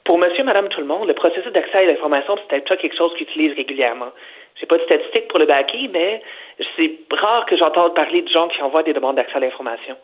pour 0.05 0.19
monsieur, 0.19 0.45
madame, 0.45 0.69
tout 0.69 0.81
le 0.81 0.87
monde, 0.87 1.09
le 1.09 1.15
processus 1.15 1.53
d'accès 1.53 1.79
à 1.79 1.85
l'information, 1.85 2.37
c'est 2.37 2.49
peut-être 2.49 2.83
quelque 2.83 2.97
chose 2.97 3.15
qu'ils 3.15 3.27
utilisent 3.29 3.57
régulièrement. 3.57 4.13
J'ai 4.57 4.67
pas 4.67 4.77
de 4.77 4.83
statistiques 4.83 5.29
pour 5.29 5.39
le 5.39 5.47
baquet, 5.47 5.89
mais 5.91 6.21
c'est 6.77 6.93
rare 7.11 7.47
que 7.47 7.57
j'entende 7.57 7.95
parler 7.95 8.21
de 8.21 8.29
gens 8.29 8.49
qui 8.49 8.61
envoient 8.61 8.83
des 8.83 8.93
demandes 8.93 9.17
d'accès 9.17 9.37
à 9.37 9.41
l'information. 9.41 9.97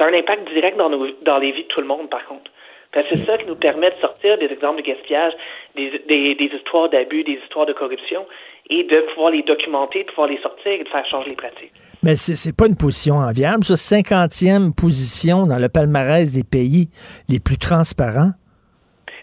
Ça 0.00 0.06
a 0.06 0.08
un 0.08 0.14
impact 0.14 0.48
direct 0.54 0.78
dans, 0.78 0.88
nos, 0.88 1.08
dans 1.26 1.36
les 1.36 1.52
vies 1.52 1.64
de 1.64 1.68
tout 1.68 1.82
le 1.82 1.86
monde, 1.86 2.08
par 2.08 2.24
contre. 2.24 2.50
C'est 2.94 3.22
ça 3.26 3.36
qui 3.36 3.44
nous 3.44 3.54
permet 3.54 3.90
de 3.90 3.96
sortir 4.00 4.38
des 4.38 4.46
exemples 4.46 4.82
de 4.82 4.86
gaspillage, 4.86 5.34
des, 5.76 6.02
des, 6.08 6.34
des 6.34 6.50
histoires 6.56 6.88
d'abus, 6.88 7.22
des 7.22 7.38
histoires 7.44 7.66
de 7.66 7.74
corruption, 7.74 8.26
et 8.70 8.84
de 8.84 9.00
pouvoir 9.12 9.30
les 9.32 9.42
documenter, 9.42 10.04
de 10.04 10.08
pouvoir 10.08 10.28
les 10.28 10.38
sortir 10.38 10.72
et 10.72 10.82
de 10.82 10.88
faire 10.88 11.04
changer 11.10 11.28
les 11.28 11.36
pratiques. 11.36 11.72
Mais 12.02 12.16
c'est 12.16 12.56
pas 12.56 12.66
une 12.66 12.76
position 12.76 13.16
enviable, 13.16 13.62
ça. 13.62 13.74
50e 13.74 14.74
position 14.74 15.46
dans 15.46 15.60
le 15.60 15.68
palmarès 15.68 16.32
des 16.32 16.44
pays 16.44 16.88
les 17.28 17.40
plus 17.40 17.58
transparents. 17.58 18.30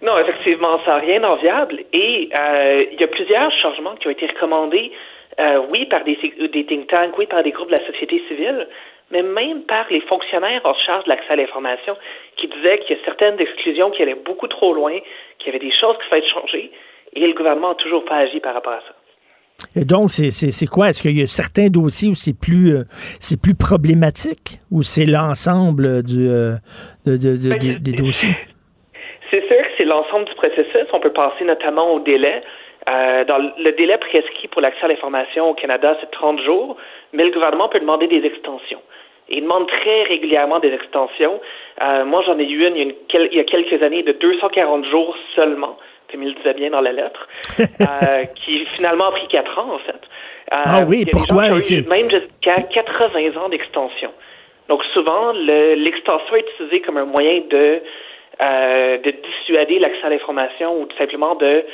Non, 0.03 0.15
effectivement, 0.19 0.79
ça 0.85 0.91
n'a 0.91 0.97
rien 0.97 1.21
d'enviable. 1.21 1.79
Et 1.91 2.29
euh, 2.35 2.85
il 2.91 3.01
y 3.01 3.03
a 3.03 3.07
plusieurs 3.07 3.51
changements 3.51 3.95
qui 3.95 4.07
ont 4.07 4.11
été 4.11 4.27
recommandés, 4.27 4.91
euh, 5.39 5.61
oui, 5.71 5.85
par 5.85 6.03
des, 6.03 6.17
des 6.53 6.65
think 6.65 6.87
tanks, 6.87 7.17
oui, 7.17 7.25
par 7.25 7.41
des 7.41 7.51
groupes 7.51 7.69
de 7.69 7.77
la 7.77 7.85
société 7.85 8.21
civile, 8.27 8.67
mais 9.11 9.23
même 9.23 9.61
par 9.63 9.85
les 9.89 10.01
fonctionnaires 10.01 10.61
en 10.65 10.73
charge 10.73 11.05
de 11.05 11.09
l'accès 11.09 11.34
à 11.34 11.35
l'information 11.35 11.95
qui 12.35 12.47
disaient 12.47 12.79
qu'il 12.79 12.97
y 12.97 12.99
a 12.99 13.05
certaines 13.05 13.39
exclusions 13.39 13.91
qui 13.91 14.01
allaient 14.01 14.21
beaucoup 14.25 14.47
trop 14.47 14.73
loin, 14.73 14.97
qu'il 15.39 15.47
y 15.47 15.55
avait 15.55 15.65
des 15.65 15.73
choses 15.73 15.97
qui 16.01 16.09
fallait 16.09 16.27
changer, 16.27 16.71
et 17.13 17.27
le 17.27 17.34
gouvernement 17.34 17.69
n'a 17.69 17.75
toujours 17.75 18.05
pas 18.05 18.17
agi 18.17 18.39
par 18.39 18.53
rapport 18.53 18.73
à 18.73 18.81
ça. 18.81 18.93
Et 19.75 19.85
donc, 19.85 20.11
c'est 20.11 20.67
quoi? 20.67 20.89
Est-ce 20.89 21.01
qu'il 21.01 21.17
y 21.17 21.23
a 21.23 21.25
certains 21.25 21.69
dossiers 21.69 22.09
où 22.09 22.15
c'est 22.15 22.38
plus, 22.39 22.75
euh, 22.75 22.84
c'est 23.19 23.41
plus 23.41 23.55
problématique 23.55 24.59
ou 24.69 24.84
c'est 24.84 25.07
l'ensemble 25.07 26.03
du, 26.03 26.29
euh, 26.29 26.57
de, 27.07 27.17
de, 27.17 27.38
de, 27.38 27.57
des, 27.57 27.79
des 27.79 27.93
dossiers? 27.93 28.35
C'est 29.31 29.41
sûr 29.47 29.57
que 29.57 29.73
c'est 29.77 29.85
l'ensemble 29.85 30.25
du 30.25 30.35
processus. 30.35 30.85
On 30.93 30.99
peut 30.99 31.11
penser 31.11 31.43
notamment 31.43 31.91
au 31.91 31.99
délai. 31.99 32.43
Euh, 32.88 33.26
dans 33.26 33.38
le 33.38 33.72
délai 33.73 33.97
prescrit 33.97 34.47
pour 34.47 34.61
l'accès 34.61 34.85
à 34.85 34.88
l'information 34.88 35.49
au 35.49 35.53
Canada, 35.53 35.97
c'est 35.99 36.09
30 36.11 36.41
jours, 36.41 36.77
mais 37.11 37.26
le 37.26 37.31
gouvernement 37.31 37.68
peut 37.68 37.80
demander 37.80 38.07
des 38.07 38.26
extensions. 38.26 38.81
Et 39.30 39.38
il 39.38 39.43
demande 39.43 39.68
très 39.68 40.03
régulièrement 40.03 40.59
des 40.59 40.73
extensions. 40.73 41.41
Euh, 41.81 42.05
moi, 42.05 42.23
j'en 42.26 42.39
ai 42.39 42.45
eu 42.45 42.65
une 42.65 42.76
il 42.76 42.77
y, 42.77 42.81
a 42.81 42.84
une, 42.84 43.30
il 43.31 43.38
y, 43.38 43.39
a 43.41 43.43
quelques 43.43 43.84
années 43.84 44.03
de 44.03 44.14
240 44.14 44.89
jours 44.89 45.18
seulement, 45.35 45.77
comme 46.09 46.23
il 46.23 46.30
le 46.30 46.35
disait 46.35 46.53
bien 46.53 46.69
dans 46.69 46.80
la 46.80 46.93
lettre, 46.93 47.27
euh, 47.59 48.23
qui 48.35 48.65
finalement 48.65 49.07
a 49.07 49.11
pris 49.11 49.27
4 49.27 49.59
ans, 49.59 49.73
en 49.73 49.80
fait. 49.80 50.01
Euh, 50.53 50.64
ah 50.65 50.84
oui, 50.88 51.05
pourquoi? 51.11 51.49
Même 51.49 52.09
jusqu'à 52.09 52.61
80 52.61 53.35
ans 53.35 53.49
d'extension. 53.49 54.11
Donc 54.69 54.84
souvent, 54.93 55.34
l'extension 55.34 56.35
est 56.35 56.45
utilisée 56.55 56.81
comme 56.81 56.97
un 56.97 57.05
moyen 57.05 57.41
de, 57.49 57.81
euh, 58.41 58.97
de 58.97 59.11
dissuader 59.11 59.80
l'accès 59.80 60.03
à 60.03 60.09
l'information 60.09 60.81
ou 60.81 60.85
tout 60.85 60.97
simplement 60.97 61.35
de 61.35 61.65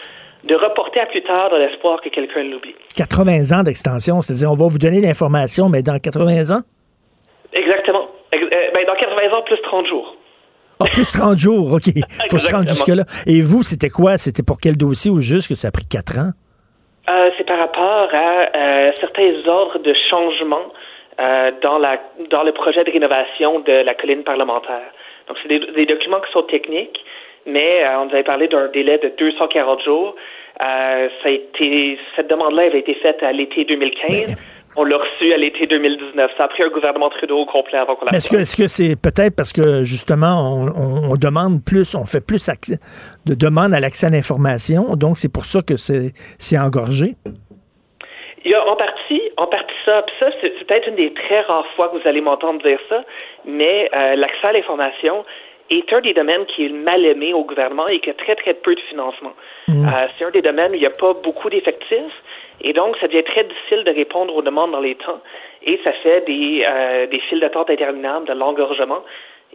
de 0.43 0.55
reporter 0.55 0.99
à 0.99 1.05
plus 1.05 1.23
tard 1.23 1.49
dans 1.49 1.57
l'espoir 1.57 2.01
que 2.01 2.09
quelqu'un 2.09 2.43
l'oublie. 2.43 2.75
80 2.95 3.57
ans 3.57 3.63
d'extension, 3.63 4.21
c'est-à-dire 4.21 4.51
on 4.51 4.55
va 4.55 4.67
vous 4.67 4.79
donner 4.79 5.01
l'information, 5.01 5.69
mais 5.69 5.81
dans 5.81 5.97
80 5.99 6.55
ans? 6.55 6.61
Exactement. 7.53 8.07
Euh, 8.33 8.37
ben, 8.73 8.85
dans 8.85 8.95
80 8.95 9.37
ans, 9.37 9.41
plus 9.43 9.61
30 9.61 9.87
jours. 9.87 10.15
Ah, 10.79 10.85
plus 10.91 11.09
30 11.11 11.37
jours, 11.37 11.71
OK. 11.73 11.87
Il 11.87 12.03
faut 12.31 12.37
se 12.37 12.53
rendre 12.53 12.67
jusque-là. 12.67 13.03
Et 13.25 13.41
vous, 13.41 13.63
c'était 13.63 13.89
quoi? 13.89 14.17
C'était 14.17 14.43
pour 14.43 14.59
quel 14.59 14.75
dossier 14.75 15.11
ou 15.11 15.21
juste 15.21 15.47
que 15.47 15.55
ça 15.55 15.69
a 15.69 15.71
pris 15.71 15.85
4 15.85 16.19
ans? 16.19 16.31
Euh, 17.09 17.29
c'est 17.37 17.45
par 17.45 17.59
rapport 17.59 18.09
à 18.13 18.47
euh, 18.55 18.91
certains 18.99 19.33
ordres 19.45 19.79
de 19.79 19.93
changement 20.09 20.71
euh, 21.19 21.51
dans, 21.61 21.77
la, 21.77 21.99
dans 22.29 22.43
le 22.43 22.53
projet 22.53 22.83
de 22.83 22.91
rénovation 22.91 23.59
de 23.59 23.71
la 23.71 23.93
colline 23.93 24.23
parlementaire. 24.23 24.89
Donc, 25.27 25.37
c'est 25.41 25.49
des, 25.49 25.59
des, 25.59 25.85
documents 25.85 26.21
qui 26.21 26.31
sont 26.31 26.43
techniques, 26.43 26.99
mais 27.45 27.83
euh, 27.83 27.99
on 27.99 28.05
nous 28.05 28.13
avait 28.13 28.23
parlé 28.23 28.47
d'un 28.47 28.67
délai 28.67 28.97
de 28.97 29.11
240 29.17 29.83
jours. 29.83 30.15
Euh, 30.61 31.09
ça 31.21 31.29
a 31.29 31.31
été, 31.31 31.97
cette 32.15 32.29
demande-là 32.29 32.63
avait 32.63 32.79
été 32.79 32.93
faite 32.95 33.21
à 33.23 33.31
l'été 33.31 33.65
2015. 33.65 34.09
Mais... 34.09 34.25
On 34.75 34.85
l'a 34.85 34.97
reçu 34.97 35.31
à 35.31 35.37
l'été 35.37 35.67
2019. 35.67 36.31
Ça 36.35 36.45
a 36.45 36.47
pris 36.47 36.63
un 36.63 36.69
gouvernement 36.69 37.07
Trudeau 37.11 37.37
au 37.37 37.45
complet 37.45 37.77
avant 37.77 37.95
qu'on 37.95 38.05
la 38.05 38.17
Est-ce 38.17 38.57
que 38.57 38.67
c'est 38.67 38.99
peut-être 38.99 39.35
parce 39.35 39.53
que 39.53 39.83
justement 39.83 40.51
on, 40.51 40.67
on, 40.69 41.11
on, 41.11 41.15
demande 41.15 41.63
plus, 41.63 41.93
on 41.93 42.05
fait 42.05 42.25
plus 42.25 42.49
de 43.27 43.35
demandes 43.35 43.75
à 43.75 43.79
l'accès 43.79 44.07
à 44.07 44.09
l'information, 44.09 44.95
donc 44.95 45.19
c'est 45.19 45.31
pour 45.31 45.45
ça 45.45 45.61
que 45.61 45.77
c'est 45.77 46.57
engorgé? 46.57 47.13
Il 48.45 48.51
y 48.51 48.55
a 48.55 48.67
en 48.67 48.75
partie, 48.75 49.21
en 49.37 49.45
partie 49.45 49.73
ça. 49.85 50.03
Puis 50.03 50.15
ça, 50.19 50.29
c'est 50.41 50.49
peut-être 50.65 50.87
une 50.87 50.95
des 50.95 51.13
très 51.13 51.41
rares 51.41 51.67
fois 51.75 51.89
que 51.89 51.97
vous 51.97 52.07
allez 52.07 52.21
m'entendre 52.21 52.61
dire 52.61 52.79
ça, 52.89 53.03
mais 53.45 53.89
euh, 53.95 54.15
l'accès 54.15 54.47
à 54.47 54.51
l'information 54.53 55.25
est 55.69 55.91
un 55.93 56.01
des 56.01 56.13
domaines 56.13 56.45
qui 56.45 56.65
est 56.65 56.69
mal 56.69 57.05
aimé 57.05 57.33
au 57.33 57.43
gouvernement 57.43 57.87
et 57.87 57.99
qui 57.99 58.09
a 58.09 58.13
très, 58.13 58.35
très 58.35 58.53
peu 58.53 58.75
de 58.75 58.81
financement. 58.81 59.33
Mmh. 59.67 59.87
Euh, 59.87 60.07
c'est 60.17 60.25
un 60.25 60.31
des 60.31 60.41
domaines 60.41 60.71
où 60.71 60.75
il 60.75 60.81
n'y 60.81 60.85
a 60.85 60.91
pas 60.91 61.13
beaucoup 61.13 61.49
d'effectifs. 61.49 62.21
Et 62.61 62.73
donc, 62.73 62.97
ça 62.97 63.07
devient 63.07 63.23
très 63.23 63.43
difficile 63.43 63.83
de 63.83 63.91
répondre 63.91 64.35
aux 64.35 64.41
demandes 64.41 64.71
dans 64.71 64.79
les 64.79 64.95
temps. 64.95 65.21
Et 65.65 65.79
ça 65.83 65.91
fait 65.93 66.25
des, 66.25 66.63
euh, 66.67 67.07
des 67.07 67.19
files 67.21 67.39
d'attente 67.39 67.69
interminables, 67.69 68.27
de 68.27 68.33
l'engorgement. 68.33 69.03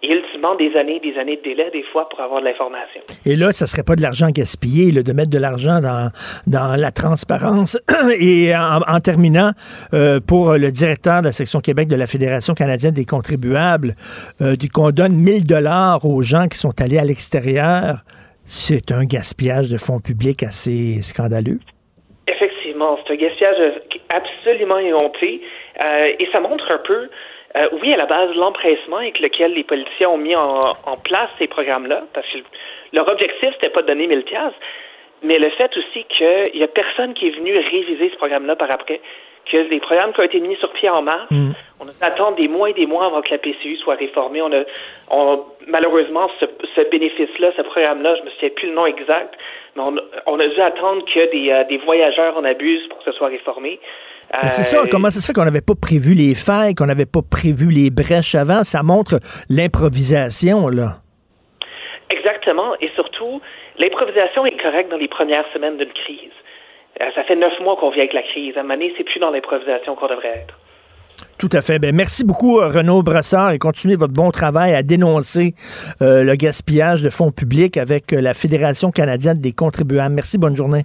Et 0.02 0.12
ultimement, 0.12 0.54
des 0.54 0.74
années 0.76 1.00
des 1.00 1.18
années 1.18 1.36
de 1.36 1.42
délai, 1.42 1.70
des 1.72 1.82
fois, 1.92 2.08
pour 2.08 2.20
avoir 2.20 2.40
de 2.40 2.46
l'information. 2.46 3.00
Et 3.26 3.36
là, 3.36 3.52
ça 3.52 3.66
serait 3.66 3.82
pas 3.82 3.96
de 3.96 4.02
l'argent 4.02 4.28
gaspillé, 4.30 4.92
là, 4.92 5.02
de 5.02 5.12
mettre 5.12 5.30
de 5.30 5.38
l'argent 5.38 5.80
dans, 5.80 6.10
dans 6.46 6.80
la 6.80 6.90
transparence. 6.90 7.78
Et 8.20 8.54
en, 8.54 8.80
en 8.86 9.00
terminant, 9.00 9.50
euh, 9.94 10.20
pour 10.20 10.52
le 10.54 10.70
directeur 10.70 11.20
de 11.20 11.26
la 11.26 11.32
section 11.32 11.60
Québec 11.60 11.88
de 11.88 11.96
la 11.96 12.06
Fédération 12.06 12.54
canadienne 12.54 12.94
des 12.94 13.06
contribuables, 13.06 13.94
euh, 14.40 14.54
qu'on 14.72 14.90
donne 14.90 15.14
1000 15.14 15.46
dollars 15.46 16.04
aux 16.04 16.22
gens 16.22 16.46
qui 16.46 16.58
sont 16.58 16.80
allés 16.80 16.98
à 16.98 17.04
l'extérieur, 17.04 18.02
c'est 18.44 18.92
un 18.92 19.04
gaspillage 19.04 19.70
de 19.70 19.78
fonds 19.78 20.00
publics 20.00 20.42
assez 20.42 21.02
scandaleux. 21.02 21.58
C'est 23.04 23.12
un 23.12 23.16
gaspillage 23.16 23.56
absolument 24.08 24.78
éhonté. 24.78 25.40
Euh, 25.80 26.12
et 26.18 26.28
ça 26.32 26.40
montre 26.40 26.70
un 26.70 26.78
peu, 26.78 27.08
euh, 27.56 27.68
oui, 27.80 27.92
à 27.92 27.96
la 27.96 28.06
base, 28.06 28.34
l'empressement 28.34 28.98
avec 28.98 29.20
lequel 29.20 29.54
les 29.54 29.64
politiciens 29.64 30.10
ont 30.10 30.18
mis 30.18 30.36
en, 30.36 30.60
en 30.84 30.96
place 30.96 31.30
ces 31.38 31.46
programmes-là, 31.46 32.02
parce 32.12 32.26
que 32.26 32.38
leur 32.92 33.08
objectif, 33.08 33.50
c'était 33.54 33.70
pas 33.70 33.82
de 33.82 33.86
donner 33.86 34.06
1000 34.06 34.22
pièces, 34.24 34.52
mais 35.22 35.38
le 35.38 35.50
fait 35.50 35.70
aussi 35.76 36.04
qu'il 36.04 36.56
y 36.56 36.62
a 36.62 36.68
personne 36.68 37.14
qui 37.14 37.28
est 37.28 37.36
venu 37.36 37.56
réviser 37.56 38.10
ce 38.10 38.16
programme-là 38.16 38.56
par 38.56 38.70
après, 38.70 39.00
que 39.50 39.56
les 39.56 39.80
programmes 39.80 40.12
qui 40.12 40.20
ont 40.20 40.24
été 40.24 40.40
mis 40.40 40.56
sur 40.56 40.70
pied 40.72 40.90
en 40.90 41.02
mars, 41.02 41.26
mm. 41.30 41.52
on 41.80 41.86
attend 42.02 42.32
des 42.32 42.48
mois 42.48 42.70
et 42.70 42.74
des 42.74 42.86
mois 42.86 43.06
avant 43.06 43.22
que 43.22 43.30
la 43.30 43.38
PCU 43.38 43.76
soit 43.76 43.94
réformée. 43.94 44.42
On 44.42 44.52
a, 44.52 44.62
on, 45.10 45.44
malheureusement, 45.66 46.30
ce, 46.38 46.44
ce 46.76 46.82
bénéfice-là, 46.90 47.52
ce 47.56 47.62
programme-là, 47.62 48.16
je 48.16 48.22
me 48.22 48.30
souviens 48.30 48.50
plus 48.50 48.68
le 48.68 48.74
nom 48.74 48.86
exact, 48.86 49.34
mais 49.74 49.82
on, 49.86 49.96
on 50.26 50.38
a 50.38 50.46
dû 50.46 50.60
attendre 50.60 51.02
que 51.06 51.30
des, 51.30 51.50
euh, 51.50 51.64
des 51.64 51.78
voyageurs 51.78 52.36
en 52.36 52.44
abusent 52.44 52.86
pour 52.88 52.98
que 52.98 53.04
ce 53.10 53.12
soit 53.12 53.28
réformé. 53.28 53.80
Mais 54.42 54.50
c'est 54.50 54.60
Euh, 54.76 54.82
ça, 54.82 54.86
comment 54.90 55.10
ça 55.10 55.20
se 55.20 55.26
fait 55.26 55.32
qu'on 55.32 55.44
n'avait 55.44 55.60
pas 55.60 55.74
prévu 55.74 56.14
les 56.14 56.34
failles, 56.34 56.74
qu'on 56.74 56.86
n'avait 56.86 57.06
pas 57.06 57.22
prévu 57.22 57.70
les 57.70 57.90
brèches 57.90 58.34
avant? 58.34 58.62
Ça 58.64 58.82
montre 58.82 59.20
l'improvisation, 59.48 60.68
là. 60.68 60.98
Exactement. 62.10 62.74
Et 62.80 62.90
surtout, 62.94 63.40
l'improvisation 63.78 64.44
est 64.46 64.60
correcte 64.60 64.90
dans 64.90 64.96
les 64.96 65.09
premières 65.09 65.44
semaines 65.52 65.76
d'une 65.76 65.92
crise. 65.92 66.36
Euh, 67.00 67.06
ça 67.14 67.24
fait 67.24 67.36
neuf 67.36 67.52
mois 67.60 67.76
qu'on 67.76 67.90
vit 67.90 68.00
avec 68.00 68.12
la 68.12 68.22
crise. 68.22 68.56
À 68.56 68.60
un 68.60 68.62
moment 68.62 68.74
donné, 68.74 68.92
c'est 68.96 69.05
plus 69.05 69.20
dans 69.20 69.30
l'improvisation 69.30 69.94
qu'on 69.94 70.09
devrait 70.09 70.44
être. 70.44 70.55
Tout 71.38 71.48
à 71.52 71.62
fait. 71.62 71.78
Ben, 71.78 71.94
merci 71.94 72.24
beaucoup, 72.24 72.59
euh, 72.59 72.68
Renaud 72.68 73.02
Brassard, 73.02 73.52
et 73.52 73.59
continuez 73.59 73.96
votre 73.96 74.12
bon 74.12 74.30
travail 74.30 74.74
à 74.74 74.82
dénoncer 74.82 75.55
euh, 76.02 76.24
le 76.24 76.34
gaspillage 76.34 77.02
de 77.02 77.10
fonds 77.10 77.30
publics 77.30 77.76
avec 77.76 78.12
euh, 78.12 78.20
la 78.20 78.34
Fédération 78.34 78.90
canadienne 78.90 79.40
des 79.40 79.52
contribuables. 79.52 80.14
Merci, 80.14 80.38
bonne 80.38 80.56
journée. 80.56 80.82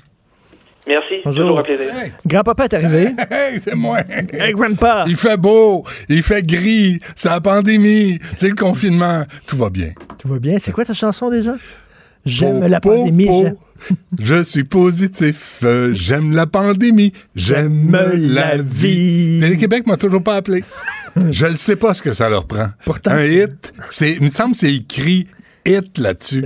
Merci. 0.88 1.16
Bonjour. 1.24 1.44
Toujours 1.46 1.60
un 1.60 1.64
plaisir. 1.64 1.86
Grand-papa 2.26 2.66
est 2.66 2.74
arrivé. 2.74 3.10
Hey, 3.32 3.60
c'est 3.60 3.76
moi. 3.76 4.00
Hey, 4.34 4.54
Grandpa. 4.54 5.06
Il 5.08 5.16
fait 5.16 5.38
beau, 5.38 5.86
il 6.10 6.22
fait 6.24 6.46
gris, 6.46 7.00
c'est 7.16 7.30
la 7.30 7.40
pandémie, 7.40 8.20
c'est 8.38 8.50
le 8.50 8.56
confinement, 8.56 9.24
tout 9.48 9.58
va 9.58 9.70
bien. 9.70 9.92
Tout 10.18 10.28
va 10.28 10.40
bien. 10.40 10.58
C'est 10.60 10.72
quoi 10.72 10.84
ta 10.84 10.94
chanson 10.94 11.30
déjà? 11.30 11.54
J'aime 12.26 12.66
la 12.68 12.80
pandémie. 12.80 13.28
po. 13.28 13.46
Je 14.22 14.44
suis 14.44 14.64
positif, 14.64 15.60
euh, 15.64 15.92
j'aime 15.94 16.34
la 16.34 16.48
pandémie, 16.48 17.12
j'aime 17.36 17.92
la 18.16 18.56
vie. 18.58 19.40
Télé-Québec 19.42 19.88
m'a 19.88 19.98
toujours 19.98 20.24
pas 20.24 20.36
appelé. 20.36 20.64
Je 21.32 21.48
ne 21.48 21.56
sais 21.56 21.76
pas 21.76 21.94
ce 21.94 22.02
que 22.02 22.14
ça 22.14 22.30
leur 22.30 22.46
prend. 22.46 22.68
Pourtant, 22.86 23.12
un 23.12 23.26
hit, 23.26 23.74
c'est, 23.90 24.14
il 24.14 24.24
me 24.24 24.28
semble 24.30 24.54
que 24.54 24.60
c'est 24.60 24.74
écrit 24.74 25.28
hit 25.65 25.98
là-dessus. 25.98 26.41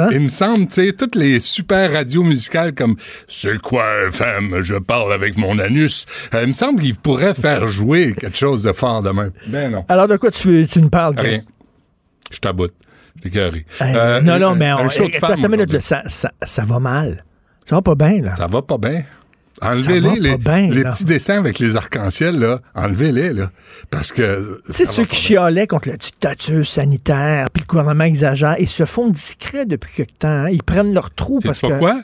hein? 0.00 0.08
Il 0.12 0.20
me 0.20 0.28
semble, 0.28 0.66
tu 0.68 0.86
sais, 0.86 0.92
toutes 0.92 1.14
les 1.16 1.40
super 1.40 1.92
radios 1.92 2.22
musicales 2.22 2.74
comme 2.74 2.96
C'est 3.28 3.60
quoi, 3.60 3.84
femme, 4.10 4.60
je 4.62 4.74
parle 4.76 5.12
avec 5.12 5.36
mon 5.36 5.58
anus. 5.58 6.06
Euh, 6.34 6.42
il 6.42 6.48
me 6.48 6.52
semble 6.52 6.80
qu'ils 6.80 6.96
pourraient 6.96 7.34
faire 7.34 7.66
jouer 7.68 8.14
quelque 8.14 8.36
chose 8.38 8.62
de 8.62 8.72
fort 8.72 9.02
de 9.02 9.10
même. 9.10 9.30
Ben 9.48 9.70
non. 9.70 9.84
Alors, 9.88 10.08
de 10.08 10.16
quoi 10.16 10.30
tu, 10.30 10.66
tu 10.70 10.80
nous 10.80 10.90
parles? 10.90 11.14
Rien. 11.18 11.42
Je 12.32 12.38
taboute. 12.38 12.74
Je. 13.22 13.64
Hey, 13.80 13.94
Euh, 13.96 14.20
non, 14.20 14.38
non, 14.38 14.50
un- 14.50 14.54
mais 14.56 14.68
un 14.68 14.78
on, 14.78 14.88
show 14.88 15.04
de 15.08 15.14
attends 15.42 15.48
minute, 15.48 15.80
ça, 15.80 16.02
ça, 16.06 16.32
ça 16.42 16.64
va 16.64 16.78
mal. 16.80 17.24
Ça 17.66 17.76
va 17.76 17.82
pas 17.82 17.94
bien, 17.94 18.20
là. 18.20 18.34
Ça 18.36 18.46
va 18.46 18.60
pas 18.62 18.76
bien. 18.78 19.04
Enlevez-les, 19.62 20.20
les, 20.20 20.36
les 20.70 20.82
petits 20.84 21.04
dessins 21.04 21.38
avec 21.38 21.58
les 21.58 21.76
arcs-en-ciel, 21.76 22.38
là. 22.38 22.60
Enlevez-les, 22.74 23.32
là. 23.32 23.50
Parce 23.90 24.12
que. 24.12 24.60
C'est 24.68 24.86
ceux 24.86 25.04
qui 25.04 25.16
chialaient 25.16 25.66
contre 25.66 25.88
la 25.88 25.96
dictature 25.96 26.66
sanitaire, 26.66 27.50
puis 27.52 27.62
le 27.62 27.66
gouvernement 27.66 28.04
exagère, 28.04 28.56
ils 28.58 28.68
se 28.68 28.84
font 28.84 29.08
discrets 29.10 29.66
depuis 29.66 29.92
quelque 29.94 30.18
temps. 30.18 30.28
hein. 30.28 30.48
Ils 30.50 30.62
prennent 30.62 30.92
leur 30.92 31.10
trou 31.12 31.38
parce 31.42 31.60
que... 31.60 31.66
pourquoi? 31.68 32.02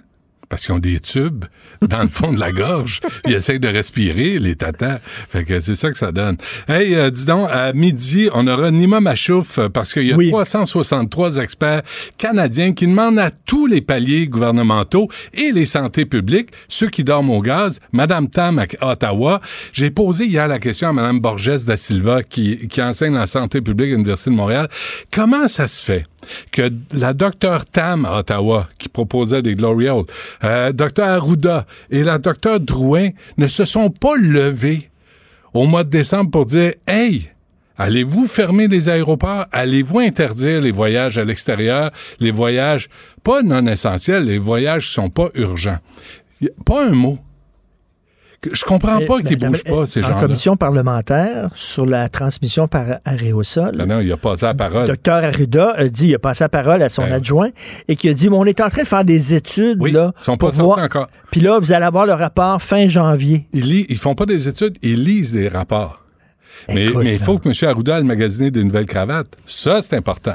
Parce 0.50 0.66
qu'ils 0.66 0.74
ont 0.74 0.80
des 0.80 0.98
tubes 0.98 1.44
dans 1.80 2.02
le 2.02 2.08
fond 2.08 2.32
de 2.32 2.40
la 2.40 2.50
gorge. 2.50 3.00
Ils 3.26 3.34
essayent 3.34 3.60
de 3.60 3.68
respirer, 3.68 4.40
les 4.40 4.56
tatas. 4.56 4.98
Fait 5.28 5.44
que 5.44 5.60
c'est 5.60 5.76
ça 5.76 5.90
que 5.90 5.96
ça 5.96 6.10
donne. 6.10 6.36
Hey, 6.68 6.94
euh, 6.96 7.08
dis 7.10 7.24
donc, 7.24 7.48
à 7.50 7.72
midi, 7.72 8.28
on 8.34 8.46
aura 8.48 8.72
Nima 8.72 9.00
Machouf 9.00 9.58
euh, 9.58 9.68
parce 9.68 9.92
qu'il 9.92 10.08
y 10.08 10.12
a 10.12 10.16
363 10.16 11.36
experts 11.38 11.82
canadiens 12.18 12.72
qui 12.72 12.88
demandent 12.88 13.20
à 13.20 13.30
tous 13.30 13.68
les 13.68 13.80
paliers 13.80 14.26
gouvernementaux 14.26 15.08
et 15.34 15.52
les 15.52 15.66
santé 15.66 16.04
publiques, 16.04 16.50
ceux 16.68 16.88
qui 16.88 17.04
dorment 17.04 17.30
au 17.30 17.40
gaz, 17.40 17.78
Madame 17.92 18.28
Tam 18.28 18.58
à 18.58 18.90
Ottawa. 18.90 19.40
J'ai 19.72 19.90
posé 19.90 20.26
hier 20.26 20.48
la 20.48 20.58
question 20.58 20.88
à 20.88 20.92
Madame 20.92 21.20
Borges 21.20 21.64
da 21.64 21.76
Silva 21.76 22.24
qui, 22.24 22.66
qui 22.68 22.82
enseigne 22.82 23.14
la 23.14 23.26
santé 23.26 23.60
publique 23.60 23.92
à 23.92 23.94
l'Université 23.94 24.30
de 24.30 24.36
Montréal. 24.36 24.68
Comment 25.12 25.46
ça 25.46 25.68
se 25.68 25.84
fait 25.84 26.04
que 26.52 26.70
la 26.92 27.12
docteure 27.14 27.64
Tam 27.66 28.04
à 28.04 28.18
Ottawa, 28.18 28.68
qui 28.78 28.88
proposait 28.88 29.42
des 29.42 29.54
Glory 29.54 29.88
Hole, 29.88 30.04
euh, 30.44 30.72
docteur 30.72 31.08
Arruda 31.08 31.66
et 31.90 32.02
la 32.02 32.18
docteure 32.18 32.60
Drouin 32.60 33.10
ne 33.36 33.46
se 33.46 33.64
sont 33.64 33.90
pas 33.90 34.16
levés 34.16 34.90
au 35.54 35.66
mois 35.66 35.84
de 35.84 35.90
décembre 35.90 36.30
pour 36.30 36.46
dire 36.46 36.74
Hey, 36.86 37.30
allez-vous 37.76 38.26
fermer 38.26 38.68
les 38.68 38.88
aéroports? 38.88 39.46
Allez-vous 39.52 40.00
interdire 40.00 40.60
les 40.60 40.70
voyages 40.70 41.18
à 41.18 41.24
l'extérieur, 41.24 41.90
les 42.20 42.30
voyages 42.30 42.88
pas 43.22 43.42
non 43.42 43.66
essentiels, 43.66 44.24
les 44.24 44.38
voyages 44.38 44.90
sont 44.90 45.10
pas 45.10 45.28
urgents? 45.34 45.78
Pas 46.64 46.86
un 46.86 46.94
mot. 46.94 47.18
Je 48.50 48.64
comprends 48.64 49.00
pas 49.06 49.20
qu'ils 49.20 49.36
ben, 49.38 49.50
bougent 49.50 49.64
pas, 49.64 49.84
ces 49.86 50.00
En 50.00 50.08
gens-là. 50.08 50.20
commission 50.20 50.56
parlementaire 50.56 51.50
sur 51.54 51.84
la 51.84 52.08
transmission 52.08 52.68
par 52.68 52.86
aréosol, 53.04 53.76
Ben 53.76 53.86
non, 53.86 54.00
il 54.00 54.10
a 54.10 54.16
passé 54.16 54.46
la 54.46 54.54
parole. 54.54 54.86
Docteur 54.86 55.22
Arruda 55.24 55.74
a 55.76 55.84
dit, 55.88 56.08
il 56.08 56.14
a 56.14 56.18
passé 56.18 56.44
la 56.44 56.48
parole 56.48 56.82
à 56.82 56.88
son 56.88 57.02
Ben, 57.02 57.12
adjoint 57.12 57.50
et 57.88 57.96
qui 57.96 58.08
a 58.08 58.14
dit, 58.14 58.28
on 58.30 58.44
est 58.46 58.60
en 58.60 58.70
train 58.70 58.82
de 58.82 58.86
faire 58.86 59.04
des 59.04 59.34
études, 59.34 59.82
là. 59.92 60.12
Ils 60.18 60.24
sont 60.24 60.36
pas 60.38 60.46
sortis 60.52 60.60
voir- 60.62 60.78
encore. 60.78 61.08
Puis 61.30 61.40
là, 61.42 61.58
vous 61.58 61.72
allez 61.72 61.84
avoir 61.84 62.06
le 62.06 62.14
rapport 62.14 62.62
fin 62.62 62.88
janvier. 62.88 63.46
Ils, 63.52 63.64
lis- 63.68 63.86
ils 63.90 63.98
font 63.98 64.14
pas 64.14 64.26
des 64.26 64.48
études, 64.48 64.76
ils 64.82 65.02
lisent 65.04 65.32
des 65.32 65.48
rapports. 65.48 66.00
Mais 66.68 66.86
Écoute, 66.86 67.04
mais 67.04 67.12
il 67.14 67.18
faut 67.18 67.38
que 67.38 67.48
M. 67.48 67.54
Arruda 67.70 68.00
ait 68.00 68.02
magasiné 68.02 68.50
des 68.50 68.64
nouvelles 68.64 68.86
cravates. 68.86 69.36
Ça, 69.46 69.80
c'est 69.82 69.96
important. 69.96 70.34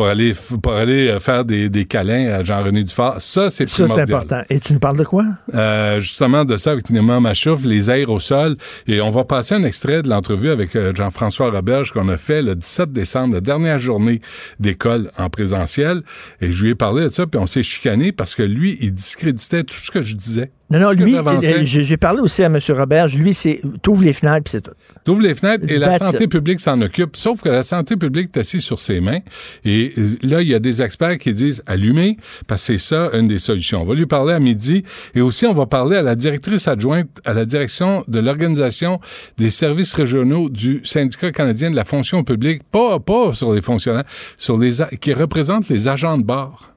Pour 0.00 0.08
aller, 0.08 0.32
pour 0.62 0.72
aller 0.72 1.08
euh, 1.08 1.20
faire 1.20 1.44
des, 1.44 1.68
des 1.68 1.84
câlins 1.84 2.30
à 2.32 2.42
Jean-René 2.42 2.84
Dufort. 2.84 3.16
Ça, 3.18 3.50
c'est 3.50 3.68
Ça, 3.68 3.76
c'est 3.76 3.82
primordial. 3.84 4.16
important. 4.16 4.42
Et 4.48 4.58
tu 4.58 4.72
nous 4.72 4.78
parles 4.78 4.96
de 4.96 5.04
quoi? 5.04 5.26
Euh, 5.52 6.00
justement 6.00 6.46
de 6.46 6.56
ça 6.56 6.70
avec 6.72 6.88
Néma 6.88 7.20
Machouf, 7.20 7.64
les 7.64 7.90
aérosols. 7.90 8.56
Et 8.86 9.02
on 9.02 9.10
va 9.10 9.24
passer 9.24 9.56
un 9.56 9.62
extrait 9.62 10.00
de 10.00 10.08
l'entrevue 10.08 10.48
avec 10.48 10.74
euh, 10.74 10.94
Jean-François 10.94 11.50
Roberge 11.50 11.92
qu'on 11.92 12.08
a 12.08 12.16
fait 12.16 12.40
le 12.40 12.54
17 12.54 12.94
décembre, 12.94 13.34
la 13.34 13.40
dernière 13.42 13.78
journée 13.78 14.22
d'école 14.58 15.10
en 15.18 15.28
présentiel. 15.28 16.00
Et 16.40 16.50
je 16.50 16.64
lui 16.64 16.70
ai 16.70 16.74
parlé 16.74 17.02
de 17.04 17.08
ça, 17.10 17.26
puis 17.26 17.38
on 17.38 17.46
s'est 17.46 17.62
chicané 17.62 18.10
parce 18.10 18.34
que 18.34 18.42
lui, 18.42 18.78
il 18.80 18.94
discréditait 18.94 19.64
tout 19.64 19.76
ce 19.76 19.90
que 19.90 20.00
je 20.00 20.16
disais. 20.16 20.50
Non, 20.70 20.78
non, 20.78 20.90
lui, 20.92 21.16
euh, 21.16 21.64
j'ai 21.64 21.96
parlé 21.96 22.20
aussi 22.20 22.44
à 22.44 22.46
M. 22.46 22.56
Roberge. 22.68 23.18
Lui, 23.18 23.34
c'est 23.34 23.60
t'ouvres 23.82 24.04
les 24.04 24.12
fenêtres, 24.12 24.44
puis 24.44 24.52
c'est 24.52 24.60
tout. 24.60 24.70
T'ouvres 25.04 25.22
les 25.22 25.34
fenêtres 25.34 25.64
et 25.68 25.78
la 25.78 25.98
santé 25.98 26.28
publique 26.28 26.60
s'en 26.60 26.80
occupe. 26.80 27.16
Sauf 27.16 27.42
que 27.42 27.48
la 27.48 27.64
santé 27.64 27.96
publique 27.96 28.30
est 28.36 28.38
assise 28.38 28.62
sur 28.62 28.78
ses 28.78 29.00
mains. 29.00 29.18
Et 29.64 29.92
euh, 29.98 30.16
là, 30.22 30.42
il 30.42 30.48
y 30.48 30.54
a 30.54 30.60
des 30.60 30.80
experts 30.80 31.18
qui 31.18 31.34
disent 31.34 31.64
allumer, 31.66 32.16
parce 32.46 32.62
que 32.62 32.74
c'est 32.74 32.78
ça 32.78 33.10
une 33.14 33.26
des 33.26 33.40
solutions. 33.40 33.82
On 33.82 33.84
va 33.84 33.94
lui 33.94 34.06
parler 34.06 34.32
à 34.32 34.38
midi. 34.38 34.84
Et 35.16 35.20
aussi, 35.20 35.44
on 35.44 35.54
va 35.54 35.66
parler 35.66 35.96
à 35.96 36.02
la 36.02 36.14
directrice 36.14 36.68
adjointe 36.68 37.08
à 37.24 37.34
la 37.34 37.44
direction 37.44 38.04
de 38.06 38.20
l'Organisation 38.20 39.00
des 39.38 39.50
services 39.50 39.92
régionaux 39.94 40.48
du 40.50 40.82
syndicat 40.84 41.32
canadien 41.32 41.72
de 41.72 41.76
la 41.76 41.84
fonction 41.84 42.22
publique. 42.22 42.62
Pas, 42.70 43.00
pas 43.00 43.34
sur 43.34 43.52
les 43.52 43.60
fonctionnaires, 43.60 44.04
sur 44.36 44.56
les, 44.56 44.74
qui 45.00 45.14
représente 45.14 45.68
les 45.68 45.88
agents 45.88 46.16
de 46.16 46.22
bord. 46.22 46.72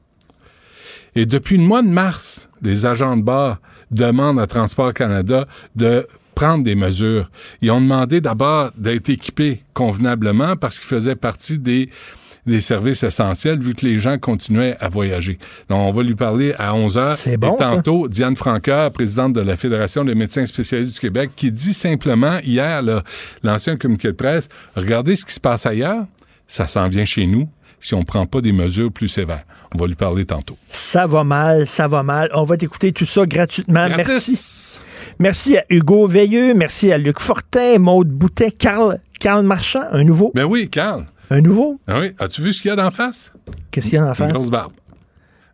Et 1.16 1.28
depuis 1.28 1.58
le 1.58 1.64
mois 1.64 1.84
de 1.84 1.90
mars, 1.90 2.50
les 2.64 2.88
agents 2.88 3.16
de 3.18 3.22
bord 3.22 3.58
demandent 3.94 4.40
à 4.40 4.48
Transport 4.48 4.94
Canada 4.94 5.48
de 5.76 6.08
prendre 6.36 6.64
des 6.64 6.76
mesures. 6.76 7.30
Ils 7.62 7.72
ont 7.72 7.82
demandé 7.82 8.22
d'abord 8.22 8.72
d'être 8.78 9.10
équipés 9.10 9.64
convenablement 9.74 10.56
parce 10.56 10.80
qu'ils 10.80 10.88
faisaient 10.88 11.16
partie 11.16 11.60
des 11.60 11.90
des 12.46 12.62
services 12.62 13.04
essentiels 13.04 13.60
vu 13.60 13.74
que 13.74 13.86
les 13.86 13.98
gens 13.98 14.18
continuaient 14.18 14.76
à 14.80 14.90
voyager. 14.90 15.38
Donc, 15.70 15.80
on 15.80 15.92
va 15.92 16.04
lui 16.04 16.16
parler 16.16 16.54
à 16.58 16.76
11 16.76 16.98
heures. 16.98 17.16
C'est 17.18 17.38
bon, 17.38 17.54
Et 17.54 17.58
tantôt, 17.58 18.08
Diane 18.08 18.36
Francoeur, 18.36 18.92
présidente 18.92 19.34
de 19.34 19.42
la 19.42 19.56
Fédération 19.56 20.04
des 20.04 20.16
médecins 20.16 20.46
spécialistes 20.46 20.96
du 20.96 21.00
Québec, 21.00 21.32
qui 21.36 21.52
dit 21.52 21.74
simplement 21.74 22.40
hier, 22.44 22.82
là, 22.82 23.02
l'ancien 23.44 23.78
communiqué 23.78 24.10
de 24.10 24.14
presse, 24.14 24.50
regardez 24.76 25.16
ce 25.16 25.26
qui 25.26 25.34
se 25.34 25.40
passe 25.40 25.66
ailleurs, 25.66 26.06
ça 26.48 26.68
s'en 26.68 26.90
vient 26.90 27.06
chez 27.06 27.26
nous 27.26 27.48
si 27.80 27.94
on 27.94 28.04
prend 28.04 28.26
pas 28.26 28.42
des 28.42 28.54
mesures 28.54 28.92
plus 28.92 29.10
sévères. 29.10 29.44
On 29.74 29.78
va 29.80 29.88
lui 29.88 29.96
parler 29.96 30.26
tantôt. 30.26 30.56
Ça 30.70 31.08
va 31.08 31.24
mal, 31.24 31.68
ça 31.68 31.88
va 31.88 32.04
mal. 32.04 32.30
On 32.34 32.44
va 32.44 32.58
t'écouter 32.58 32.92
tout 32.92 33.06
ça 33.06 33.26
gratuitement. 33.26 33.88
Gratis. 33.90 34.80
Merci. 34.80 34.80
Merci 35.20 35.58
à 35.58 35.64
Hugo 35.70 36.08
Veilleux, 36.08 36.54
merci 36.54 36.92
à 36.92 36.98
Luc 36.98 37.20
Fortin, 37.20 37.78
Maude 37.80 38.10
Boutet, 38.10 38.52
Carl, 38.52 39.00
Carl 39.20 39.44
Marchand, 39.46 39.84
un 39.92 40.04
nouveau. 40.04 40.32
Ben 40.36 40.46
oui, 40.46 40.70
Carl. 40.70 41.06
Un 41.30 41.42
nouveau? 41.42 41.80
Ah 41.88 42.00
oui. 42.00 42.12
As-tu 42.20 42.42
vu 42.42 42.54
ce 42.54 42.62
qu'il 42.62 42.70
y 42.70 42.72
a 42.72 42.76
d'en 42.76 42.92
face? 42.92 43.34
Qu'est-ce 43.72 43.90
qu'il 43.90 43.96
y 43.96 43.98
a 43.98 44.06
en 44.06 44.10
Une 44.10 44.16
face? 44.16 44.32
grosse 44.34 44.50
barbe. 44.50 44.74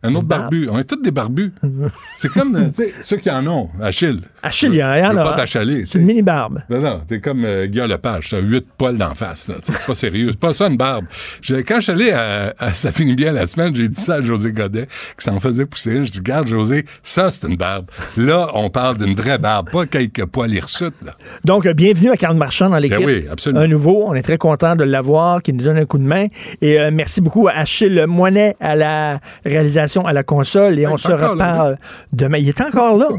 Un 0.02 0.14
autre 0.14 0.24
barbe. 0.24 0.42
barbu. 0.42 0.68
On 0.70 0.78
est 0.78 0.84
tous 0.84 0.96
des 1.02 1.10
barbus. 1.10 1.52
C'est 2.16 2.30
comme, 2.30 2.56
euh, 2.56 2.84
ceux 3.02 3.18
qui 3.18 3.30
en 3.30 3.46
ont. 3.46 3.68
Achille. 3.82 4.20
Achille, 4.42 4.70
il 4.72 4.76
y 4.76 4.82
en 4.82 4.88
a- 4.88 4.98
il 4.98 5.02
y 5.02 5.06
en 5.06 5.10
Je 5.10 5.14
veux 5.16 5.20
a. 5.20 5.24
pas 5.24 5.36
t'achaler. 5.36 5.84
C'est 5.86 5.98
une 5.98 6.06
mini-barbe. 6.06 6.60
Non, 6.70 6.80
non, 6.80 7.00
t'es 7.06 7.20
comme 7.20 7.44
euh, 7.44 7.66
Guillaume 7.66 7.90
Lepage, 7.90 8.30
t'as 8.30 8.40
huit 8.40 8.66
poils 8.78 8.96
d'en 8.96 9.14
face, 9.14 9.48
là. 9.48 9.56
C'est 9.62 9.86
pas 9.86 9.94
sérieux. 9.94 10.28
C'est 10.30 10.40
pas 10.40 10.54
ça 10.54 10.68
une 10.68 10.78
barbe. 10.78 11.04
Je- 11.42 11.56
quand 11.56 11.76
je 11.76 11.80
suis 11.82 11.92
allé 11.92 12.12
à, 12.12 12.54
à 12.58 12.72
Ça 12.72 12.92
finit 12.92 13.14
bien 13.14 13.32
la 13.32 13.46
semaine, 13.46 13.76
j'ai 13.76 13.88
dit 13.88 14.00
ça 14.00 14.14
à 14.14 14.20
José 14.22 14.52
Godet, 14.52 14.86
qui 15.18 15.24
s'en 15.24 15.38
faisait 15.38 15.66
pousser. 15.66 16.04
Je 16.06 16.10
dis, 16.12 16.20
garde, 16.22 16.46
José, 16.48 16.84
ça, 17.02 17.30
c'est 17.30 17.46
une 17.46 17.56
barbe. 17.56 17.86
Là, 18.16 18.48
on 18.54 18.70
parle 18.70 18.96
d'une 18.96 19.14
vraie 19.14 19.38
barbe, 19.38 19.70
pas 19.70 19.84
quelques 19.84 20.24
poils 20.24 20.52
hirsutes, 20.54 20.94
là. 21.04 21.12
Donc, 21.44 21.66
euh, 21.66 21.74
bienvenue 21.74 22.10
à 22.10 22.16
Carl 22.16 22.36
Marchand 22.36 22.70
dans 22.70 22.78
l'équipe. 22.78 22.98
Ben 22.98 23.04
oui, 23.04 23.26
absolument. 23.30 23.60
Un 23.60 23.68
nouveau. 23.68 24.04
On 24.06 24.14
est 24.14 24.22
très 24.22 24.38
content 24.38 24.76
de 24.76 24.84
l'avoir, 24.84 25.42
qui 25.42 25.52
nous 25.52 25.62
donne 25.64 25.76
un 25.76 25.84
coup 25.84 25.98
de 25.98 26.04
main. 26.04 26.26
Et 26.62 26.80
euh, 26.80 26.90
merci 26.90 27.20
beaucoup 27.20 27.48
à 27.48 27.52
Achille 27.52 28.04
Moinet 28.08 28.56
à 28.60 28.76
la 28.76 29.20
réalisation, 29.44 29.89
à 30.06 30.12
la 30.12 30.22
console. 30.22 30.78
Et 30.78 30.86
Ouais, 30.86 30.92
on 30.92 30.96
il 30.96 31.00
se 31.00 31.10
là, 31.10 31.28
reparle 31.28 31.78
demain. 32.12 32.38
Il 32.38 32.48
est 32.48 32.60
encore 32.60 32.96
là. 32.96 33.08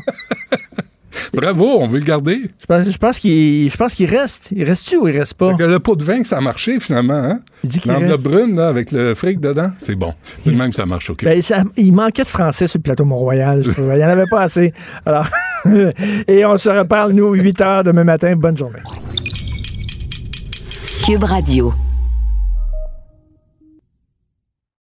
Bravo, 1.33 1.65
on 1.79 1.87
veut 1.87 1.99
le 1.99 2.05
garder. 2.05 2.39
Je 2.61 2.65
pense, 2.65 2.89
je 2.89 2.97
pense 2.97 3.19
qu'il 3.19 3.69
je 3.69 3.75
pense 3.75 3.95
qu'il 3.95 4.09
reste. 4.09 4.47
Il 4.55 4.63
reste-tu 4.63 4.95
ou 4.95 5.09
il 5.09 5.17
reste 5.17 5.33
pas? 5.33 5.51
Le 5.57 5.79
pot 5.79 5.97
de 5.97 6.03
vin, 6.05 6.21
que 6.21 6.27
ça 6.27 6.37
a 6.37 6.41
marché, 6.41 6.79
finalement, 6.79 7.13
hein? 7.13 7.39
Il 7.65 7.69
dit 7.69 7.79
qu'il 7.81 7.91
L'enveloppe 7.91 8.11
reste. 8.11 8.23
brune, 8.23 8.55
là, 8.55 8.69
avec 8.69 8.93
le 8.93 9.13
fric 9.13 9.41
dedans, 9.41 9.71
c'est 9.77 9.95
bon. 9.95 10.13
C'est 10.37 10.51
le 10.51 10.57
même, 10.57 10.71
ça 10.71 10.85
marche 10.85 11.09
Québec. 11.15 11.35
Ben, 11.35 11.41
ça- 11.41 11.63
il 11.75 11.91
manquait 11.93 12.23
de 12.23 12.29
français 12.29 12.65
sur 12.65 12.77
le 12.77 12.83
plateau 12.83 13.03
Mont-Royal. 13.03 13.61
il 13.77 13.83
n'y 13.83 14.03
en 14.05 14.07
avait 14.07 14.25
pas 14.29 14.41
assez. 14.41 14.73
Alors, 15.05 15.27
Et 16.29 16.45
on 16.45 16.57
se 16.57 16.69
reparle, 16.69 17.11
nous, 17.11 17.33
8 17.33 17.59
heures 17.61 17.83
demain 17.83 18.05
matin. 18.05 18.33
Bonne 18.37 18.57
journée. 18.57 18.79
Cube 21.05 21.23
Radio. 21.23 21.73